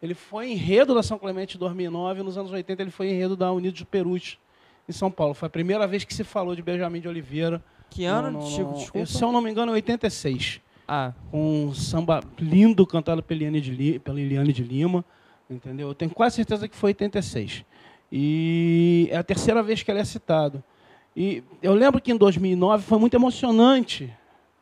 Ele 0.03 0.14
foi 0.14 0.51
enredo 0.51 0.95
da 0.95 1.03
São 1.03 1.18
Clemente 1.18 1.57
em 1.57 1.61
2009. 1.61 2.22
Nos 2.22 2.37
anos 2.39 2.51
80 2.51 2.83
ele 2.83 2.91
foi 2.91 3.11
enredo 3.11 3.37
da 3.37 3.53
Unidos 3.53 3.80
do 3.80 3.87
Perus, 3.87 4.39
em 4.89 4.93
São 4.93 5.11
Paulo. 5.11 5.35
Foi 5.35 5.47
a 5.47 5.51
primeira 5.51 5.87
vez 5.87 6.03
que 6.05 6.12
se 6.14 6.24
falou 6.24 6.57
de 6.57 6.62
Benjamin 6.62 7.01
de 7.01 7.07
Oliveira. 7.09 7.62
Que 7.91 8.05
ano, 8.07 8.30
No- 8.30 8.41
no- 8.41 8.47
Chico? 8.51 8.70
no- 8.70 8.76
Desculpa. 8.78 9.07
Se 9.07 9.22
eu 9.22 9.30
não 9.30 9.41
me 9.41 9.51
engano, 9.51 9.70
é 9.70 9.74
86 9.74 10.61
Ah, 10.87 11.12
com 11.30 11.66
um 11.66 11.74
samba 11.74 12.22
lindo 12.39 12.87
cantado 12.87 13.22
pela 13.22 13.39
Eliane 13.39 13.61
de, 13.61 13.99
pela 14.01 14.20
Eliane 14.20 14.53
de 14.53 14.62
Lima, 14.62 15.05
entendeu? 15.49 15.89
Eu 15.89 15.95
tenho 15.95 16.11
quase 16.11 16.37
certeza 16.37 16.68
que 16.68 16.76
foi 16.76 16.91
86. 16.91 17.64
E 18.11 19.09
é 19.11 19.16
a 19.16 19.22
terceira 19.22 19.62
vez 19.62 19.83
que 19.83 19.91
ele 19.91 20.01
é 20.01 20.05
citado. 20.05 20.62
E 21.16 21.43
eu 21.62 21.74
lembro 21.74 22.01
que 22.01 22.12
em 22.12 22.16
2009 22.16 22.85
foi 22.85 22.99
muito 22.99 23.14
emocionante 23.14 24.12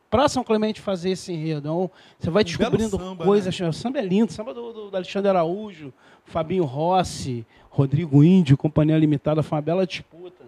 para 0.09 0.27
São 0.27 0.43
Clemente 0.43 0.81
fazer 0.81 1.11
esse 1.11 1.31
enredo. 1.31 1.59
Então, 1.59 1.91
você 2.19 2.29
vai 2.29 2.43
Um 2.43 2.45
descobrindo 2.45 2.97
samba, 2.97 3.23
coisas. 3.23 3.59
O 3.59 3.73
samba 3.73 3.99
é 3.99 4.01
lindo. 4.01 4.31
Samba 4.31 4.53
do, 4.53 4.73
do, 4.73 4.89
do 4.89 4.95
Alexandre 4.95 5.29
Araújo, 5.29 5.93
Fabinho 6.25 6.65
Rossi, 6.65 7.45
Rodrigo 7.69 8.21
Índio, 8.21 8.57
Companhia 8.57 8.97
Limitada. 8.97 9.41
Foi 9.41 9.55
uma 9.55 9.61
bela 9.61 9.87
disputa. 9.87 10.40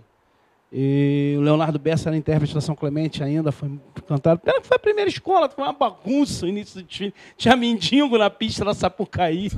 E 0.75 1.35
o 1.37 1.41
Leonardo 1.41 1.77
Bessa 1.77 2.09
era 2.09 2.17
intérprete 2.17 2.55
da 2.55 2.59
São 2.59 2.75
Clemente 2.75 3.21
ainda, 3.23 3.51
foi 3.51 3.69
cantado. 4.07 4.39
Pena 4.39 4.59
que 4.59 4.65
foi 4.67 4.75
a 4.75 4.79
primeira 4.79 5.07
escola, 5.07 5.47
foi 5.47 5.63
uma 5.63 5.71
bagunça 5.71 6.47
o 6.47 6.49
início 6.49 6.81
do 6.81 6.87
desfile. 6.87 7.13
Tinha 7.37 7.55
mendigo 7.55 8.17
na 8.17 8.27
pista 8.27 8.65
da 8.65 8.73
Sapucaí. 8.73 9.51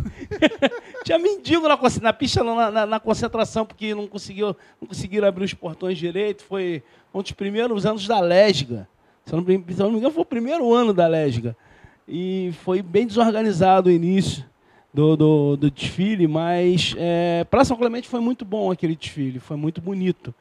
Tinha 1.05 1.17
mendigo 1.17 1.69
na, 1.69 1.79
na 2.01 2.11
pista, 2.11 2.43
na, 2.43 2.69
na- 2.69 2.85
na 2.85 2.99
concentração, 2.99 3.65
porque 3.65 3.95
não, 3.95 4.07
conseguiu, 4.07 4.57
não 4.81 4.89
conseguiram 4.89 5.25
abrir 5.25 5.45
os 5.45 5.53
portões 5.53 5.97
direito. 5.97 6.43
Foi 6.43 6.83
um 7.13 7.21
dos 7.21 7.31
primeiros 7.31 7.85
anos 7.85 8.05
da 8.05 8.19
Lesga. 8.19 8.85
Se 9.25 9.33
eu 9.33 9.39
não, 9.39 9.45
se 9.45 9.53
eu 9.79 9.85
não 9.85 9.91
me 9.91 9.97
engano, 9.99 10.13
foi 10.13 10.23
o 10.23 10.25
primeiro 10.25 10.73
ano 10.73 10.93
da 10.93 11.07
Lesga. 11.07 11.55
E 12.05 12.51
foi 12.65 12.81
bem 12.81 13.07
desorganizado 13.07 13.87
o 13.89 13.91
início 13.91 14.43
do, 14.93 15.15
do, 15.15 15.55
do 15.55 15.71
desfile, 15.71 16.27
mas 16.27 16.93
para 17.49 17.63
São 17.63 17.77
Clemente 17.77 18.07
foi 18.07 18.19
muito 18.19 18.43
bom 18.43 18.69
aquele 18.69 18.95
desfile, 18.97 19.39
foi 19.39 19.55
muito 19.57 19.79
bonito 19.81 20.33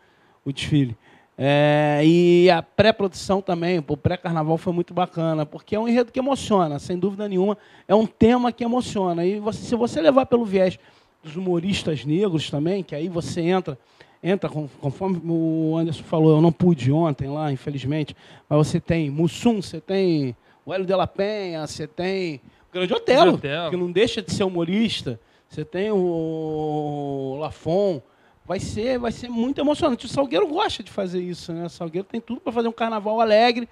o 0.45 0.53
desfile. 0.53 0.97
É, 1.36 2.01
e 2.05 2.49
a 2.49 2.62
pré-produção 2.62 3.40
também, 3.42 3.82
o 3.86 3.97
pré-carnaval 3.97 4.57
foi 4.57 4.72
muito 4.72 4.95
bacana, 4.95 5.45
porque 5.45 5.74
é 5.74 5.80
um 5.80 5.88
enredo 5.88 6.12
que 6.12 6.18
emociona, 6.20 6.78
sem 6.78 6.97
dúvida 6.97 7.28
nenhuma, 7.28 7.59
é 7.88 7.95
um 7.95 8.07
tema 8.07 8.53
que 8.53 8.62
emociona. 8.62 9.24
E 9.24 9.40
você- 9.40 9.62
se 9.64 9.74
você 9.74 10.01
levar 10.01 10.26
pelo 10.26 10.45
viés 10.45 10.78
dos 11.24 11.34
humoristas 11.34 12.05
negros 12.05 12.51
também, 12.51 12.84
que 12.84 12.95
aí 12.95 13.09
você 13.09 13.40
entra, 13.40 13.76
entra 14.22 14.49
com- 14.49 14.68
conforme 14.80 15.20
o 15.24 15.76
Anderson 15.76 16.05
falou, 16.05 16.36
eu 16.36 16.40
não 16.40 16.53
pude 16.53 16.92
ontem 16.92 17.28
lá, 17.28 17.51
infelizmente, 17.51 18.14
mas 18.49 18.57
você 18.68 18.78
tem 18.78 19.11
Mussum, 19.11 19.61
você 19.61 19.80
tem 19.80 20.36
o 20.64 20.72
Hélio 20.72 20.86
de 20.86 20.95
la 20.95 21.07
Penha, 21.07 21.66
você 21.66 21.86
tem 21.88 22.36
o 22.70 22.72
Grande 22.72 22.95
Otelo. 22.95 23.32
que 23.70 23.76
não 23.76 23.90
deixa 23.90 24.22
de 24.22 24.32
ser 24.32 24.45
humorista, 24.45 25.18
você 25.49 25.64
tem 25.64 25.90
o 25.90 27.36
Lafon, 27.40 28.01
vai 28.45 28.61
ser, 28.61 28.99
vai 28.99 29.11
ser 29.11 29.28
muito 29.28 29.61
emocionante. 29.61 30.07
O 30.07 30.09
Salgueiro 30.09 30.47
gosta 30.47 30.82
de 30.82 30.90
fazer 30.90 31.20
isso, 31.22 31.53
né? 31.53 31.66
O 31.66 31.70
Salgueiro 31.70 32.07
tem 32.07 32.20
tudo 32.20 32.40
para 32.40 32.53
fazer 32.53 32.68
um 32.68 32.72
carnaval 32.72 33.20
alegre. 33.20 33.68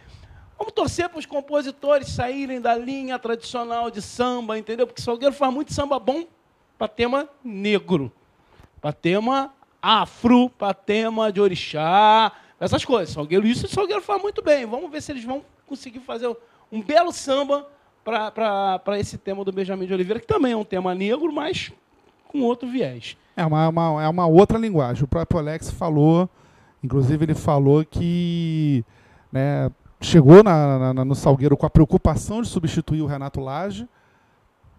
Vamos 0.58 0.72
torcer 0.72 1.08
para 1.08 1.18
os 1.18 1.26
compositores 1.26 2.08
saírem 2.08 2.60
da 2.60 2.76
linha 2.76 3.18
tradicional 3.18 3.90
de 3.90 4.00
samba, 4.00 4.58
entendeu? 4.58 4.86
Porque 4.86 5.00
o 5.00 5.04
Salgueiro 5.04 5.34
faz 5.34 5.52
muito 5.52 5.72
samba 5.74 5.98
bom 5.98 6.24
para 6.78 6.88
tema 6.88 7.28
negro, 7.44 8.12
para 8.80 8.92
tema 8.92 9.52
afro, 9.80 10.48
para 10.50 10.72
tema 10.72 11.32
de 11.32 11.40
orixá, 11.40 12.32
essas 12.58 12.84
coisas. 12.84 13.12
Salgueiro, 13.12 13.46
isso 13.46 13.66
o 13.66 13.68
Salgueiro 13.68 14.02
faz 14.02 14.22
muito 14.22 14.40
bem. 14.42 14.64
Vamos 14.64 14.90
ver 14.90 15.02
se 15.02 15.12
eles 15.12 15.24
vão 15.24 15.44
conseguir 15.66 16.00
fazer 16.00 16.34
um 16.70 16.80
belo 16.80 17.12
samba 17.12 17.68
para 18.04 18.98
esse 18.98 19.18
tema 19.18 19.44
do 19.44 19.52
Benjamin 19.52 19.86
de 19.86 19.94
Oliveira, 19.94 20.20
que 20.20 20.26
também 20.26 20.52
é 20.52 20.56
um 20.56 20.64
tema 20.64 20.94
negro, 20.94 21.32
mas 21.32 21.72
com 22.28 22.40
outro 22.42 22.68
viés. 22.68 23.16
É 23.36 23.44
uma, 23.46 23.68
uma- 23.68 24.02
é 24.02 24.08
uma 24.08 24.26
outra 24.26 24.58
linguagem. 24.58 25.04
O 25.04 25.08
próprio 25.08 25.40
Alex 25.40 25.70
falou, 25.70 26.28
inclusive 26.82 27.24
ele 27.24 27.34
falou 27.34 27.84
que 27.84 28.84
né, 29.30 29.70
chegou 30.00 30.42
na- 30.42 30.92
na- 30.94 31.04
no 31.04 31.14
Salgueiro 31.14 31.56
com 31.56 31.64
a 31.66 31.70
preocupação 31.70 32.42
de 32.42 32.48
substituir 32.48 33.00
o 33.02 33.06
Renato 33.06 33.40
Lage, 33.40 33.88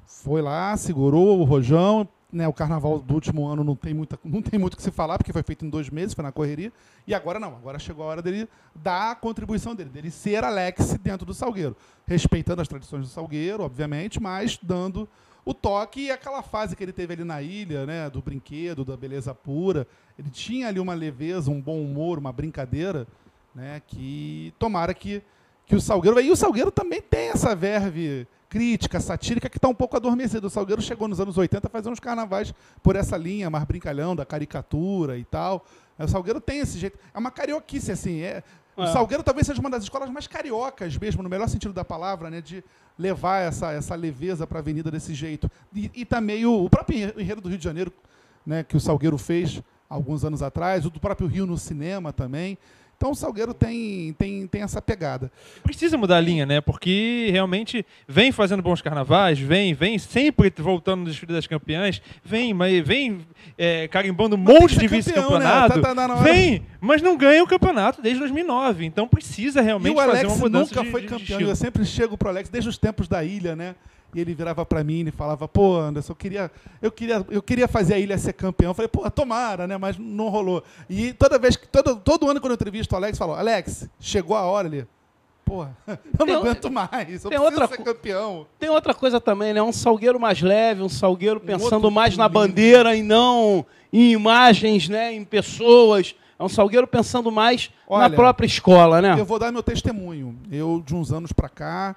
foi 0.06 0.42
lá, 0.42 0.76
segurou 0.78 1.40
o 1.40 1.44
rojão. 1.44 2.08
Né, 2.32 2.48
o 2.48 2.54
carnaval 2.54 2.98
do 2.98 3.14
último 3.14 3.46
ano 3.46 3.64
não 3.64 3.76
tem, 3.76 3.94
muita, 3.94 4.18
não 4.24 4.42
tem 4.42 4.60
muito 4.60 4.74
o 4.74 4.78
que 4.78 4.82
se 4.82 4.90
falar, 4.90 5.20
porque 5.20 5.32
foi 5.32 5.44
feito 5.44 5.64
em 5.64 5.70
dois 5.70 5.92
meses, 5.92 6.16
foi 6.16 6.24
na 6.24 6.32
correria. 6.32 6.74
E 7.06 7.14
agora 7.14 7.40
não, 7.40 7.50
agora 7.50 7.78
chegou 7.78 8.04
a 8.04 8.08
hora 8.08 8.24
dele 8.24 8.50
dar 8.74 9.12
a 9.12 9.16
contribuição 9.16 9.76
dele, 9.76 9.92
dele 9.92 10.10
ser 10.10 10.44
Alex 10.44 10.98
dentro 11.04 11.28
do 11.28 11.34
Salgueiro. 11.36 11.78
Respeitando 12.08 12.60
as 12.60 12.68
tradições 12.68 13.02
do 13.04 13.08
Salgueiro, 13.08 13.62
obviamente, 13.62 14.20
mas 14.20 14.58
dando 14.64 15.08
o 15.46 15.54
toque 15.54 16.02
e 16.02 16.12
aquela 16.12 16.42
fase 16.42 16.76
que 16.76 16.84
ele 16.84 16.94
teve 16.94 17.14
ali 17.14 17.24
na 17.24 17.42
ilha, 17.42 17.86
né, 17.86 18.10
do 18.10 18.22
brinquedo, 18.22 18.86
da 18.86 18.96
beleza 18.96 19.34
pura. 19.34 19.88
Ele 20.18 20.30
tinha 20.30 20.68
ali 20.68 20.80
uma 20.80 20.94
leveza, 20.94 21.52
um 21.52 21.60
bom 21.60 21.82
humor, 21.82 22.18
uma 22.18 22.32
brincadeira, 22.32 23.08
né, 23.54 23.82
que 23.86 24.54
tomara 24.58 24.94
que, 24.94 25.22
que 25.66 25.76
o 25.76 25.82
Salgueiro... 25.82 26.20
E 26.20 26.32
o 26.32 26.36
Salgueiro 26.36 26.72
também 26.72 27.02
tem 27.02 27.30
essa 27.30 27.56
verve 27.56 28.28
crítica, 28.54 29.00
satírica, 29.00 29.50
que 29.50 29.58
está 29.58 29.68
um 29.68 29.74
pouco 29.74 29.98
adormecida. 29.98 30.46
O 30.46 30.50
Salgueiro 30.50 30.82
chegou 30.82 31.08
nos 31.08 31.20
anos 31.20 31.38
80 31.38 31.68
a 31.68 31.72
fazer 31.72 31.90
uns 31.90 32.00
carnavais 32.00 32.54
por 32.84 32.96
essa 32.96 33.18
linha 33.18 33.50
mais 33.50 33.66
brincalhão, 33.66 34.16
da 34.16 34.26
caricatura 34.26 35.18
e 35.18 35.26
tal. 35.26 35.66
O 35.98 36.08
Salgueiro 36.08 36.40
tem 36.40 36.60
esse 36.60 36.78
jeito. 36.78 36.98
É 37.14 37.18
uma 37.18 37.32
carioquice, 37.32 37.92
assim. 37.92 38.22
É, 38.22 38.44
o 38.76 38.84
É. 38.84 38.88
Salgueiro 38.92 39.24
talvez 39.24 39.46
seja 39.48 39.60
uma 39.60 39.70
das 39.70 39.84
escolas 39.84 40.10
mais 40.10 40.28
cariocas 40.28 40.98
mesmo, 40.98 41.22
no 41.24 41.30
melhor 41.30 41.48
sentido 41.48 41.74
da 41.74 41.86
palavra, 41.86 42.30
né? 42.30 42.42
De 42.42 42.64
levar 42.98 43.40
essa, 43.40 43.72
essa 43.72 43.96
leveza 43.96 44.46
para 44.48 44.60
a 44.60 44.62
avenida 44.62 44.90
desse 44.92 45.14
jeito. 45.14 45.50
E, 45.74 45.90
e 45.94 46.06
também 46.06 46.46
o, 46.46 46.66
o 46.66 46.70
próprio 46.70 46.98
enre- 46.98 47.22
enredo 47.22 47.42
do 47.42 47.50
Rio 47.50 47.58
de 47.58 47.64
Janeiro, 47.64 47.92
né? 48.46 48.64
Que 48.64 48.76
o 48.78 48.80
Salgueiro 48.80 49.18
fez 49.18 49.62
alguns 49.90 50.24
anos 50.26 50.42
atrás, 50.42 50.86
o 50.86 50.90
do 50.90 51.00
próprio 51.00 51.28
Rio 51.28 51.46
no 51.46 51.58
cinema 51.58 52.12
também. 52.12 52.58
Então 53.04 53.12
o 53.12 53.16
Salgueiro 53.16 53.54
tem, 53.54 54.14
tem, 54.14 54.48
tem 54.48 54.62
essa 54.62 54.82
pegada. 54.82 55.30
Precisa 55.62 55.98
mudar 55.98 56.16
a 56.16 56.22
linha, 56.22 56.46
né? 56.46 56.62
Porque 56.62 57.28
realmente 57.34 57.86
vem 58.08 58.32
fazendo 58.32 58.64
bons 58.64 58.82
carnavais, 58.82 59.38
vem, 59.38 59.74
vem 59.74 60.00
sempre 60.00 60.50
voltando 60.60 61.02
no 61.02 61.06
desfile 61.08 61.34
das 61.34 61.46
campeãs, 61.46 62.02
vem, 62.24 62.54
mas 62.54 62.82
vem 62.88 63.20
é, 63.58 63.90
carimbando 63.90 64.38
um 64.38 64.40
Mas 64.40 64.54
monte 64.58 64.70
de 64.80 64.88
campeão, 64.88 64.90
né? 64.92 64.96
vice-campeonato. 65.02 65.82
Tá- 65.82 65.94
tá 65.94 66.14
hora. 66.14 66.24
Vem, 66.24 66.66
mas 66.80 67.02
não 67.02 67.18
ganha 67.18 67.44
o 67.44 67.48
campeonato 67.48 68.02
desde 68.02 68.20
2009. 68.22 68.86
Então 68.86 69.06
precisa 69.06 69.60
realmente 69.62 69.92
o 69.92 69.98
fazer 69.98 70.10
Alex 70.12 70.32
uma 70.32 70.38
mudança 70.38 70.70
nunca 70.74 70.84
de- 70.86 70.92
foi 70.92 71.02
de- 71.02 71.08
de 71.08 71.12
campeão. 71.14 71.36
estilo. 71.40 71.52
eu 71.52 71.56
sempre 71.58 71.86
chego 71.86 72.18
pro 72.18 72.30
Alex 72.30 72.48
desde 72.48 72.70
os 72.70 72.78
tempos 72.78 73.10
da 73.10 73.22
ilha, 73.22 73.54
né? 73.54 73.76
E 74.14 74.20
ele 74.22 74.34
virava 74.34 74.66
para 74.66 74.84
mim 74.84 75.06
e 75.08 75.12
falava, 75.12 75.48
pô, 75.48 75.78
Anderson, 75.78 76.12
eu 76.12 76.16
queria, 76.16 76.52
eu 76.82 76.92
queria, 76.92 77.26
eu 77.30 77.42
queria 77.42 77.68
fazer 77.68 77.96
a 77.96 78.00
ilha 78.00 78.18
ser 78.18 78.34
campeão. 78.34 78.72
Eu 78.72 78.76
falei, 78.76 78.88
pô, 78.88 79.10
tomara, 79.10 79.68
né? 79.68 79.78
Mas 79.78 79.98
não 79.98 80.30
rolou. 80.30 80.64
E 80.90 81.14
toda 81.14 81.40
vez 81.40 81.56
que, 81.56 81.68
todo, 81.68 81.96
todo 81.98 82.30
ano 82.30 82.40
quando 82.40 82.52
eu 82.52 82.56
entrevisto 82.56 82.94
o 82.94 82.98
Alex, 82.98 83.18
falo, 83.18 83.34
Alex, 83.34 83.90
chegou 84.00 84.36
a 84.36 84.44
hora 84.44 84.68
ali. 84.68 84.88
Porra, 85.44 85.76
eu 86.20 86.26
não 86.26 86.36
aguento 86.38 86.72
mais. 86.72 87.26
Eu 87.26 87.30
tem 87.30 87.40
preciso 87.40 87.44
outra 87.44 87.68
ser 87.68 87.84
campeão. 87.84 88.48
Tem 88.60 88.70
outra 88.70 88.94
coisa 88.94 89.20
também, 89.20 89.54
né? 89.54 89.62
Um 89.62 89.74
salgueiro 89.74 90.20
mais 90.20 90.42
leve, 90.42 90.82
um 90.82 90.90
salgueiro 90.90 91.40
pensando 91.40 91.76
outro 91.76 91.92
mais 91.92 92.16
na 92.16 92.30
bandeira 92.30 92.96
e 92.96 93.04
não 93.04 93.66
em 93.92 94.12
imagens, 94.12 94.88
né? 94.88 95.14
Em 95.14 95.24
pessoas. 95.26 96.16
É 96.40 96.44
um 96.44 96.50
salgueiro 96.50 96.88
pensando 96.88 97.32
mais 97.32 97.72
Olha, 97.88 98.10
na 98.10 98.16
própria 98.16 98.46
escola, 98.46 99.02
né? 99.02 99.16
Eu 99.18 99.26
vou 99.26 99.38
dar 99.38 99.52
meu 99.52 99.62
testemunho. 99.62 100.36
Eu, 100.52 100.82
de 100.86 100.96
uns 100.96 101.12
anos 101.12 101.32
para 101.32 101.50
cá, 101.50 101.96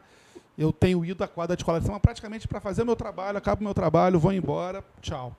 eu 0.58 0.72
tenho 0.72 1.04
ido 1.04 1.22
à 1.22 1.28
quadra 1.28 1.56
de 1.56 1.64
samba 1.64 2.00
praticamente 2.00 2.48
para 2.48 2.60
fazer 2.60 2.84
meu 2.84 2.96
trabalho, 2.96 3.38
acabo 3.38 3.62
meu 3.62 3.74
trabalho, 3.74 4.18
vou 4.18 4.32
embora, 4.32 4.82
tchau. 5.00 5.34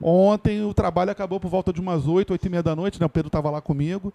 Ontem 0.00 0.62
o 0.62 0.72
trabalho 0.72 1.10
acabou 1.10 1.40
por 1.40 1.48
volta 1.48 1.72
de 1.72 1.80
umas 1.80 2.06
8, 2.06 2.30
8 2.32 2.46
e 2.46 2.50
meia 2.50 2.62
da 2.62 2.76
noite, 2.76 3.00
né? 3.00 3.06
O 3.06 3.08
Pedro 3.08 3.28
estava 3.28 3.50
lá 3.50 3.60
comigo. 3.60 4.12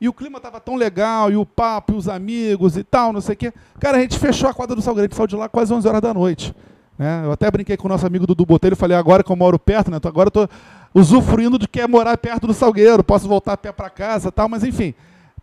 E 0.00 0.08
o 0.08 0.12
clima 0.12 0.38
estava 0.38 0.60
tão 0.60 0.76
legal, 0.76 1.30
e 1.30 1.36
o 1.36 1.44
papo, 1.44 1.92
e 1.92 1.96
os 1.96 2.08
amigos 2.08 2.76
e 2.76 2.84
tal, 2.84 3.12
não 3.12 3.20
sei 3.20 3.34
o 3.34 3.36
quê. 3.36 3.52
Cara, 3.80 3.98
a 3.98 4.00
gente 4.00 4.18
fechou 4.18 4.48
a 4.48 4.54
quadra 4.54 4.76
do 4.76 4.80
Salgueiro, 4.80 5.06
a 5.06 5.08
gente 5.08 5.16
saiu 5.16 5.26
de 5.26 5.36
lá 5.36 5.48
quase 5.48 5.74
11 5.74 5.88
horas 5.88 6.00
da 6.00 6.14
noite. 6.14 6.54
Né? 6.96 7.22
Eu 7.24 7.32
até 7.32 7.50
brinquei 7.50 7.76
com 7.76 7.88
o 7.88 7.90
nosso 7.90 8.06
amigo 8.06 8.26
Dudu 8.26 8.46
Botelho, 8.46 8.76
falei, 8.76 8.96
agora 8.96 9.24
que 9.24 9.30
eu 9.30 9.36
moro 9.36 9.58
perto, 9.58 9.90
né? 9.90 9.98
Agora 10.02 10.28
eu 10.28 10.30
tô 10.30 10.48
usufruindo 10.94 11.58
de 11.58 11.66
que 11.66 11.80
é 11.80 11.86
morar 11.86 12.16
perto 12.16 12.46
do 12.46 12.54
Salgueiro, 12.54 13.02
posso 13.02 13.28
voltar 13.28 13.54
a 13.54 13.56
pé 13.56 13.72
para 13.72 13.90
casa 13.90 14.30
tal, 14.30 14.48
mas 14.48 14.62
enfim, 14.62 14.94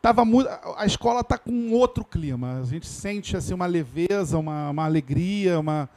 tava 0.06 0.24
muito, 0.24 0.48
a 0.78 0.86
escola 0.86 1.24
tá 1.24 1.36
com 1.36 1.72
outro 1.72 2.06
clima. 2.06 2.60
A 2.60 2.64
gente 2.64 2.86
sente 2.86 3.36
assim 3.36 3.56
uma 3.56 3.66
leveza, 3.66 4.38
uma, 4.38 4.70
uma 4.70 4.86
alegria, 4.86 5.60
uma 5.60 5.90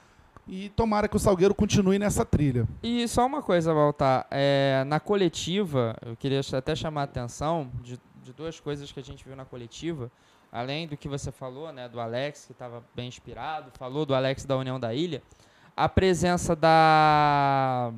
e 0.46 0.70
tomara 0.70 1.06
que 1.06 1.14
o 1.14 1.18
Salgueiro 1.18 1.54
continue 1.54 1.98
nessa 1.98 2.24
trilha. 2.24 2.66
E 2.82 3.06
só 3.06 3.26
uma 3.26 3.42
coisa, 3.42 3.74
Baltar. 3.74 4.26
É, 4.30 4.82
na 4.86 4.98
coletiva, 4.98 5.94
eu 6.00 6.16
queria 6.16 6.40
até 6.54 6.74
chamar 6.74 7.02
a 7.02 7.04
atenção 7.04 7.70
de, 7.82 8.00
de 8.24 8.32
duas 8.32 8.58
coisas 8.58 8.90
que 8.90 8.98
a 8.98 9.04
gente 9.04 9.22
viu 9.22 9.36
na 9.36 9.44
coletiva. 9.44 10.10
Além 10.50 10.88
do 10.88 10.96
que 10.96 11.06
você 11.06 11.30
falou, 11.30 11.70
né, 11.70 11.86
do 11.86 12.00
Alex, 12.00 12.46
que 12.46 12.52
estava 12.52 12.82
bem 12.96 13.08
inspirado, 13.08 13.70
falou 13.78 14.06
do 14.06 14.14
Alex 14.14 14.46
da 14.46 14.56
União 14.56 14.80
da 14.80 14.94
Ilha. 14.94 15.22
A 15.76 15.86
presença 15.86 16.56
da, 16.56 17.92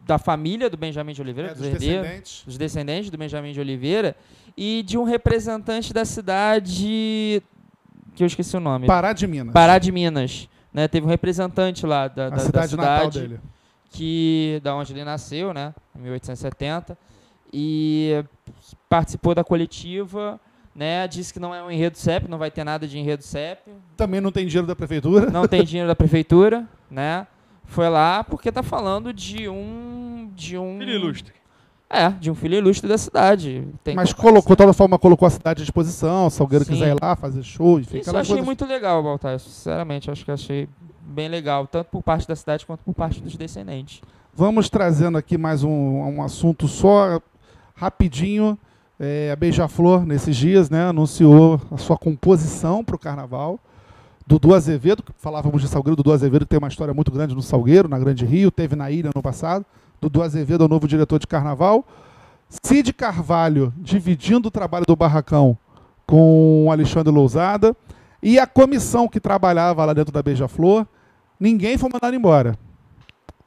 da 0.00 0.18
família 0.18 0.68
do 0.68 0.76
Benjamin 0.76 1.14
de 1.14 1.22
Oliveira, 1.22 1.52
É, 1.52 1.54
dos 1.54 1.62
dos 1.62 1.72
herdeiros, 1.72 2.02
descendentes. 2.02 2.42
dos 2.44 2.58
descendentes 2.58 3.10
do 3.10 3.16
Benjamin 3.16 3.52
de 3.54 3.60
Oliveira, 3.60 4.14
e 4.56 4.82
de 4.82 4.96
um 4.98 5.04
representante 5.04 5.92
da 5.92 6.04
cidade, 6.04 7.42
que 8.14 8.22
eu 8.22 8.26
esqueci 8.26 8.56
o 8.56 8.60
nome, 8.60 8.86
Pará 8.86 9.12
de 9.12 9.26
Minas. 9.26 9.52
Pará 9.52 9.78
de 9.78 9.90
Minas. 9.92 10.48
Né? 10.72 10.86
Teve 10.88 11.06
um 11.06 11.08
representante 11.08 11.84
lá 11.86 12.06
da, 12.08 12.26
a 12.26 12.30
da, 12.30 12.36
da 12.36 12.42
cidade, 12.42 12.76
natal 12.76 13.10
cidade 13.12 13.28
dele. 13.28 13.40
que 13.90 14.60
da 14.62 14.74
onde 14.74 14.92
ele 14.92 15.04
nasceu, 15.04 15.52
né, 15.52 15.74
em 15.96 16.02
1870, 16.02 16.96
e 17.52 18.24
participou 18.88 19.34
da 19.34 19.42
coletiva, 19.42 20.38
né, 20.74 21.08
disse 21.08 21.32
que 21.32 21.40
não 21.40 21.52
é 21.54 21.62
um 21.62 21.70
enredo 21.70 21.98
CEP, 21.98 22.28
não 22.28 22.38
vai 22.38 22.50
ter 22.50 22.62
nada 22.62 22.86
de 22.86 22.96
enredo 22.98 23.22
CEP, 23.24 23.62
Também 23.96 24.20
não 24.20 24.30
tem 24.30 24.46
dinheiro 24.46 24.66
da 24.66 24.76
prefeitura. 24.76 25.28
não 25.30 25.48
tem 25.48 25.62
dinheiro 25.66 25.88
da 25.88 25.96
prefeitura, 25.96 26.66
né? 26.90 27.26
Foi 27.64 27.88
lá 27.88 28.22
porque 28.24 28.50
tá 28.50 28.62
falando 28.62 29.12
de 29.12 29.48
um 29.48 30.30
de 30.34 30.56
um 30.58 30.78
Filho 30.78 30.92
ilustre. 30.92 31.32
É, 31.92 32.08
de 32.10 32.30
um 32.30 32.36
filho 32.36 32.54
ilustre 32.54 32.88
da 32.88 32.96
cidade. 32.96 33.66
Tem 33.82 33.96
Mas 33.96 34.12
colocou, 34.12 34.54
de 34.54 34.58
toda 34.58 34.72
forma, 34.72 34.96
colocou 34.96 35.26
a 35.26 35.30
cidade 35.30 35.60
à 35.60 35.64
disposição. 35.64 36.30
Se 36.30 36.36
Salgueiro 36.36 36.64
Sim. 36.64 36.74
quiser 36.74 36.94
ir 36.94 37.02
lá 37.02 37.16
fazer 37.16 37.42
show, 37.42 37.80
enfim, 37.80 37.98
Isso 37.98 38.10
eu 38.10 38.16
achei 38.16 38.34
coisa. 38.36 38.46
muito 38.46 38.64
legal, 38.64 39.02
Baltar. 39.02 39.40
Sinceramente, 39.40 40.08
acho 40.08 40.24
que 40.24 40.30
achei 40.30 40.68
bem 41.02 41.28
legal, 41.28 41.66
tanto 41.66 41.88
por 41.88 42.00
parte 42.00 42.28
da 42.28 42.36
cidade 42.36 42.64
quanto 42.64 42.84
por 42.84 42.94
parte 42.94 43.20
dos 43.20 43.34
descendentes. 43.34 44.00
Vamos 44.32 44.70
trazendo 44.70 45.18
aqui 45.18 45.36
mais 45.36 45.64
um, 45.64 45.70
um 45.70 46.22
assunto 46.22 46.68
só 46.68 47.20
rapidinho. 47.74 48.56
É, 48.98 49.32
a 49.32 49.36
Beija-Flor, 49.36 50.06
nesses 50.06 50.36
dias, 50.36 50.70
né, 50.70 50.84
anunciou 50.84 51.60
a 51.72 51.76
sua 51.76 51.98
composição 51.98 52.84
para 52.84 52.94
o 52.94 52.98
carnaval. 52.98 53.58
Dudu 54.24 54.54
Azevedo, 54.54 55.02
falávamos 55.16 55.60
de 55.60 55.66
Salgueiro, 55.66 55.96
Dudu 55.96 56.12
Azevedo 56.12 56.46
tem 56.46 56.58
uma 56.58 56.68
história 56.68 56.94
muito 56.94 57.10
grande 57.10 57.34
no 57.34 57.42
Salgueiro, 57.42 57.88
na 57.88 57.98
Grande 57.98 58.24
Rio, 58.24 58.52
teve 58.52 58.76
na 58.76 58.88
ilha 58.88 59.10
no 59.12 59.20
passado. 59.20 59.66
Dudu 60.00 60.22
Azevedo 60.22 60.64
é 60.64 60.68
novo 60.68 60.88
diretor 60.88 61.18
de 61.18 61.26
carnaval. 61.26 61.86
Cid 62.48 62.92
Carvalho 62.92 63.72
dividindo 63.76 64.48
o 64.48 64.50
trabalho 64.50 64.84
do 64.86 64.96
Barracão 64.96 65.56
com 66.06 66.68
Alexandre 66.70 67.12
Lousada. 67.12 67.76
E 68.22 68.38
a 68.38 68.46
comissão 68.46 69.08
que 69.08 69.20
trabalhava 69.20 69.84
lá 69.84 69.92
dentro 69.92 70.12
da 70.12 70.22
Beija-Flor, 70.22 70.86
ninguém 71.38 71.78
foi 71.78 71.88
mandado 71.90 72.14
embora 72.14 72.58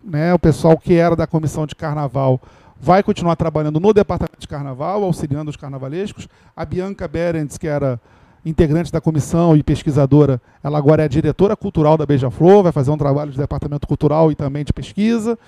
né, 0.04 0.34
o 0.34 0.40
pessoal 0.40 0.78
que 0.78 0.96
era 0.96 1.16
da 1.16 1.26
comissão 1.26 1.66
de 1.66 1.76
carnaval 1.76 2.42
vai 2.80 3.02
continuar 3.02 3.36
trabalhando 3.38 3.80
no 3.80 3.94
departamento 3.94 4.40
de 4.40 4.48
carnaval, 4.48 5.04
auxiliando 5.04 5.50
os 5.50 5.56
carnavalescos. 5.56 6.28
A 6.56 6.66
Bianca 6.66 7.08
Berends, 7.08 7.58
que 7.58 7.68
era 7.68 8.00
integrante 8.46 8.92
da 8.92 9.00
comissão 9.00 9.56
e 9.56 9.64
pesquisadora, 9.64 10.42
ela 10.62 10.78
agora 10.78 11.06
é 11.06 11.08
diretora 11.08 11.56
cultural 11.56 11.98
da 11.98 12.06
Beija-Flor, 12.06 12.62
vai 12.62 12.74
fazer 12.74 12.92
um 12.92 12.98
trabalho 12.98 13.32
de 13.32 13.38
departamento 13.38 13.88
cultural 13.88 14.32
e 14.34 14.36
também 14.36 14.66
de 14.66 14.74
pesquisa. 14.74 15.40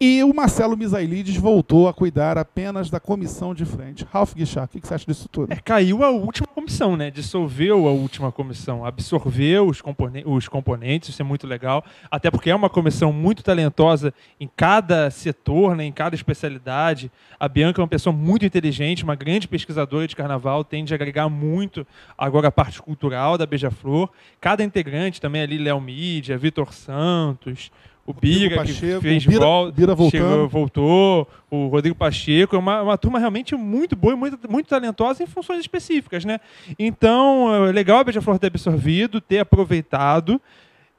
E 0.00 0.22
o 0.22 0.32
Marcelo 0.32 0.76
Misailides 0.76 1.34
voltou 1.36 1.88
a 1.88 1.92
cuidar 1.92 2.38
apenas 2.38 2.88
da 2.88 3.00
comissão 3.00 3.52
de 3.52 3.64
frente. 3.64 4.06
Ralf 4.12 4.32
Guichard, 4.32 4.70
o 4.72 4.80
que 4.80 4.86
você 4.86 4.94
acha 4.94 5.04
disso 5.04 5.28
tudo? 5.28 5.52
É, 5.52 5.56
caiu 5.56 6.04
a 6.04 6.10
última 6.10 6.46
comissão, 6.46 6.96
né? 6.96 7.10
Dissolveu 7.10 7.88
a 7.88 7.90
última 7.90 8.30
comissão, 8.30 8.84
absorveu 8.84 9.66
os, 9.66 9.80
compone- 9.80 10.22
os 10.24 10.46
componentes, 10.46 11.08
isso 11.08 11.20
é 11.20 11.24
muito 11.24 11.48
legal. 11.48 11.84
Até 12.08 12.30
porque 12.30 12.48
é 12.48 12.54
uma 12.54 12.70
comissão 12.70 13.12
muito 13.12 13.42
talentosa 13.42 14.14
em 14.38 14.48
cada 14.56 15.10
setor, 15.10 15.74
né? 15.74 15.82
em 15.86 15.92
cada 15.92 16.14
especialidade. 16.14 17.10
A 17.40 17.48
Bianca 17.48 17.80
é 17.80 17.82
uma 17.82 17.88
pessoa 17.88 18.14
muito 18.14 18.46
inteligente, 18.46 19.02
uma 19.02 19.16
grande 19.16 19.48
pesquisadora 19.48 20.06
de 20.06 20.14
carnaval, 20.14 20.62
tende 20.62 20.94
a 20.94 20.96
agregar 20.96 21.28
muito 21.28 21.84
agora 22.16 22.46
a 22.46 22.52
parte 22.52 22.80
cultural 22.80 23.36
da 23.36 23.46
Beija-Flor. 23.46 24.08
Cada 24.40 24.62
integrante 24.62 25.20
também 25.20 25.42
ali, 25.42 25.58
Léo 25.58 25.80
Mídia, 25.80 26.38
Vitor 26.38 26.72
Santos, 26.72 27.72
o 28.10 28.14
Bira, 28.14 28.56
Pacheco, 28.56 28.80
que 28.96 29.00
fez 29.08 29.26
o 29.26 29.28
Bira- 29.28 29.40
vol- 29.44 29.72
Bira 29.72 29.94
chegou- 30.10 30.48
voltou, 30.48 31.28
o 31.50 31.66
Rodrigo 31.68 31.94
Pacheco, 31.96 32.56
é 32.56 32.58
uma, 32.58 32.82
uma 32.82 32.96
turma 32.98 33.18
realmente 33.18 33.54
muito 33.54 33.94
boa 33.94 34.14
e 34.14 34.16
muito, 34.16 34.38
muito 34.50 34.66
talentosa 34.68 35.22
em 35.22 35.26
funções 35.26 35.60
específicas, 35.60 36.24
né? 36.24 36.40
Então, 36.78 37.66
é 37.66 37.72
legal 37.72 37.98
a 37.98 38.04
Beija-Flor 38.04 38.38
ter 38.38 38.46
absorvido, 38.48 39.20
ter 39.20 39.38
aproveitado 39.40 40.40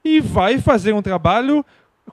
e 0.04 0.20
vai 0.20 0.58
fazer 0.58 0.92
um 0.94 1.02
trabalho 1.02 1.64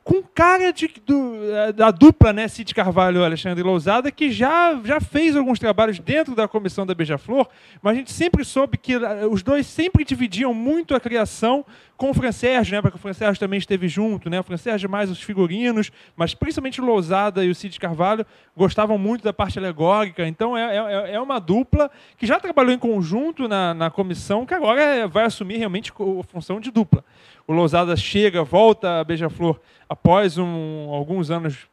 com 0.03 0.21
cara 0.23 0.71
de, 0.71 0.87
do- 1.05 1.35
eh, 1.51 1.71
da 1.73 1.91
dupla, 1.91 2.31
né, 2.33 2.47
Cid 2.47 2.73
Carvalho 2.73 3.21
e 3.21 3.25
Alexandre 3.25 3.63
Lousada, 3.63 4.11
que 4.11 4.31
já, 4.31 4.79
já 4.83 4.99
fez 5.01 5.35
alguns 5.35 5.59
trabalhos 5.59 5.99
dentro 5.99 6.35
da 6.35 6.47
comissão 6.47 6.85
da 6.85 6.93
Beija-Flor, 6.93 7.47
mas 7.81 7.93
a 7.93 7.97
gente 7.97 8.11
sempre 8.11 8.43
soube 8.45 8.77
que 8.77 8.93
eh, 8.93 9.25
os 9.29 9.41
dois 9.43 9.65
sempre 9.67 10.03
dividiam 10.05 10.53
muito 10.53 10.95
a 10.95 10.99
criação 10.99 11.65
com 11.95 12.11
o 12.11 12.13
Fran 12.13 12.31
Sérgio, 12.31 12.75
né, 12.75 12.81
porque 12.81 12.95
o 12.97 12.99
Fran 12.99 13.13
Sérgio 13.13 13.39
também 13.39 13.57
esteve 13.57 13.87
junto, 13.87 14.29
né, 14.29 14.39
o 14.39 14.43
Fran 14.43 14.57
Sérgio 14.57 14.87
mais 14.89 15.09
os 15.09 15.21
figurinos, 15.21 15.91
mas 16.15 16.33
principalmente 16.35 16.79
o 16.79 16.85
Lousada 16.85 17.43
e 17.43 17.49
o 17.49 17.55
Cid 17.55 17.79
Carvalho 17.79 18.25
gostavam 18.55 18.97
muito 18.99 19.23
da 19.23 19.33
parte 19.33 19.57
alegórica, 19.57 20.27
então 20.27 20.55
é, 20.55 20.77
é, 20.77 21.15
é 21.15 21.19
uma 21.19 21.39
dupla 21.39 21.89
que 22.17 22.25
já 22.27 22.39
trabalhou 22.39 22.71
em 22.71 22.77
conjunto 22.79 23.47
na, 23.47 23.73
na 23.73 23.89
comissão, 23.89 24.45
que 24.45 24.53
agora 24.53 24.81
é- 24.81 25.07
vai 25.07 25.25
assumir 25.25 25.57
realmente 25.57 25.91
a 25.91 26.23
função 26.23 26.59
de 26.59 26.69
dupla. 26.69 27.03
O 27.47 27.53
Lousada 27.53 27.95
chega, 27.95 28.43
volta 28.43 28.99
a 28.99 29.03
Beija-Flor 29.05 29.57
após 29.87 30.37
um- 30.37 30.89
alguns 30.91 31.31
anos 31.31 31.67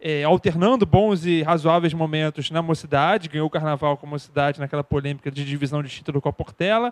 é, 0.00 0.24
alternando 0.24 0.86
bons 0.86 1.26
e 1.26 1.42
razoáveis 1.42 1.92
momentos 1.92 2.50
na 2.50 2.62
mocidade, 2.62 3.28
ganhou 3.28 3.46
o 3.46 3.50
carnaval 3.50 3.98
com 3.98 4.06
a 4.06 4.08
mocidade 4.10 4.58
naquela 4.58 4.82
polêmica 4.82 5.30
de 5.30 5.44
divisão 5.44 5.82
de 5.82 5.90
título 5.90 6.22
com 6.22 6.28
a 6.30 6.32
Portela. 6.32 6.90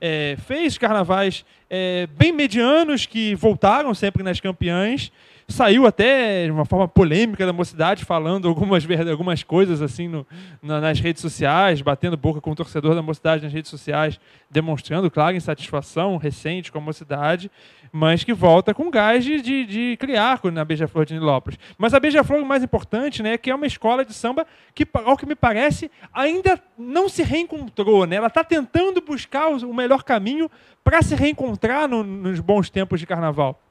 É, 0.00 0.36
fez 0.46 0.78
carnavais 0.78 1.44
é, 1.68 2.06
bem 2.16 2.32
medianos 2.32 3.04
que 3.04 3.34
voltaram 3.34 3.92
sempre 3.92 4.22
nas 4.22 4.40
campeãs. 4.40 5.12
Saiu 5.48 5.86
até 5.86 6.46
de 6.46 6.50
uma 6.50 6.64
forma 6.64 6.88
polêmica 6.88 7.46
da 7.46 7.52
mocidade, 7.52 8.04
falando 8.04 8.48
algumas, 8.48 8.84
algumas 9.08 9.44
coisas 9.44 9.80
assim 9.80 10.08
no- 10.08 10.26
na- 10.60 10.80
nas 10.80 10.98
redes 10.98 11.22
sociais, 11.22 11.80
batendo 11.80 12.16
boca 12.16 12.40
com 12.40 12.50
o 12.50 12.54
torcedor 12.54 12.96
da 12.96 13.00
mocidade 13.02 13.44
nas 13.44 13.52
redes 13.52 13.70
sociais, 13.70 14.18
demonstrando, 14.50 15.08
claro, 15.08 15.36
insatisfação 15.36 16.16
recente 16.16 16.72
com 16.72 16.78
a 16.78 16.80
mocidade, 16.80 17.48
mas 17.92 18.24
que 18.24 18.34
volta 18.34 18.74
com 18.74 18.90
gás 18.90 19.24
de, 19.24 19.40
de, 19.40 19.64
de 19.66 19.96
criar 19.98 20.40
na 20.52 20.64
Beija-Flor 20.64 21.06
de 21.06 21.14
Nilópolis. 21.14 21.60
Mas 21.78 21.94
a 21.94 22.00
Beija-Flor, 22.00 22.40
o 22.42 22.44
mais 22.46 22.64
importante, 22.64 23.22
né, 23.22 23.34
é 23.34 23.38
que 23.38 23.48
é 23.48 23.54
uma 23.54 23.68
escola 23.68 24.04
de 24.04 24.12
samba 24.14 24.44
que, 24.74 24.84
ao 24.92 25.16
que 25.16 25.26
me 25.26 25.36
parece, 25.36 25.88
ainda 26.12 26.60
não 26.76 27.08
se 27.08 27.22
reencontrou. 27.22 28.04
Né? 28.04 28.16
Ela 28.16 28.26
está 28.26 28.42
tentando 28.42 29.00
buscar 29.00 29.46
o 29.46 29.72
melhor 29.72 30.02
caminho 30.02 30.50
para 30.82 31.00
se 31.02 31.14
reencontrar 31.14 31.86
no- 31.86 32.02
nos 32.02 32.40
bons 32.40 32.68
tempos 32.68 32.98
de 32.98 33.06
carnaval. 33.06 33.62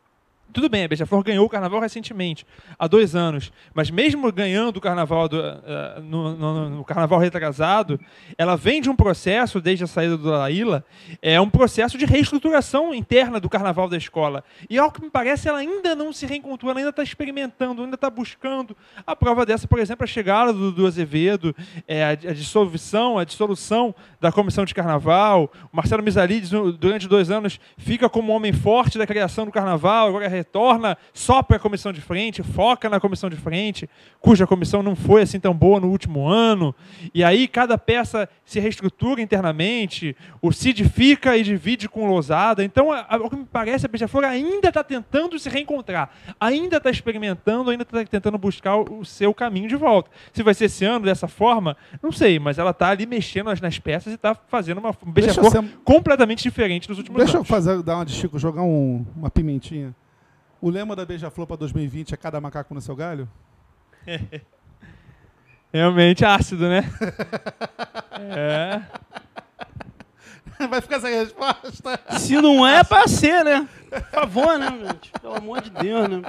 Tudo 0.56 0.70
bem, 0.70 0.86
a 0.86 0.88
Beija-Flor 0.88 1.22
ganhou 1.22 1.46
o 1.46 1.50
carnaval 1.50 1.82
recentemente, 1.82 2.48
há 2.80 2.88
dois 2.88 3.14
anos. 3.14 3.52
Mas 3.74 3.92
mesmo 3.92 4.32
ganhando 4.32 4.78
o 4.78 4.82
carnaval 4.82 5.28
do, 5.28 5.38
eh, 5.38 6.00
no, 6.02 6.34
no- 6.34 6.70
no 6.70 6.84
carnaval 6.86 7.20
retrasado, 7.20 8.00
ela 8.38 8.56
vem 8.56 8.80
de 8.82 8.90
um 8.90 8.96
processo, 8.96 9.60
desde 9.60 9.84
a 9.84 9.88
saída 9.88 10.16
do 10.16 10.30
Laíla, 10.30 10.86
é 11.22 11.42
um 11.42 11.50
processo 11.50 11.98
de 11.98 12.06
reestruturação 12.06 12.94
interna 12.94 13.38
do 13.38 13.50
carnaval 13.50 13.90
da 13.90 13.98
escola. 13.98 14.46
E 14.70 14.78
ao 14.78 14.90
que 14.90 15.02
me 15.02 15.10
parece, 15.10 15.50
ela 15.50 15.58
ainda 15.58 15.94
não 15.94 16.14
se 16.14 16.26
reencontrou, 16.26 16.72
ela 16.72 16.80
ainda 16.80 16.90
está 16.92 17.04
experimentando, 17.04 17.84
ainda 17.84 17.96
está 17.96 18.10
buscando. 18.10 18.78
A 19.06 19.14
prova 19.14 19.46
dessa, 19.46 19.68
por 19.68 19.80
exemplo, 19.80 20.06
é 20.06 20.06
a 20.06 20.08
chegada 20.08 20.54
do, 20.54 20.72
do 20.72 20.88
Azevedo, 20.88 21.54
é, 21.86 22.02
a, 22.06 22.10
a 22.12 22.16
dissolução, 22.16 23.20
a 23.20 23.26
dissolução 23.26 23.94
da 24.22 24.32
comissão 24.32 24.64
de 24.64 24.74
carnaval. 24.74 25.52
O 25.74 25.76
Marcelo 25.76 26.02
Misalides, 26.02 26.50
no- 26.50 26.72
durante 26.72 27.10
dois 27.10 27.30
anos, 27.30 27.60
fica 27.78 28.08
como 28.08 28.32
homem 28.32 28.54
forte 28.54 28.98
da 28.98 29.06
criação 29.06 29.44
do 29.46 29.52
carnaval, 29.52 30.08
agora 30.08 30.45
retorna 30.46 30.98
só 31.14 31.42
para 31.42 31.58
a 31.58 31.60
comissão 31.60 31.92
de 31.92 32.00
frente, 32.02 32.44
foca 32.44 32.88
na 32.90 33.00
comissão 33.00 33.30
de 33.30 33.36
frente, 33.36 33.90
cuja 34.20 34.46
comissão 34.46 34.84
não 34.84 34.96
foi 34.96 35.24
assim 35.24 35.40
tão 35.40 35.54
boa 35.54 35.80
no 35.80 35.90
último 35.90 36.28
ano. 36.28 36.74
E 37.14 37.24
aí 37.24 37.48
cada 37.48 37.78
peça 37.78 38.30
se 38.46 38.60
reestrutura 38.60 39.22
internamente, 39.22 40.16
o 40.42 40.52
Cid 40.52 40.86
fica 40.88 41.36
e 41.36 41.44
divide 41.44 41.90
com 41.90 42.04
o 42.04 42.08
Lousada. 42.08 42.64
Então, 42.64 42.90
o 42.90 43.30
que 43.30 43.36
me 43.36 43.46
parece, 43.46 43.86
a 43.86 43.90
Beija-Flor 43.90 44.24
ainda 44.24 44.70
está 44.70 44.84
tentando 44.84 45.38
se 45.40 45.50
reencontrar, 45.50 46.10
ainda 46.40 46.78
está 46.78 46.90
experimentando, 46.90 47.72
ainda 47.72 47.84
está 47.84 48.06
tentando 48.06 48.38
buscar 48.38 48.78
o 48.78 49.04
seu 49.04 49.34
caminho 49.34 49.68
de 49.68 49.76
volta. 49.76 50.10
Se 50.32 50.44
vai 50.44 50.54
ser 50.54 50.66
esse 50.66 50.86
ano 50.86 51.06
dessa 51.06 51.28
forma, 51.28 51.76
não 52.02 52.12
sei, 52.12 52.38
mas 52.40 52.60
ela 52.60 52.72
está 52.72 52.90
ali 52.90 53.06
mexendo 53.06 53.48
nas, 53.62 53.80
peças 53.80 54.14
e 54.14 54.16
está 54.16 54.36
fazendo 54.48 54.78
uma 54.78 54.92
Deixa 54.92 55.06
eu 55.06 55.12
Beija-Flor 55.44 55.52
ser- 55.52 55.78
completamente 55.84 56.44
diferente 56.44 56.88
dos 56.88 56.98
últimos 56.98 57.18
Deixa 57.20 57.34
eu 57.34 57.38
anos. 57.40 57.48
fazer, 57.48 57.82
dar 57.82 57.96
uma 57.96 58.06
de 58.06 58.14
Chico, 58.14 58.38
jogar 58.38 58.62
um- 58.62 59.06
uma 59.16 59.30
pimentinha. 59.30 59.94
O 60.62 60.70
lema 60.70 60.96
da 60.96 61.06
Beija-Flor 61.06 61.46
para 61.48 61.58
2020 61.58 62.14
é 62.14 62.18
cada 62.18 62.40
macaco 62.42 62.74
no 62.74 62.82
seu 62.82 62.96
galho? 62.96 63.28
Realmente 65.72 66.24
ácido, 66.24 66.70
né? 66.70 66.90
é. 68.36 68.82
Vai 70.68 70.80
ficar 70.80 70.98
essa 70.98 71.10
resposta. 71.10 72.00
Se 72.18 72.40
não 72.42 72.66
é, 72.66 72.80
é 72.80 72.84
pra 72.84 73.08
ser, 73.08 73.44
né? 73.44 73.68
Por 73.90 74.02
favor, 74.22 74.58
né, 74.58 74.68
gente? 74.88 75.12
Pelo 75.22 75.36
amor 75.36 75.62
de 75.62 75.70
Deus, 75.70 76.08
né? 76.08 76.22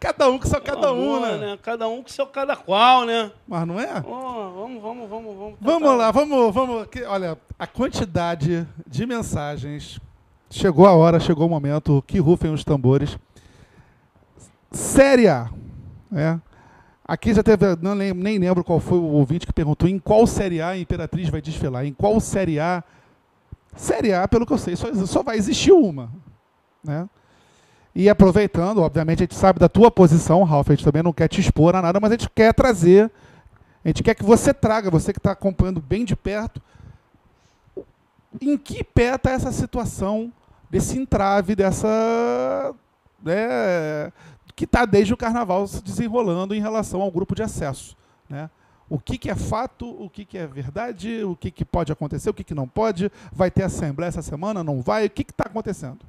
Cada 0.00 0.28
um 0.30 0.38
com 0.38 0.46
seu 0.46 0.60
cada 0.60 0.88
Pelo 0.88 0.94
um, 0.94 1.16
amor, 1.16 1.38
né? 1.38 1.58
Cada 1.62 1.86
um 1.86 2.02
com 2.02 2.08
seu 2.08 2.26
cada 2.26 2.56
qual, 2.56 3.04
né? 3.04 3.30
Mas 3.46 3.66
não 3.66 3.78
é? 3.78 4.02
Ó, 4.06 4.50
vamos, 4.50 4.82
vamos, 4.82 5.08
vamos, 5.08 5.36
vamos. 5.36 5.54
Vamos 5.60 5.98
lá, 5.98 6.10
vamos, 6.10 6.54
vamos. 6.54 6.86
que- 6.88 7.04
olha, 7.04 7.36
a 7.58 7.66
quantidade 7.66 8.66
de 8.86 9.06
mensagens. 9.06 10.00
Chegou 10.50 10.86
a 10.86 10.92
hora, 10.94 11.20
chegou 11.20 11.46
o 11.46 11.50
momento. 11.50 12.02
Que 12.06 12.18
rufem 12.18 12.50
os 12.52 12.64
tambores. 12.64 13.18
Série 14.70 15.28
A. 15.28 15.50
né? 16.10 16.40
Aqui 17.06 17.32
já 17.32 17.42
teve, 17.42 17.64
não 17.80 17.94
lem- 17.94 18.12
nem 18.12 18.38
lembro 18.38 18.62
qual 18.62 18.78
foi 18.80 18.98
o 18.98 19.02
ouvinte 19.04 19.46
que 19.46 19.52
perguntou 19.52 19.88
em 19.88 19.98
qual 19.98 20.26
Série 20.26 20.60
A 20.60 20.68
a 20.70 20.78
Imperatriz 20.78 21.28
vai 21.30 21.40
desfilar. 21.40 21.86
Em 21.86 21.92
qual 21.92 22.20
Série 22.20 22.60
A? 22.60 22.84
Série 23.74 24.12
A, 24.12 24.28
pelo 24.28 24.44
que 24.44 24.52
eu 24.52 24.58
sei, 24.58 24.76
só, 24.76 24.92
só 25.06 25.22
vai 25.22 25.36
existir 25.36 25.72
uma. 25.72 26.10
Né? 26.84 27.08
E 27.94 28.08
aproveitando, 28.08 28.82
obviamente, 28.82 29.20
a 29.20 29.24
gente 29.24 29.34
sabe 29.34 29.58
da 29.58 29.68
tua 29.68 29.90
posição, 29.90 30.42
Ralf, 30.44 30.68
a 30.68 30.72
gente 30.74 30.84
também 30.84 31.02
não 31.02 31.12
quer 31.12 31.28
te 31.28 31.40
expor 31.40 31.74
a 31.74 31.82
nada, 31.82 31.98
mas 31.98 32.10
a 32.10 32.14
gente 32.14 32.28
quer 32.30 32.52
trazer, 32.52 33.10
a 33.84 33.88
gente 33.88 34.02
quer 34.02 34.14
que 34.14 34.22
você 34.24 34.52
traga, 34.52 34.90
você 34.90 35.12
que 35.12 35.18
está 35.18 35.32
acompanhando 35.32 35.80
bem 35.80 36.04
de 36.04 36.14
perto, 36.14 36.60
em 38.40 38.58
que 38.58 38.84
pé 38.84 39.14
está 39.14 39.30
essa 39.30 39.50
situação 39.50 40.30
desse 40.70 40.98
entrave, 40.98 41.56
dessa. 41.56 42.74
Né, 43.24 44.12
que 44.58 44.64
está 44.64 44.84
desde 44.84 45.14
o 45.14 45.16
carnaval 45.16 45.68
se 45.68 45.80
desenrolando 45.80 46.52
em 46.52 46.60
relação 46.60 47.00
ao 47.00 47.12
grupo 47.12 47.32
de 47.32 47.44
acesso. 47.44 47.96
Né? 48.28 48.50
O 48.90 48.98
que, 48.98 49.16
que 49.16 49.30
é 49.30 49.36
fato, 49.36 49.88
o 49.88 50.10
que, 50.10 50.24
que 50.24 50.36
é 50.36 50.48
verdade, 50.48 51.22
o 51.22 51.36
que, 51.36 51.52
que 51.52 51.64
pode 51.64 51.92
acontecer, 51.92 52.28
o 52.28 52.34
que, 52.34 52.42
que 52.42 52.56
não 52.56 52.66
pode. 52.66 53.08
Vai 53.30 53.52
ter 53.52 53.62
assembleia 53.62 54.08
essa 54.08 54.20
semana, 54.20 54.64
não 54.64 54.82
vai? 54.82 55.06
O 55.06 55.10
que 55.10 55.22
está 55.22 55.44
acontecendo? 55.44 56.00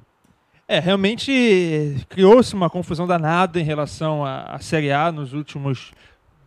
É, 0.66 0.80
realmente 0.80 2.04
criou-se 2.08 2.52
uma 2.52 2.68
confusão 2.68 3.06
danada 3.06 3.60
em 3.60 3.62
relação 3.62 4.24
à, 4.24 4.42
à 4.42 4.58
Série 4.58 4.90
A 4.90 5.12
nos 5.12 5.32
últimos. 5.32 5.92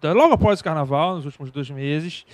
logo 0.04 0.34
após 0.34 0.60
o 0.60 0.64
carnaval, 0.64 1.16
nos 1.16 1.26
últimos 1.26 1.52
dois 1.52 1.70
meses. 1.70 2.26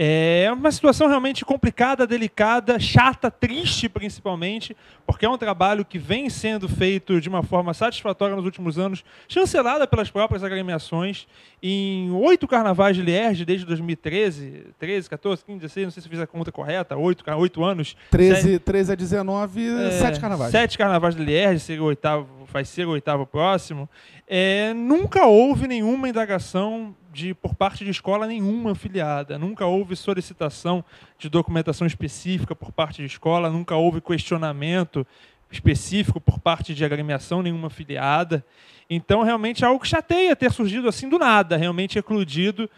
É 0.00 0.48
uma 0.52 0.70
situação 0.70 1.08
realmente 1.08 1.44
complicada, 1.44 2.06
delicada, 2.06 2.78
chata, 2.78 3.32
triste 3.32 3.88
principalmente, 3.88 4.76
porque 5.04 5.26
é 5.26 5.28
um 5.28 5.36
trabalho 5.36 5.84
que 5.84 5.98
vem 5.98 6.30
sendo 6.30 6.68
feito 6.68 7.20
de 7.20 7.28
uma 7.28 7.42
forma 7.42 7.74
satisfatória 7.74 8.36
nos 8.36 8.44
últimos 8.44 8.78
anos, 8.78 9.04
chancelada 9.26 9.88
pelas 9.88 10.08
próprias 10.08 10.44
agremiações. 10.44 11.26
Em 11.60 12.12
oito 12.12 12.46
carnavais 12.46 12.94
de 12.94 13.02
Lierge, 13.02 13.44
desde 13.44 13.66
2013, 13.66 14.66
13, 14.78 15.10
14, 15.10 15.44
15, 15.44 15.58
16, 15.58 15.86
não 15.86 15.90
sei 15.90 16.02
se 16.04 16.08
fiz 16.08 16.20
a 16.20 16.28
conta 16.28 16.52
correta, 16.52 16.96
oito, 16.96 17.24
oito 17.36 17.64
anos. 17.64 17.96
13, 18.12 18.60
13 18.60 18.92
a 18.92 18.94
19, 18.94 19.66
É, 19.66 19.90
sete 19.90 20.20
carnavais. 20.20 20.52
Sete 20.52 20.78
carnavais 20.78 21.16
de 21.16 21.24
Lierge, 21.24 21.58
seria 21.58 21.82
o 21.82 21.86
oitavo, 21.86 22.46
vai 22.52 22.64
ser 22.64 22.86
o 22.86 22.90
oitavo 22.90 23.26
próximo. 23.26 23.90
É, 24.28 24.72
nunca 24.74 25.26
houve 25.26 25.66
nenhuma 25.66 26.08
indagação 26.08 26.94
de, 27.12 27.34
por 27.34 27.54
parte 27.54 27.84
de 27.84 27.90
escola 27.90 28.26
nenhuma 28.26 28.72
afiliada. 28.72 29.38
Nunca 29.38 29.66
houve 29.66 29.96
solicitação 29.96 30.84
de 31.18 31.28
documentação 31.28 31.86
específica 31.86 32.54
por 32.54 32.72
parte 32.72 33.02
de 33.02 33.06
escola, 33.06 33.50
nunca 33.50 33.76
houve 33.76 34.00
questionamento 34.00 35.06
específico 35.50 36.20
por 36.20 36.38
parte 36.38 36.74
de 36.74 36.84
agremiação 36.84 37.42
nenhuma 37.42 37.68
afiliada. 37.68 38.44
Então, 38.90 39.22
realmente, 39.22 39.64
é 39.64 39.66
algo 39.66 39.80
que 39.80 39.88
chateia 39.88 40.34
ter 40.34 40.50
surgido 40.50 40.88
assim 40.88 41.08
do 41.08 41.18
nada, 41.18 41.56
realmente 41.56 41.98
eclodido, 41.98 42.70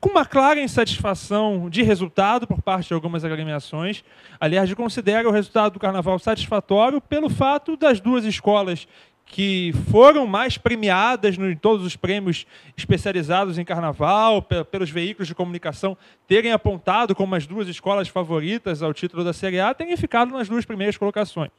com 0.00 0.10
uma 0.10 0.24
clara 0.24 0.60
insatisfação 0.60 1.68
de 1.68 1.82
resultado 1.82 2.46
por 2.46 2.62
parte 2.62 2.88
de 2.88 2.94
algumas 2.94 3.24
agremiações. 3.24 4.04
Aliás, 4.40 4.72
considera 4.74 5.28
o 5.28 5.32
resultado 5.32 5.74
do 5.74 5.78
carnaval 5.78 6.18
satisfatório 6.18 7.00
pelo 7.00 7.28
fato 7.28 7.76
das 7.76 8.00
duas 8.00 8.24
escolas 8.24 8.86
que 9.28 9.72
foram 9.90 10.26
mais 10.26 10.56
premiadas 10.56 11.36
em 11.38 11.54
todos 11.54 11.84
os 11.84 11.94
prêmios 11.96 12.46
especializados 12.76 13.58
em 13.58 13.64
carnaval, 13.64 14.40
pe- 14.42 14.64
pelos 14.64 14.90
veículos 14.90 15.28
de 15.28 15.34
comunicação 15.34 15.96
terem 16.26 16.50
apontado 16.52 17.14
como 17.14 17.34
as 17.34 17.46
duas 17.46 17.68
escolas 17.68 18.08
favoritas 18.08 18.82
ao 18.82 18.92
título 18.94 19.22
da 19.22 19.32
Série 19.32 19.60
A, 19.60 19.74
terem 19.74 19.96
ficado 19.96 20.32
nas 20.32 20.48
duas 20.48 20.64
primeiras 20.64 20.96
colocações. 20.96 21.50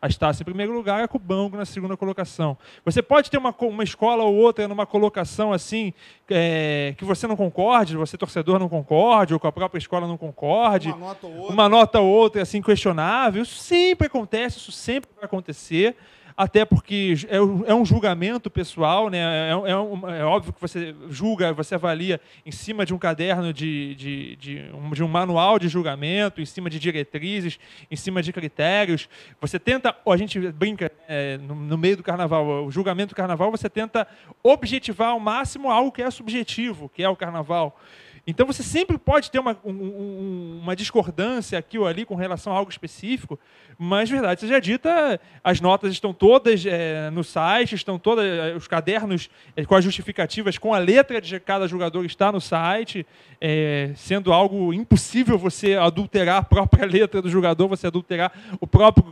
A 0.00 0.06
Estácio 0.06 0.42
em 0.42 0.44
primeiro 0.44 0.72
lugar 0.72 1.02
a 1.02 1.08
Cubango 1.08 1.56
na 1.56 1.64
segunda 1.64 1.96
colocação. 1.96 2.56
Você 2.84 3.02
pode 3.02 3.30
ter 3.30 3.36
uma, 3.38 3.54
uma 3.60 3.82
escola 3.82 4.22
ou 4.22 4.34
outra 4.34 4.68
numa 4.68 4.86
colocação 4.86 5.52
assim 5.52 5.92
é, 6.30 6.94
que 6.96 7.04
você 7.04 7.26
não 7.26 7.34
concorde, 7.36 7.96
você 7.96 8.16
torcedor 8.16 8.58
não 8.60 8.68
concorde, 8.68 9.34
ou 9.34 9.40
com 9.40 9.48
a 9.48 9.52
própria 9.52 9.78
escola 9.78 10.06
não 10.06 10.16
concorde 10.16 10.90
Uma 10.90 10.98
nota 10.98 11.26
ou 11.26 11.36
outra. 11.36 11.52
uma 11.54 11.68
nota 11.68 12.00
ou 12.00 12.08
outra 12.08 12.42
assim 12.42 12.62
questionável. 12.62 13.42
Isso 13.42 13.56
sempre 13.56 14.06
acontece, 14.06 14.58
isso 14.58 14.70
sempre 14.72 15.10
vai 15.16 15.24
acontecer. 15.24 15.96
Até 16.40 16.64
porque 16.64 17.14
é 17.28 17.40
um 17.40 17.64
é 17.66 17.74
um 17.74 17.84
julgamento 17.84 18.48
pessoal, 18.48 19.10
né? 19.10 19.18
é, 19.18 19.50
é 19.50 19.76
um- 19.76 20.08
é 20.08 20.24
óbvio 20.24 20.52
que 20.52 20.60
você 20.60 20.94
julga, 21.10 21.52
você 21.52 21.74
avalia 21.74 22.20
em 22.46 22.52
cima 22.52 22.86
de 22.86 22.94
um 22.94 22.98
caderno 22.98 23.52
de, 23.52 23.96
de, 23.96 24.36
de, 24.36 24.70
um, 24.72 24.90
de 24.92 25.02
um 25.02 25.08
manual 25.08 25.58
de 25.58 25.66
julgamento, 25.66 26.40
em 26.40 26.46
cima 26.46 26.70
de 26.70 26.78
diretrizes, 26.78 27.58
em 27.90 27.96
cima 27.96 28.22
de 28.22 28.32
critérios. 28.32 29.08
Você 29.40 29.58
tenta, 29.58 29.92
a 30.06 30.16
gente 30.16 30.38
brinca 30.52 30.92
é, 31.08 31.38
no, 31.38 31.56
no 31.56 31.76
meio 31.76 31.96
do 31.96 32.04
carnaval, 32.04 32.64
o 32.64 32.70
julgamento 32.70 33.14
do 33.14 33.16
carnaval, 33.16 33.50
você 33.50 33.68
tenta 33.68 34.06
objetivar 34.40 35.08
ao 35.08 35.18
máximo 35.18 35.68
algo 35.72 35.90
que 35.90 36.02
é 36.02 36.08
subjetivo, 36.08 36.88
que 36.88 37.02
é 37.02 37.08
o 37.08 37.16
carnaval. 37.16 37.76
Então 38.30 38.46
você 38.46 38.62
sempre 38.62 38.98
pode 38.98 39.30
ter 39.30 39.38
uma, 39.38 39.56
um- 39.64 39.70
um- 39.72 40.60
uma 40.62 40.76
discordância 40.76 41.58
aqui 41.58 41.78
ou 41.78 41.86
ali 41.86 42.04
com 42.04 42.14
relação 42.14 42.52
a 42.52 42.56
algo 42.58 42.70
específico, 42.70 43.40
mas 43.78 44.10
verdade 44.10 44.42
seja 44.42 44.60
dita, 44.60 45.18
as 45.42 45.62
notas 45.62 45.90
estão 45.92 46.12
todas 46.12 46.62
eh, 46.66 47.08
no 47.08 47.24
site, 47.24 47.74
estão 47.74 47.98
todas 47.98 48.26
eh, 48.26 48.54
os 48.54 48.68
cadernos 48.68 49.30
eh, 49.56 49.64
com 49.64 49.74
as 49.74 49.82
justificativas, 49.82 50.58
com 50.58 50.74
a 50.74 50.78
letra 50.78 51.22
de 51.22 51.40
cada 51.40 51.66
jogador 51.66 52.04
está 52.04 52.30
no 52.30 52.38
site, 52.38 53.06
eh, 53.40 53.92
sendo 53.96 54.30
algo 54.30 54.74
impossível 54.74 55.38
você 55.38 55.76
adulterar 55.76 56.36
a 56.36 56.42
própria 56.42 56.84
letra 56.86 57.22
do 57.22 57.30
jogador, 57.30 57.66
você 57.66 57.86
adulterar 57.86 58.30
o 58.60 58.66
próprio 58.66 59.10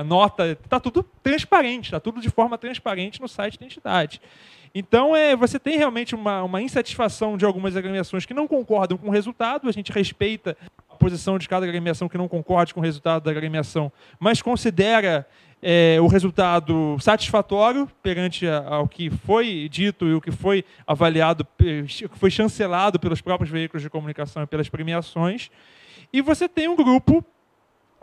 a 0.00 0.02
nota, 0.04 0.52
está 0.64 0.80
tudo 0.80 1.02
transparente, 1.22 1.84
está 1.88 2.00
tudo 2.00 2.18
de 2.18 2.30
forma 2.30 2.56
transparente 2.56 3.20
no 3.20 3.28
site 3.28 3.58
da 3.58 3.66
entidade. 3.66 4.22
Então, 4.74 5.14
é, 5.16 5.34
você 5.36 5.58
tem 5.58 5.76
realmente 5.78 6.14
uma, 6.14 6.42
uma 6.42 6.60
insatisfação 6.62 7.36
de 7.36 7.44
algumas 7.44 7.76
agremiações 7.76 8.24
que 8.26 8.34
não 8.34 8.46
concordam 8.48 8.96
com 8.98 9.08
o 9.08 9.10
resultado, 9.12 9.68
a 9.68 9.72
gente 9.72 9.90
respeita 9.92 10.56
a 10.90 10.94
posição 10.96 11.38
de 11.38 11.48
cada 11.48 11.64
agremiação 11.66 12.08
que 12.08 12.18
não 12.18 12.28
concorde 12.28 12.74
com 12.74 12.80
o 12.80 12.82
resultado 12.82 13.22
da 13.24 13.30
agremiação, 13.30 13.90
mas 14.18 14.42
considera 14.42 15.26
é, 15.60 15.96
o 16.00 16.06
resultado 16.06 16.96
satisfatório 17.00 17.90
perante 18.00 18.46
a- 18.46 18.64
ao 18.64 18.86
que 18.86 19.10
foi 19.10 19.68
dito 19.68 20.06
e 20.06 20.14
o 20.14 20.20
que 20.20 20.30
foi 20.30 20.64
avaliado, 20.86 21.44
pe- 21.44 21.82
que 21.84 22.08
foi 22.18 22.30
chancelado 22.30 22.98
pelos 23.00 23.20
próprios 23.20 23.50
veículos 23.50 23.82
de 23.82 23.90
comunicação 23.90 24.42
e 24.44 24.46
pelas 24.46 24.68
premiações. 24.68 25.50
E 26.12 26.20
você 26.22 26.48
tem 26.48 26.68
um 26.68 26.76
grupo 26.76 27.24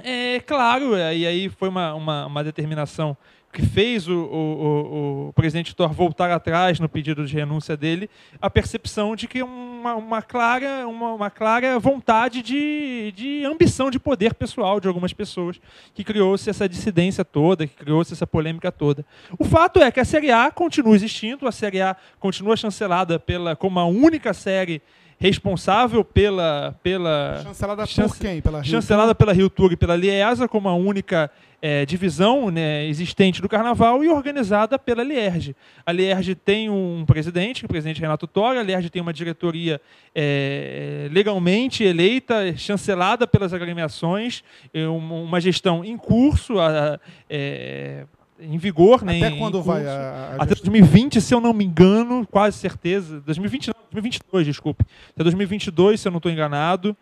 é 0.03 0.41
claro, 0.41 0.97
e 0.97 1.25
aí 1.25 1.47
foi 1.47 1.69
uma, 1.69 1.93
uma, 1.93 2.25
uma 2.25 2.43
determinação 2.43 3.15
que 3.55 3.65
fez 3.65 4.05
o, 4.05 4.13
o, 4.13 4.17
o, 4.17 5.27
o 5.29 5.33
presidente 5.33 5.73
Thor 5.73 5.93
voltar 5.93 6.29
atrás 6.29 6.77
no 6.77 6.89
pedido 6.89 7.25
de 7.25 7.33
renúncia 7.33 7.77
dele, 7.77 8.09
a 8.41 8.49
percepção 8.49 9.15
de 9.15 9.29
que 9.29 9.41
uma, 9.41 9.95
uma, 9.95 10.21
clara, 10.21 10.85
uma, 10.85 11.13
uma 11.13 11.29
clara 11.29 11.79
vontade 11.79 12.41
de, 12.41 13.13
de 13.15 13.45
ambição 13.45 13.89
de 13.89 13.97
poder 13.97 14.33
pessoal 14.33 14.81
de 14.81 14.89
algumas 14.89 15.13
pessoas, 15.13 15.57
que 15.93 16.03
criou-se 16.03 16.49
essa 16.49 16.67
dissidência 16.67 17.23
toda, 17.23 17.65
que 17.65 17.75
criou-se 17.75 18.11
essa 18.11 18.27
polêmica 18.27 18.73
toda. 18.73 19.05
O 19.39 19.45
fato 19.45 19.79
é 19.79 19.89
que 19.89 20.01
a 20.01 20.05
Série 20.05 20.31
A 20.31 20.51
continua 20.51 20.93
existindo, 20.93 21.47
a 21.47 21.51
Série 21.51 21.81
A 21.81 21.95
continua 22.19 22.57
chancelada 22.57 23.17
pela, 23.17 23.55
como 23.55 23.79
a 23.79 23.85
única 23.85 24.33
série 24.33 24.81
responsável 25.25 26.03
pela, 26.03 26.75
pela 26.83 27.41
Chancelada 27.43 27.85
Chance- 27.85 28.15
por 28.17 28.21
quem? 28.21 28.41
Pela 28.41 28.61
Rio 28.61 28.71
chancelada 28.71 29.13
pela 29.15 29.33
Rio 29.33 29.49
Tour 29.49 29.71
e 29.73 29.75
pela 29.77 29.95
Liesa 29.95 30.47
como 30.47 30.67
a 30.69 30.73
única 30.75 31.29
eh, 31.61 31.85
divisão 31.85 32.51
né, 32.51 32.85
existente 32.85 33.41
do 33.41 33.49
Carnaval 33.49 34.03
e 34.03 34.09
organizada 34.09 34.77
pela 34.77 35.03
Lierge. 35.03 35.55
A 35.85 35.91
Lierge 35.91 36.35
tem 36.35 36.69
um 36.69 37.03
presidente, 37.07 37.65
o 37.65 37.67
presidente 37.67 37.99
Renato 38.01 38.27
Tora, 38.27 38.59
a 38.59 38.63
Lierge 38.63 38.89
tem 38.89 39.01
uma 39.01 39.13
diretoria 39.13 39.81
eh, 40.13 41.07
legalmente 41.11 41.83
eleita, 41.83 42.55
chancelada 42.57 43.25
pelas 43.25 43.53
agremiações, 43.53 44.43
eh, 44.73 44.87
uma, 44.87 45.41
gestão 45.41 45.83
em 45.83 45.97
curso, 45.97 46.59
a- 46.59 46.99
eh, 47.29 48.05
em 48.45 48.57
vigor, 48.57 49.03
né, 49.03 49.17
Até 49.17 49.37
quando 49.37 49.61
vai 49.61 49.85
a, 49.85 49.91
a 49.91 50.43
Até 50.43 50.55
gestão? 50.55 50.71
2020, 50.71 51.21
se 51.21 51.33
eu 51.33 51.41
não 51.41 51.53
me 51.53 51.65
engano, 51.65 52.25
quase 52.29 52.57
certeza. 52.57 53.19
2020 53.21 53.67
não, 53.67 53.75
2022, 53.91 54.45
desculpe. 54.45 54.85
Até 55.13 55.23
2022, 55.23 55.99
se 55.99 56.07
eu 56.07 56.11
não 56.11 56.17
estou 56.17 56.31
enganado, 56.31 56.95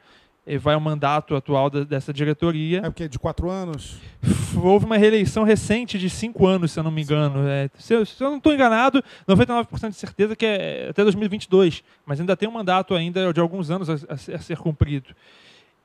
eh, 0.45 0.57
vai 0.57 0.75
o 0.75 0.81
mandato 0.81 1.35
atual 1.35 1.69
da- 1.69 1.83
dessa 1.83 2.11
diretoria. 2.13 2.79
É 2.79 2.81
porque 2.89 3.07
de 3.07 3.17
quatro 3.19 3.49
anos? 3.49 3.97
Houve 4.55 4.85
uma 4.85 4.97
reeleição 4.97 5.43
recente 5.43 5.97
de 5.97 6.09
cinco 6.09 6.45
anos, 6.45 6.71
se 6.71 6.79
eu 6.79 6.83
não 6.83 6.91
me 6.91 7.01
engano. 7.01 7.47
É, 7.47 7.69
se, 7.77 7.93
eu, 7.93 8.05
se 8.05 8.21
eu 8.23 8.29
não 8.29 8.37
estou 8.37 8.53
enganado, 8.53 9.03
99% 9.27 9.89
de 9.89 9.95
certeza 9.95 10.35
que 10.35 10.45
é 10.45 10.87
até 10.89 11.01
2022. 11.03 11.83
Mas 12.05 12.19
ainda 12.19 12.35
tem 12.37 12.47
um 12.47 12.51
mandato 12.51 12.93
ainda 12.93 13.33
de 13.33 13.39
alguns 13.39 13.69
anos 13.71 13.89
a, 13.89 13.93
a 14.13 14.17
ser- 14.17 14.35
a 14.35 14.39
ser 14.39 14.57
cumprido. 14.57 15.09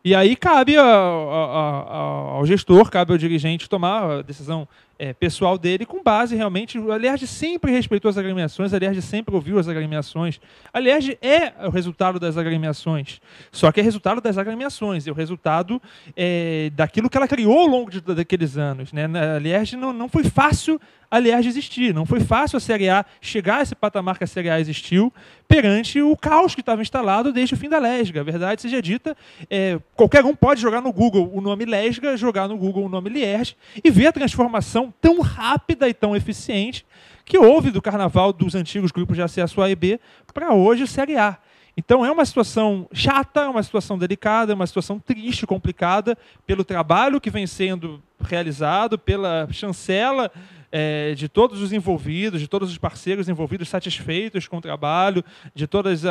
E 0.04 0.14
aí 0.14 0.36
cabe 0.36 0.76
a- 0.76 0.82
a- 0.82 0.84
a- 0.86 2.30
ao 2.36 2.46
gestor, 2.46 2.88
cabe 2.90 3.12
ao 3.12 3.18
dirigente 3.18 3.68
tomar 3.68 4.10
a 4.18 4.22
decisão 4.22 4.66
eh, 4.98 5.12
pessoal 5.12 5.56
dele 5.56 5.86
com 5.86 6.02
base 6.02 6.34
realmente. 6.34 6.78
A 6.78 6.96
Lerge 6.96 7.26
sempre 7.26 7.70
respeitou 7.72 8.08
as 8.08 8.18
agremiações, 8.18 8.72
a 8.74 8.78
Lerge 8.78 9.00
sempre 9.02 9.34
ouviu 9.34 9.58
as 9.58 9.68
agremiações. 9.68 10.40
A 10.72 10.78
Lerge 10.78 11.16
é 11.22 11.52
o 11.66 11.70
resultado 11.70 12.18
das 12.18 12.36
agremiações. 12.36 13.20
Só 13.52 13.70
que 13.72 13.80
é 13.80 13.82
resultado 13.82 14.20
das 14.20 14.36
agremiações, 14.38 15.06
é 15.06 15.10
o 15.10 15.14
resultado 15.14 15.80
eh, 16.16 16.70
daquilo 16.74 17.08
que 17.08 17.16
ela 17.16 17.28
criou 17.28 17.58
ao 17.58 17.66
longo 17.66 17.90
de, 17.90 18.00
daqueles 18.00 18.56
anos. 18.56 18.92
Né? 18.92 19.06
Na- 19.06 19.36
A 19.36 19.38
Lerge 19.38 19.76
não, 19.76 19.92
não 19.92 20.08
foi 20.08 20.24
fácil 20.24 20.80
a 21.10 21.16
Lerge 21.16 21.48
existir, 21.48 21.94
não 21.94 22.04
foi 22.04 22.20
fácil 22.20 22.58
a 22.58 22.60
Série 22.60 22.90
A 22.90 23.02
chegar 23.18 23.60
a 23.60 23.62
esse 23.62 23.74
patamar 23.74 24.18
que 24.18 24.24
a 24.24 24.26
Série 24.26 24.50
A 24.50 24.60
existiu 24.60 25.10
perante 25.46 26.02
o 26.02 26.14
caos 26.14 26.54
que 26.54 26.60
estava 26.60 26.82
instalado 26.82 27.32
desde 27.32 27.54
o 27.54 27.56
fim 27.56 27.66
da 27.68 27.78
Lesga. 27.78 28.20
A 28.20 28.24
verdade 28.24 28.60
seja 28.60 28.82
dita, 28.82 29.16
é, 29.48 29.78
qualquer 29.96 30.22
um 30.26 30.34
pode 30.34 30.60
jogar 30.60 30.82
no 30.82 30.92
Google 30.92 31.30
o 31.32 31.40
nome 31.40 31.64
Lesga, 31.64 32.14
jogar 32.14 32.46
no 32.46 32.58
Google 32.58 32.84
o 32.84 32.88
nome 32.90 33.08
Lierge 33.08 33.56
e 33.82 33.90
ver 33.90 34.08
a 34.08 34.12
transformação 34.12 34.87
tão 35.00 35.20
rápida 35.20 35.88
e 35.88 35.94
tão 35.94 36.14
eficiente 36.14 36.84
que 37.24 37.38
houve 37.38 37.70
do 37.70 37.82
carnaval 37.82 38.32
dos 38.32 38.54
antigos 38.54 38.90
grupos 38.90 39.16
de 39.16 39.22
acesso 39.22 39.60
A 39.60 39.70
e 39.70 39.76
B 39.76 40.00
para 40.32 40.54
hoje 40.54 40.86
Série 40.86 41.16
A. 41.16 41.38
Então 41.76 42.04
é 42.04 42.10
uma 42.10 42.24
situação 42.24 42.88
chata, 42.92 43.42
é 43.42 43.48
uma 43.48 43.62
situação 43.62 43.96
delicada, 43.96 44.52
é 44.52 44.54
uma 44.54 44.66
situação 44.66 44.98
triste, 44.98 45.46
complicada, 45.46 46.18
pelo 46.44 46.64
trabalho 46.64 47.20
que 47.20 47.30
vem 47.30 47.46
sendo 47.46 48.02
realizado, 48.20 48.98
pela 48.98 49.46
chancela 49.52 50.30
é, 50.70 51.14
de 51.14 51.28
todos 51.28 51.62
os 51.62 51.72
envolvidos, 51.72 52.40
de 52.40 52.48
todos 52.48 52.70
os 52.70 52.78
parceiros 52.78 53.28
envolvidos 53.28 53.68
satisfeitos 53.68 54.46
com 54.46 54.58
o 54.58 54.60
trabalho, 54.60 55.24
de 55.54 55.66
todos 55.66 56.02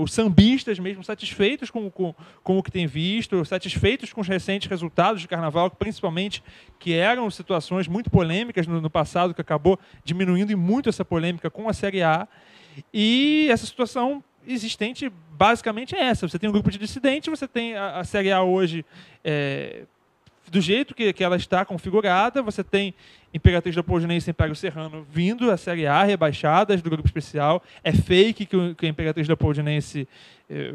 os 0.00 0.12
sambistas 0.12 0.78
mesmo 0.78 1.04
satisfeitos 1.04 1.70
com, 1.70 1.90
com, 1.90 2.14
com, 2.42 2.58
o 2.58 2.62
que 2.62 2.70
tem 2.70 2.86
visto, 2.86 3.44
satisfeitos 3.44 4.12
com 4.12 4.20
os 4.20 4.28
recentes 4.28 4.68
resultados 4.68 5.20
de 5.20 5.28
carnaval, 5.28 5.70
principalmente 5.70 6.42
que 6.78 6.94
eram 6.94 7.30
situações 7.30 7.86
muito 7.86 8.10
polêmicas 8.10 8.66
no, 8.66 8.80
no 8.80 8.90
passado, 8.90 9.34
que 9.34 9.40
acabou 9.40 9.78
diminuindo 10.04 10.52
e 10.52 10.56
muito 10.56 10.88
essa 10.88 11.04
polêmica 11.04 11.50
com 11.50 11.68
a 11.68 11.72
Série 11.72 12.02
A. 12.02 12.26
E 12.92 13.48
essa 13.50 13.66
situação 13.66 14.22
existente 14.46 15.10
basicamente 15.32 15.94
é 15.94 16.04
essa. 16.04 16.28
Você 16.28 16.38
tem 16.38 16.48
um 16.48 16.52
grupo 16.52 16.70
de 16.70 16.78
dissidentes, 16.78 17.28
você 17.28 17.48
tem 17.48 17.74
a, 17.74 17.98
a 17.98 18.04
Série 18.04 18.32
A 18.32 18.42
hoje 18.42 18.84
é, 19.24 19.84
do 20.50 20.60
jeito 20.60 20.94
que, 20.94 21.12
que 21.12 21.24
ela 21.24 21.36
está 21.36 21.64
configurada, 21.64 22.42
você 22.42 22.62
tem 22.62 22.94
Imperatriz 23.34 23.74
da 23.74 23.80
Leopoldinense 23.80 24.30
e 24.30 24.32
Império 24.32 24.54
Serrano 24.56 25.06
vindo 25.10 25.50
a 25.50 25.56
Série 25.56 25.86
A, 25.86 26.02
rebaixadas 26.04 26.80
do 26.80 26.88
grupo 26.88 27.06
especial. 27.06 27.62
É 27.84 27.92
fake 27.92 28.46
que, 28.46 28.74
que 28.74 28.86
a 28.86 28.88
Imperatriz 28.88 29.26
da 29.26 29.32
Leopoldinense 29.32 30.08
eh, 30.48 30.72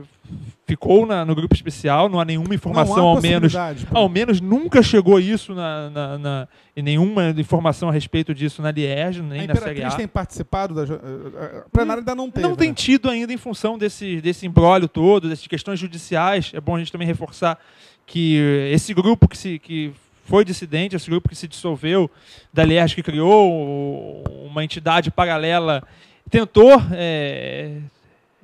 ficou 0.67 1.05
na, 1.07 1.25
no 1.25 1.33
grupo 1.33 1.55
especial, 1.55 2.07
não 2.07 2.19
há 2.19 2.25
nenhuma 2.25 2.53
informação, 2.53 2.97
há 2.97 3.15
ao 3.15 3.21
menos. 3.21 3.53
pô. 3.89 3.97
Ao 3.97 4.07
menos 4.09 4.39
nunca 4.39 4.83
chegou 4.83 5.19
isso 5.19 5.55
na, 5.55 5.89
na, 5.89 6.17
na- 6.17 6.47
e 6.75 6.81
nenhuma 6.81 7.29
informação 7.31 7.89
a 7.89 7.91
respeito 7.91 8.33
disso 8.33 8.61
na 8.61 8.69
Lierge, 8.71 9.21
A 9.21 9.23
nem 9.23 9.47
na 9.47 9.55
Série 9.55 9.83
A. 9.83 9.91
tem 9.91 10.07
participado 10.07 10.75
da. 10.75 10.85
jo- 10.85 10.99
A 11.35 11.57
a 11.59 11.69
plenária 11.71 12.01
ainda 12.01 12.13
não 12.13 12.29
teve. 12.29 12.47
Não 12.47 12.55
tem 12.55 12.69
né? 12.69 12.75
tido 12.75 13.09
ainda 13.09 13.33
em 13.33 13.37
função 13.37 13.77
desse, 13.77 14.21
desse 14.21 14.45
embrólio 14.45 14.87
todo, 14.87 15.29
dessas 15.29 15.47
questões 15.47 15.79
judiciais. 15.79 16.51
É 16.53 16.61
bom 16.61 16.75
a 16.75 16.79
gente 16.79 16.91
também 16.91 17.07
reforçar 17.07 17.57
que 18.05 18.37
esse 18.71 18.93
grupo 18.93 19.27
que, 19.27 19.37
se, 19.37 19.59
que 19.59 19.93
foi 20.25 20.45
dissidente, 20.45 20.95
esse 20.95 21.09
grupo 21.09 21.29
que 21.29 21.35
se 21.35 21.47
dissolveu 21.47 22.09
da 22.53 22.63
Lierge, 22.63 22.95
que 22.95 23.03
criou 23.03 24.23
uma 24.45 24.63
entidade 24.63 25.11
paralela, 25.11 25.83
tentou 26.29 26.81
é, 26.93 27.77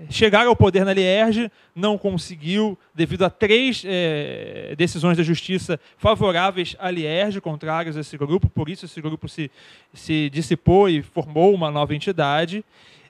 chegar 0.10 0.46
ao 0.46 0.56
poder 0.56 0.86
na 0.86 0.94
Lierge, 0.94 1.52
não 1.76 1.98
conseguiu, 1.98 2.78
devido 2.94 3.24
a 3.24 3.30
três 3.30 3.84
é, 3.86 4.76
decisões 4.78 5.18
da 5.18 5.24
justiça 5.24 5.80
favoráveis 5.98 6.76
à 6.78 6.92
Lierge, 6.92 7.42
contrárias 7.42 7.98
a 7.98 8.02
esse 8.02 8.18
grupo, 8.18 8.50
por 8.50 8.70
isso 8.70 8.86
esse 8.86 9.02
grupo 9.02 9.28
se, 9.28 9.50
se 9.94 10.30
dissipou 10.30 10.90
e 10.90 11.02
formou 11.02 11.54
uma 11.54 11.72
nova 11.72 11.96
entidade. 11.96 12.64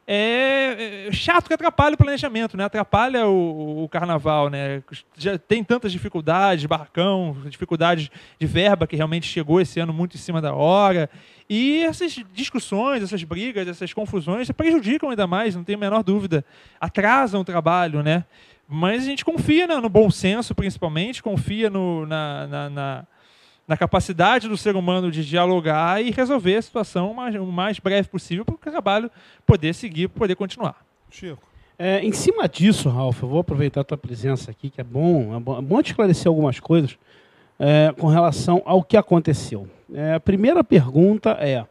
É, 0.09 1.07
é 1.09 1.11
chato 1.11 1.47
que 1.47 1.53
atrapalha 1.53 1.95
o 1.95 1.97
planejamento, 1.97 2.55
né? 2.55 2.63
atrapalha 2.63 3.27
o, 3.27 3.83
o 3.83 3.89
carnaval. 3.89 4.49
Né? 4.49 4.81
Já 5.17 5.37
tem 5.37 5.63
tantas 5.65 5.91
dificuldades, 5.91 6.65
barcão, 6.65 7.35
dificuldades 7.45 8.09
de 8.39 8.47
verba 8.47 8.87
que 8.87 8.95
realmente 8.95 9.27
chegou 9.27 9.59
esse 9.59 9.81
ano 9.81 9.91
muito 9.91 10.15
em 10.15 10.19
cima 10.19 10.41
da 10.41 10.53
hora. 10.53 11.09
E 11.49 11.83
essas 11.83 12.23
discussões, 12.33 13.03
essas 13.03 13.21
brigas, 13.23 13.67
essas 13.67 13.93
confusões 13.93 14.49
prejudicam 14.51 15.09
ainda 15.09 15.27
mais, 15.27 15.55
não 15.55 15.63
tenho 15.63 15.77
a 15.77 15.81
menor 15.81 16.03
dúvida. 16.03 16.45
Atrasam 16.79 17.41
o 17.41 17.45
trabalho, 17.45 18.01
né? 18.01 18.23
Mas 18.67 19.03
a 19.03 19.05
gente 19.05 19.25
confia 19.25 19.67
no 19.67 19.89
bom 19.89 20.09
senso, 20.09 20.55
principalmente, 20.55 21.23
confia 21.23 21.69
no, 21.69 22.05
na, 22.05 22.47
na, 22.47 22.69
na, 22.69 23.07
na 23.67 23.75
capacidade 23.75 24.47
do 24.47 24.55
ser 24.55 24.75
humano 24.75 25.11
de 25.11 25.25
dialogar 25.25 26.01
e 26.01 26.09
resolver 26.09 26.55
a 26.55 26.61
situação 26.61 27.11
o 27.11 27.15
mais, 27.15 27.35
o 27.35 27.45
mais 27.45 27.79
breve 27.79 28.07
possível 28.07 28.45
para 28.45 28.55
o 28.55 28.57
trabalho 28.57 29.11
poder 29.45 29.75
seguir, 29.75 30.07
poder 30.07 30.35
continuar. 30.35 30.85
Chico. 31.11 31.41
É, 31.77 31.99
em 31.99 32.11
cima 32.11 32.47
disso, 32.47 32.89
Ralf, 32.89 33.21
eu 33.21 33.29
vou 33.29 33.39
aproveitar 33.39 33.81
a 33.81 33.83
tua 33.83 33.97
presença 33.97 34.49
aqui, 34.49 34.69
que 34.69 34.81
é 34.81 34.83
bom, 34.83 35.35
é 35.35 35.39
bom, 35.39 35.59
é 35.59 35.61
bom 35.61 35.81
te 35.83 35.91
esclarecer 35.91 36.27
algumas 36.27 36.59
coisas 36.59 36.97
é, 37.59 37.93
com 37.99 38.07
relação 38.07 38.63
ao 38.65 38.81
que 38.81 38.97
aconteceu. 38.97 39.67
É, 39.93 40.15
a 40.15 40.19
primeira 40.19 40.63
pergunta 40.63 41.37
é, 41.39 41.65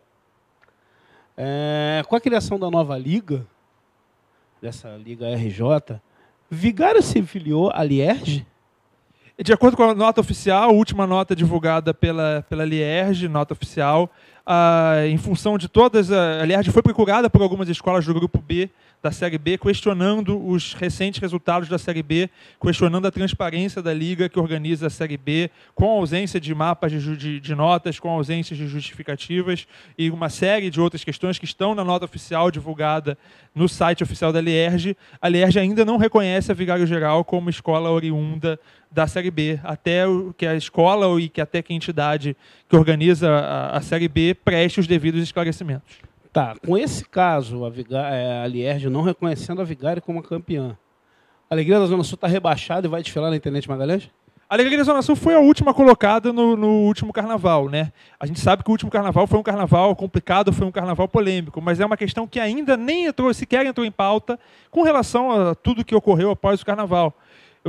é, 1.36 2.02
com 2.06 2.14
a 2.14 2.20
criação 2.20 2.58
da 2.58 2.70
nova 2.70 2.96
liga, 2.96 3.44
dessa 4.60 4.96
liga 4.96 5.28
RJ, 5.34 6.00
Vigário 6.48 7.02
se 7.02 7.20
filiou 7.22 7.70
à 7.74 7.82
Lierge? 7.82 8.46
De 9.38 9.52
acordo 9.52 9.76
com 9.76 9.82
a 9.82 9.94
nota 9.94 10.18
oficial, 10.18 10.74
última 10.74 11.06
nota 11.06 11.36
divulgada 11.36 11.92
pela, 11.92 12.44
pela 12.48 12.64
Lierge, 12.64 13.28
nota 13.28 13.52
oficial, 13.52 14.10
ah, 14.46 15.02
em 15.06 15.18
função 15.18 15.58
de 15.58 15.68
todas. 15.68 16.10
A, 16.10 16.40
a 16.40 16.46
Lierge 16.46 16.70
foi 16.70 16.82
procurada 16.82 17.28
por 17.28 17.42
algumas 17.42 17.68
escolas 17.68 18.06
do 18.06 18.14
grupo 18.14 18.40
B, 18.40 18.70
da 19.06 19.12
Série 19.12 19.38
B, 19.38 19.56
questionando 19.56 20.44
os 20.44 20.74
recentes 20.74 21.20
resultados 21.20 21.68
da 21.68 21.78
Série 21.78 22.02
B, 22.02 22.28
questionando 22.60 23.06
a 23.06 23.10
transparência 23.12 23.80
da 23.80 23.94
liga 23.94 24.28
que 24.28 24.36
organiza 24.36 24.88
a 24.88 24.90
Série 24.90 25.16
B, 25.16 25.48
com 25.76 25.88
ausência 25.88 26.40
de 26.40 26.52
mapas 26.52 26.90
de, 26.90 27.16
de, 27.16 27.38
de 27.38 27.54
notas, 27.54 28.00
com 28.00 28.10
ausência 28.10 28.56
de 28.56 28.66
justificativas 28.66 29.64
e 29.96 30.10
uma 30.10 30.28
série 30.28 30.70
de 30.70 30.80
outras 30.80 31.04
questões 31.04 31.38
que 31.38 31.44
estão 31.44 31.72
na 31.72 31.84
nota 31.84 32.04
oficial 32.04 32.50
divulgada 32.50 33.16
no 33.54 33.68
site 33.68 34.02
oficial 34.02 34.32
da 34.32 34.40
Lierge. 34.40 34.96
A 35.22 35.28
Lierge 35.28 35.60
ainda 35.60 35.84
não 35.84 35.98
reconhece 35.98 36.50
a 36.50 36.54
Vigário 36.54 36.84
Geral 36.84 37.24
como 37.24 37.48
escola 37.48 37.88
oriunda 37.90 38.58
da 38.90 39.06
Série 39.06 39.30
B, 39.30 39.60
até 39.62 40.02
que 40.36 40.44
a 40.44 40.56
escola 40.56 41.20
e 41.20 41.28
que 41.28 41.40
até 41.40 41.62
que 41.62 41.72
a 41.72 41.76
entidade 41.76 42.36
que 42.68 42.74
organiza 42.74 43.30
a, 43.30 43.76
a 43.76 43.80
Série 43.80 44.08
B 44.08 44.34
preste 44.34 44.80
os 44.80 44.88
devidos 44.88 45.22
esclarecimentos. 45.22 45.94
Tá, 46.36 46.54
com 46.66 46.76
esse 46.76 47.02
caso, 47.02 47.64
a, 47.64 47.70
Viga- 47.70 48.10
é, 48.10 48.42
a 48.42 48.46
Lierge 48.46 48.90
não 48.90 49.00
reconhecendo 49.00 49.62
a 49.62 49.64
Vigário 49.64 50.02
como 50.02 50.22
campeã, 50.22 50.76
a 51.48 51.54
Alegria 51.54 51.80
da 51.80 51.86
Zona 51.86 52.04
Sul 52.04 52.16
está 52.16 52.26
rebaixada 52.26 52.86
e 52.86 52.90
vai 52.90 53.00
desfilar 53.02 53.30
na 53.30 53.36
internet 53.36 53.66
Magalhães? 53.66 54.10
A 54.46 54.54
Alegria 54.54 54.76
da 54.76 54.84
Zona 54.84 55.00
Sul 55.00 55.16
foi 55.16 55.34
a 55.34 55.38
última 55.40 55.72
colocada 55.72 56.34
no, 56.34 56.54
no 56.54 56.68
último 56.82 57.10
carnaval, 57.10 57.70
né? 57.70 57.90
A 58.20 58.26
gente 58.26 58.38
sabe 58.38 58.62
que 58.62 58.68
o 58.68 58.72
último 58.72 58.90
carnaval 58.90 59.26
foi 59.26 59.38
um 59.38 59.42
carnaval 59.42 59.96
complicado, 59.96 60.52
foi 60.52 60.66
um 60.66 60.70
carnaval 60.70 61.08
polêmico, 61.08 61.58
mas 61.62 61.80
é 61.80 61.86
uma 61.86 61.96
questão 61.96 62.26
que 62.26 62.38
ainda 62.38 62.76
nem 62.76 63.06
entrou, 63.06 63.32
sequer 63.32 63.64
entrou 63.64 63.86
em 63.86 63.90
pauta 63.90 64.38
com 64.70 64.82
relação 64.82 65.30
a 65.30 65.54
tudo 65.54 65.86
que 65.86 65.94
ocorreu 65.94 66.30
após 66.30 66.60
o 66.60 66.66
carnaval. 66.66 67.14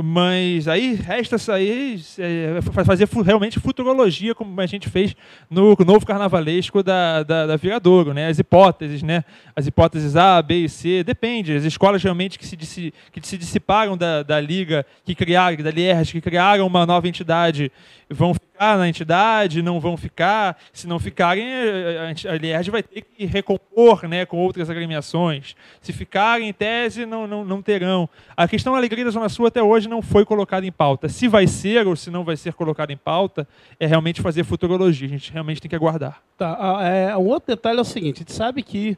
Mas 0.02 0.68
aí 0.68 0.94
resta 0.94 1.38
sair, 1.38 2.00
é, 2.18 2.60
fa- 2.62 2.84
fazer 2.84 3.08
realmente 3.24 3.58
futurologia, 3.58 4.34
como 4.34 4.60
a 4.60 4.66
gente 4.66 4.88
fez 4.88 5.14
no 5.50 5.76
novo 5.84 6.06
carnavalesco 6.06 6.82
da, 6.82 7.22
da, 7.24 7.46
da 7.46 7.56
Viradouro, 7.56 8.12
né? 8.14 8.28
As 8.28 8.38
hipóteses, 8.38 9.02
né? 9.02 9.24
As 9.56 9.66
hipóteses 9.66 10.14
A, 10.14 10.40
B 10.40 10.64
e 10.64 10.68
C, 10.68 11.02
depende. 11.02 11.56
As 11.56 11.64
escolas 11.64 12.02
realmente 12.02 12.38
que 12.38 12.46
se, 12.46 12.56
que 12.56 13.26
se 13.26 13.36
dissiparam 13.36 13.96
da, 13.96 14.22
da 14.22 14.40
liga, 14.40 14.86
que 15.04 15.14
criaram, 15.14 15.56
da 15.56 15.70
Lierge, 15.70 16.12
que 16.12 16.20
criaram 16.20 16.66
uma 16.66 16.86
nova 16.86 17.08
entidade, 17.08 17.72
vão 18.10 18.32
ficar 18.32 18.78
na 18.78 18.88
entidade, 18.88 19.62
não 19.62 19.78
vão 19.78 19.96
ficar. 19.96 20.58
Se 20.72 20.86
não 20.86 20.98
ficarem, 20.98 21.44
a, 21.46 22.02
a 22.04 22.10
enti- 22.10 22.28
a 22.28 22.36
Lierge 22.36 22.70
vai 22.70 22.82
ter 22.82 23.02
que 23.02 23.26
recompor 23.26 24.08
né, 24.08 24.24
com 24.24 24.38
outras 24.38 24.70
agremiações. 24.70 25.54
Se 25.80 25.92
ficarem, 25.92 26.48
em 26.48 26.52
tese, 26.52 27.04
não, 27.04 27.26
não, 27.26 27.44
não 27.44 27.62
terão. 27.62 28.08
A 28.36 28.48
questão 28.48 28.72
da 28.72 28.78
Alegria 28.78 29.04
da 29.04 29.10
Zona 29.10 29.28
Sul 29.28 29.46
até 29.46 29.62
hoje 29.62 29.88
não 29.88 30.00
foi 30.02 30.24
colocada 30.24 30.66
em 30.66 30.72
pauta. 30.72 31.08
Se 31.08 31.28
vai 31.28 31.46
ser 31.46 31.86
ou 31.86 31.94
se 31.94 32.10
não 32.10 32.24
vai 32.24 32.36
ser 32.36 32.54
colocada 32.54 32.92
em 32.92 32.96
pauta, 32.96 33.46
é 33.78 33.86
realmente 33.86 34.22
fazer 34.22 34.44
futurologia. 34.44 35.06
A 35.06 35.10
gente 35.10 35.32
realmente 35.32 35.60
tem 35.60 35.68
que 35.68 35.76
aguardar. 35.76 36.22
Tá, 36.36 36.78
é, 36.82 37.16
um 37.16 37.26
outro 37.26 37.48
detalhe 37.54 37.78
é 37.78 37.82
o 37.82 37.84
seguinte, 37.84 38.16
a 38.16 38.18
gente 38.20 38.32
sabe 38.32 38.62
que 38.62 38.96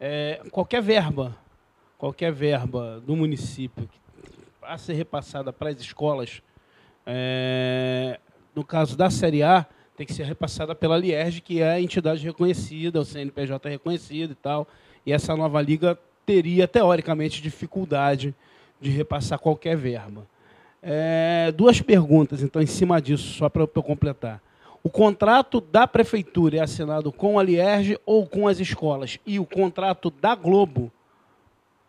é, 0.00 0.40
qualquer 0.50 0.82
verba, 0.82 1.36
qualquer 1.96 2.32
verba 2.32 3.00
do 3.06 3.14
município 3.16 3.88
a 4.60 4.76
ser 4.76 4.94
repassada 4.94 5.52
para 5.52 5.70
as 5.70 5.78
escolas, 5.80 6.42
é, 7.06 8.18
no 8.54 8.64
caso 8.64 8.96
da 8.96 9.10
Série 9.10 9.42
A, 9.42 9.66
tem 9.96 10.06
que 10.06 10.12
ser 10.12 10.24
repassada 10.24 10.74
pela 10.74 10.98
Lierge, 10.98 11.40
que 11.40 11.60
é 11.60 11.72
a 11.72 11.80
entidade 11.80 12.24
reconhecida, 12.24 13.00
o 13.00 13.04
CNPJ 13.04 13.68
é 13.68 13.72
reconhecido 13.72 14.32
e 14.32 14.34
tal, 14.34 14.66
e 15.06 15.12
essa 15.12 15.36
nova 15.36 15.60
liga 15.60 15.98
teria, 16.26 16.66
teoricamente, 16.66 17.42
dificuldade 17.42 18.34
de 18.80 18.90
repassar 18.90 19.38
qualquer 19.38 19.76
verba. 19.76 20.26
É, 20.82 21.52
duas 21.56 21.80
perguntas, 21.80 22.42
então, 22.42 22.60
em 22.60 22.66
cima 22.66 23.00
disso, 23.00 23.34
só 23.34 23.48
para 23.48 23.62
eu 23.62 23.68
completar. 23.68 24.40
O 24.82 24.90
contrato 24.90 25.60
da 25.60 25.86
prefeitura 25.86 26.58
é 26.58 26.60
assinado 26.60 27.10
com 27.10 27.38
a 27.38 27.42
Lierge 27.42 27.98
ou 28.04 28.26
com 28.26 28.46
as 28.46 28.60
escolas? 28.60 29.18
E 29.24 29.38
o 29.40 29.46
contrato 29.46 30.10
da 30.10 30.34
Globo 30.34 30.92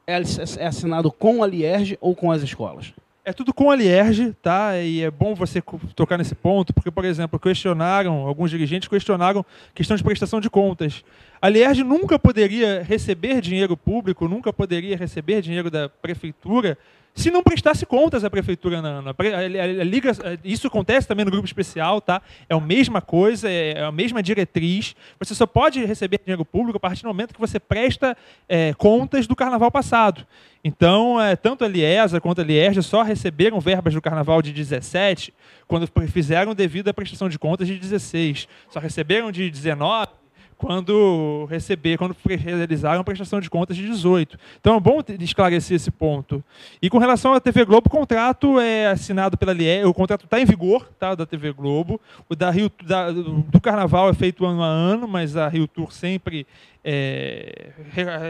é 0.07 0.21
é 0.57 0.65
assinado 0.65 1.11
com 1.11 1.43
a 1.43 1.47
Lierge 1.47 1.97
ou 1.99 2.15
com 2.15 2.31
as 2.31 2.41
escolas? 2.41 2.93
É 3.27 3.33
tudo 3.33 3.51
com 3.51 3.71
a 3.71 3.75
Lierge, 3.75 4.33
tá? 4.39 4.77
E 4.79 5.01
é 5.01 5.09
bom 5.09 5.33
você 5.33 5.59
tocar 5.95 6.15
nesse 6.15 6.35
ponto, 6.35 6.71
porque, 6.71 6.91
por 6.91 7.03
exemplo, 7.03 7.39
questionaram, 7.39 8.17
alguns 8.27 8.51
dirigentes 8.51 8.87
questionaram 8.87 9.43
questão 9.73 9.97
de 9.97 10.03
prestação 10.03 10.39
de 10.39 10.47
contas. 10.47 11.03
A 11.41 11.49
Lierge 11.49 11.83
nunca 11.83 12.17
poderia 12.17 12.81
receber 12.83 13.41
dinheiro 13.41 13.75
público, 13.75 14.27
nunca 14.27 14.51
poderia 14.53 14.95
receber 14.95 15.41
dinheiro 15.41 15.69
da 15.69 15.89
prefeitura 15.89 16.77
se 17.15 17.31
não 17.31 17.41
prestasse 17.41 17.85
contas 17.85 18.25
à 18.25 18.29
prefeitura. 18.29 18.81
Na, 18.81 19.01
na 19.01 19.11
a, 19.11 19.83
liga, 19.83 20.11
isso 20.43 20.67
acontece 20.67 21.07
também 21.07 21.23
no 21.23 21.31
grupo 21.31 21.47
especial, 21.47 22.01
tá? 22.01 22.21
É 22.49 22.53
a 22.53 22.59
mesma 22.59 23.01
coisa, 23.01 23.49
é 23.49 23.81
a 23.81 23.91
mesma 23.91 24.21
diretriz. 24.21 24.95
Você 25.17 25.33
só 25.33 25.47
pode 25.47 25.83
receber 25.85 26.19
dinheiro 26.19 26.43
público 26.43 26.77
a 26.77 26.79
partir 26.79 27.03
do 27.03 27.07
momento 27.07 27.33
que 27.33 27.39
você 27.39 27.57
presta 27.57 28.17
é, 28.49 28.73
contas 28.73 29.25
do 29.25 29.35
carnaval 29.35 29.71
passado. 29.71 30.27
Então, 30.61 31.21
é, 31.21 31.35
tanto 31.37 31.63
a 31.63 31.67
Liesa 31.67 32.19
quanto 32.19 32.41
a 32.41 32.43
Lierge 32.43 32.83
só 32.83 33.01
receberam 33.01 33.59
verbas 33.61 33.93
do 33.93 34.01
carnaval 34.01 34.41
de 34.41 34.51
17 34.51 35.33
quando 35.67 35.87
fizeram 36.07 36.53
devido 36.53 36.89
à 36.89 36.93
prestação 36.93 37.29
de 37.29 37.39
contas 37.39 37.67
de 37.67 37.79
16. 37.79 38.47
Só 38.69 38.79
receberam 38.79 39.31
de 39.31 39.49
19 39.49 40.24
quando 40.57 41.45
receber, 41.49 41.97
quando 41.97 42.15
realizaram 42.25 43.01
a 43.01 43.03
prestação 43.03 43.39
de 43.39 43.49
contas 43.49 43.75
de 43.75 43.85
18. 43.85 44.37
Então 44.59 44.75
é 44.75 44.79
bom 44.79 44.99
esclarecer 45.19 45.75
esse 45.75 45.91
ponto. 45.91 46.43
E 46.81 46.89
com 46.89 46.97
relação 46.97 47.33
à 47.33 47.39
TV 47.39 47.65
Globo, 47.65 47.87
o 47.87 47.89
contrato 47.89 48.59
é 48.59 48.87
assinado 48.87 49.37
pela 49.37 49.53
Lier, 49.53 49.87
o 49.87 49.93
contrato 49.93 50.25
está 50.25 50.39
em 50.39 50.45
vigor, 50.45 50.87
tá, 50.99 51.13
da 51.15 51.25
TV 51.25 51.51
Globo. 51.51 51.99
O 52.29 52.35
da 52.35 52.49
Rio, 52.49 52.71
da- 52.83 53.11
do 53.11 53.59
Carnaval 53.61 54.09
é 54.09 54.13
feito 54.13 54.45
ano 54.45 54.63
a 54.63 54.67
ano, 54.67 55.07
mas 55.07 55.35
a 55.35 55.47
Rio 55.47 55.67
Tour 55.67 55.91
sempre 55.91 56.47
é, 56.83 57.71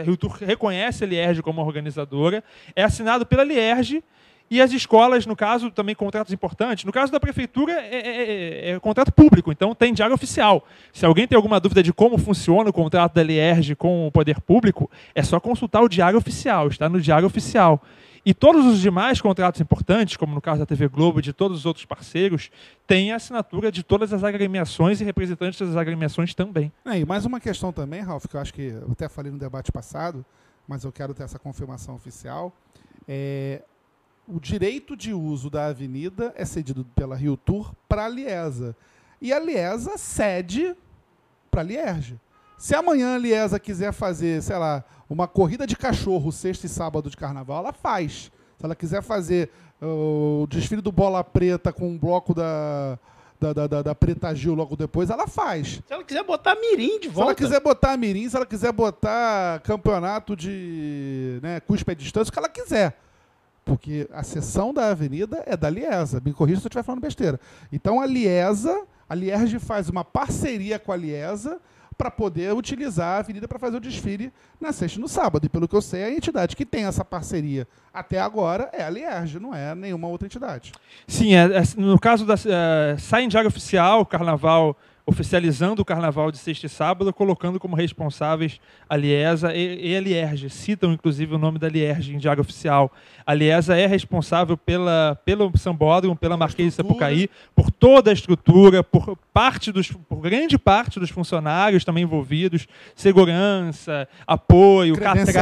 a 0.00 0.02
Rio 0.02 0.16
Tour 0.16 0.32
reconhece 0.40 1.04
a 1.04 1.06
Lierge 1.06 1.42
como 1.42 1.60
organizadora. 1.62 2.42
É 2.74 2.82
assinado 2.82 3.26
pela 3.26 3.44
Lierge 3.44 4.02
e 4.50 4.60
as 4.60 4.72
escolas, 4.72 5.26
no 5.26 5.34
caso, 5.34 5.70
também 5.70 5.94
contratos 5.94 6.32
importantes. 6.32 6.84
No 6.84 6.92
caso 6.92 7.10
da 7.10 7.18
prefeitura, 7.18 7.72
é, 7.72 7.94
é- 7.94 8.70
é- 8.70 8.70
é 8.72 8.80
contrato 8.80 9.12
público, 9.12 9.50
então 9.50 9.74
tem 9.74 9.92
diário 9.92 10.14
oficial. 10.14 10.64
Se 10.92 11.04
alguém 11.04 11.26
tem 11.26 11.36
alguma 11.36 11.58
dúvida 11.58 11.82
de 11.82 11.92
como 11.92 12.16
funciona 12.16 12.70
o 12.70 12.72
contrato 12.72 13.14
da 13.14 13.22
Lierge 13.22 13.74
com 13.74 14.06
o 14.06 14.10
poder 14.12 14.40
público, 14.40 14.90
é 15.14 15.22
só 15.22 15.40
consultar 15.40 15.80
o 15.82 15.88
diário 15.88 16.18
oficial, 16.18 16.68
está 16.68 16.88
no 16.88 17.00
diário 17.00 17.26
oficial. 17.26 17.82
E 18.24 18.34
todos 18.34 18.66
os 18.66 18.80
demais 18.80 19.20
contratos 19.20 19.60
importantes, 19.60 20.16
como 20.16 20.34
no 20.34 20.40
caso 20.40 20.58
da 20.58 20.66
TV 20.66 20.88
Globo 20.88 21.20
e 21.20 21.22
de 21.22 21.32
todos 21.32 21.58
os 21.58 21.64
outros 21.66 21.84
parceiros, 21.84 22.50
têm 22.84 23.12
assinatura 23.12 23.70
de 23.70 23.84
todas 23.84 24.12
as 24.12 24.24
agremiações 24.24 25.00
e 25.00 25.04
representantes 25.04 25.60
das 25.60 25.76
agremiações 25.76 26.34
também. 26.34 26.72
É, 26.84 26.98
e 26.98 27.04
mais 27.04 27.24
uma 27.24 27.38
questão 27.38 27.72
também, 27.72 28.00
Ralf, 28.00 28.26
que 28.26 28.34
eu 28.36 28.40
acho 28.40 28.52
que 28.52 28.62
eu 28.62 28.88
até 28.90 29.08
falei 29.08 29.30
no 29.30 29.38
debate 29.38 29.70
passado, 29.70 30.24
mas 30.66 30.82
eu 30.82 30.90
quero 30.90 31.14
ter 31.14 31.22
essa 31.22 31.38
confirmação 31.38 31.94
oficial. 31.94 32.52
É, 33.06 33.62
o 34.28 34.40
direito 34.40 34.96
de 34.96 35.12
uso 35.12 35.48
da 35.50 35.66
avenida 35.66 36.32
é 36.36 36.44
cedido 36.44 36.84
pela 36.94 37.14
Rio 37.16 37.36
Tour 37.36 37.72
para 37.88 38.04
a 38.04 38.08
Liesa. 38.08 38.74
E 39.20 39.32
a 39.32 39.38
Liesa 39.38 39.96
cede 39.96 40.74
para 41.50 41.60
a 41.60 41.64
Lierge. 41.64 42.18
Se 42.58 42.74
amanhã 42.74 43.14
a 43.14 43.18
Liesa 43.18 43.58
quiser 43.60 43.92
fazer, 43.92 44.42
sei 44.42 44.56
lá, 44.56 44.84
uma 45.08 45.28
corrida 45.28 45.66
de 45.66 45.76
cachorro 45.76 46.32
sexta 46.32 46.66
e 46.66 46.68
sábado 46.68 47.08
de 47.10 47.16
carnaval, 47.16 47.58
ela 47.60 47.72
faz. 47.72 48.30
Se 48.58 48.64
ela 48.64 48.74
quiser 48.74 49.02
fazer 49.02 49.50
uh, 49.80 50.42
o 50.42 50.46
desfile 50.48 50.80
do 50.82 50.90
Bola 50.90 51.22
Preta 51.22 51.72
com 51.72 51.88
um 51.90 51.98
bloco 51.98 52.34
da, 52.34 52.98
da, 53.38 53.52
da, 53.52 53.66
da- 53.66 53.82
da 53.82 53.94
Preta 53.94 54.34
Gil 54.34 54.54
logo 54.54 54.74
depois, 54.74 55.10
ela 55.10 55.26
faz. 55.28 55.82
Se 55.86 55.92
ela 55.92 56.02
quiser 56.02 56.24
botar 56.24 56.54
mirim 56.56 56.98
de 56.98 57.08
Se 57.08 57.14
volta. 57.14 57.30
ela 57.30 57.34
quiser 57.34 57.60
botar 57.60 57.96
Mirim, 57.96 58.28
se 58.28 58.34
ela 58.36 58.46
quiser 58.46 58.72
botar 58.72 59.60
campeonato 59.60 60.34
de 60.34 61.38
né, 61.42 61.60
cuspe 61.60 61.92
à 61.92 61.94
distância, 61.94 62.30
o 62.30 62.32
que 62.32 62.38
ela 62.38 62.48
quiser. 62.48 62.98
Porque 63.66 64.08
a 64.12 64.22
seção 64.22 64.72
da 64.72 64.90
avenida 64.90 65.42
é 65.44 65.56
da 65.56 65.68
Liesa. 65.68 66.22
Me 66.24 66.32
corrija 66.32 66.60
se 66.60 66.66
eu 66.66 66.68
estiver 66.68 66.84
falando 66.84 67.00
besteira. 67.02 67.38
Então 67.72 68.00
a 68.00 68.06
Liesa, 68.06 68.84
a 69.08 69.14
Lierge 69.14 69.58
faz 69.58 69.88
uma 69.88 70.04
parceria 70.04 70.78
com 70.78 70.92
a 70.92 70.96
Liesa 70.96 71.58
para 71.98 72.08
poder 72.10 72.54
utilizar 72.54 73.16
a 73.16 73.18
avenida 73.18 73.48
para 73.48 73.58
fazer 73.58 73.78
o 73.78 73.80
desfile 73.80 74.32
na 74.60 74.72
sexta 74.72 74.98
e 74.98 75.02
no 75.02 75.08
sábado. 75.08 75.46
E 75.46 75.48
pelo 75.48 75.66
que 75.66 75.74
eu 75.74 75.82
sei, 75.82 76.04
a 76.04 76.10
entidade 76.12 76.54
que 76.54 76.64
tem 76.64 76.84
essa 76.84 77.04
parceria 77.04 77.66
até 77.92 78.20
agora 78.20 78.70
é 78.72 78.84
a 78.84 78.90
Lierge, 78.90 79.40
não 79.40 79.52
é 79.52 79.74
nenhuma 79.74 80.06
outra 80.06 80.26
entidade. 80.26 80.70
Sim, 81.08 81.34
é- 81.34 81.56
é- 81.56 81.62
no 81.76 81.98
caso 81.98 82.24
da 82.24 82.34
é, 82.34 82.96
sai 82.98 83.24
em 83.24 83.28
diário 83.28 83.48
oficial, 83.48 84.06
carnaval 84.06 84.76
oficializando 85.08 85.80
o 85.80 85.84
carnaval 85.84 86.32
de 86.32 86.38
sexta 86.38 86.66
e 86.66 86.68
sábado, 86.68 87.12
colocando 87.12 87.60
como 87.60 87.76
responsáveis 87.76 88.60
a 88.88 88.96
Liesa 88.96 89.54
e, 89.54 89.92
e 89.92 89.96
a 89.96 90.00
Lierge. 90.00 90.50
Citam, 90.50 90.92
inclusive, 90.92 91.32
o 91.32 91.38
nome 91.38 91.60
da 91.60 91.68
Lierge 91.68 92.12
em 92.12 92.18
diário 92.18 92.40
oficial. 92.40 92.92
A 93.24 93.32
Liesa 93.32 93.76
é 93.78 93.86
responsável 93.86 94.56
pela, 94.56 95.16
pelo 95.24 95.56
Sambódromo, 95.56 96.16
pela 96.16 96.36
Marquês 96.36 96.70
de. 96.72 96.74
Sapucaí, 96.76 97.30
por 97.54 97.70
toda 97.70 98.10
a 98.10 98.12
estrutura, 98.12 98.82
por 98.82 99.16
parte 99.32 99.70
dos, 99.70 99.92
por 99.92 100.20
grande 100.20 100.58
parte 100.58 100.98
dos 100.98 101.10
funcionários 101.10 101.84
também 101.84 102.02
envolvidos, 102.02 102.66
segurança, 102.94 104.08
apoio, 104.26 104.94
Credenciamento. 104.96 105.32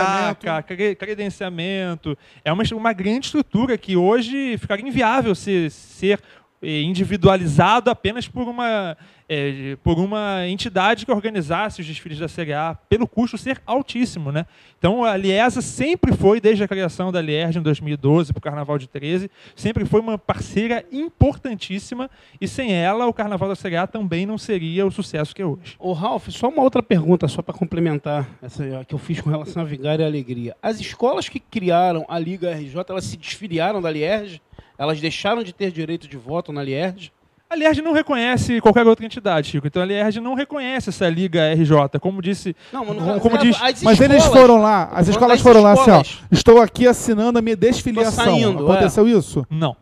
catraca, 0.44 0.62
cre- 0.62 0.94
credenciamento. 0.94 2.16
É 2.44 2.52
uma, 2.52 2.62
uma 2.74 2.92
grande 2.92 3.26
estrutura 3.26 3.78
que 3.78 3.96
hoje 3.96 4.58
ficaria 4.58 4.86
inviável 4.86 5.34
se, 5.34 5.70
ser 5.70 6.20
eh, 6.62 6.82
individualizado 6.82 7.90
apenas 7.90 8.28
por 8.28 8.46
uma, 8.48 8.96
eh, 9.28 9.76
por 9.82 9.98
uma 9.98 10.46
entidade 10.46 11.06
que 11.06 11.12
organizasse 11.12 11.80
os 11.80 11.86
desfiles 11.86 12.18
da 12.18 12.26
CGA, 12.26 12.78
pelo 12.88 13.06
custo 13.06 13.38
ser 13.38 13.60
altíssimo. 13.66 14.30
Né? 14.30 14.46
Então, 14.78 15.04
a 15.04 15.16
Liesa 15.16 15.62
sempre 15.62 16.12
foi, 16.12 16.40
desde 16.40 16.62
a 16.62 16.68
criação 16.68 17.10
da 17.10 17.20
Lierge 17.20 17.58
em 17.58 17.62
2012 17.62 18.32
para 18.32 18.38
o 18.38 18.42
Carnaval 18.42 18.78
de 18.78 18.86
13, 18.86 19.30
sempre 19.56 19.84
foi 19.84 20.00
uma 20.00 20.18
parceira 20.18 20.84
importantíssima 20.92 22.10
e 22.40 22.46
sem 22.46 22.72
ela 22.72 23.06
o 23.06 23.12
Carnaval 23.12 23.48
da 23.48 23.56
CGA 23.56 23.86
também 23.86 24.26
não 24.26 24.36
seria 24.36 24.86
o 24.86 24.90
sucesso 24.90 25.34
que 25.34 25.42
é 25.42 25.46
hoje. 25.46 25.76
Ô, 25.78 25.92
Ralf, 25.92 26.28
só 26.28 26.48
uma 26.48 26.62
outra 26.62 26.82
pergunta, 26.82 27.26
só 27.28 27.42
para 27.42 27.54
complementar 27.54 28.28
essa 28.42 28.84
que 28.86 28.94
eu 28.94 28.98
fiz 28.98 29.20
com 29.20 29.30
relação 29.30 29.62
à 29.62 29.64
Vigária 29.64 30.04
e 30.04 30.06
Alegria. 30.06 30.56
As 30.62 30.80
escolas 30.80 31.28
que 31.28 31.40
criaram 31.40 32.04
a 32.08 32.18
Liga 32.18 32.52
RJ, 32.52 32.84
elas 32.88 33.04
se 33.04 33.16
desfiliaram 33.16 33.80
da 33.80 33.90
Lierge? 33.90 34.42
Elas 34.76 35.00
deixaram 35.00 35.42
de 35.42 35.52
ter 35.52 35.70
direito 35.70 36.08
de 36.08 36.16
voto 36.16 36.52
na 36.52 36.62
Lierge? 36.62 37.12
A 37.54 37.56
Lierge 37.56 37.80
não 37.80 37.92
reconhece 37.92 38.60
qualquer 38.60 38.84
outra 38.84 39.06
entidade, 39.06 39.48
Chico. 39.48 39.64
Então 39.68 39.80
a 39.80 39.86
Lierge 39.86 40.18
não 40.20 40.34
reconhece 40.34 40.88
essa 40.88 41.08
Liga 41.08 41.52
RJ. 41.54 42.00
Como 42.00 42.20
disse 42.20 42.56
Não, 42.72 42.84
mas 42.84 42.96
Como- 42.98 43.20
como 43.20 43.38
diz- 43.38 43.56
as 43.62 43.80
Mas 43.80 44.00
eles 44.00 44.16
escolas- 44.16 44.40
foram 44.40 44.60
lá, 44.60 44.88
as 44.92 45.06
escolas 45.06 45.40
foram 45.40 45.62
lá 45.62 45.72
assim, 45.72 45.90
ó. 45.92 46.00
escolas. 46.00 46.18
Estou 46.32 46.60
aqui 46.60 46.88
assinando 46.88 47.38
a 47.38 47.42
minha 47.42 47.54
desfiliação. 47.56 48.24
Saindo, 48.24 48.64
Aconteceu 48.70 49.06
isso? 49.06 49.46
Não. 49.48 49.76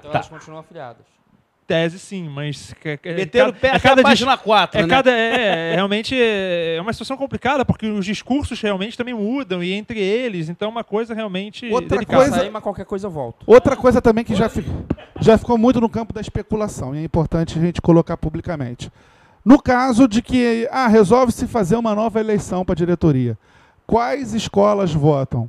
Então 0.00 0.10
Tá. 0.10 0.18
elas 0.18 0.28
continuam 0.28 0.60
afiliadas. 0.60 1.06
Tese 1.70 2.00
sim, 2.00 2.28
mas. 2.28 2.74
que- 2.80 2.98
Meteram 3.14 3.50
o 3.50 3.52
pé 3.52 3.68
é 3.68 3.70
a 3.70 3.94
dis- 3.94 4.02
página 4.02 4.36
4, 4.36 4.80
É, 4.80 4.82
né? 4.82 4.88
cada, 4.88 5.10
é, 5.12 5.70
é, 5.70 5.74
realmente 5.76 6.16
é 6.20 6.74
é 6.76 6.80
uma 6.80 6.92
situação 6.92 7.16
complicada, 7.16 7.64
porque 7.64 7.86
os 7.86 8.04
discursos 8.04 8.60
realmente 8.60 8.96
também 8.98 9.14
mudam, 9.14 9.62
e 9.62 9.72
entre 9.72 10.00
eles, 10.00 10.48
então 10.48 10.66
é 10.66 10.70
uma 10.72 10.82
coisa 10.82 11.14
realmente 11.14 11.66
Outra 11.70 11.90
delicada. 11.98 12.22
coisa- 12.24 12.36
Sair, 12.38 12.50
mas 12.50 12.60
qualquer 12.62 12.84
coisa 12.84 13.06
eu 13.06 13.10
volto. 13.12 13.44
Outra 13.46 13.76
coisa 13.76 14.02
também 14.02 14.24
que 14.24 14.34
já, 14.34 14.48
fi- 14.48 14.64
já 15.20 15.38
ficou 15.38 15.56
muito 15.56 15.80
no 15.80 15.88
campo 15.88 16.12
da 16.12 16.20
especulação, 16.20 16.92
e 16.92 16.98
é 16.98 17.04
importante 17.04 17.56
a 17.56 17.62
gente 17.62 17.80
colocar 17.80 18.16
publicamente. 18.16 18.90
No 19.44 19.62
caso 19.62 20.08
de 20.08 20.20
que 20.22 20.66
ah, 20.72 20.88
resolve-se 20.88 21.46
fazer 21.46 21.76
uma 21.76 21.94
nova 21.94 22.18
eleição 22.18 22.64
para 22.64 22.72
a 22.72 22.76
diretoria, 22.76 23.38
quais 23.86 24.34
escolas 24.34 24.92
votam? 24.92 25.48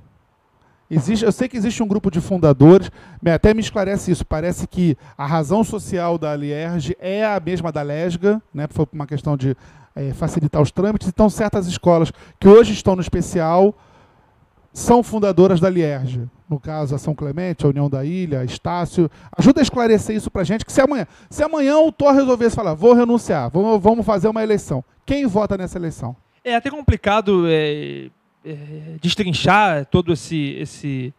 Existe, 0.94 1.24
eu 1.24 1.32
sei 1.32 1.48
que 1.48 1.56
existe 1.56 1.82
um 1.82 1.88
grupo 1.88 2.12
de 2.12 2.20
fundadores, 2.20 2.92
até 3.26 3.54
me 3.54 3.62
esclarece 3.62 4.12
isso. 4.12 4.26
Parece 4.26 4.68
que 4.68 4.98
a 5.18 5.26
razão 5.26 5.64
social 5.64 6.18
da 6.18 6.36
Lierge 6.36 6.98
é 7.00 7.26
a 7.26 7.40
mesma 7.40 7.72
da 7.72 7.82
Lesga, 7.82 8.42
né? 8.54 8.68
Foi 8.70 8.86
por 8.86 8.96
uma 8.96 9.08
questão 9.08 9.38
de 9.38 9.56
eh, 9.96 10.12
facilitar 10.14 10.62
os 10.62 10.70
trâmites. 10.70 11.08
Então, 11.08 11.30
certas 11.30 11.66
escolas 11.66 12.12
que 12.38 12.46
hoje 12.46 12.74
estão 12.74 12.94
no 12.94 13.02
especial 13.02 13.74
são 14.74 15.02
fundadoras 15.02 15.62
da 15.62 15.70
Lierge. 15.70 16.30
No 16.50 16.60
caso, 16.60 16.94
a 16.94 16.98
São 16.98 17.16
Clemente, 17.16 17.66
a 17.66 17.70
União 17.70 17.90
da 17.90 18.04
Ilha, 18.04 18.42
a 18.42 18.44
Estácio. 18.44 19.10
Ajuda 19.38 19.62
a 19.62 19.64
esclarecer 19.64 20.14
isso 20.14 20.30
pra 20.30 20.44
gente, 20.44 20.66
que 20.66 20.74
se 20.74 20.82
amanhã, 20.82 21.08
se 21.30 21.42
amanhã 21.42 21.78
o 21.78 21.92
Thor 21.94 22.14
resolvesse 22.14 22.54
falar, 22.54 22.74
vou 22.74 22.94
renunciar, 22.94 23.50
vamos, 23.50 23.82
vamos 23.82 24.06
fazer 24.06 24.28
uma 24.28 24.44
eleição. 24.44 24.84
Quem 25.06 25.26
vota 25.26 25.58
nessa 25.58 25.78
eleição? 25.78 26.18
É 26.44 26.54
até 26.54 26.70
complicado 26.70 27.48
é, 27.48 28.08
é, 28.08 28.10
destrinchar 29.02 29.86
todo 29.86 30.14
esse, 30.14 30.56
esse, 30.60 31.14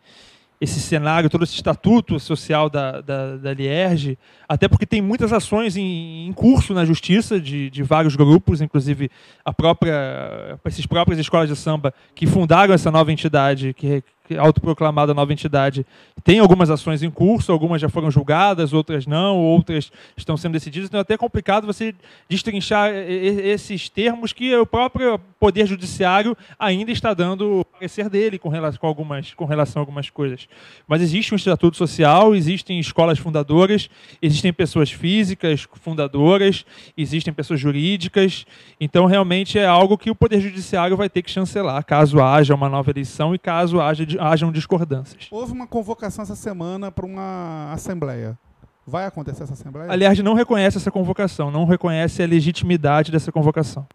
esse 0.61 0.81
cenário, 0.81 1.28
todo 1.28 1.44
esse 1.44 1.55
estatuto 1.55 2.20
social 2.20 2.70
da, 2.70 3.01
da, 3.01 3.36
da 3.36 3.53
Lierge, 3.53 4.19
até 4.49 4.69
porque 4.69 4.86
tem 4.86 5.01
muitas 5.01 5.32
ações 5.32 5.77
em, 5.77 6.28
em 6.28 6.32
curso 6.32 6.73
na 6.73 6.85
justiça 6.85 7.40
de, 7.40 7.69
de 7.70 7.82
vários 7.82 8.15
grupos, 8.15 8.61
inclusive 8.61 9.11
a 9.44 9.53
própria, 9.53 10.59
essas 10.65 10.86
próprias 10.86 11.19
escolas 11.19 11.49
de 11.49 11.57
samba 11.57 11.93
que 12.15 12.27
fundaram 12.27 12.73
essa 12.73 12.90
nova 12.90 13.12
entidade, 13.12 13.74
que, 13.74 13.86
é 13.86 14.03
autoproclamada 14.38 15.14
nova 15.14 15.32
entidade, 15.32 15.86
tem 16.24 16.38
algumas 16.38 16.70
ações 16.70 17.02
em 17.02 17.10
curso, 17.10 17.52
algumas 17.52 17.80
já 17.80 17.88
foram 17.88 18.10
julgadas, 18.10 18.72
outras 18.72 19.06
não, 19.06 19.36
outras 19.38 19.90
estão 20.16 20.36
sendo 20.36 20.52
decididas, 20.52 20.88
então 20.88 20.98
é 20.98 21.02
até 21.02 21.16
complicado 21.16 21.66
você 21.66 21.94
destrinchar 22.28 22.90
esses 22.92 23.88
termos 23.88 24.32
que 24.32 24.54
o 24.56 24.66
próprio 24.66 25.18
Poder 25.38 25.66
Judiciário 25.66 26.36
ainda 26.59 26.92
está 26.92 27.12
dando 27.14 27.64
parecer 27.72 28.09
dele 28.09 28.38
com 28.38 28.48
relação, 28.48 28.78
com 28.80 28.86
algumas, 28.86 29.34
com 29.34 29.44
relação 29.44 29.80
a 29.80 29.82
algumas 29.82 30.09
coisas. 30.10 30.48
Mas 30.86 31.02
existe 31.02 31.32
um 31.32 31.36
estatuto 31.36 31.76
social, 31.76 32.34
existem 32.34 32.78
escolas 32.78 33.18
fundadoras, 33.18 33.88
existem 34.20 34.52
pessoas 34.52 34.90
físicas 34.90 35.66
fundadoras, 35.80 36.64
existem 36.96 37.32
pessoas 37.32 37.60
jurídicas, 37.60 38.46
então 38.80 39.06
realmente 39.06 39.59
é 39.59 39.66
algo 39.66 39.98
que 39.98 40.10
o 40.10 40.14
Poder 40.14 40.40
Judiciário 40.40 40.96
vai 40.96 41.09
ter 41.09 41.22
que 41.22 41.30
chancelar 41.30 41.84
caso 41.84 42.20
haja 42.20 42.54
uma 42.54 42.68
nova 42.68 42.90
eleição 42.90 43.34
e 43.34 43.38
caso 43.38 43.80
haja, 43.80 44.06
hajam 44.23 44.53
discordâncias. 44.53 45.28
Houve 45.31 45.53
uma 45.53 45.66
convocação 45.66 46.23
essa 46.23 46.36
semana 46.36 46.93
para 46.93 47.05
uma 47.05 47.73
assembleia. 47.73 48.39
Vai 48.86 49.07
acontecer 49.07 49.43
essa 49.43 49.53
assembleia? 49.53 49.90
Aliás, 49.90 50.19
não 50.20 50.35
reconhece 50.35 50.77
essa 50.77 50.90
convocação, 50.90 51.51
não 51.51 51.65
reconhece 51.65 52.23
a 52.23 52.27
legitimidade 52.27 53.11
dessa 53.12 53.31
convocação. 53.31 53.86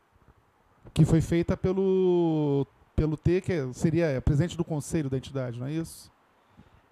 Que 0.93 1.05
foi 1.05 1.21
feita 1.21 1.55
pelo, 1.55 2.65
pelo 2.95 3.17
T, 3.17 3.41
que 3.41 3.73
seria 3.73 4.05
é, 4.05 4.19
presidente 4.19 4.57
do 4.57 4.63
conselho 4.63 5.09
da 5.09 5.17
entidade, 5.17 5.59
não 5.59 5.67
é 5.67 5.71
isso? 5.73 6.11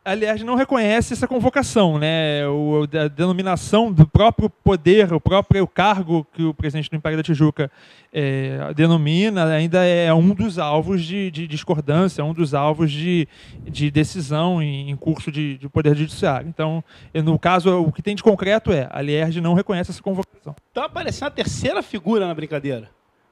A 0.06 0.14
Lierge 0.14 0.44
não 0.44 0.54
reconhece 0.54 1.14
essa 1.14 1.28
convocação, 1.28 1.98
né? 1.98 2.48
O, 2.48 2.84
a 2.84 3.08
denominação 3.08 3.92
do 3.92 4.06
próprio 4.06 4.52
poder, 4.52 5.12
o 5.12 5.20
próprio 5.20 5.66
cargo 5.66 6.24
que 6.32 6.44
o 6.44 6.54
presidente 6.54 6.92
do 6.92 6.96
Império 6.96 7.18
da 7.18 7.24
Tijuca 7.24 7.72
é, 8.14 8.72
denomina, 8.76 9.46
ainda 9.46 9.84
é 9.84 10.14
um 10.14 10.36
dos 10.36 10.60
alvos 10.60 11.04
de, 11.04 11.32
de 11.32 11.48
discordância, 11.48 12.24
um 12.24 12.34
dos 12.34 12.54
alvos 12.54 12.92
de, 12.92 13.28
de 13.64 13.90
decisão 13.90 14.62
em, 14.62 14.92
em 14.92 14.96
curso 14.96 15.32
de, 15.32 15.58
de, 15.58 15.68
poder 15.68 15.96
judiciário. 15.98 16.48
Então, 16.48 16.84
no 17.12 17.40
caso, 17.40 17.82
o 17.82 17.92
que 17.92 18.04
tem 18.04 18.16
de 18.16 18.22
concreto 18.22 18.72
é 18.72 18.88
a 18.92 19.02
Lierge 19.02 19.42
não 19.42 19.56
reconhece 19.56 19.90
essa 19.90 20.04
convocação. 20.04 20.56
Está 20.68 20.86
aparecendo 20.86 21.30
a 21.30 21.32
terceira 21.32 21.82
figura 21.82 22.28
na 22.28 22.34
brincadeira. 22.36 22.92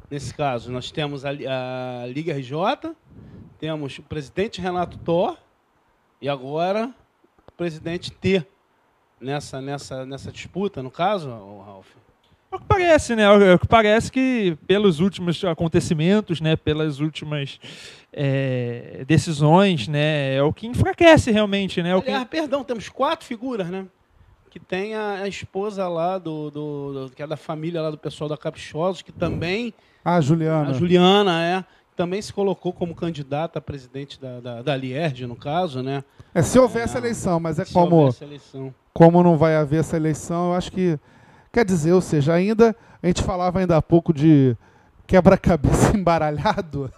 Nesse 0.10 0.34
caso, 0.34 0.72
nós 0.72 0.90
temos 0.90 1.24
a, 1.24 1.30
a 1.30 2.08
Liga 2.08 2.34
RJ, 2.34 2.95
temos 3.60 4.00
o 4.00 4.02
presidente 4.02 4.60
Renato 4.60 4.98
Thor 4.98 5.38
e 6.24 6.30
agora 6.30 6.90
o 7.45 7.52
presidente 7.52 8.10
T 8.10 8.45
nessa, 9.20 9.62
nessa, 9.62 10.06
nessa 10.06 10.32
disputa, 10.32 10.82
no 10.82 10.90
caso, 10.90 11.30
o 11.30 11.62
Ralf? 11.62 11.88
É 12.50 12.56
o 12.56 12.60
que 12.60 12.66
parece, 12.66 13.14
né? 13.14 13.24
É 13.24 13.54
o 13.56 13.60
que 13.60 13.68
parece 13.68 14.10
que 14.10 14.58
pelos 14.66 15.02
últimos 15.02 15.44
acontecimentos, 15.44 16.40
né? 16.40 16.56
Pelas 16.56 17.02
últimas 17.02 17.60
é, 18.14 19.04
decisões, 19.06 19.90
né? 19.90 20.36
É 20.36 20.41
o 20.41 20.54
que 20.54 20.66
enfraquece 20.66 21.30
realmente, 21.30 21.84
né? 21.84 21.90
É 21.90 21.95
o 21.98 22.00
Aliás, 22.00 22.24
que... 22.24 22.30
perdão, 22.30 22.64
temos 22.64 22.88
quatro 22.88 23.26
figuras, 23.26 23.68
né? 23.68 23.86
Que 24.50 24.62
tem 24.62 24.95
a, 24.95 25.24
a 25.24 25.28
esposa 25.28 25.90
lá 25.90 26.18
do, 26.18 26.50
do, 26.50 27.08
do, 27.08 27.12
que 27.14 27.22
é 27.22 27.28
da 27.28 27.36
família 27.36 27.82
lá 27.82 27.91
do 27.91 27.98
pessoal 27.98 28.30
da 28.30 28.38
Caprichosos, 28.38 29.02
que 29.02 29.12
também 29.12 29.74
a 30.06 30.22
Juliana. 30.22 30.70
A 30.70 30.74
Juliana, 30.74 31.44
é 31.44 31.66
também 31.95 32.22
se 32.22 32.34
colocou 32.34 32.74
como 32.74 32.95
candidata 32.95 33.60
a 33.60 33.61
presidente 33.61 34.20
da, 34.20 34.40
da, 34.40 34.61
da 34.61 34.76
Lierge, 34.76 35.26
no 35.26 35.36
caso, 35.36 35.82
né? 35.82 36.03
É, 36.34 36.41
se 36.41 36.57
houver 36.60 36.82
é, 36.82 36.84
essa 36.84 36.98
eleição, 36.98 37.40
mas 37.40 37.60
é 37.60 37.65
como, 37.65 38.14
como 38.94 39.24
não 39.24 39.38
vai 39.38 39.56
haver 39.56 39.80
essa 39.80 39.95
eleição, 39.95 40.52
eu 40.52 40.53
acho 40.56 40.72
que, 40.72 40.99
quer 41.52 41.65
dizer, 41.65 41.94
ou 41.94 42.02
seja, 42.02 42.34
ainda, 42.34 42.76
a 43.02 43.07
gente 43.07 43.24
falava 43.24 43.60
ainda 43.60 43.78
há 43.78 43.82
pouco 43.82 44.14
de 44.14 44.56
quebra-cabeça 45.06 45.95
embaralhado, 45.98 46.91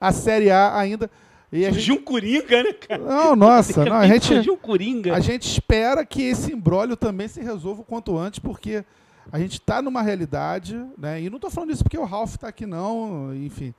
a 0.00 0.12
Série 0.12 0.50
A 0.50 0.76
ainda... 0.76 1.10
E 1.52 1.64
Surgiu 1.64 1.94
gente... 1.96 2.02
um 2.02 2.04
Coringa, 2.04 2.62
né, 2.62 2.72
cara? 2.74 3.02
Não, 3.02 3.34
nossa, 3.34 3.84
não, 3.84 3.96
a 3.96 4.06
gente, 4.06 4.48
um 4.48 4.56
Coringa. 4.56 5.12
a 5.12 5.18
gente 5.18 5.50
espera 5.50 6.06
que 6.06 6.22
esse 6.22 6.52
embrólio 6.52 6.96
também 6.96 7.26
se 7.26 7.40
resolva 7.40 7.80
o 7.80 7.84
quanto 7.84 8.16
antes, 8.16 8.38
porque 8.38 8.84
a 9.32 9.38
gente 9.38 9.54
está 9.54 9.80
numa 9.80 10.02
realidade, 10.02 10.80
né? 10.98 11.20
E 11.20 11.30
não 11.30 11.36
estou 11.36 11.50
falando 11.50 11.72
isso 11.72 11.82
porque 11.82 11.98
o 11.98 12.04
Ralph 12.04 12.34
está 12.34 12.48
aqui, 12.48 12.66
não, 12.66 13.34
enfim. 13.34 13.74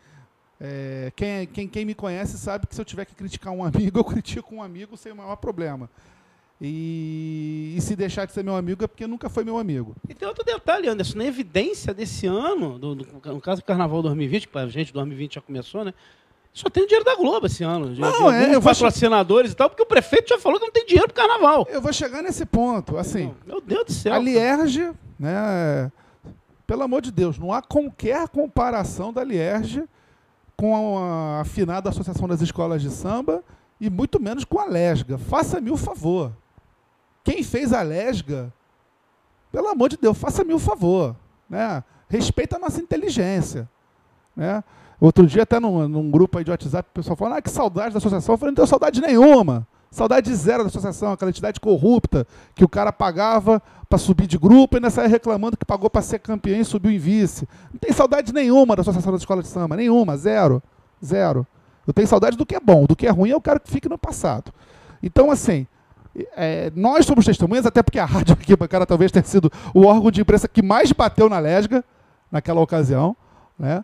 É, 0.64 1.12
quem, 1.16 1.48
quem, 1.48 1.68
quem 1.68 1.86
me 1.86 1.96
conhece 1.96 2.38
sabe 2.38 2.68
que 2.68 2.76
se 2.76 2.80
eu 2.80 2.86
tiver 2.86 3.06
que 3.06 3.16
criticar 3.16 3.52
um 3.52 3.64
amigo, 3.66 3.98
eu 3.98 4.04
critico 4.04 4.54
um 4.54 4.62
amigo 4.62 4.96
sem 4.96 5.12
o 5.12 5.16
maior 5.16 5.36
problema. 5.36 5.90
E, 6.64 7.74
e, 7.76 7.82
se 7.82 7.96
deixar 7.96 8.26
de 8.26 8.34
ser 8.34 8.44
meu 8.44 8.56
amigo 8.56 8.84
é 8.84 8.88
porque 8.88 9.08
nunca 9.08 9.28
foi 9.28 9.44
meu 9.44 9.58
amigo. 9.58 9.96
E 10.08 10.14
tem 10.14 10.28
outro 10.28 10.44
detalhe, 10.46 10.88
Anderson, 10.88 11.18
na 11.18 11.26
evidência 11.26 11.92
desse 11.92 12.28
ano, 12.28 12.78
do, 12.78 12.94
do, 12.94 13.08
no 13.34 13.42
caso 13.42 13.62
do 13.62 13.66
Carnaval 13.66 14.04
2020, 14.04 14.48
que 14.48 14.58
a 14.60 14.68
gente 14.68 14.94
2020 14.94 15.34
já 15.36 15.42
começou, 15.42 15.84
né? 15.84 15.92
Só 16.54 16.70
tem 16.70 16.84
o 16.84 16.86
dinheiro 16.86 17.04
da 17.04 17.16
Globo 17.16 17.48
esse 17.48 17.64
ano. 17.64 17.88
Não, 17.96 18.30
de, 18.30 18.36
é, 18.36 18.54
eu 18.54 18.62
patrocinadores 18.62 19.50
che... 19.50 19.54
e 19.54 19.58
tal, 19.58 19.70
porque 19.70 19.82
o 19.82 19.88
prefeito 19.88 20.30
já 20.30 20.38
falou 20.38 20.60
que 20.60 20.66
não 20.66 20.72
tem 20.72 20.86
dinheiro 20.86 21.08
pro 21.08 21.16
carnaval. 21.16 21.68
Eu 21.72 21.82
vou 21.82 21.92
chegar 21.92 22.22
nesse 22.22 22.46
ponto, 22.46 22.96
assim. 22.96 23.34
Meu 23.48 23.60
Deus 23.60 23.86
do 23.86 23.94
céu. 23.94 24.14
A 24.14 24.20
Lierge, 24.20 24.92
né? 25.18 25.92
Pelo 26.68 26.84
amor 26.84 27.02
de 27.02 27.12
Deus, 27.12 27.40
não 27.40 27.52
há 27.52 27.62
qualquer 27.64 28.28
comparação 28.28 29.12
da 29.12 29.24
Lierge 29.24 29.84
com 30.62 31.00
a 31.00 31.42
afinada 31.42 31.90
Associação 31.90 32.28
das 32.28 32.40
Escolas 32.40 32.84
de 32.84 32.92
Samba 32.92 33.44
e 33.80 33.90
muito 33.90 34.22
menos 34.22 34.46
com 34.46 34.60
a 34.60 34.66
Lesga. 34.66 35.18
Faça-me 35.18 35.72
o 35.72 35.76
favor. 35.76 36.32
Quem 37.24 37.42
fez 37.42 37.74
a 37.74 37.82
Lesga, 37.82 38.54
pelo 39.52 39.70
amor 39.70 39.90
de 39.90 39.98
Deus, 39.98 40.16
faça-me 40.16 40.54
o 40.54 40.60
favor. 40.60 41.16
Né? 41.50 41.84
Respeita 42.08 42.58
a 42.58 42.60
nossa 42.60 42.80
inteligência. 42.80 43.68
Né? 44.36 44.64
Outro 45.00 45.26
dia, 45.26 45.42
até 45.42 45.60
num, 45.60 45.88
num 45.88 46.12
grupo 46.12 46.44
de 46.44 46.52
WhatsApp, 46.52 46.88
o 46.92 46.94
pessoal 46.94 47.16
falando, 47.16 47.38
ah, 47.38 47.42
que 47.42 47.50
saudade 47.50 47.94
da 47.94 47.98
associação. 47.98 48.36
Eu 48.36 48.38
falei, 48.38 48.52
não 48.52 48.56
tenho 48.58 48.68
saudade 48.68 49.02
nenhuma. 49.02 49.68
Saudade 49.92 50.34
zero 50.34 50.64
da 50.64 50.70
associação, 50.70 51.12
aquela 51.12 51.30
entidade 51.30 51.60
corrupta 51.60 52.26
que 52.56 52.64
o 52.64 52.70
cara 52.70 52.94
pagava 52.94 53.62
para 53.90 54.00
subir 54.00 54.26
de 54.26 54.38
grupo 54.38 54.76
e 54.76 54.78
ainda 54.78 54.90
saia 54.90 55.10
reclamando 55.10 55.58
que 55.58 55.66
pagou 55.66 55.90
para 55.90 56.02
ser 56.02 56.20
campeão 56.20 56.62
e 56.62 56.64
subiu 56.64 56.92
em 56.92 56.98
vice. 56.98 57.46
Não 57.74 57.78
tem 57.78 57.92
saudade 57.92 58.34
nenhuma 58.34 58.74
da 58.74 58.84
associação 58.84 59.12
das 59.12 59.22
escolas 59.22 59.44
de 59.44 59.52
samba, 59.52 59.76
nenhuma, 59.76 60.16
zero, 60.16 60.64
zero. 61.04 61.46
Eu 61.86 61.92
tenho 61.92 62.08
saudade 62.08 62.38
do 62.38 62.46
que 62.46 62.56
é 62.56 62.60
bom, 62.60 62.86
do 62.86 62.96
que 62.96 63.06
é 63.06 63.10
ruim 63.10 63.32
é 63.32 63.36
o 63.36 63.42
cara 63.42 63.60
que 63.60 63.70
fica 63.70 63.90
no 63.90 63.98
passado. 63.98 64.54
Então, 65.04 65.30
assim, 65.30 65.68
é, 66.38 66.72
nós 66.74 67.06
somos 67.06 67.26
testemunhas, 67.26 67.66
até 67.66 67.84
porque 67.84 68.00
a 68.00 68.06
Rádio 68.06 68.34
aqui, 68.34 68.56
cara, 68.68 68.86
talvez 68.86 69.12
tenha 69.12 69.26
sido 69.26 69.52
o 69.74 69.86
órgão 69.86 70.10
de 70.10 70.22
imprensa 70.22 70.48
que 70.48 70.62
mais 70.62 70.94
bateu 70.94 71.28
na 71.28 71.38
lesga 71.40 71.84
naquela 72.32 72.62
ocasião, 72.62 73.14
né? 73.60 73.84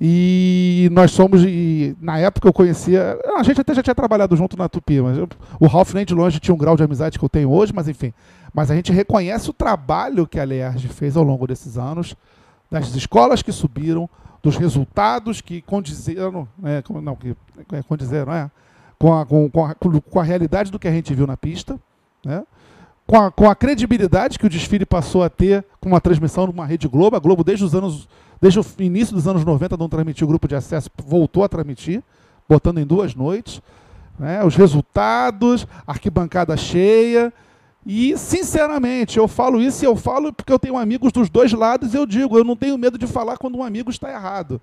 E 0.00 0.88
nós 0.92 1.10
somos, 1.10 1.42
e 1.44 1.96
na 2.00 2.18
época 2.18 2.46
eu 2.46 2.52
conhecia, 2.52 3.18
a 3.36 3.42
gente 3.42 3.60
até 3.60 3.74
já 3.74 3.82
tinha 3.82 3.94
trabalhado 3.94 4.36
junto 4.36 4.56
na 4.56 4.68
Tupi, 4.68 5.00
mas 5.00 5.18
eu, 5.18 5.28
o 5.58 5.66
Ralph 5.66 5.92
nem 5.92 6.04
de 6.04 6.14
longe 6.14 6.38
tinha 6.38 6.54
um 6.54 6.58
grau 6.58 6.76
de 6.76 6.84
amizade 6.84 7.18
que 7.18 7.24
eu 7.24 7.28
tenho 7.28 7.50
hoje, 7.50 7.72
mas 7.74 7.88
enfim. 7.88 8.12
Mas 8.54 8.70
a 8.70 8.76
gente 8.76 8.92
reconhece 8.92 9.50
o 9.50 9.52
trabalho 9.52 10.26
que 10.26 10.38
a 10.38 10.44
Leerge 10.44 10.86
fez 10.86 11.16
ao 11.16 11.24
longo 11.24 11.46
desses 11.48 11.76
anos, 11.76 12.14
das 12.70 12.94
escolas 12.94 13.42
que 13.42 13.50
subiram, 13.50 14.08
dos 14.40 14.56
resultados 14.56 15.40
que 15.40 15.60
condizeram, 15.62 16.46
né, 16.56 16.82
não, 17.02 17.16
que 17.16 17.36
é, 17.72 17.82
condizeram, 17.82 18.32
é, 18.32 18.50
com 18.98 19.12
a, 19.12 19.26
com, 19.26 19.64
a, 19.64 19.74
com 19.74 20.20
a 20.20 20.22
realidade 20.22 20.70
do 20.70 20.78
que 20.78 20.86
a 20.86 20.92
gente 20.92 21.12
viu 21.12 21.26
na 21.26 21.36
pista, 21.36 21.78
né? 22.24 22.44
Com 23.06 23.16
a, 23.16 23.30
com 23.30 23.48
a 23.48 23.54
credibilidade 23.54 24.38
que 24.38 24.44
o 24.44 24.50
desfile 24.50 24.84
passou 24.84 25.22
a 25.22 25.30
ter 25.30 25.64
com 25.80 25.88
uma 25.88 26.00
transmissão 26.00 26.46
numa 26.46 26.66
Rede 26.66 26.86
Globo, 26.86 27.16
a 27.16 27.18
Globo 27.18 27.42
desde 27.42 27.64
os 27.64 27.74
anos 27.74 28.06
Desde 28.40 28.60
o 28.60 28.64
início 28.78 29.14
dos 29.14 29.26
anos 29.26 29.44
90 29.44 29.76
não 29.76 29.88
transmitiu 29.88 30.26
o 30.26 30.28
grupo 30.28 30.46
de 30.46 30.54
acesso, 30.54 30.90
voltou 31.04 31.42
a 31.42 31.48
transmitir, 31.48 32.02
botando 32.48 32.78
em 32.78 32.86
duas 32.86 33.14
noites. 33.14 33.60
Né, 34.18 34.44
os 34.44 34.56
resultados, 34.56 35.66
arquibancada 35.86 36.56
cheia. 36.56 37.32
E, 37.86 38.18
sinceramente, 38.18 39.16
eu 39.16 39.28
falo 39.28 39.60
isso 39.62 39.84
e 39.84 39.86
eu 39.86 39.96
falo 39.96 40.32
porque 40.32 40.52
eu 40.52 40.58
tenho 40.58 40.76
amigos 40.76 41.12
dos 41.12 41.30
dois 41.30 41.52
lados 41.52 41.94
e 41.94 41.96
eu 41.96 42.04
digo, 42.04 42.36
eu 42.36 42.44
não 42.44 42.56
tenho 42.56 42.76
medo 42.76 42.98
de 42.98 43.06
falar 43.06 43.38
quando 43.38 43.56
um 43.56 43.62
amigo 43.62 43.90
está 43.90 44.10
errado. 44.10 44.60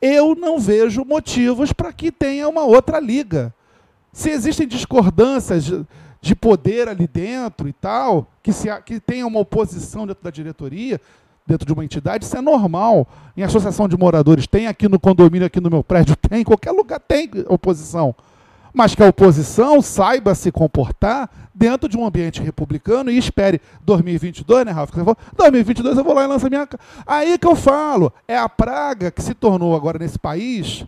Eu 0.00 0.34
não 0.34 0.58
vejo 0.58 1.04
motivos 1.04 1.72
para 1.72 1.92
que 1.92 2.12
tenha 2.12 2.48
uma 2.48 2.64
outra 2.64 3.00
liga. 3.00 3.54
Se 4.12 4.30
existem 4.30 4.66
discordâncias 4.66 5.72
de 6.20 6.34
poder 6.34 6.88
ali 6.88 7.06
dentro 7.06 7.68
e 7.68 7.72
tal, 7.72 8.26
que, 8.42 8.52
se, 8.52 8.68
que 8.82 9.00
tenha 9.00 9.26
uma 9.26 9.40
oposição 9.40 10.06
dentro 10.06 10.22
da 10.22 10.30
diretoria, 10.30 11.00
dentro 11.46 11.66
de 11.66 11.72
uma 11.72 11.84
entidade, 11.84 12.24
isso 12.24 12.36
é 12.36 12.40
normal. 12.40 13.06
Em 13.36 13.42
associação 13.42 13.88
de 13.88 13.96
moradores, 13.96 14.46
tem 14.46 14.66
aqui 14.66 14.88
no 14.88 14.98
condomínio, 14.98 15.46
aqui 15.46 15.60
no 15.60 15.70
meu 15.70 15.82
prédio, 15.82 16.16
tem, 16.28 16.40
em 16.40 16.44
qualquer 16.44 16.72
lugar 16.72 17.00
tem 17.00 17.30
oposição. 17.48 18.14
Mas 18.72 18.94
que 18.94 19.02
a 19.02 19.08
oposição 19.08 19.82
saiba 19.82 20.34
se 20.34 20.52
comportar 20.52 21.28
dentro 21.52 21.88
de 21.88 21.98
um 21.98 22.06
ambiente 22.06 22.40
republicano 22.40 23.10
e 23.10 23.18
espere 23.18 23.60
2022, 23.82 24.64
né, 24.64 24.72
falou, 24.72 25.16
2022 25.36 25.98
eu 25.98 26.04
vou 26.04 26.14
lá 26.14 26.24
e 26.24 26.26
lanço 26.26 26.46
a 26.46 26.50
minha. 26.50 26.68
Aí 27.06 27.36
que 27.36 27.46
eu 27.46 27.56
falo, 27.56 28.12
é 28.28 28.38
a 28.38 28.48
praga 28.48 29.10
que 29.10 29.20
se 29.20 29.34
tornou 29.34 29.74
agora 29.74 29.98
nesse 29.98 30.18
país. 30.18 30.86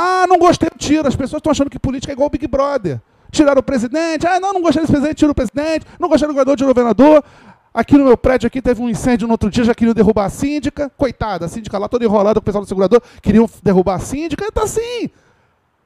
Ah, 0.00 0.26
não 0.28 0.38
gostei, 0.38 0.70
tira. 0.78 1.08
As 1.08 1.16
pessoas 1.16 1.40
estão 1.40 1.50
achando 1.50 1.68
que 1.68 1.78
política 1.78 2.12
é 2.12 2.14
igual 2.14 2.30
Big 2.30 2.46
Brother. 2.46 3.00
Tiraram 3.32 3.58
o 3.58 3.62
presidente, 3.62 4.26
ah, 4.26 4.38
não, 4.38 4.52
não 4.54 4.62
gostei 4.62 4.80
desse 4.80 4.92
presidente, 4.92 5.18
tira 5.18 5.32
o 5.32 5.34
presidente, 5.34 5.84
não 5.98 6.08
gostei 6.08 6.26
do 6.28 6.32
governador, 6.32 6.56
tira 6.56 6.70
o 6.70 6.74
governador. 6.74 7.24
Aqui 7.72 7.96
no 7.96 8.04
meu 8.04 8.16
prédio 8.16 8.46
aqui 8.46 8.62
teve 8.62 8.80
um 8.80 8.88
incêndio 8.88 9.26
no 9.26 9.34
outro 9.34 9.50
dia, 9.50 9.64
já 9.64 9.74
queriam 9.74 9.94
derrubar 9.94 10.24
a 10.24 10.30
síndica. 10.30 10.90
Coitada, 10.96 11.46
a 11.46 11.48
síndica 11.48 11.78
lá 11.78 11.88
toda 11.88 12.04
enrolada 12.04 12.40
com 12.40 12.42
o 12.42 12.44
pessoal 12.44 12.64
do 12.64 12.68
segurador, 12.68 13.00
queriam 13.22 13.48
derrubar 13.62 13.96
a 13.96 13.98
síndica. 13.98 14.46
Está 14.46 14.62
assim. 14.62 15.10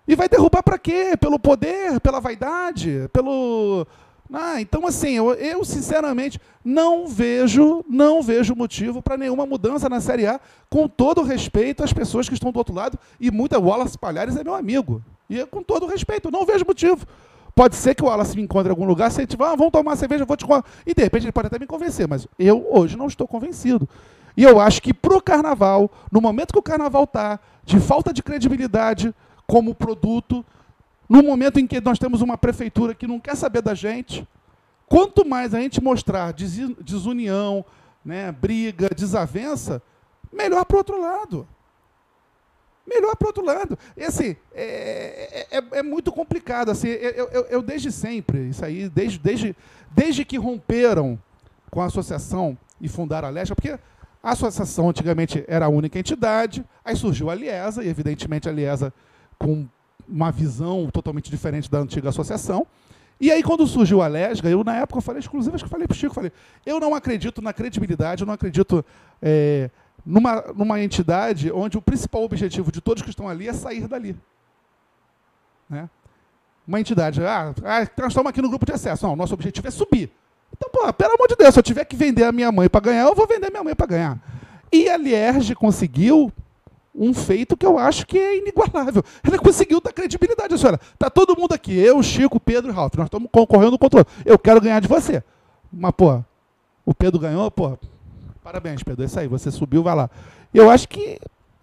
E 0.06 0.14
vai 0.16 0.28
derrubar 0.28 0.62
para 0.62 0.78
quê? 0.78 1.16
Pelo 1.20 1.38
poder, 1.38 2.00
pela 2.00 2.20
vaidade, 2.20 3.08
pelo. 3.12 3.86
Ah, 4.32 4.60
então 4.60 4.86
assim, 4.86 5.10
eu, 5.10 5.34
eu, 5.34 5.62
sinceramente 5.62 6.40
não 6.64 7.06
vejo, 7.06 7.84
não 7.86 8.22
vejo 8.22 8.56
motivo 8.56 9.02
para 9.02 9.18
nenhuma 9.18 9.44
mudança 9.44 9.90
na 9.90 10.00
Série 10.00 10.26
A, 10.26 10.40
com 10.70 10.88
todo 10.88 11.22
respeito 11.22 11.84
às 11.84 11.92
pessoas 11.92 12.28
que 12.28 12.34
estão 12.34 12.50
do 12.50 12.58
outro 12.58 12.74
lado, 12.74 12.98
e 13.20 13.30
muita 13.30 13.58
Wallace 13.58 13.98
Palhares 13.98 14.36
é 14.36 14.42
meu 14.42 14.54
amigo. 14.54 15.02
E 15.28 15.44
com 15.46 15.62
todo 15.62 15.86
respeito, 15.86 16.30
não 16.30 16.46
vejo 16.46 16.64
motivo. 16.66 17.06
Pode 17.54 17.76
ser 17.76 17.94
que 17.94 18.02
o 18.02 18.06
Wallace 18.06 18.34
me 18.34 18.42
encontre 18.42 18.68
em 18.68 18.70
algum 18.70 18.86
lugar, 18.86 19.10
se 19.10 19.20
ele 19.20 19.26
tiver, 19.26 19.44
ah, 19.44 19.54
vamos 19.54 19.72
tomar 19.72 19.94
cerveja, 19.96 20.22
eu 20.22 20.26
vou 20.26 20.36
te 20.36 20.46
E 20.86 20.94
de 20.94 21.02
repente 21.02 21.24
ele 21.24 21.32
pode 21.32 21.48
até 21.48 21.58
me 21.58 21.66
convencer, 21.66 22.08
mas 22.08 22.26
eu 22.38 22.66
hoje 22.70 22.96
não 22.96 23.06
estou 23.06 23.28
convencido. 23.28 23.86
E 24.36 24.42
eu 24.42 24.58
acho 24.58 24.80
que 24.80 24.94
para 24.94 25.16
o 25.16 25.20
carnaval, 25.20 25.90
no 26.10 26.20
momento 26.20 26.52
que 26.52 26.58
o 26.58 26.62
carnaval 26.62 27.04
está, 27.04 27.38
de 27.64 27.78
falta 27.78 28.12
de 28.12 28.22
credibilidade 28.22 29.14
como 29.46 29.74
produto, 29.74 30.44
no 31.08 31.22
momento 31.22 31.60
em 31.60 31.66
que 31.66 31.80
nós 31.80 31.98
temos 31.98 32.22
uma 32.22 32.38
prefeitura 32.38 32.94
que 32.94 33.06
não 33.06 33.20
quer 33.20 33.36
saber 33.36 33.60
da 33.60 33.74
gente, 33.74 34.26
quanto 34.86 35.28
mais 35.28 35.52
a 35.52 35.60
gente 35.60 35.82
mostrar 35.82 36.32
desunião, 36.32 37.64
né, 38.02 38.32
briga, 38.32 38.88
desavença, 38.94 39.82
melhor 40.32 40.64
para 40.64 40.74
o 40.74 40.78
outro 40.78 41.00
lado. 41.00 41.46
Melhor 42.86 43.16
para 43.16 43.28
outro 43.28 43.44
lado. 43.44 43.78
E 43.96 44.02
assim, 44.02 44.36
é, 44.52 45.46
é, 45.50 45.78
é 45.78 45.82
muito 45.82 46.10
complicado. 46.10 46.70
Assim, 46.70 46.88
eu, 46.88 47.28
eu, 47.28 47.42
eu 47.44 47.62
desde 47.62 47.92
sempre, 47.92 48.48
isso 48.48 48.64
aí, 48.64 48.88
desde, 48.88 49.18
desde, 49.18 49.56
desde 49.90 50.24
que 50.24 50.36
romperam 50.36 51.18
com 51.70 51.80
a 51.80 51.86
associação 51.86 52.58
e 52.80 52.88
fundaram 52.88 53.28
a 53.28 53.30
Lesca, 53.30 53.54
porque 53.54 53.78
a 54.22 54.30
associação 54.30 54.90
antigamente 54.90 55.44
era 55.48 55.66
a 55.66 55.68
única 55.68 55.98
entidade, 55.98 56.64
aí 56.84 56.94
surgiu 56.94 57.30
a 57.30 57.34
Liesa, 57.34 57.82
e 57.82 57.88
evidentemente 57.88 58.48
a 58.48 58.52
Liesa 58.52 58.92
com 59.38 59.66
uma 60.08 60.30
visão 60.30 60.88
totalmente 60.92 61.30
diferente 61.30 61.70
da 61.70 61.78
antiga 61.78 62.08
associação. 62.10 62.66
E 63.20 63.30
aí, 63.30 63.42
quando 63.42 63.66
surgiu 63.66 64.02
a 64.02 64.08
Lesga, 64.08 64.48
eu 64.48 64.64
na 64.64 64.76
época 64.76 64.98
eu 64.98 65.02
falei, 65.02 65.20
exclusivo, 65.20 65.54
acho 65.54 65.64
que 65.64 65.70
falei 65.70 65.86
para 65.86 65.94
o 65.94 65.96
Chico, 65.96 66.14
falei, 66.14 66.32
eu 66.66 66.80
não 66.80 66.94
acredito 66.94 67.40
na 67.40 67.52
credibilidade, 67.52 68.22
eu 68.22 68.26
não 68.26 68.34
acredito 68.34 68.84
é, 69.20 69.70
numa, 70.04 70.42
numa 70.54 70.80
entidade 70.80 71.50
onde 71.52 71.78
o 71.78 71.82
principal 71.82 72.22
objetivo 72.22 72.72
de 72.72 72.80
todos 72.80 73.02
que 73.02 73.10
estão 73.10 73.28
ali 73.28 73.48
é 73.48 73.52
sair 73.52 73.86
dali. 73.86 74.16
Né? 75.68 75.88
Uma 76.66 76.80
entidade, 76.80 77.24
ah, 77.24 77.54
ah, 77.64 77.82
estamos 77.82 78.30
aqui 78.30 78.42
no 78.42 78.48
grupo 78.48 78.66
de 78.66 78.72
acesso. 78.72 79.06
Não, 79.06 79.16
nosso 79.16 79.34
objetivo 79.34 79.66
é 79.66 79.70
subir. 79.70 80.10
Então, 80.56 80.70
pô, 80.70 80.92
pelo 80.92 81.14
amor 81.14 81.28
de 81.28 81.36
Deus, 81.36 81.54
se 81.54 81.58
eu 81.58 81.62
tiver 81.62 81.84
que 81.84 81.96
vender 81.96 82.24
a 82.24 82.32
minha 82.32 82.52
mãe 82.52 82.68
para 82.68 82.80
ganhar, 82.80 83.06
eu 83.08 83.14
vou 83.14 83.26
vender 83.26 83.46
a 83.46 83.50
minha 83.50 83.64
mãe 83.64 83.74
para 83.74 83.86
ganhar. 83.86 84.18
E 84.70 84.88
a 84.88 84.96
Lierge 84.96 85.54
conseguiu 85.54 86.32
um 86.94 87.14
feito 87.14 87.56
que 87.56 87.64
eu 87.64 87.78
acho 87.78 88.06
que 88.06 88.18
é 88.18 88.38
inigualável. 88.38 89.02
Ela 89.24 89.38
conseguiu 89.38 89.80
dar 89.80 89.92
credibilidade. 89.92 90.56
Senhora, 90.58 90.78
tá 90.98 91.08
todo 91.08 91.36
mundo 91.36 91.52
aqui, 91.52 91.76
eu, 91.76 92.02
Chico, 92.02 92.38
Pedro 92.38 92.70
e 92.70 92.74
Ralf, 92.74 92.94
nós 92.94 93.06
estamos 93.06 93.28
concorrendo 93.32 93.78
contra 93.78 94.02
o 94.02 94.06
Eu 94.24 94.38
quero 94.38 94.60
ganhar 94.60 94.80
de 94.80 94.88
você. 94.88 95.22
Mas, 95.72 95.92
pô, 95.92 96.22
o 96.84 96.94
Pedro 96.94 97.18
ganhou, 97.18 97.50
pô, 97.50 97.78
parabéns, 98.42 98.82
Pedro, 98.82 99.02
é 99.02 99.06
isso 99.06 99.18
aí, 99.18 99.28
você 99.28 99.50
subiu, 99.50 99.82
vai 99.82 99.94
lá. 99.94 100.10
Eu 100.52 100.70
acho 100.70 100.88
que 100.88 101.18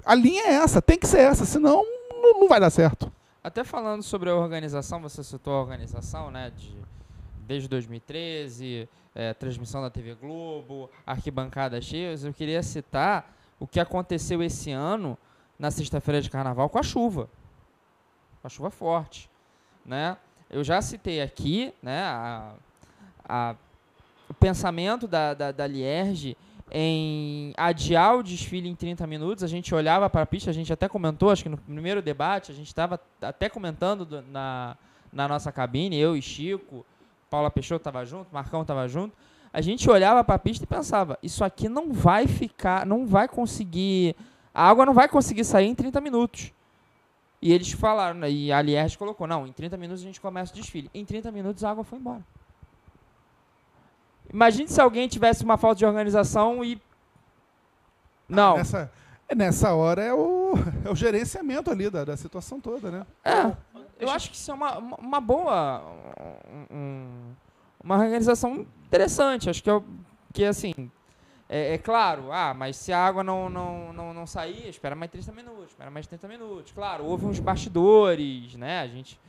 a 0.05 0.15
linha 0.15 0.43
é 0.43 0.53
essa, 0.55 0.81
tem 0.81 0.97
que 0.97 1.07
ser 1.07 1.19
essa, 1.19 1.45
senão 1.45 1.83
não, 2.11 2.47
vai 2.47 2.59
dar 2.59 2.69
certo. 2.69 3.11
Até 3.43 3.63
falando 3.63 4.03
sobre 4.03 4.29
a 4.29 4.35
organização, 4.35 5.01
você 5.01 5.23
citou 5.23 5.53
a 5.53 5.61
organização, 5.61 6.31
né, 6.31 6.51
de, 6.55 6.75
desde 7.45 7.67
2013, 7.67 8.89
é, 9.13 9.33
transmissão 9.33 9.81
da 9.81 9.89
TV 9.89 10.15
Globo, 10.15 10.89
arquibancadas 11.05 11.83
cheias, 11.85 12.23
eu 12.23 12.33
queria 12.33 12.63
citar 12.63 13.35
o 13.59 13.67
que 13.67 13.79
aconteceu 13.79 14.41
esse 14.41 14.71
ano 14.71 15.17
na 15.57 15.69
sexta-feira 15.69 16.21
de 16.21 16.29
carnaval 16.29 16.69
com 16.69 16.79
a 16.79 16.83
chuva. 16.83 17.29
Com 18.41 18.47
a 18.47 18.49
chuva 18.49 18.69
forte. 18.69 19.29
Né? 19.85 20.15
Eu 20.49 20.63
já 20.63 20.81
citei 20.81 21.21
aqui 21.21 21.73
né, 21.81 22.01
a, 22.03 22.53
a, 23.27 23.55
o 24.29 24.33
pensamento 24.33 25.07
da, 25.07 25.33
da, 25.33 25.51
da 25.51 25.67
Lierge 25.67 26.37
em 26.71 27.53
adiar 27.57 28.17
o 28.17 28.23
desfile 28.23 28.69
em 28.69 28.75
30 28.75 29.05
minutos. 29.07 29.43
A 29.43 29.47
gente 29.47 29.73
olhava 29.73 30.09
para 30.09 30.21
a 30.21 30.25
pista, 30.25 30.49
a 30.49 30.53
gente 30.53 30.71
até 30.71 30.87
comentou, 30.87 31.29
acho 31.29 31.43
que 31.43 31.49
no 31.49 31.57
primeiro 31.57 32.01
debate, 32.01 32.51
a 32.51 32.55
gente 32.55 32.67
estava 32.67 32.99
até 33.21 33.49
comentando 33.49 34.05
do, 34.05 34.21
na, 34.21 34.77
na 35.11 35.27
nossa 35.27 35.51
cabine, 35.51 35.97
eu 35.97 36.15
e 36.15 36.21
Chico, 36.21 36.85
Paula 37.29 37.51
Peixoto 37.51 37.81
estava 37.81 38.05
junto, 38.05 38.27
Marcão 38.31 38.61
estava 38.61 38.87
junto 38.87 39.13
a 39.51 39.61
gente 39.61 39.89
olhava 39.89 40.23
para 40.23 40.35
a 40.35 40.39
pista 40.39 40.63
e 40.63 40.67
pensava, 40.67 41.17
isso 41.23 41.43
aqui 41.43 41.67
não 41.67 41.91
vai 41.91 42.27
ficar, 42.27 42.85
não 42.85 43.05
vai 43.05 43.27
conseguir, 43.27 44.15
a 44.53 44.69
água 44.69 44.85
não 44.85 44.93
vai 44.93 45.07
conseguir 45.07 45.43
sair 45.43 45.67
em 45.67 45.75
30 45.75 45.99
minutos. 45.99 46.51
E 47.41 47.51
eles 47.51 47.71
falaram, 47.71 48.19
né, 48.19 48.29
e 48.29 48.51
a 48.51 48.61
Lierge 48.61 48.97
colocou, 48.97 49.25
não, 49.25 49.47
em 49.47 49.51
30 49.51 49.77
minutos 49.77 50.03
a 50.03 50.05
gente 50.05 50.21
começa 50.21 50.53
o 50.53 50.55
desfile. 50.55 50.89
Em 50.93 51.03
30 51.03 51.31
minutos 51.31 51.63
a 51.63 51.71
água 51.71 51.83
foi 51.83 51.97
embora. 51.97 52.23
Imagine 54.31 54.67
se 54.67 54.79
alguém 54.79 55.07
tivesse 55.07 55.43
uma 55.43 55.57
falta 55.57 55.77
de 55.77 55.85
organização 55.85 56.63
e... 56.63 56.81
Não. 58.27 58.53
Ah, 58.53 58.57
nessa, 58.57 58.91
nessa 59.35 59.73
hora 59.73 60.03
é 60.03 60.13
o, 60.13 60.53
é 60.85 60.89
o 60.89 60.95
gerenciamento 60.95 61.71
ali 61.71 61.89
da, 61.89 62.05
da 62.05 62.17
situação 62.17 62.59
toda, 62.59 62.91
né? 62.91 63.05
É, 63.23 63.55
eu 63.99 64.09
acho 64.09 64.29
que 64.29 64.35
isso 64.35 64.51
é 64.51 64.53
uma, 64.53 64.77
uma 64.77 65.21
boa... 65.21 65.83
Um, 66.71 67.33
uma 67.83 67.97
organização 67.97 68.67
interessante. 68.85 69.49
Acho 69.49 69.63
que, 69.63 69.69
eu, 69.69 69.83
que 70.33 70.45
assim, 70.45 70.91
é, 71.49 71.73
é, 71.73 71.77
claro, 71.79 72.31
ah, 72.31 72.53
mas 72.53 72.77
se 72.77 72.93
a 72.93 73.03
água 73.03 73.23
não, 73.23 73.49
não, 73.49 73.91
não, 73.91 74.13
não 74.13 74.27
sair, 74.27 74.69
espera 74.69 74.95
mais 74.95 75.11
30 75.11 75.31
minutos, 75.31 75.69
espera 75.69 75.89
mais 75.89 76.05
30 76.05 76.27
minutos. 76.27 76.71
Claro, 76.71 77.05
houve 77.05 77.25
uns 77.25 77.39
bastidores, 77.39 78.53
né? 78.55 78.81
A 78.81 78.87
gente 78.87 79.19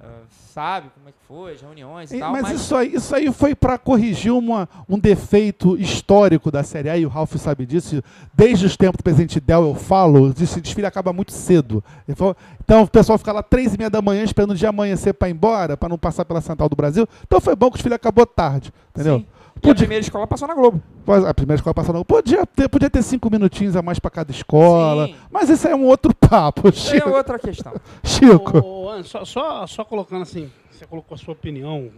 uh, 0.00 0.06
sabe 0.52 0.90
como 0.94 1.08
é 1.08 1.12
que 1.12 1.18
foi, 1.26 1.52
as 1.52 1.60
reuniões 1.60 2.10
e, 2.10 2.16
e 2.16 2.18
tal. 2.20 2.32
Mas, 2.32 2.42
mas, 2.42 2.60
Isso, 2.60 2.76
aí, 2.76 2.94
isso 2.94 3.14
aí 3.14 3.32
foi 3.32 3.54
para 3.54 3.78
corrigir 3.78 4.32
uma, 4.32 4.68
um 4.88 4.98
defeito 4.98 5.76
histórico 5.76 6.50
da 6.50 6.62
Série 6.62 6.90
A, 6.90 6.96
e 6.96 7.06
o 7.06 7.08
Ralf 7.08 7.34
sabe 7.36 7.64
disso. 7.66 8.02
Desde 8.34 8.66
os 8.66 8.76
tempos 8.76 8.98
do 8.98 9.02
presidente 9.02 9.40
Del, 9.40 9.68
eu 9.68 9.74
falo, 9.74 10.34
esse 10.40 10.60
desfile 10.60 10.86
acaba 10.86 11.12
muito 11.12 11.32
cedo. 11.32 11.82
Então 12.08 12.82
o 12.82 12.88
pessoal 12.88 13.18
fica 13.18 13.32
lá 13.32 13.42
três 13.42 13.74
e 13.74 13.78
meia 13.78 13.90
da 13.90 14.02
manhã 14.02 14.22
esperando 14.22 14.50
o 14.50 14.54
dia 14.54 14.68
amanhecer 14.68 15.14
para 15.14 15.28
ir 15.28 15.32
embora, 15.32 15.76
para 15.76 15.88
não 15.88 15.98
passar 15.98 16.24
pela 16.24 16.40
Central 16.40 16.68
do 16.68 16.76
Brasil. 16.76 17.06
Então 17.26 17.40
foi 17.40 17.54
bom 17.54 17.66
que 17.66 17.74
o 17.74 17.78
desfile 17.78 17.94
acabou 17.94 18.26
tarde, 18.26 18.72
entendeu? 18.90 19.18
Sim. 19.18 19.26
Podia... 19.58 19.72
a 19.72 19.76
primeira 19.76 20.02
escola 20.02 20.26
passou 20.26 20.48
na 20.48 20.54
Globo. 20.54 20.82
A 21.26 21.34
primeira 21.34 21.58
escola 21.58 21.74
passou 21.74 21.92
na 21.92 21.98
Globo. 21.98 22.04
Podia 22.06 22.46
ter, 22.46 22.68
podia 22.68 22.90
ter 22.90 23.02
cinco 23.02 23.30
minutinhos 23.30 23.76
a 23.76 23.82
mais 23.82 23.98
para 23.98 24.10
cada 24.10 24.30
escola. 24.30 25.06
Sim. 25.06 25.16
Mas 25.30 25.48
isso 25.48 25.68
é 25.68 25.74
um 25.74 25.84
outro 25.84 26.14
papo, 26.16 26.72
Chico. 26.72 26.96
Isso 26.96 27.08
é 27.08 27.16
outra 27.16 27.38
questão. 27.38 27.74
Chico. 28.02 28.58
Ô, 28.58 28.90
ô, 28.90 29.04
só, 29.04 29.24
só, 29.24 29.66
só 29.66 29.84
colocando 29.84 30.22
assim, 30.22 30.50
você 30.78 30.86
colocou 30.86 31.14
a 31.14 31.18
sua 31.18 31.32
opinião, 31.32 31.90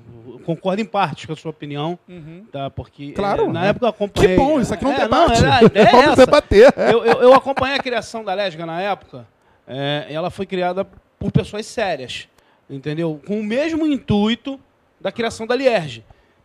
concordo 0.45 0.81
em 0.81 0.87
parte 0.87 1.27
com 1.27 1.35
a 1.35 1.37
sua 1.37 1.51
opinião, 1.51 1.99
uhum. 2.09 2.47
tá? 2.51 2.71
Porque 2.71 3.13
claro, 3.13 3.45
é, 3.45 3.49
na 3.49 3.67
época 3.67 3.85
eu 3.85 3.91
acompanhei. 3.91 4.31
Que 4.31 4.37
bom, 4.37 4.59
isso 4.59 4.73
aqui 4.73 4.85
não 4.85 4.93
é, 4.93 5.01
debate. 5.01 5.43
Não, 5.43 5.53
a 5.53 5.63
ideia 5.63 5.89
é 5.89 5.91
Vamos 5.91 6.07
essa. 6.13 6.27
debater. 6.27 6.75
Eu, 6.77 7.05
eu, 7.05 7.23
eu, 7.23 7.35
acompanhei 7.35 7.77
a 7.77 7.83
criação 7.83 8.25
da 8.25 8.33
Lesga 8.33 8.65
na 8.65 8.81
época. 8.81 9.27
É, 9.67 10.07
ela 10.09 10.31
foi 10.31 10.47
criada 10.47 10.87
por 11.19 11.31
pessoas 11.31 11.67
sérias, 11.67 12.27
entendeu? 12.69 13.21
Com 13.27 13.39
o 13.41 13.45
mesmo 13.45 13.87
intuito 13.87 14.59
da 14.99 15.13
criação 15.13 15.47
da 15.47 15.55
Lierge. 15.55 16.03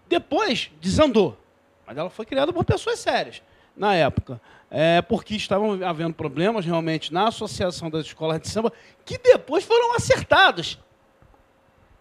Depois 0.07 0.71
desandou. 0.79 1.37
Mas 1.85 1.97
ela 1.97 2.09
foi 2.09 2.25
criada 2.25 2.51
por 2.51 2.63
pessoas 2.63 2.99
sérias 2.99 3.41
na 3.75 3.95
época. 3.95 4.39
É, 4.69 5.01
porque 5.01 5.35
estavam 5.35 5.83
havendo 5.85 6.13
problemas 6.13 6.65
realmente 6.65 7.13
na 7.13 7.27
associação 7.27 7.89
das 7.89 8.05
escolas 8.05 8.41
de 8.41 8.49
samba, 8.49 8.73
que 9.05 9.17
depois 9.17 9.63
foram 9.63 9.95
acertados. 9.95 10.79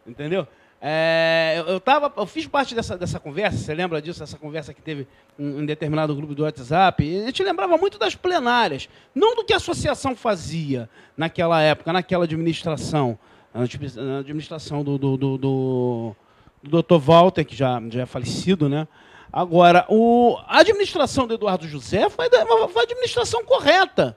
Entendeu? 0.06 0.46
É, 0.86 1.54
eu, 1.56 1.64
eu, 1.66 1.80
tava, 1.80 2.12
eu 2.14 2.26
fiz 2.26 2.46
parte 2.46 2.74
dessa, 2.74 2.96
dessa 2.98 3.18
conversa, 3.18 3.56
você 3.56 3.72
lembra 3.74 4.02
disso, 4.02 4.22
essa 4.22 4.36
conversa 4.36 4.74
que 4.74 4.82
teve 4.82 5.06
em, 5.38 5.60
em 5.60 5.66
determinado 5.66 6.14
grupo 6.14 6.34
do 6.34 6.42
WhatsApp? 6.42 7.02
E 7.02 7.22
a 7.22 7.26
gente 7.26 7.42
lembrava 7.42 7.78
muito 7.78 7.98
das 7.98 8.14
plenárias, 8.14 8.88
não 9.14 9.34
do 9.34 9.44
que 9.44 9.54
a 9.54 9.56
associação 9.56 10.14
fazia 10.14 10.88
naquela 11.16 11.62
época, 11.62 11.90
naquela 11.90 12.24
administração, 12.24 13.18
na 13.54 14.18
administração 14.18 14.84
do, 14.84 14.98
do, 14.98 15.16
do, 15.16 15.38
do, 15.38 16.16
do 16.64 16.82
Dr. 16.82 16.98
Walter, 16.98 17.44
que 17.44 17.54
já, 17.54 17.80
já 17.90 18.02
é 18.02 18.06
falecido, 18.06 18.68
né? 18.68 18.88
Agora, 19.32 19.84
o, 19.88 20.38
a 20.46 20.60
administração 20.60 21.26
do 21.26 21.34
Eduardo 21.34 21.68
José 21.68 22.08
foi, 22.08 22.28
foi 22.72 22.82
administração 22.82 23.44
correta 23.44 24.16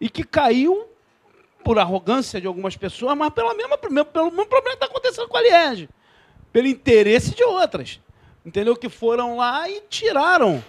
e 0.00 0.10
que 0.10 0.24
caiu 0.24 0.88
por 1.64 1.78
arrogância 1.78 2.40
de 2.40 2.46
algumas 2.46 2.76
pessoas, 2.76 3.16
mas 3.16 3.30
pela 3.30 3.54
mesma, 3.54 3.78
pelo 3.78 3.94
mesmo 3.94 4.46
problema 4.46 4.76
que 4.76 4.84
está 4.84 4.86
acontecendo 4.86 5.28
com 5.28 5.36
a 5.36 5.42
Liege, 5.42 5.88
pelo 6.52 6.66
interesse 6.66 7.34
de 7.34 7.44
outras, 7.44 8.00
entendeu? 8.44 8.74
Que 8.76 8.88
foram 8.88 9.36
lá 9.36 9.68
e 9.68 9.82
tiraram 9.88 10.62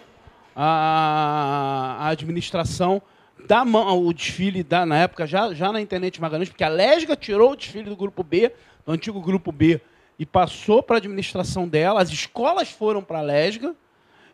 a, 0.56 1.98
a 2.02 2.08
administração 2.10 3.02
da 3.48 3.66
mão, 3.66 4.06
o 4.06 4.14
desfile 4.14 4.64
da, 4.64 4.86
na 4.86 4.98
época, 4.98 5.26
já, 5.26 5.54
já 5.54 5.72
na 5.72 5.82
internet 5.82 6.22
Magalhães, 6.22 6.50
porque 6.50 6.64
a 6.64 6.70
Lesga 6.70 7.16
tirou 7.16 7.54
o 7.54 7.56
desfile 7.56 7.90
do 7.90 7.96
grupo 7.96 8.24
B, 8.24 8.52
do 8.86 8.92
antigo 8.92 9.20
grupo 9.20 9.52
B, 9.52 9.82
e 10.18 10.26
passou 10.26 10.84
para 10.84 10.98
a 10.98 11.00
administração 11.00 11.68
dela, 11.68 12.02
as 12.02 12.10
escolas 12.10 12.70
foram 12.70 13.04
para 13.04 13.20
a 13.20 13.24
Lesga, 13.24 13.76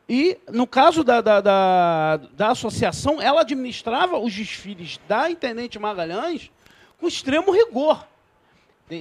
e 0.10 0.38
no 0.52 0.66
caso 0.66 1.04
da, 1.04 1.20
da, 1.20 1.42
da, 1.42 2.18
da, 2.18 2.48
associação, 2.50 3.22
ela 3.22 3.42
administrava 3.42 4.18
os 4.18 4.34
desfiles 4.34 5.00
da 5.08 5.30
Intendente 5.30 5.78
Magalhães 5.78 6.50
com 6.98 7.08
extremo 7.08 7.52
rigor. 7.52 8.08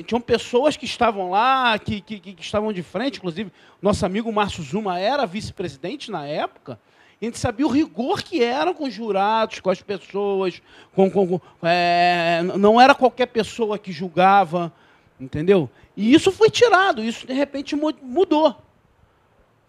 Tinham 0.04 0.20
pessoas 0.20 0.76
que 0.76 0.84
estavam 0.84 1.30
lá, 1.30 1.78
que, 1.78 2.00
que, 2.00 2.18
que 2.18 2.42
estavam 2.42 2.72
de 2.72 2.82
frente, 2.82 3.18
inclusive 3.18 3.52
nosso 3.80 4.04
amigo 4.04 4.32
Márcio 4.32 4.64
Zuma 4.64 4.98
era 4.98 5.24
vice-presidente 5.26 6.10
na 6.10 6.26
época, 6.26 6.76
a 7.20 7.24
gente 7.24 7.38
sabia 7.38 7.66
o 7.66 7.70
rigor 7.70 8.22
que 8.22 8.42
era 8.42 8.74
com 8.74 8.84
os 8.84 8.92
jurados, 8.92 9.60
com 9.60 9.70
as 9.70 9.80
pessoas, 9.80 10.60
com, 10.94 11.10
com, 11.10 11.26
com 11.26 11.40
é, 11.62 12.42
não 12.58 12.78
era 12.78 12.94
qualquer 12.94 13.26
pessoa 13.26 13.78
que 13.78 13.90
julgava, 13.90 14.70
entendeu? 15.18 15.70
E 15.97 16.12
isso 16.12 16.31
foi 16.31 16.51
tirado, 16.51 17.02
isso 17.02 17.27
de 17.27 17.32
repente 17.32 17.74
mudou. 17.74 18.55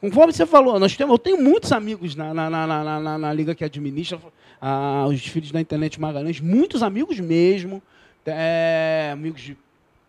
Conforme 0.02 0.34
você 0.34 0.46
falou, 0.46 0.80
nós 0.80 0.96
temos, 0.96 1.14
eu 1.14 1.18
tenho 1.18 1.42
muitos 1.42 1.72
amigos 1.72 2.16
na, 2.16 2.34
na, 2.34 2.50
na, 2.50 3.00
na, 3.00 3.18
na 3.18 3.34
liga 3.34 3.56
que 3.56 3.64
administra 3.64 4.20
ah, 4.62 5.06
os 5.08 5.20
desfiles 5.20 5.52
da 5.52 5.60
internet 5.60 6.00
Magalhães, 6.00 6.40
muitos 6.40 6.84
amigos 6.84 7.20
mesmo, 7.20 7.82
é, 8.26 9.10
amigos 9.12 9.42
de 9.42 9.58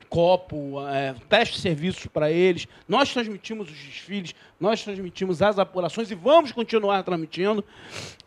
copo, 0.09 0.87
é, 0.89 1.15
teste 1.29 1.61
serviços 1.61 2.07
para 2.07 2.31
eles. 2.31 2.67
Nós 2.89 3.13
transmitimos 3.13 3.71
os 3.71 3.77
desfiles, 3.77 4.35
nós 4.59 4.83
transmitimos 4.83 5.41
as 5.41 5.59
apurações 5.59 6.11
e 6.11 6.15
vamos 6.15 6.53
continuar 6.53 7.03
transmitindo. 7.03 7.65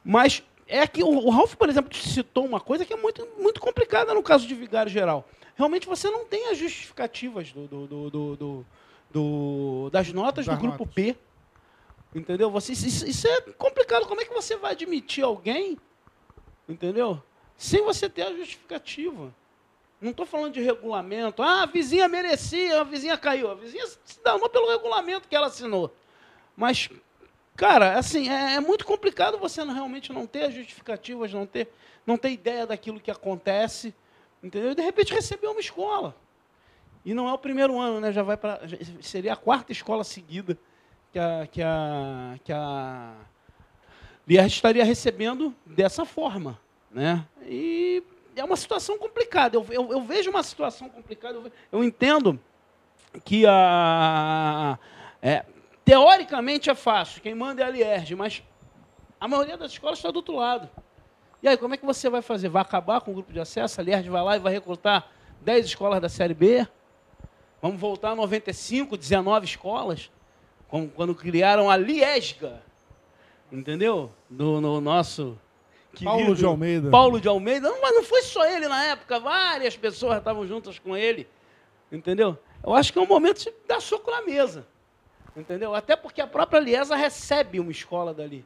Mas 0.03 0.43
é 0.67 0.87
que 0.87 1.03
o, 1.03 1.09
o 1.09 1.29
Ralph, 1.29 1.55
por 1.55 1.69
exemplo, 1.69 1.95
citou 1.95 2.45
uma 2.45 2.59
coisa 2.59 2.85
que 2.85 2.93
é 2.93 2.97
muito, 2.97 3.27
muito 3.37 3.59
complicada 3.59 4.13
no 4.13 4.23
caso 4.23 4.47
de 4.47 4.55
vigário 4.55 4.91
geral. 4.91 5.27
Realmente 5.55 5.87
você 5.87 6.09
não 6.09 6.25
tem 6.25 6.47
as 6.49 6.57
justificativas 6.57 7.51
do, 7.51 7.67
do- 7.67 8.09
do- 8.09 8.65
do- 9.11 9.89
das 9.91 10.11
notas 10.13 10.45
Das 10.45 10.55
do 10.55 10.61
grupo 10.61 10.79
notas. 10.85 10.93
P. 10.93 11.15
Entendeu? 12.13 12.49
Você, 12.51 12.73
isso, 12.73 13.07
isso 13.07 13.27
é 13.27 13.41
complicado. 13.53 14.05
Como 14.07 14.19
é 14.21 14.25
que 14.25 14.33
você 14.33 14.57
vai 14.57 14.71
admitir 14.71 15.23
alguém, 15.23 15.77
entendeu? 16.67 17.21
Sem 17.57 17.81
você 17.83 18.09
ter 18.09 18.23
a 18.23 18.33
justificativa. 18.33 19.33
Não 20.01 20.11
estou 20.11 20.25
falando 20.25 20.53
de 20.53 20.61
regulamento. 20.61 21.43
Ah, 21.43 21.63
a 21.63 21.65
vizinha 21.67 22.07
merecia, 22.07 22.81
a 22.81 22.83
vizinha 22.83 23.17
caiu. 23.17 23.51
A 23.51 23.55
vizinha 23.55 23.85
se 23.85 24.19
danou 24.23 24.49
pelo 24.49 24.69
regulamento 24.69 25.27
que 25.27 25.35
ela 25.35 25.47
assinou. 25.47 25.93
Mas, 26.57 26.89
cara, 27.55 27.97
assim, 27.97 28.27
é, 28.27 28.55
é 28.55 28.59
muito 28.59 28.83
complicado 28.85 29.37
você 29.37 29.63
não- 29.63 29.73
realmente 29.73 30.11
não 30.11 30.25
ter 30.25 30.45
as 30.45 30.53
justificativas, 30.55 31.31
não 31.31 31.45
ter, 31.45 31.69
não 32.05 32.17
ter 32.17 32.31
ideia 32.31 32.65
daquilo 32.65 32.99
que 32.99 33.11
acontece, 33.11 33.93
entendeu? 34.41 34.75
De 34.75 34.81
repente 34.81 35.13
receber 35.13 35.47
uma 35.47 35.59
escola. 35.59 36.15
E 37.03 37.13
não 37.13 37.27
é 37.27 37.33
o 37.33 37.37
primeiro 37.37 37.79
ano, 37.79 37.99
né? 37.99 38.11
Já 38.11 38.23
vai 38.23 38.37
para 38.37 38.61
seria 39.01 39.33
a 39.33 39.35
quarta 39.35 39.71
escola 39.71 40.03
seguida 40.03 40.57
que 41.11 41.19
a 41.19 41.47
que 41.51 41.61
a 41.61 42.37
que 42.43 42.53
a 42.53 43.13
Lierre 44.27 44.47
estaria 44.47 44.85
recebendo 44.85 45.53
dessa 45.65 46.05
forma, 46.05 46.59
né? 46.91 47.25
E 47.43 48.03
é 48.35 48.43
uma 48.43 48.55
situação 48.55 48.97
complicada. 48.97 49.57
Eu, 49.57 49.65
eu, 49.71 49.91
eu 49.91 50.01
vejo 50.03 50.29
uma 50.29 50.43
situação 50.43 50.87
complicada. 50.89 51.35
Eu, 51.35 51.51
eu 51.71 51.83
entendo 51.83 52.39
que 53.25 53.45
a 53.47 54.77
é, 55.21 55.45
teoricamente 55.83 56.69
é 56.69 56.75
fácil. 56.75 57.21
Quem 57.21 57.35
manda 57.35 57.61
é 57.61 57.65
a 57.65 57.69
Lierge, 57.69 58.15
mas 58.15 58.43
a 59.19 59.27
maioria 59.27 59.57
das 59.57 59.71
escolas 59.71 59.99
está 59.99 60.11
do 60.11 60.17
outro 60.17 60.35
lado. 60.35 60.69
E 61.41 61.47
aí, 61.47 61.57
como 61.57 61.73
é 61.73 61.77
que 61.77 61.85
você 61.85 62.09
vai 62.09 62.21
fazer? 62.21 62.49
Vai 62.49 62.61
acabar 62.61 63.01
com 63.01 63.11
o 63.11 63.13
grupo 63.15 63.33
de 63.33 63.39
acesso? 63.39 63.81
A 63.81 63.83
Lierge 63.83 64.09
vai 64.09 64.23
lá 64.23 64.35
e 64.35 64.39
vai 64.39 64.53
recrutar 64.53 65.09
10 65.41 65.65
escolas 65.65 65.99
da 65.99 66.07
Série 66.07 66.35
B? 66.35 66.67
Vamos 67.61 67.79
voltar 67.79 68.11
a 68.11 68.15
95, 68.15 68.95
19 68.95 69.45
escolas? 69.45 70.11
Como 70.67 70.87
quando 70.87 71.15
criaram 71.15 71.69
a 71.69 71.75
Liesga. 71.75 72.61
Entendeu? 73.51 74.11
No, 74.29 74.61
no 74.61 74.79
nosso. 74.79 75.37
Paulo 76.03 76.35
de 76.35 76.45
Almeida. 76.45 76.89
Paulo 76.89 77.19
de 77.19 77.27
Almeida. 77.27 77.69
Não, 77.69 77.81
mas 77.81 77.95
não 77.95 78.03
foi 78.03 78.21
só 78.21 78.45
ele 78.45 78.67
na 78.67 78.85
época, 78.85 79.19
várias 79.19 79.75
pessoas 79.75 80.17
estavam 80.19 80.47
juntas 80.47 80.79
com 80.79 80.95
ele. 80.95 81.27
Entendeu? 81.91 82.37
Eu 82.63 82.73
acho 82.73 82.93
que 82.93 82.99
é 82.99 83.01
um 83.01 83.07
momento 83.07 83.43
de 83.43 83.51
dar 83.67 83.81
soco 83.81 84.09
na 84.09 84.21
mesa. 84.21 84.65
Entendeu? 85.35 85.73
Até 85.73 85.95
porque 85.95 86.21
a 86.21 86.27
própria 86.27 86.59
Liesa 86.59 86.95
recebe 86.95 87.59
uma 87.59 87.71
escola 87.71 88.13
dali. 88.13 88.45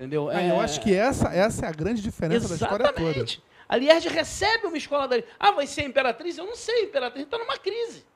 Entendeu? 0.00 0.30
É, 0.30 0.50
eu 0.50 0.58
acho 0.58 0.80
que 0.80 0.94
essa, 0.94 1.28
essa 1.28 1.66
é 1.66 1.68
a 1.68 1.72
grande 1.72 2.00
diferença 2.00 2.48
da 2.48 2.54
história 2.54 2.86
toda. 2.86 3.00
Exatamente. 3.02 3.42
A 3.68 3.76
Liege 3.76 4.08
recebe 4.08 4.66
uma 4.66 4.78
escola 4.78 5.06
dali. 5.06 5.22
Ah, 5.38 5.50
vai 5.50 5.66
ser 5.66 5.82
a 5.82 5.84
Imperatriz? 5.84 6.38
Eu 6.38 6.46
não 6.46 6.56
sei, 6.56 6.80
a 6.80 6.84
Imperatriz 6.84 7.24
está 7.26 7.36
numa 7.36 7.58
crise. 7.58 8.06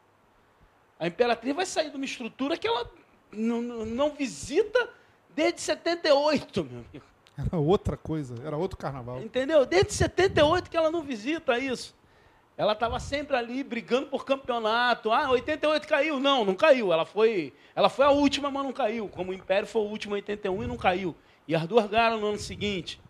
A 0.99 1.07
Imperatriz 1.07 1.55
vai 1.55 1.67
sair 1.67 1.91
de 1.91 1.97
uma 1.97 2.05
estrutura 2.07 2.57
que 2.57 2.67
ela 2.67 2.91
não, 3.31 3.61
não- 3.61 3.85
não 3.85 4.11
visita 4.15 4.89
desde 5.35 5.61
78, 5.61 6.65
meu 6.65 6.85
amigo. 6.89 7.05
Era 7.37 7.59
outra 7.59 7.99
coisa, 7.99 8.35
era 8.47 8.57
outro 8.57 8.79
carnaval. 8.79 9.21
Entendeu? 9.21 9.67
Desde 9.67 9.93
78 9.93 10.71
que 10.71 10.77
ela 10.79 10.91
não 10.91 11.03
visita 11.03 11.59
isso. 11.59 11.95
Ela 12.57 12.73
estava 12.73 12.99
sempre 12.99 13.37
ali 13.37 13.63
brigando 13.63 14.07
por 14.07 14.25
campeonato. 14.25 15.13
Ah, 15.13 15.29
88 15.31 15.87
caiu. 15.87 16.19
Não, 16.19 16.45
não 16.47 16.55
caiu. 16.55 16.93
Ela 16.95 17.05
foi, 17.05 17.53
ela 17.77 17.91
foi 17.91 18.07
a 18.07 18.11
última, 18.11 18.51
mas 18.51 18.63
não 18.65 18.73
caiu. 18.73 19.07
Como 19.09 19.33
o 19.33 19.35
Império 19.35 19.67
foi 19.67 19.83
o 19.83 19.87
último 19.87 20.15
em 20.15 20.19
81 20.21 20.63
e 20.63 20.67
não 20.67 20.77
caiu. 20.79 21.15
E 21.47 21.55
as 21.55 21.67
duas 21.67 21.87
ganharam 21.87 22.19
no 22.21 22.29
ano 22.29 22.39
seguinte. 22.39 23.01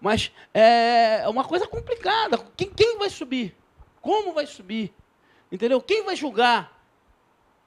Mas 0.00 0.30
é 0.54 1.24
uma 1.28 1.44
coisa 1.44 1.66
complicada. 1.66 2.38
Quem, 2.56 2.70
quem 2.70 2.98
vai 2.98 3.10
subir? 3.10 3.56
Como 4.00 4.32
vai 4.32 4.46
subir? 4.46 4.94
Entendeu? 5.50 5.80
Quem 5.80 6.04
vai 6.04 6.14
julgar? 6.14 6.78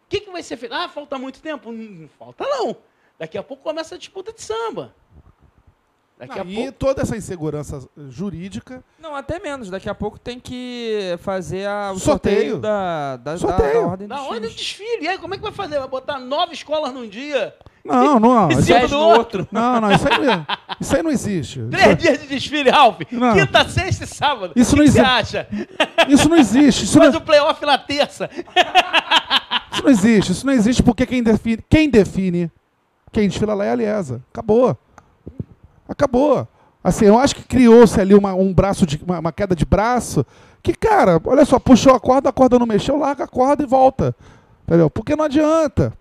O 0.05 0.09
que, 0.09 0.21
que 0.21 0.31
vai 0.31 0.43
ser 0.43 0.57
feito? 0.57 0.73
Ah, 0.73 0.87
falta 0.89 1.17
muito 1.17 1.41
tempo? 1.41 1.71
Não 1.71 2.07
falta 2.19 2.45
não. 2.47 2.77
Daqui 3.17 3.37
a 3.37 3.43
pouco 3.43 3.63
começa 3.63 3.95
a 3.95 3.97
disputa 3.97 4.31
de 4.31 4.41
samba. 4.41 4.93
Daqui 6.17 6.39
a 6.39 6.43
e 6.43 6.55
pouco. 6.55 6.71
toda 6.73 7.01
essa 7.01 7.17
insegurança 7.17 7.89
jurídica. 8.09 8.83
Não, 8.99 9.15
até 9.15 9.39
menos. 9.39 9.69
Daqui 9.71 9.89
a 9.89 9.95
pouco 9.95 10.19
tem 10.19 10.39
que 10.39 11.15
fazer 11.19 11.65
a- 11.67 11.91
o 11.91 11.99
Sorteio. 11.99 12.35
sorteio, 12.35 12.59
da, 12.59 13.17
da, 13.17 13.31
da- 13.33 13.37
Sorteio. 13.39 13.73
da 13.73 13.87
ordem 13.87 14.07
Da 14.07 14.15
dos 14.17 14.25
ordem 14.25 14.41
do 14.41 14.47
times. 14.49 14.61
desfile. 14.61 15.03
E 15.03 15.07
aí, 15.07 15.17
como 15.17 15.33
é 15.33 15.37
que 15.37 15.43
vai 15.43 15.51
fazer? 15.51 15.79
Vai 15.79 15.87
botar 15.87 16.19
nove 16.19 16.53
escolas 16.53 16.93
num 16.93 17.07
dia? 17.09 17.55
Não, 17.83 18.19
não. 18.19 18.49
Isso, 18.49 18.63
cima 18.63 18.87
do 18.87 18.99
outro? 18.99 19.47
não, 19.51 19.81
não, 19.81 19.91
isso 19.91 20.07
aí 20.07 20.25
não, 20.25 20.45
isso 20.79 20.95
aí 20.95 21.03
não 21.03 21.11
existe. 21.11 21.61
Três 21.69 21.97
dias 21.97 22.21
de 22.21 22.27
desfile. 22.27 22.71
Não. 23.11 23.33
Quinta, 23.33 23.67
sexta 23.67 24.03
e 24.03 24.07
sábado. 24.07 24.53
Isso 24.55 24.75
não 24.75 24.83
que, 24.83 24.91
que 24.91 24.97
você 24.97 25.01
existe. 25.01 25.37
acha? 25.37 25.47
Isso 26.07 26.29
não 26.29 26.37
existe. 26.37 26.83
Isso 26.85 26.97
não, 26.97 27.05
Faz 27.05 27.15
o 27.15 27.21
playoff 27.21 27.65
na 27.65 27.77
terça. 27.77 28.29
isso 29.71 29.83
não 29.83 29.89
existe. 29.89 30.31
Isso 30.31 30.45
não 30.45 30.53
existe 30.53 30.83
porque 30.83 31.05
quem 31.05 31.23
define, 31.23 31.59
quem 31.69 31.89
define 31.89 32.51
quem 33.11 33.27
desfila 33.27 33.53
lá 33.53 33.65
é 33.65 33.69
a 33.69 33.73
Aliesa. 33.73 34.21
Acabou. 34.31 34.77
Acabou. 35.87 36.47
Assim, 36.83 37.05
eu 37.05 37.19
acho 37.19 37.35
que 37.35 37.43
criou-se 37.43 37.99
ali 37.99 38.15
uma, 38.15 38.33
um 38.33 38.53
braço 38.53 38.85
de, 38.85 38.99
uma, 39.05 39.19
uma 39.19 39.31
queda 39.31 39.55
de 39.55 39.65
braço 39.65 40.25
que, 40.63 40.73
cara, 40.73 41.21
olha 41.25 41.43
só, 41.45 41.59
puxou 41.59 41.93
a 41.93 41.99
corda, 41.99 42.29
a 42.29 42.33
corda 42.33 42.57
não 42.57 42.65
mexeu, 42.65 42.97
larga 42.97 43.25
a 43.25 43.27
corda 43.27 43.63
e 43.63 43.65
volta. 43.65 44.15
Entendeu? 44.63 44.89
Porque 44.89 45.15
não 45.15 45.25
adianta. 45.25 45.93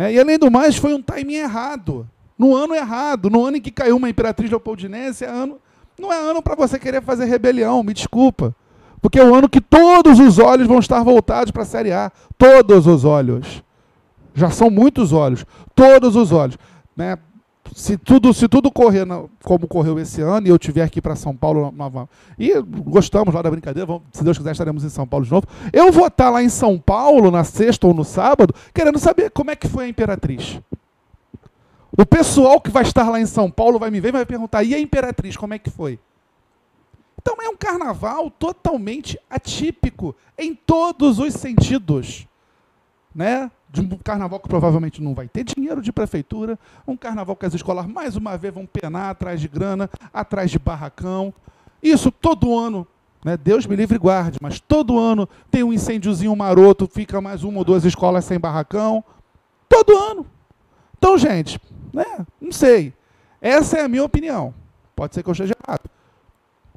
Né? 0.00 0.14
E 0.14 0.18
além 0.18 0.38
do 0.38 0.50
mais, 0.50 0.76
foi 0.76 0.94
um 0.94 1.02
timing 1.02 1.34
errado. 1.34 2.08
No 2.38 2.56
ano 2.56 2.74
errado. 2.74 3.28
No 3.28 3.44
ano 3.44 3.58
em 3.58 3.60
que 3.60 3.70
caiu 3.70 3.98
uma 3.98 4.08
Imperatriz 4.08 4.48
Leopoldinense, 4.48 5.26
é 5.26 5.28
ano, 5.28 5.58
não 6.00 6.10
é 6.10 6.16
ano 6.16 6.40
para 6.40 6.54
você 6.54 6.78
querer 6.78 7.02
fazer 7.02 7.26
rebelião, 7.26 7.82
me 7.82 7.92
desculpa. 7.92 8.56
Porque 9.02 9.20
é 9.20 9.24
o 9.24 9.34
ano 9.34 9.46
que 9.46 9.60
todos 9.60 10.18
os 10.18 10.38
olhos 10.38 10.66
vão 10.66 10.78
estar 10.78 11.02
voltados 11.02 11.50
para 11.50 11.64
a 11.64 11.66
Série 11.66 11.92
A. 11.92 12.10
Todos 12.38 12.86
os 12.86 13.04
olhos. 13.04 13.62
Já 14.34 14.48
são 14.48 14.70
muitos 14.70 15.12
olhos. 15.12 15.44
Todos 15.74 16.16
os 16.16 16.32
olhos. 16.32 16.56
Né? 16.96 17.18
Se 17.74 17.96
tudo, 17.96 18.34
se 18.34 18.48
tudo 18.48 18.70
correr 18.70 19.04
na- 19.04 19.24
como 19.44 19.66
correu 19.68 19.98
esse 19.98 20.20
ano 20.20 20.46
e 20.46 20.50
eu 20.50 20.58
tiver 20.58 20.82
aqui 20.82 21.00
para 21.00 21.14
São 21.16 21.34
Paulo 21.36 21.70
nova, 21.70 22.08
e 22.38 22.52
gostamos 22.60 23.32
lá 23.34 23.42
da 23.42 23.50
brincadeira, 23.50 23.86
vamos- 23.86 24.02
se 24.12 24.24
Deus 24.24 24.36
quiser 24.36 24.52
estaremos 24.52 24.84
em 24.84 24.88
São 24.88 25.06
Paulo 25.06 25.24
de 25.24 25.30
novo. 25.30 25.46
Eu 25.72 25.92
vou 25.92 26.06
estar 26.06 26.30
lá 26.30 26.42
em 26.42 26.48
São 26.48 26.78
Paulo 26.78 27.30
na 27.30 27.44
sexta 27.44 27.86
ou 27.86 27.94
no 27.94 28.04
sábado, 28.04 28.54
querendo 28.74 28.98
saber 28.98 29.30
como 29.30 29.50
é 29.50 29.56
que 29.56 29.68
foi 29.68 29.84
a 29.84 29.88
Imperatriz. 29.88 30.60
O 31.96 32.04
pessoal 32.06 32.60
que 32.60 32.70
vai 32.70 32.82
estar 32.82 33.08
lá 33.08 33.20
em 33.20 33.26
São 33.26 33.50
Paulo 33.50 33.78
vai 33.78 33.90
me 33.90 34.00
ver 34.00 34.08
e 34.08 34.12
vai 34.12 34.26
perguntar: 34.26 34.62
e 34.64 34.74
a 34.74 34.78
Imperatriz, 34.78 35.36
como 35.36 35.54
é 35.54 35.58
que 35.58 35.70
foi? 35.70 35.98
Então 37.20 37.36
é 37.42 37.48
um 37.48 37.56
carnaval 37.56 38.30
totalmente 38.30 39.18
atípico 39.28 40.14
em 40.38 40.54
todos 40.54 41.18
os 41.18 41.34
sentidos. 41.34 42.26
Né? 43.14 43.50
De 43.72 43.80
um 43.80 43.88
carnaval 43.98 44.40
que 44.40 44.48
provavelmente 44.48 45.00
não 45.00 45.14
vai 45.14 45.28
ter 45.28 45.44
dinheiro 45.44 45.80
de 45.80 45.92
prefeitura, 45.92 46.58
um 46.86 46.96
carnaval 46.96 47.36
que 47.36 47.46
as 47.46 47.54
escolas 47.54 47.86
mais 47.86 48.16
uma 48.16 48.36
vez 48.36 48.52
vão 48.52 48.66
penar 48.66 49.10
atrás 49.10 49.40
de 49.40 49.46
grana, 49.46 49.88
atrás 50.12 50.50
de 50.50 50.58
barracão. 50.58 51.32
Isso 51.82 52.10
todo 52.10 52.58
ano, 52.58 52.86
né? 53.24 53.36
Deus 53.36 53.66
me 53.66 53.76
livre 53.76 53.96
e 53.96 53.98
guarde, 53.98 54.38
mas 54.40 54.58
todo 54.58 54.98
ano 54.98 55.28
tem 55.50 55.62
um 55.62 55.72
incêndiozinho 55.72 56.34
maroto, 56.34 56.88
fica 56.92 57.20
mais 57.20 57.44
uma 57.44 57.58
ou 57.58 57.64
duas 57.64 57.84
escolas 57.84 58.24
sem 58.24 58.40
barracão. 58.40 59.04
Todo 59.68 59.96
ano. 59.96 60.26
Então, 60.98 61.16
gente, 61.16 61.60
né? 61.92 62.26
Não 62.40 62.52
sei. 62.52 62.92
Essa 63.40 63.78
é 63.78 63.84
a 63.84 63.88
minha 63.88 64.04
opinião. 64.04 64.52
Pode 64.94 65.14
ser 65.14 65.22
que 65.22 65.30
eu 65.30 65.32
esteja 65.32 65.54
errado. 65.66 65.88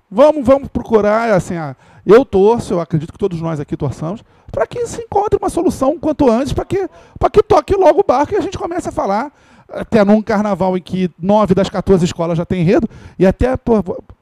Vamos, 0.10 0.45
vamos 0.45 0.70
procurar, 0.70 1.34
assim, 1.34 1.56
ah, 1.56 1.76
eu 2.05 2.25
torço, 2.25 2.73
eu 2.73 2.80
acredito 2.80 3.11
que 3.11 3.17
todos 3.17 3.39
nós 3.41 3.59
aqui 3.59 3.77
torçamos, 3.77 4.23
para 4.51 4.67
que 4.67 4.85
se 4.85 5.01
encontre 5.01 5.39
uma 5.39 5.49
solução 5.49 5.97
quanto 5.97 6.30
antes, 6.30 6.53
para 6.53 6.65
que, 6.65 6.88
que 7.31 7.43
toque 7.43 7.75
logo 7.75 8.01
o 8.01 8.03
barco 8.03 8.34
e 8.34 8.38
a 8.38 8.41
gente 8.41 8.57
comece 8.57 8.89
a 8.89 8.91
falar, 8.91 9.31
até 9.69 10.03
num 10.03 10.21
carnaval 10.21 10.77
em 10.77 10.81
que 10.81 11.09
nove 11.17 11.55
das 11.55 11.69
14 11.69 12.03
escolas 12.05 12.38
já 12.38 12.45
tem 12.45 12.61
enredo, 12.61 12.88
e 13.17 13.25
até, 13.25 13.55
pô, 13.57 13.81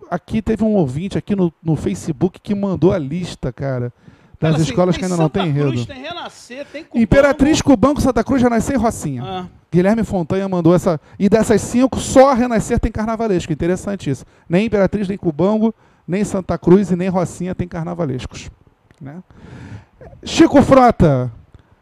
aqui 0.10 0.42
teve 0.42 0.64
um 0.64 0.74
ouvinte 0.76 1.18
aqui 1.18 1.36
no, 1.36 1.52
no 1.64 1.76
Facebook 1.76 2.40
que 2.40 2.54
mandou 2.54 2.92
a 2.92 2.98
lista, 2.98 3.52
cara, 3.52 3.92
das 4.42 4.56
assim, 4.56 4.64
escolas 4.64 4.98
que 4.98 5.04
ainda 5.04 5.16
não 5.16 5.26
Santa 5.26 5.42
tem 5.42 5.54
Cruz, 5.54 5.66
enredo. 5.66 5.86
Tem 5.86 6.02
Renascer, 6.02 6.66
tem 6.66 6.84
Cubango. 6.84 7.04
Imperatriz, 7.04 7.62
Cubanco, 7.62 8.02
Santa 8.02 8.24
Cruz, 8.24 8.42
Renascer 8.42 8.76
e 8.76 8.80
Rocinha. 8.80 9.24
Ah, 9.24 9.46
Guilherme 9.72 10.04
Fontanha 10.04 10.50
mandou 10.50 10.74
essa. 10.74 11.00
E 11.20 11.30
dessas 11.30 11.62
cinco, 11.62 12.00
só 12.00 12.32
a 12.32 12.34
Renascer 12.34 12.80
tem 12.80 12.92
carnavalesco. 12.92 13.54
Interessante 13.54 14.10
isso. 14.10 14.26
Nem 14.50 14.66
Imperatriz, 14.66 15.08
nem 15.08 15.18
Cubango, 15.18 15.74
nem 16.12 16.26
Santa 16.26 16.58
Cruz 16.58 16.92
e 16.92 16.96
nem 16.98 17.08
Rocinha 17.08 17.56
tem 17.56 17.66
carnavalescos. 17.66 18.52
Né? 19.00 19.24
Chico 20.26 20.62
Frota, 20.62 21.32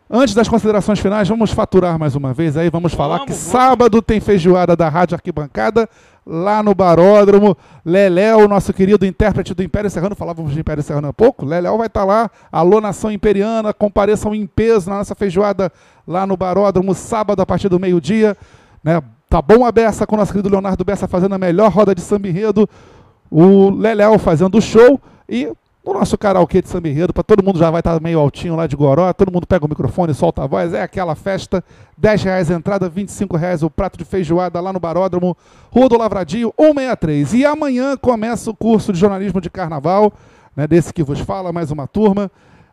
antes 0.08 0.36
das 0.36 0.48
considerações 0.48 1.00
finais, 1.00 1.28
vamos 1.28 1.52
faturar 1.52 1.98
mais 1.98 2.16
uma 2.16 2.32
vez 2.32 2.56
aí. 2.56 2.70
Vamos 2.70 2.94
falar 2.94 3.18
Vamos, 3.18 3.26
que 3.26 3.32
vamos. 3.34 3.52
sábado 3.52 4.04
tem 4.04 4.20
feijoada 4.20 4.76
da 4.76 4.88
Rádio 4.88 5.16
Arquibancada 5.16 5.90
lá 6.28 6.62
no 6.62 6.76
Baródromo. 6.76 7.58
Leléo, 7.84 8.48
nosso 8.48 8.72
querido 8.72 9.04
intérprete 9.04 9.56
do 9.56 9.64
Império 9.64 9.90
Serrano, 9.90 10.16
falávamos 10.16 10.54
de 10.54 10.60
Império 10.60 10.84
Serrano 10.84 11.08
há 11.08 11.14
pouco. 11.14 11.44
Leléo 11.44 11.80
vai 11.80 11.88
estar 11.88 12.06
lá. 12.06 12.30
Alô, 12.52 12.80
nação 12.80 13.12
imperiana, 13.12 13.74
compareçam 13.74 14.36
em 14.36 14.46
peso 14.46 14.92
na 14.92 14.98
nossa 14.98 15.16
feijoada 15.16 15.72
lá 16.08 16.28
no 16.28 16.38
Baródromo, 16.38 16.94
sábado 16.94 17.42
a 17.42 17.48
partir 17.48 17.68
do 17.68 17.80
meio-dia. 17.80 18.38
Né? 18.84 19.02
Tá 19.28 19.42
bom 19.42 19.66
a 19.66 19.72
beça 19.72 20.08
com 20.08 20.16
o 20.16 20.18
nosso 20.20 20.32
querido 20.32 20.50
Leonardo 20.50 20.84
Bessa 20.84 21.08
fazendo 21.08 21.36
a 21.36 21.38
melhor 21.38 21.72
roda 21.72 21.94
de 21.94 22.02
samba 22.02 22.28
enredo, 22.28 22.68
o 23.30 23.70
Leléo 23.70 24.18
fazendo 24.18 24.58
o 24.58 24.62
show 24.62 25.00
e 25.28 25.52
o 25.90 25.94
nosso 25.94 26.18
karaokê 26.18 26.62
de 26.62 26.70
samba 26.70 26.90
para 27.14 27.24
todo 27.24 27.44
mundo 27.44 27.58
já 27.58 27.72
vai 27.72 27.80
estar 27.80 28.00
meio 28.02 28.20
altinho 28.20 28.56
lá 28.56 28.68
de 28.68 28.76
Goró, 28.76 29.12
todo 29.14 29.32
mundo 29.32 29.48
pega 29.48 29.66
o 29.66 29.70
microfone, 29.70 30.14
solta 30.14 30.44
a 30.44 30.48
voz, 30.48 30.74
é 30.74 30.82
aquela 30.82 31.16
festa, 31.16 31.64
10 31.98 32.24
reais 32.24 32.52
a 32.52 32.56
entrada, 32.56 32.90
25 32.90 33.38
reais 33.38 33.64
o 33.64 33.70
prato 33.70 33.98
de 33.98 34.06
feijoada 34.06 34.60
lá 34.60 34.74
no 34.74 34.80
Baródromo, 34.80 35.36
Rua 35.72 35.90
do 35.90 35.98
Lavradio, 35.98 36.54
163. 36.60 37.34
E 37.34 37.46
amanhã 37.46 37.98
começa 37.98 38.50
o 38.52 38.56
curso 38.56 38.94
de 38.94 39.00
jornalismo 39.00 39.40
de 39.42 39.50
carnaval, 39.50 40.14
né, 40.56 40.68
desse 40.68 40.94
que 40.94 41.02
vos 41.02 41.20
fala, 41.22 41.52
mais 41.52 41.72
uma 41.72 41.88
turma, 41.88 42.30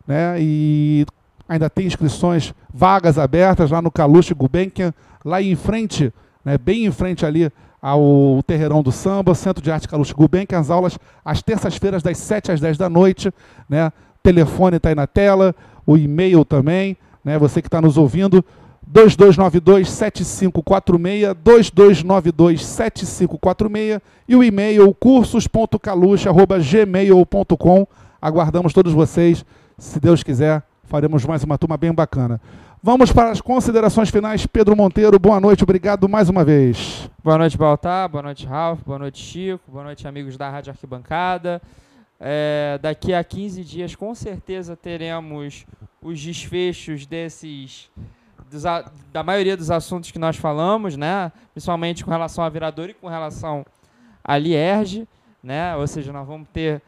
né, 0.06 0.36
e 0.38 1.06
ainda 1.48 1.70
tem 1.70 1.86
inscrições, 1.86 2.52
vagas 2.72 3.18
abertas 3.18 3.70
lá 3.70 3.80
no 3.80 3.90
Caluche 3.90 4.34
Gulbenkian, 4.34 4.92
lá 5.24 5.40
em 5.40 5.54
frente, 5.54 6.12
né, 6.44 6.58
bem 6.58 6.86
em 6.86 6.92
frente 6.92 7.24
ali 7.24 7.50
ao 7.80 8.42
Terreirão 8.46 8.82
do 8.82 8.90
Samba, 8.90 9.34
Centro 9.34 9.62
de 9.62 9.70
Arte 9.70 9.86
Caluche 9.88 10.14
Gulbenkian, 10.14 10.58
as 10.58 10.70
aulas 10.70 10.98
às 11.24 11.42
terças-feiras 11.42 12.02
das 12.02 12.18
7 12.18 12.50
às 12.52 12.60
10 12.60 12.78
da 12.78 12.88
noite, 12.88 13.30
né, 13.68 13.92
telefone 14.22 14.78
está 14.78 14.88
aí 14.88 14.94
na 14.94 15.06
tela, 15.06 15.54
o 15.86 15.96
e-mail 15.96 16.44
também, 16.44 16.96
né, 17.24 17.38
você 17.38 17.62
que 17.62 17.68
está 17.68 17.80
nos 17.80 17.96
ouvindo, 17.96 18.44
2292-7546, 18.92 21.34
2292-7546 21.34 24.00
e 24.28 24.36
o 24.36 24.44
e-mail 24.44 24.94
cursos.caluche.gmail.com. 24.94 27.86
Aguardamos 28.22 28.72
todos 28.72 28.92
vocês. 28.92 29.44
Se 29.76 29.98
Deus 30.00 30.22
quiser, 30.22 30.62
faremos 30.84 31.24
mais 31.24 31.42
uma 31.42 31.58
turma 31.58 31.76
bem 31.76 31.92
bacana. 31.92 32.40
Vamos 32.86 33.10
para 33.10 33.32
as 33.32 33.40
considerações 33.40 34.10
finais. 34.10 34.46
Pedro 34.46 34.76
Monteiro, 34.76 35.18
boa 35.18 35.40
noite, 35.40 35.64
obrigado 35.64 36.08
mais 36.08 36.28
uma 36.28 36.44
vez. 36.44 37.10
Boa 37.20 37.36
noite, 37.36 37.58
Baltar. 37.58 38.08
Boa 38.08 38.22
noite, 38.22 38.46
Ralf. 38.46 38.80
Boa 38.86 39.00
noite, 39.00 39.18
Chico. 39.18 39.72
Boa 39.72 39.82
noite, 39.82 40.06
amigos 40.06 40.36
da 40.36 40.48
Rádio 40.48 40.70
Arquibancada. 40.70 41.60
É, 42.20 42.78
daqui 42.80 43.12
a 43.12 43.24
15 43.24 43.64
dias, 43.64 43.96
com 43.96 44.14
certeza, 44.14 44.76
teremos 44.76 45.66
os 46.00 46.22
desfechos 46.22 47.06
desses. 47.06 47.90
dos 48.48 48.62
da 49.12 49.24
maioria 49.24 49.56
dos 49.56 49.72
assuntos 49.72 50.12
que 50.12 50.18
nós 50.20 50.36
falamos, 50.36 50.96
né? 50.96 51.32
Principalmente 51.54 52.04
com 52.04 52.10
relação 52.12 52.44
à 52.44 52.48
viradora 52.48 52.92
e 52.92 52.94
com 52.94 53.08
relação 53.08 53.66
à 54.22 54.38
Lierge, 54.38 55.08
né? 55.42 55.74
Ou 55.74 55.88
seja, 55.88 56.12
nós 56.12 56.24
vamos 56.24 56.46
ter 56.52 56.80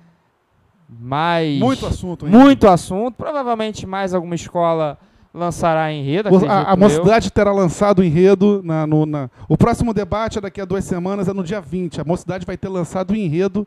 mais. 0.89 1.59
Muito 1.59 1.85
assunto, 1.85 2.25
hein? 2.25 2.31
muito 2.31 2.69
assunto. 2.69 3.17
Provavelmente 3.17 3.85
mais 3.85 4.15
alguma 4.15 4.37
escola 4.37 4.97
lançará 5.33 5.93
enredo. 5.93 6.29
A, 6.29 6.33
a 6.33 6.35
acredito 6.35 6.71
eu. 6.71 6.77
Mocidade 6.77 7.31
terá 7.31 7.53
lançado 7.53 8.01
o 8.01 8.05
enredo. 8.05 8.63
Na, 8.65 8.87
no- 8.87 9.07
na- 9.07 9.31
O 9.49 9.57
próximo 9.57 9.93
debate 9.95 10.39
é 10.39 10.41
daqui 10.41 10.61
a 10.61 10.65
duas 10.65 10.85
semanas, 10.85 11.29
é 11.29 11.33
no 11.33 11.45
dia 11.45 11.61
20. 11.61 12.01
A 12.01 12.05
Mocidade 12.05 12.45
vai 12.47 12.57
ter 12.57 12.69
lançado 12.69 13.11
o 13.13 13.17
enredo 13.17 13.67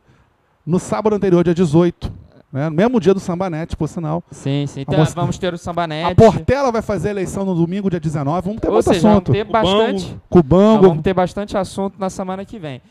no 0.66 0.78
sábado 0.78 1.14
anterior, 1.16 1.42
dia 1.44 1.54
18. 1.54 2.12
Né? 2.52 2.68
No 2.68 2.76
mesmo 2.76 3.00
dia 3.00 3.14
do 3.14 3.20
Sambanete, 3.20 3.74
por 3.76 3.88
sinal. 3.88 4.22
Sim, 4.30 4.66
sim. 4.66 4.80
A 4.80 4.82
Então, 4.82 4.98
moça- 4.98 5.14
vamos 5.14 5.38
ter 5.38 5.52
o 5.52 5.56
A 5.56 5.58
Sambanete. 5.58 6.14
Portela 6.14 6.70
vai 6.70 6.82
fazer 6.82 7.08
a 7.08 7.10
eleição 7.12 7.44
no 7.46 7.54
domingo, 7.54 7.88
dia 7.88 7.98
19. 7.98 8.44
Vamos 8.46 8.60
ter 8.60 8.68
Ou 8.68 8.74
muito 8.74 8.84
seja, 8.92 9.08
assunto. 9.08 9.32
vamos 9.32 9.38
ter 9.46 9.50
bastante. 9.50 10.04
Nós 10.10 10.20
Cubango. 10.28 10.88
vamos 10.88 11.02
ter 11.02 11.14
bastante 11.14 11.56
assunto 11.56 11.94
na 11.98 12.10
semana 12.10 12.44
que 12.44 12.58
vem. 12.58 12.82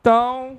Então, 0.00 0.56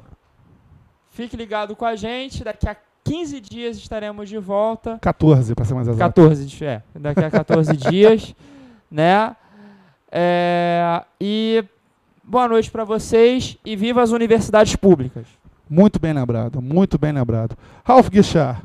fique 1.09 1.35
ligado 1.35 1.75
com 1.75 1.83
a 1.85 1.95
gente. 1.95 2.43
Daqui 2.43 2.67
a 2.69 2.75
15 3.03 3.39
dias 3.41 3.77
estaremos 3.77 4.29
de 4.29 4.37
volta. 4.37 4.97
14, 5.01 5.53
para 5.55 5.65
ser 5.65 5.73
mais 5.73 5.87
exato. 5.87 5.99
14, 5.99 6.45
de- 6.45 6.65
é, 6.65 6.81
daqui 6.95 7.23
a 7.23 7.29
14 7.31 7.75
dias, 7.89 8.33
né? 8.89 9.35
É, 10.11 11.03
e 11.19 11.63
boa 12.23 12.47
noite 12.47 12.69
para 12.71 12.83
vocês 12.83 13.57
e 13.65 13.75
viva 13.75 14.01
as 14.01 14.11
universidades 14.11 14.75
públicas. 14.75 15.25
Muito 15.69 15.99
bem 15.99 16.13
lembrado, 16.13 16.61
muito 16.61 16.97
bem 16.97 17.11
lembrado. 17.11 17.57
Ralf 17.83 18.09
Guichard. 18.09 18.61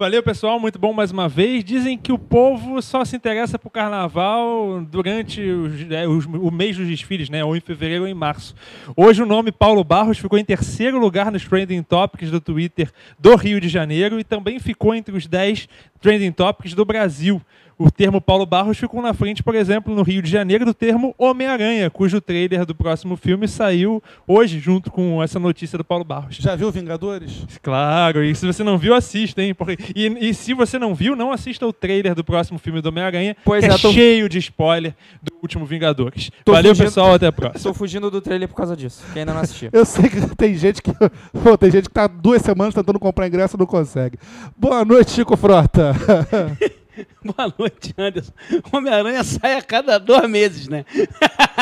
Valeu, 0.00 0.22
pessoal. 0.22 0.58
Muito 0.58 0.78
bom 0.78 0.94
mais 0.94 1.10
uma 1.12 1.28
vez. 1.28 1.62
Dizem 1.62 1.98
que 1.98 2.10
o 2.10 2.18
povo 2.18 2.80
só 2.80 3.04
se 3.04 3.14
interessa 3.14 3.58
por 3.58 3.68
carnaval 3.68 4.80
durante 4.90 5.42
os- 5.42 5.90
é, 5.90 6.08
os- 6.08 6.24
o 6.24 6.50
mês 6.50 6.74
dos 6.74 6.88
desfiles, 6.88 7.28
né? 7.28 7.44
Ou 7.44 7.54
em 7.54 7.60
fevereiro 7.60 8.04
ou 8.04 8.08
em 8.08 8.14
março. 8.14 8.54
Hoje 8.96 9.22
o 9.22 9.26
nome 9.26 9.52
Paulo 9.52 9.84
Barros 9.84 10.16
ficou 10.16 10.38
em 10.38 10.44
terceiro 10.44 10.98
lugar 10.98 11.30
nos 11.30 11.44
Trending 11.44 11.82
Topics 11.82 12.30
do 12.30 12.40
Twitter 12.40 12.90
do 13.18 13.36
Rio 13.36 13.60
de 13.60 13.68
Janeiro 13.68 14.18
e 14.18 14.24
também 14.24 14.58
ficou 14.58 14.94
entre 14.94 15.14
os 15.14 15.26
10 15.26 15.68
Trending 16.00 16.32
Topics 16.32 16.74
do 16.74 16.84
Brasil. 16.84 17.40
O 17.82 17.90
termo 17.90 18.20
Paulo 18.20 18.44
Barros 18.44 18.76
ficou 18.76 19.00
na 19.00 19.14
frente, 19.14 19.42
por 19.42 19.54
exemplo, 19.54 19.94
no 19.94 20.02
Rio 20.02 20.20
de 20.20 20.28
Janeiro, 20.30 20.66
do 20.66 20.74
termo 20.74 21.14
Homem-Aranha, 21.16 21.88
cujo 21.88 22.20
trailer 22.20 22.66
do 22.66 22.74
próximo 22.74 23.16
filme 23.16 23.48
saiu 23.48 24.02
hoje, 24.28 24.58
junto 24.60 24.90
com 24.90 25.22
essa 25.22 25.38
notícia 25.38 25.78
do 25.78 25.84
Paulo 25.84 26.04
Barros. 26.04 26.36
Já 26.36 26.54
viu 26.54 26.70
Vingadores? 26.70 27.42
Claro, 27.62 28.22
e 28.22 28.34
se 28.34 28.46
você 28.46 28.62
não 28.62 28.76
viu, 28.76 28.92
assista, 28.94 29.42
hein? 29.42 29.54
Porque- 29.54 29.78
E, 29.96 30.28
e 30.28 30.34
se 30.34 30.52
você 30.52 30.78
não 30.78 30.94
viu, 30.94 31.16
não 31.16 31.32
assista 31.32 31.66
o 31.66 31.72
trailer 31.72 32.14
do 32.14 32.22
próximo 32.22 32.58
filme 32.58 32.82
do 32.82 32.90
Homem-Aranha, 32.90 33.34
Pois 33.42 33.64
que 33.64 33.70
é, 33.70 33.74
é, 33.74 33.78
tô- 33.78 33.92
cheio 33.94 34.28
de 34.28 34.36
spoiler 34.40 34.94
do 35.22 35.32
último 35.42 35.64
Vingadores. 35.64 36.30
Tô 36.44 36.52
Valeu, 36.52 36.72
fugindo- 36.72 36.84
pessoal, 36.84 37.14
até 37.14 37.28
a 37.28 37.32
próxima. 37.32 37.56
Estou 37.56 37.72
fugindo 37.72 38.10
do 38.10 38.20
trailer 38.20 38.46
por 38.46 38.56
causa 38.56 38.76
disso, 38.76 39.02
quem 39.14 39.20
ainda 39.20 39.32
não 39.32 39.40
assistiu. 39.40 39.70
Eu 39.72 39.86
sei 39.86 40.06
que 40.10 40.36
tem 40.36 40.54
gente 40.54 40.82
que. 40.82 40.92
Pô, 41.42 41.56
tem 41.56 41.70
gente 41.70 41.84
que 41.88 41.94
tá 41.94 42.06
duas 42.06 42.42
semanas 42.42 42.74
tentando 42.74 42.98
comprar 43.00 43.26
ingresso 43.26 43.56
e 43.56 43.58
não 43.58 43.64
consegue. 43.64 44.18
Boa 44.54 44.84
noite, 44.84 45.12
Chico 45.12 45.34
Frota. 45.34 45.89
Boa 47.24 47.52
noite, 47.58 47.94
Anderson. 47.96 48.32
Homem-Aranha 48.72 49.24
sai 49.24 49.56
a 49.56 49.62
cada 49.62 49.98
dois 49.98 50.28
meses, 50.28 50.68
né? 50.68 50.84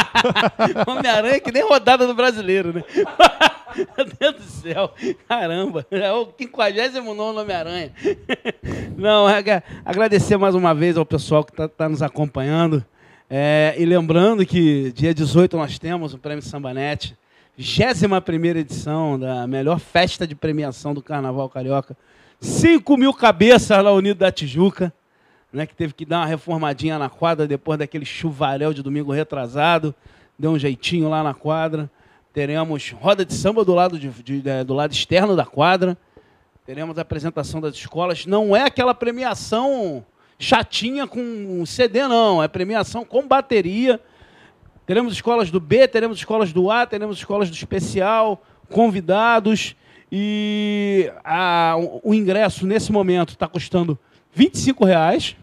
Homem-Aranha 0.86 1.36
é 1.36 1.40
que 1.40 1.52
nem 1.52 1.62
rodada 1.62 2.06
do 2.06 2.14
brasileiro, 2.14 2.72
né? 2.72 2.82
Meu 3.96 4.06
Deus 4.18 4.34
do 4.34 4.42
céu. 4.42 4.92
Caramba. 5.28 5.86
É 5.90 6.12
o 6.12 6.28
59 6.36 7.00
Homem-Aranha. 7.40 7.92
Não, 8.96 9.28
é 9.28 9.42
que- 9.42 9.62
agradecer 9.84 10.36
mais 10.36 10.54
uma 10.54 10.74
vez 10.74 10.96
ao 10.96 11.06
pessoal 11.06 11.44
que 11.44 11.60
está 11.62 11.88
nos 11.88 12.02
acompanhando. 12.02 12.84
É, 13.30 13.74
e 13.78 13.84
lembrando 13.84 14.44
que 14.46 14.90
dia 14.92 15.12
18 15.12 15.56
nós 15.56 15.78
temos 15.78 16.14
o 16.14 16.18
Prêmio 16.18 16.42
Sambanete, 16.42 17.14
21 17.56 18.56
edição 18.56 19.18
da 19.18 19.46
melhor 19.46 19.78
festa 19.78 20.26
de 20.26 20.34
premiação 20.34 20.94
do 20.94 21.02
Carnaval 21.02 21.48
Carioca. 21.48 21.96
5 22.40 22.96
mil 22.96 23.12
cabeças 23.12 23.82
lá 23.82 23.92
Unido 23.92 24.18
da 24.18 24.30
Tijuca 24.30 24.92
né, 25.52 25.66
que 25.66 25.74
teve 25.74 25.92
que 25.94 26.04
dar 26.04 26.18
uma 26.18 26.26
reformadinha 26.26 26.98
na 26.98 27.08
quadra 27.08 27.46
depois 27.46 27.78
daquele 27.78 28.04
chuvarel 28.04 28.72
de 28.74 28.82
domingo 28.82 29.12
retrasado. 29.12 29.94
Deu 30.38 30.50
um 30.52 30.58
jeitinho 30.58 31.08
lá 31.08 31.22
na 31.22 31.32
quadra. 31.34 31.90
Teremos 32.34 32.90
roda 32.92 33.24
de 33.24 33.32
samba 33.34 33.64
do 33.64 33.74
lado, 33.74 33.98
de- 33.98 34.10
de- 34.22 34.48
eh, 34.48 34.62
do 34.62 34.74
lado 34.74 34.92
externo 34.92 35.34
da 35.34 35.44
quadra. 35.46 35.96
Teremos 36.66 36.98
a 36.98 37.02
apresentação 37.02 37.60
das 37.62 37.74
escolas. 37.74 38.26
Não 38.26 38.54
é 38.54 38.62
aquela 38.64 38.94
premiação 38.94 40.04
chatinha 40.38 41.06
com 41.06 41.64
CD, 41.66 42.06
não. 42.06 42.42
É 42.42 42.46
premiação 42.46 43.04
com 43.04 43.26
bateria. 43.26 43.98
Teremos 44.86 45.14
escolas 45.14 45.50
do 45.50 45.58
B, 45.58 45.88
teremos 45.88 46.18
escolas 46.18 46.52
do 46.52 46.70
A, 46.70 46.86
teremos 46.86 47.16
escolas 47.16 47.48
do 47.50 47.54
especial, 47.56 48.42
convidados. 48.70 49.74
E 50.10 51.12
a- 51.24 51.74
o, 52.02 52.14
ingresso, 52.14 52.66
nesse 52.66 52.90
momento, 52.90 53.30
está 53.30 53.46
custando 53.46 53.98
25 54.32 54.84
reais. 54.84 55.36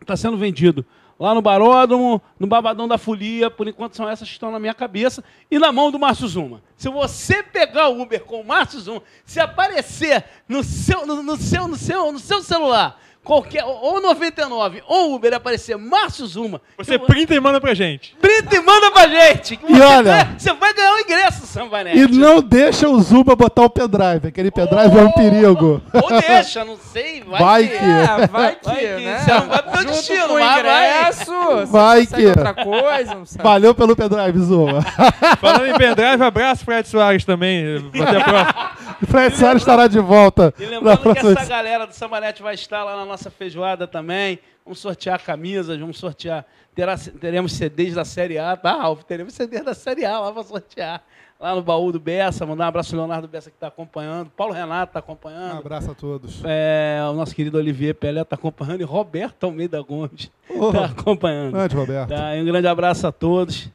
Está 0.00 0.16
sendo 0.16 0.36
vendido 0.36 0.84
lá 1.18 1.34
no 1.34 1.40
Baródromo, 1.40 2.20
no 2.38 2.46
Babadão 2.46 2.86
da 2.86 2.98
Folia. 2.98 3.50
Por 3.50 3.66
enquanto, 3.66 3.96
são 3.96 4.08
essas 4.08 4.28
que 4.28 4.34
estão 4.34 4.50
na 4.50 4.58
minha 4.58 4.74
cabeça. 4.74 5.24
E 5.50 5.58
na 5.58 5.72
mão 5.72 5.90
do 5.90 5.98
Márcio 5.98 6.28
Zuma. 6.28 6.62
Se 6.76 6.88
você 6.88 7.42
pegar 7.42 7.88
o 7.88 8.00
Uber 8.02 8.22
com 8.24 8.40
o 8.40 8.46
Márcio 8.46 8.80
Zuma, 8.80 9.02
se 9.24 9.40
aparecer 9.40 10.24
no 10.48 10.62
seu, 10.62 11.06
no, 11.06 11.22
no 11.22 11.36
seu, 11.36 11.66
no 11.66 11.76
seu, 11.76 12.12
no 12.12 12.18
seu 12.18 12.42
celular, 12.42 13.00
qualquer, 13.24 13.64
ou 13.64 14.00
99, 14.00 14.82
ou 14.86 15.14
Uber 15.14 15.32
aparecer 15.34 15.76
Márcio 15.76 16.26
Zuma, 16.26 16.60
Você 16.76 16.94
eu 16.96 17.00
printa 17.00 17.34
e 17.34 17.40
manda 17.40 17.60
pra 17.60 17.74
gente. 17.74 18.14
Printa 18.20 18.54
e 18.56 18.60
manda 18.60 18.90
pra 18.90 19.08
gente. 19.08 19.58
E 19.66 19.74
você 19.76 19.82
olha- 19.82 20.02
vai- 20.12 20.34
Você 20.38 20.52
vai 20.52 20.74
ganhar 20.74 20.92
um 20.94 20.98
ingresso, 21.00 21.46
Sambanete. 21.46 21.98
e 21.98 22.06
não 22.08 22.40
deixa 22.42 22.88
o 22.88 23.00
Zuba 23.00 23.34
botar 23.34 23.62
o 23.62 23.70
pendrive. 23.70 24.28
Aquele 24.28 24.50
pendrive 24.50 24.98
é 24.98 25.02
um 25.02 25.10
perigo. 25.12 25.82
Ou 25.92 26.20
deixa, 26.20 26.64
não 26.64 26.76
sei. 26.76 27.22
Vai, 27.22 27.40
Vai 27.40 27.62
que... 27.68 27.78
que- 27.78 27.84
É, 27.84 28.26
vai 28.26 28.54
que, 28.56 28.64
Vai 28.64 28.76
que, 28.76 28.86
né? 29.04 29.18
você 29.18 29.30
não 29.32 29.46
vai 29.48 29.62
pro 29.62 29.84
destino, 29.86 30.28
com 30.28 30.34
o 30.34 30.40
mas 30.40 30.62
vai. 30.62 30.88
ingresso, 31.00 31.66
Vai 31.66 32.00
consegue 32.06 32.22
que- 32.22 32.28
outra 32.28 32.54
coisa, 32.54 33.14
não 33.14 33.26
sabe? 33.26 33.42
Valeu 33.42 33.74
pelo 33.74 33.96
pendrive, 33.96 34.38
Zuba. 34.40 34.82
Falando 35.40 35.66
em 35.66 35.74
pendrive, 35.78 36.22
abraço 36.22 36.64
Fred 36.64 36.88
Soares 36.88 37.24
também. 37.24 37.90
Até 38.02 38.16
a 38.16 38.24
próxima. 38.24 38.70
Fred 39.08 39.36
Soares 39.36 39.62
estará 39.62 39.86
de 39.86 39.98
volta. 40.00 40.52
E 40.58 40.64
lembrando 40.66 41.14
que 41.14 41.18
essa 41.26 41.44
galera 41.44 41.86
do 41.86 41.92
Sambanete 41.94 42.42
vai 42.42 42.54
estar 42.54 42.82
lá 42.84 42.96
na 42.96 43.04
nossa 43.04 43.13
feijoada 43.16 43.86
também. 43.86 44.38
Vamos 44.64 44.78
sortear 44.78 45.22
camisas, 45.22 45.78
vamos 45.78 45.98
sortear. 45.98 46.44
Terá, 46.74 46.96
teremos 46.96 47.52
CDs 47.52 47.94
da 47.94 48.04
Série 48.04 48.38
A, 48.38 48.56
tá, 48.56 48.72
Ralf? 48.76 49.02
Teremos 49.04 49.34
CDs 49.34 49.64
da 49.64 49.74
Série 49.74 50.04
A 50.04 50.18
lá 50.18 50.32
para 50.32 50.42
sortear. 50.42 51.02
Lá 51.38 51.54
no 51.54 51.62
baú 51.62 51.92
do 51.92 52.00
Bessa. 52.00 52.46
Mandar 52.46 52.64
um 52.64 52.68
abraço 52.68 52.94
ao 52.94 53.00
Leonardo 53.00 53.28
Bessa 53.28 53.50
que 53.50 53.56
está 53.56 53.66
acompanhando. 53.66 54.30
Paulo 54.36 54.52
Renato 54.54 54.90
está 54.90 55.00
Um 55.00 55.02
acompanhando. 55.02 55.58
abraço 55.58 55.90
a 55.90 55.94
todos. 55.94 56.40
É, 56.44 57.00
o 57.10 57.12
nosso 57.12 57.34
querido 57.34 57.58
Olivier 57.58 57.94
Pelé 57.94 58.22
está 58.22 58.36
acompanhando. 58.36 58.80
E 58.80 58.84
Roberto 58.84 59.44
Almeida 59.44 59.80
Gomes 59.82 60.30
Oh, 60.48 60.68
está 60.68 60.86
acompanhando. 60.86 61.52
Grande, 61.52 61.76
Roberto. 61.76 62.08
Tá, 62.08 62.30
um 62.40 62.44
grande 62.44 62.66
abraço 62.66 63.06
a 63.06 63.12
todos. 63.12 63.68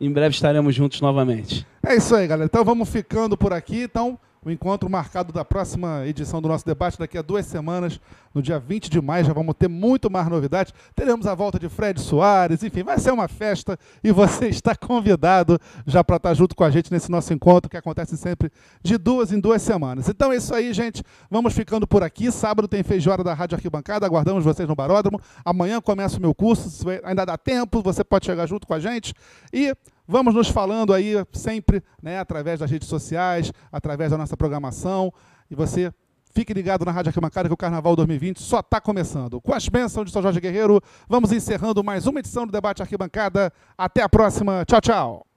Em 0.00 0.10
breve 0.12 0.34
estaremos 0.34 0.74
juntos 0.74 1.00
novamente. 1.00 1.66
É 1.84 1.96
isso 1.96 2.14
aí, 2.14 2.26
galera. 2.26 2.44
Então 2.46 2.64
vamos 2.64 2.88
ficando 2.88 3.36
por 3.36 3.52
aqui. 3.52 3.82
Então, 3.82 4.18
o 4.46 4.50
encontro 4.52 4.88
marcado 4.88 5.32
da 5.32 5.44
próxima 5.44 6.06
edição 6.06 6.40
do 6.40 6.46
nosso 6.46 6.64
debate 6.64 6.96
daqui 6.96 7.18
a 7.18 7.22
duas 7.22 7.44
semanas, 7.46 8.00
no 8.32 8.40
dia 8.40 8.60
20 8.60 8.88
de 8.88 9.00
maio. 9.00 9.24
Já 9.24 9.32
vamos 9.32 9.56
ter 9.58 9.66
muito 9.66 10.08
mais 10.08 10.28
novidades. 10.28 10.72
Teremos 10.94 11.26
a 11.26 11.34
volta 11.34 11.58
de 11.58 11.68
Fred 11.68 12.00
Soares, 12.00 12.62
enfim, 12.62 12.84
vai 12.84 12.96
ser 13.00 13.10
uma 13.10 13.26
festa 13.26 13.76
e 14.04 14.12
você 14.12 14.46
está 14.48 14.76
convidado 14.76 15.58
já 15.84 16.04
para 16.04 16.14
estar 16.14 16.32
junto 16.32 16.54
com 16.54 16.62
a 16.62 16.70
gente 16.70 16.92
nesse 16.92 17.10
nosso 17.10 17.32
encontro 17.32 17.68
que 17.68 17.76
acontece 17.76 18.16
sempre 18.16 18.52
de 18.80 18.96
duas 18.96 19.32
em 19.32 19.40
duas 19.40 19.60
semanas. 19.62 20.08
Então 20.08 20.30
é 20.32 20.36
isso 20.36 20.54
aí, 20.54 20.72
gente. 20.72 21.02
Vamos 21.28 21.52
ficando 21.52 21.84
por 21.84 22.04
aqui. 22.04 22.30
Sábado 22.30 22.68
tem 22.68 22.84
feijoada 22.84 23.24
da 23.24 23.34
Rádio 23.34 23.56
Arquibancada. 23.56 24.06
Aguardamos 24.06 24.44
vocês 24.44 24.68
no 24.68 24.76
Baródromo. 24.76 25.20
Amanhã 25.44 25.80
começa 25.80 26.18
o 26.18 26.20
meu 26.20 26.32
curso. 26.32 26.88
Ainda 27.02 27.24
dá 27.24 27.36
tempo, 27.36 27.82
você 27.82 28.04
pode 28.04 28.26
chegar 28.26 28.46
junto 28.46 28.64
com 28.64 28.74
a 28.74 28.78
gente. 28.78 29.12
E 29.52 29.74
Vamos 30.06 30.34
nos 30.34 30.48
falando 30.48 30.92
aí 30.92 31.14
sempre, 31.32 31.82
né, 32.02 32.18
através 32.18 32.60
das 32.60 32.70
redes 32.70 32.88
sociais, 32.88 33.52
através 33.72 34.10
da 34.10 34.18
nossa 34.18 34.36
programação. 34.36 35.12
E 35.50 35.54
você 35.54 35.92
fique 36.32 36.52
ligado 36.52 36.84
na 36.84 36.92
Rádio 36.92 37.08
Arquibancada 37.10 37.48
que 37.48 37.54
o 37.54 37.56
Carnaval 37.56 37.96
2020 37.96 38.40
só 38.40 38.60
está 38.60 38.80
começando. 38.80 39.40
Com 39.40 39.54
as 39.54 39.68
bênçãos 39.68 40.06
de 40.06 40.12
São 40.12 40.22
Jorge 40.22 40.40
Guerreiro, 40.40 40.80
vamos 41.08 41.32
encerrando 41.32 41.82
mais 41.82 42.06
uma 42.06 42.20
edição 42.20 42.46
do 42.46 42.52
Debate 42.52 42.82
Arquibancada. 42.82 43.52
Até 43.76 44.02
a 44.02 44.08
próxima. 44.08 44.64
Tchau, 44.64 44.80
tchau. 44.80 45.35